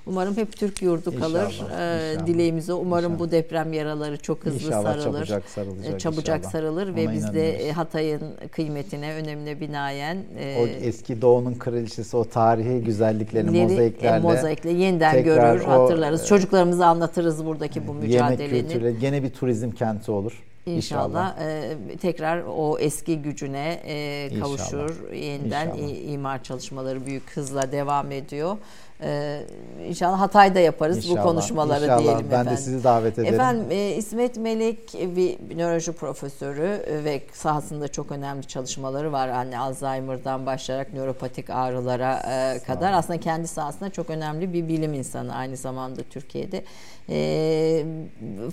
Umarım 0.06 0.38
hep 0.38 0.58
Türk 0.58 0.82
yurdu 0.82 1.20
kalır. 1.20 1.46
İnşallah, 1.46 2.28
Dileğimize 2.28 2.74
umarım 2.74 3.12
inşallah. 3.12 3.28
bu 3.28 3.32
deprem 3.32 3.74
yaraları 3.74 4.18
çok 4.18 4.46
hızlı 4.46 4.68
inşallah, 4.68 4.84
sarılır. 4.84 5.26
Çabucak 5.26 5.50
sarılacak. 5.50 6.00
Çabucak 6.00 6.38
inşallah. 6.38 6.52
sarılır 6.52 6.88
Ona 6.88 6.96
ve 6.96 7.12
biz 7.14 7.34
de 7.34 7.72
Hatay'ın 7.72 8.22
kıymetine, 8.52 9.14
önemine 9.14 9.60
binaen 9.60 10.18
o 10.60 10.68
eski 10.68 11.22
doğunun 11.22 11.54
kraliçesi 11.54 12.18
o 12.18 12.26
tarihi 12.26 12.84
güzelliklerini 12.84 13.62
mozaiklerle 13.64 14.20
mozaikle 14.20 14.72
yeniden 14.72 15.24
görür, 15.24 15.62
o, 15.62 15.68
hatırlarız. 15.68 16.28
Çocuklarımıza 16.28 16.86
anlatırız 16.88 17.46
buradaki 17.46 17.88
bu 17.88 17.94
mücadelenin. 17.94 18.56
Yemek 18.56 18.72
kültürü 18.72 19.00
gene 19.00 19.24
bir 19.24 19.30
turizm 19.30 19.72
kenti 19.72 20.12
olur. 20.12 20.44
İnşallah, 20.66 21.34
İnşallah. 21.36 21.92
E, 21.92 21.98
tekrar 22.02 22.44
o 22.58 22.80
eski 22.80 23.22
gücüne 23.22 23.82
e, 23.86 24.30
kavuşur. 24.40 24.90
İnşallah. 24.90 25.14
Yeniden 25.14 25.68
İnşallah. 25.78 26.14
imar 26.14 26.44
çalışmaları 26.44 27.06
büyük 27.06 27.32
hızla 27.38 27.72
devam 27.72 28.12
ediyor. 28.12 28.58
Ee, 29.06 29.46
inşallah 29.88 30.20
Hatay'da 30.20 30.60
yaparız 30.60 30.98
inşallah, 30.98 31.20
bu 31.20 31.24
konuşmaları 31.28 31.84
inşallah. 31.84 32.00
diyelim 32.00 32.20
ben 32.20 32.26
efendim. 32.26 32.46
Ben 32.48 32.58
de 32.58 32.62
sizi 32.62 32.84
davet 32.84 33.20
ederim. 33.20 33.34
Efendim 33.34 33.66
e, 33.70 33.96
İsmet 33.96 34.38
Melek 34.38 34.94
bir 34.94 35.58
nöroloji 35.58 35.92
profesörü 35.92 36.86
ve 37.04 37.22
sahasında 37.34 37.88
çok 37.88 38.12
önemli 38.12 38.48
çalışmaları 38.48 39.12
var. 39.12 39.30
Hani 39.30 39.60
Alzheimer'dan 39.60 40.46
başlayarak 40.46 40.94
nöropatik 40.94 41.50
ağrılara 41.50 42.20
e, 42.30 42.60
kadar 42.60 42.94
aslında 42.94 43.20
kendi 43.20 43.48
sahasında 43.48 43.90
çok 43.90 44.10
önemli 44.10 44.54
bir 44.54 44.68
bilim 44.68 44.94
insanı 44.94 45.36
aynı 45.36 45.58
zamanda 45.58 46.04
Türkiye'de. 46.04 46.64
E, 47.10 47.86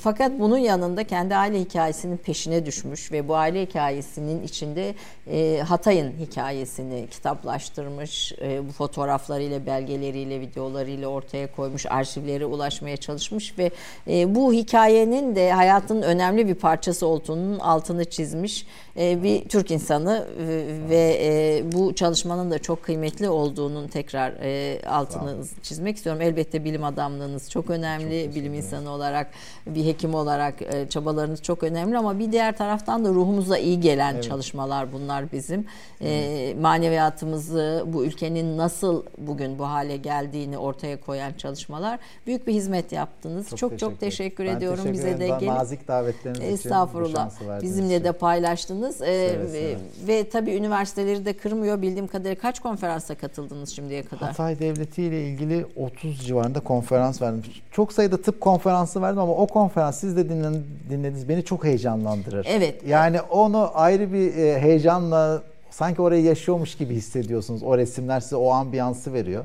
fakat 0.00 0.40
bunun 0.40 0.58
yanında 0.58 1.04
kendi 1.04 1.36
aile 1.36 1.60
hikayesinin 1.60 2.16
peşine 2.16 2.66
düşmüş 2.66 3.12
ve 3.12 3.28
bu 3.28 3.36
aile 3.36 3.62
hikayesinin 3.62 4.42
içinde 4.42 4.94
e, 5.30 5.60
Hatay'ın 5.60 6.12
hikayesini 6.18 7.06
kitaplaştırmış, 7.10 8.32
e, 8.42 8.68
bu 8.68 8.72
fotoğraflarıyla, 8.72 9.66
belgeleriyle, 9.66 10.40
videolarıyla 10.40 11.08
ortaya 11.08 11.52
koymuş, 11.52 11.86
arşivlere 11.86 12.44
ulaşmaya 12.44 12.96
çalışmış 12.96 13.58
ve 13.58 13.70
e, 14.08 14.34
bu 14.34 14.52
hikayenin 14.52 15.36
de 15.36 15.52
hayatın 15.52 16.02
önemli 16.02 16.48
bir 16.48 16.54
parçası 16.54 17.06
olduğunun 17.06 17.58
altını 17.58 18.04
çizmiş 18.04 18.66
bir 18.96 19.48
Türk 19.48 19.70
insanı 19.70 20.26
e, 20.38 20.46
ve 20.88 21.18
e, 21.22 21.62
bu 21.72 21.94
çalışmanın 21.94 22.50
da 22.50 22.58
çok 22.58 22.82
kıymetli 22.82 23.28
olduğunun 23.28 23.88
tekrar 23.88 24.32
e, 24.42 24.82
altını 24.86 25.36
çizmek 25.62 25.96
istiyorum. 25.96 26.22
Elbette 26.22 26.64
bilim 26.64 26.84
adamlığınız 26.84 27.50
çok 27.50 27.70
önemli. 27.70 28.24
Çok 28.24 28.34
bilim 28.34 28.54
insanı 28.54 28.90
olarak, 28.90 29.30
bir 29.66 29.84
hekim 29.84 30.14
olarak 30.14 30.54
çabalarınız 30.90 31.42
çok 31.42 31.62
önemli 31.62 31.98
ama 31.98 32.18
bir 32.18 32.32
diğer 32.32 32.56
taraftan 32.56 33.04
da 33.04 33.08
ruhumuza 33.08 33.58
iyi 33.58 33.80
gelen 33.80 34.14
evet. 34.14 34.24
çalışmalar 34.24 34.92
bunlar 34.92 35.32
bizim. 35.32 35.66
E, 36.00 36.54
maneviyatımızı, 36.60 37.84
bu 37.86 38.04
ülkenin 38.04 38.58
nasıl 38.58 39.02
bugün 39.18 39.58
bu 39.58 39.64
hale 39.64 39.96
geldiğini 39.96 40.58
ortaya 40.58 41.00
koyan 41.00 41.32
çalışmalar. 41.32 41.98
Büyük 42.26 42.46
bir 42.46 42.54
hizmet 42.54 42.92
yaptınız. 42.92 43.48
Çok 43.56 43.58
çok 43.58 43.70
teşekkür, 43.70 43.78
çok 43.78 44.00
teşekkür 44.00 44.44
ediyorum 44.44 44.84
teşekkür 44.84 44.98
bize 44.98 45.20
de 45.20 45.26
gelip. 45.26 45.48
Nazik 45.48 45.88
davetleriniz 45.88 46.40
için 46.40 46.52
Estağfurullah. 46.52 47.30
Bizimle 47.62 47.94
için. 47.94 48.04
de 48.04 48.12
paylaştınız. 48.12 48.89
Ee, 49.00 49.36
ve, 49.52 49.76
ve 50.06 50.28
tabii 50.28 50.54
üniversiteleri 50.54 51.24
de 51.24 51.32
kırmıyor. 51.32 51.82
Bildiğim 51.82 52.06
kadarıyla 52.06 52.34
kaç 52.34 52.60
konferansa 52.60 53.14
katıldınız 53.14 53.70
şimdiye 53.70 54.02
kadar? 54.02 54.28
Hatay 54.28 54.58
Devleti 54.58 55.02
ile 55.02 55.28
ilgili 55.28 55.66
30 55.76 56.26
civarında 56.26 56.60
konferans 56.60 57.22
verdim. 57.22 57.42
Çok 57.72 57.92
sayıda 57.92 58.22
tıp 58.22 58.40
konferansı 58.40 59.02
verdim 59.02 59.18
ama 59.18 59.32
o 59.32 59.46
konferans 59.46 60.00
siz 60.00 60.16
de 60.16 60.28
dinlediniz 60.28 61.28
beni 61.28 61.44
çok 61.44 61.64
heyecanlandırır. 61.64 62.46
Evet. 62.50 62.82
Yani 62.86 63.20
onu 63.20 63.70
ayrı 63.74 64.12
bir 64.12 64.36
e, 64.36 64.60
heyecanla 64.60 65.42
sanki 65.70 66.02
orayı 66.02 66.22
yaşıyormuş 66.22 66.74
gibi 66.74 66.94
hissediyorsunuz. 66.94 67.62
O 67.62 67.78
resimler 67.78 68.20
size 68.20 68.36
o 68.36 68.50
ambiyansı 68.50 69.12
veriyor. 69.12 69.44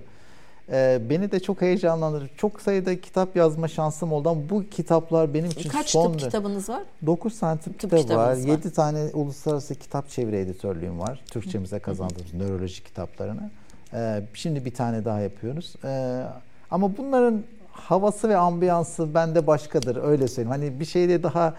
Ee, 0.72 1.02
beni 1.10 1.32
de 1.32 1.40
çok 1.40 1.62
heyecanlandırır. 1.62 2.30
Çok 2.38 2.62
sayıda 2.62 3.02
kitap 3.02 3.36
yazma 3.36 3.68
şansım 3.68 4.14
oldu 4.14 4.30
ama 4.30 4.42
bu 4.50 4.64
kitaplar 4.70 5.34
benim 5.34 5.50
için 5.50 5.70
Kaç 5.70 5.90
son... 5.90 6.12
Kaç 6.12 6.22
tıp 6.22 6.32
kitabınız 6.32 6.70
var? 6.70 6.84
9 7.06 7.40
tane 7.40 7.60
tıp, 7.60 7.80
tıp 7.80 7.92
kitabı 7.98 8.18
var. 8.18 8.28
var. 8.28 8.36
7 8.36 8.74
tane 8.74 9.04
uluslararası 9.14 9.76
kitap 9.76 10.10
çeviri 10.10 10.38
editörlüğüm 10.38 11.00
var. 11.00 11.24
Türkçemize 11.32 11.80
kazandığımız 11.80 12.34
nöroloji 12.34 12.84
kitaplarını. 12.84 13.50
Ee, 13.94 14.24
şimdi 14.34 14.66
bir 14.66 14.74
tane 14.74 15.06
daha 15.06 15.20
yapıyoruz. 15.20 15.76
Ee, 15.84 16.24
ama 16.72 16.98
bunların 16.98 17.44
havası 17.72 18.30
ve 18.30 18.38
ambiyansı 18.38 19.14
bende 19.14 19.48
başkadır 19.48 20.04
öyle 20.04 20.28
söyleyeyim. 20.28 20.50
Hani 20.50 20.80
bir 20.80 20.86
şeyde 20.86 21.24
daha 21.24 21.48
e, 21.48 21.54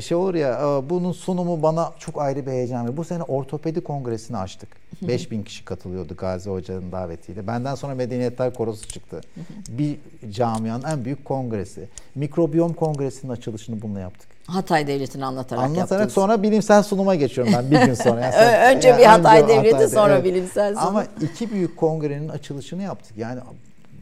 şey 0.00 0.16
olur 0.16 0.34
ya 0.34 0.52
e, 0.52 0.90
bunun 0.90 1.12
sunumu 1.12 1.62
bana 1.62 1.92
çok 1.98 2.20
ayrı 2.20 2.46
bir 2.46 2.50
heyecan 2.50 2.80
veriyor. 2.80 2.96
Bu 2.96 3.04
sene 3.04 3.22
ortopedi 3.22 3.80
kongresini 3.80 4.36
açtık. 4.36 4.68
5000 5.02 5.42
kişi 5.42 5.64
katılıyordu 5.64 6.16
Gazi 6.16 6.50
Hoca'nın 6.50 6.92
davetiyle. 6.92 7.46
Benden 7.46 7.74
sonra 7.74 7.94
Medeniyetler 7.94 8.54
Korosu 8.54 8.88
çıktı. 8.88 9.20
bir 9.68 9.96
camianın 10.30 10.84
en 10.84 11.04
büyük 11.04 11.24
kongresi. 11.24 11.88
Mikrobiyom 12.14 12.72
kongresinin 12.72 13.32
açılışını 13.32 13.82
bununla 13.82 14.00
yaptık. 14.00 14.28
Hatay 14.46 14.86
Devleti'ni 14.86 15.24
anlatarak 15.24 15.64
Anlatarak 15.64 15.90
yaptınız. 15.90 16.12
sonra 16.12 16.42
bilimsel 16.42 16.82
sunuma 16.82 17.14
geçiyorum 17.14 17.52
ben 17.56 17.70
bir 17.70 17.86
gün 17.86 17.94
sonra. 17.94 18.20
Yani 18.24 18.32
sen, 18.32 18.76
önce 18.76 18.98
bir 18.98 19.04
Hatay 19.04 19.42
önce 19.42 19.54
Devleti 19.54 19.72
Hatay, 19.72 19.88
sonra 19.88 20.14
evet. 20.14 20.24
bilimsel 20.24 20.74
sunum. 20.74 20.86
Ama 20.88 21.04
iki 21.20 21.50
büyük 21.50 21.76
kongrenin 21.76 22.28
açılışını 22.28 22.82
yaptık. 22.82 23.16
Yani 23.16 23.40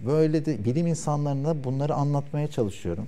böyle 0.06 0.44
de 0.46 0.64
bilim 0.64 0.86
insanlarına 0.86 1.64
bunları 1.64 1.94
anlatmaya 1.94 2.48
çalışıyorum. 2.48 3.06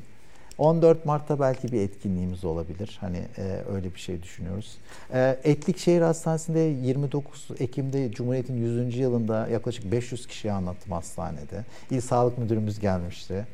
14 0.58 1.04
Mart'ta 1.04 1.40
belki 1.40 1.72
bir 1.72 1.80
etkinliğimiz 1.80 2.44
olabilir. 2.44 2.98
Hani 3.00 3.22
e, 3.38 3.62
öyle 3.72 3.94
bir 3.94 4.00
şey 4.00 4.22
düşünüyoruz. 4.22 4.78
E, 5.12 5.38
Etlik 5.44 5.78
Şehir 5.78 6.00
Hastanesi'nde 6.00 6.58
29 6.58 7.48
Ekim'de 7.58 8.12
Cumhuriyet'in 8.12 8.56
100. 8.56 8.96
yılında 8.96 9.48
yaklaşık 9.48 9.92
500 9.92 10.26
kişiye 10.26 10.52
anlattım 10.52 10.92
hastanede. 10.92 11.64
İl 11.90 12.00
Sağlık 12.00 12.38
Müdürümüz 12.38 12.80
gelmişti. 12.80 13.46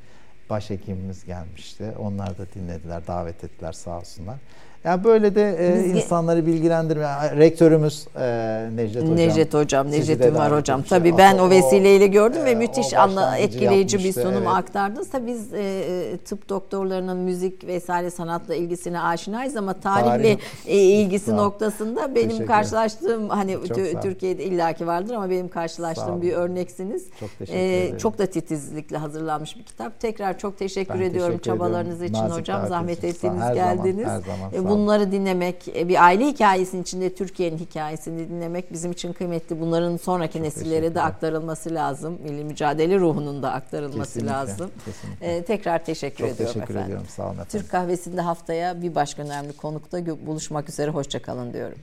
Başhekimimiz 0.50 1.24
gelmişti. 1.24 1.92
Onlar 1.98 2.38
da 2.38 2.46
dinlediler, 2.54 3.06
davet 3.06 3.44
ettiler 3.44 3.72
sağ 3.72 3.98
olsunlar. 3.98 4.36
Yani 4.84 5.04
böyle 5.04 5.34
de 5.34 5.56
e, 5.58 5.86
insanları 5.86 6.46
bilgilendirme. 6.46 7.06
Rektörümüz 7.36 8.06
e, 8.16 8.68
Necdet 8.76 9.02
Hocam. 9.02 9.16
Necdet 9.16 9.54
Hocam, 9.54 9.90
Necdet 9.90 10.26
Ümar 10.26 10.56
Hocam. 10.56 10.82
Tabii 10.82 11.18
ben 11.18 11.38
o, 11.38 11.46
o 11.46 11.50
vesileyle 11.50 12.06
gördüm 12.06 12.42
o, 12.42 12.44
ve 12.44 12.54
müthiş 12.54 12.94
anla, 12.94 13.36
etkileyici 13.36 13.98
bir 13.98 14.12
sunum 14.12 14.34
evet. 14.34 14.46
aktardınız. 14.46 15.10
Tabii 15.10 15.26
biz 15.26 15.54
e, 15.54 15.60
e, 15.60 16.16
tıp 16.16 16.48
doktorlarının 16.48 17.16
müzik 17.16 17.66
vesaire 17.66 18.10
sanatla 18.10 18.54
ilgisine 18.54 19.00
aşinayız 19.00 19.56
ama 19.56 19.74
tarihle 19.74 20.36
Tarih. 20.36 20.38
e, 20.66 20.76
ilgisi 20.76 21.36
noktasında 21.36 22.14
benim 22.14 22.46
karşılaştığım 22.46 23.28
hani 23.28 23.58
Türkiye'de 24.02 24.44
illaki 24.44 24.86
vardır 24.86 25.14
ama 25.14 25.30
benim 25.30 25.48
karşılaştığım 25.48 26.22
bir 26.22 26.32
örneksiniz. 26.32 27.06
Çok 27.20 27.38
teşekkür 27.38 27.58
e, 27.58 27.76
ederim. 27.76 27.98
Çok 27.98 28.18
da 28.18 28.26
titizlikle 28.26 28.96
hazırlanmış 28.96 29.56
bir 29.56 29.62
kitap. 29.62 30.00
Tekrar 30.00 30.38
çok 30.38 30.58
teşekkür 30.58 30.94
ben 30.94 31.00
ediyorum 31.00 31.38
teşekkür 31.38 31.50
çabalarınız 31.50 32.02
için 32.02 32.14
Nazik 32.14 32.38
hocam. 32.38 32.66
Zahmet 32.66 33.04
ettiniz, 33.04 33.54
geldiniz. 33.54 34.06
Zaman, 34.06 34.20
her 34.20 34.20
zaman. 34.20 34.69
Bunları 34.70 35.12
dinlemek, 35.12 35.68
e, 35.68 35.88
bir 35.88 36.04
aile 36.04 36.26
hikayesinin 36.26 36.82
içinde 36.82 37.14
Türkiye'nin 37.14 37.58
hikayesini 37.58 38.28
dinlemek 38.28 38.72
bizim 38.72 38.92
için 38.92 39.12
kıymetli. 39.12 39.60
Bunların 39.60 39.96
sonraki 39.96 40.32
Çok 40.32 40.42
nesillere 40.42 40.94
de 40.94 41.02
aktarılması 41.02 41.74
lazım. 41.74 42.18
Milli 42.22 42.44
mücadele 42.44 42.98
ruhunun 42.98 43.42
da 43.42 43.52
aktarılması 43.52 44.12
kesinlikle, 44.14 44.32
lazım. 44.32 44.70
Kesinlikle. 44.84 45.36
Ee, 45.36 45.44
tekrar 45.44 45.84
teşekkür 45.84 46.24
Çok 46.24 46.34
ediyorum 46.34 46.52
teşekkür 46.54 46.74
efendim. 46.74 46.84
ediyorum. 46.84 47.06
Sağ 47.16 47.22
olun 47.22 47.32
efendim. 47.32 47.50
Türk 47.50 47.70
kahvesinde 47.70 48.20
haftaya 48.20 48.82
bir 48.82 48.94
başka 48.94 49.22
önemli 49.22 49.52
konukta 49.52 50.26
buluşmak 50.26 50.68
üzere. 50.68 50.90
Hoşçakalın 50.90 51.52
diyorum. 51.52 51.78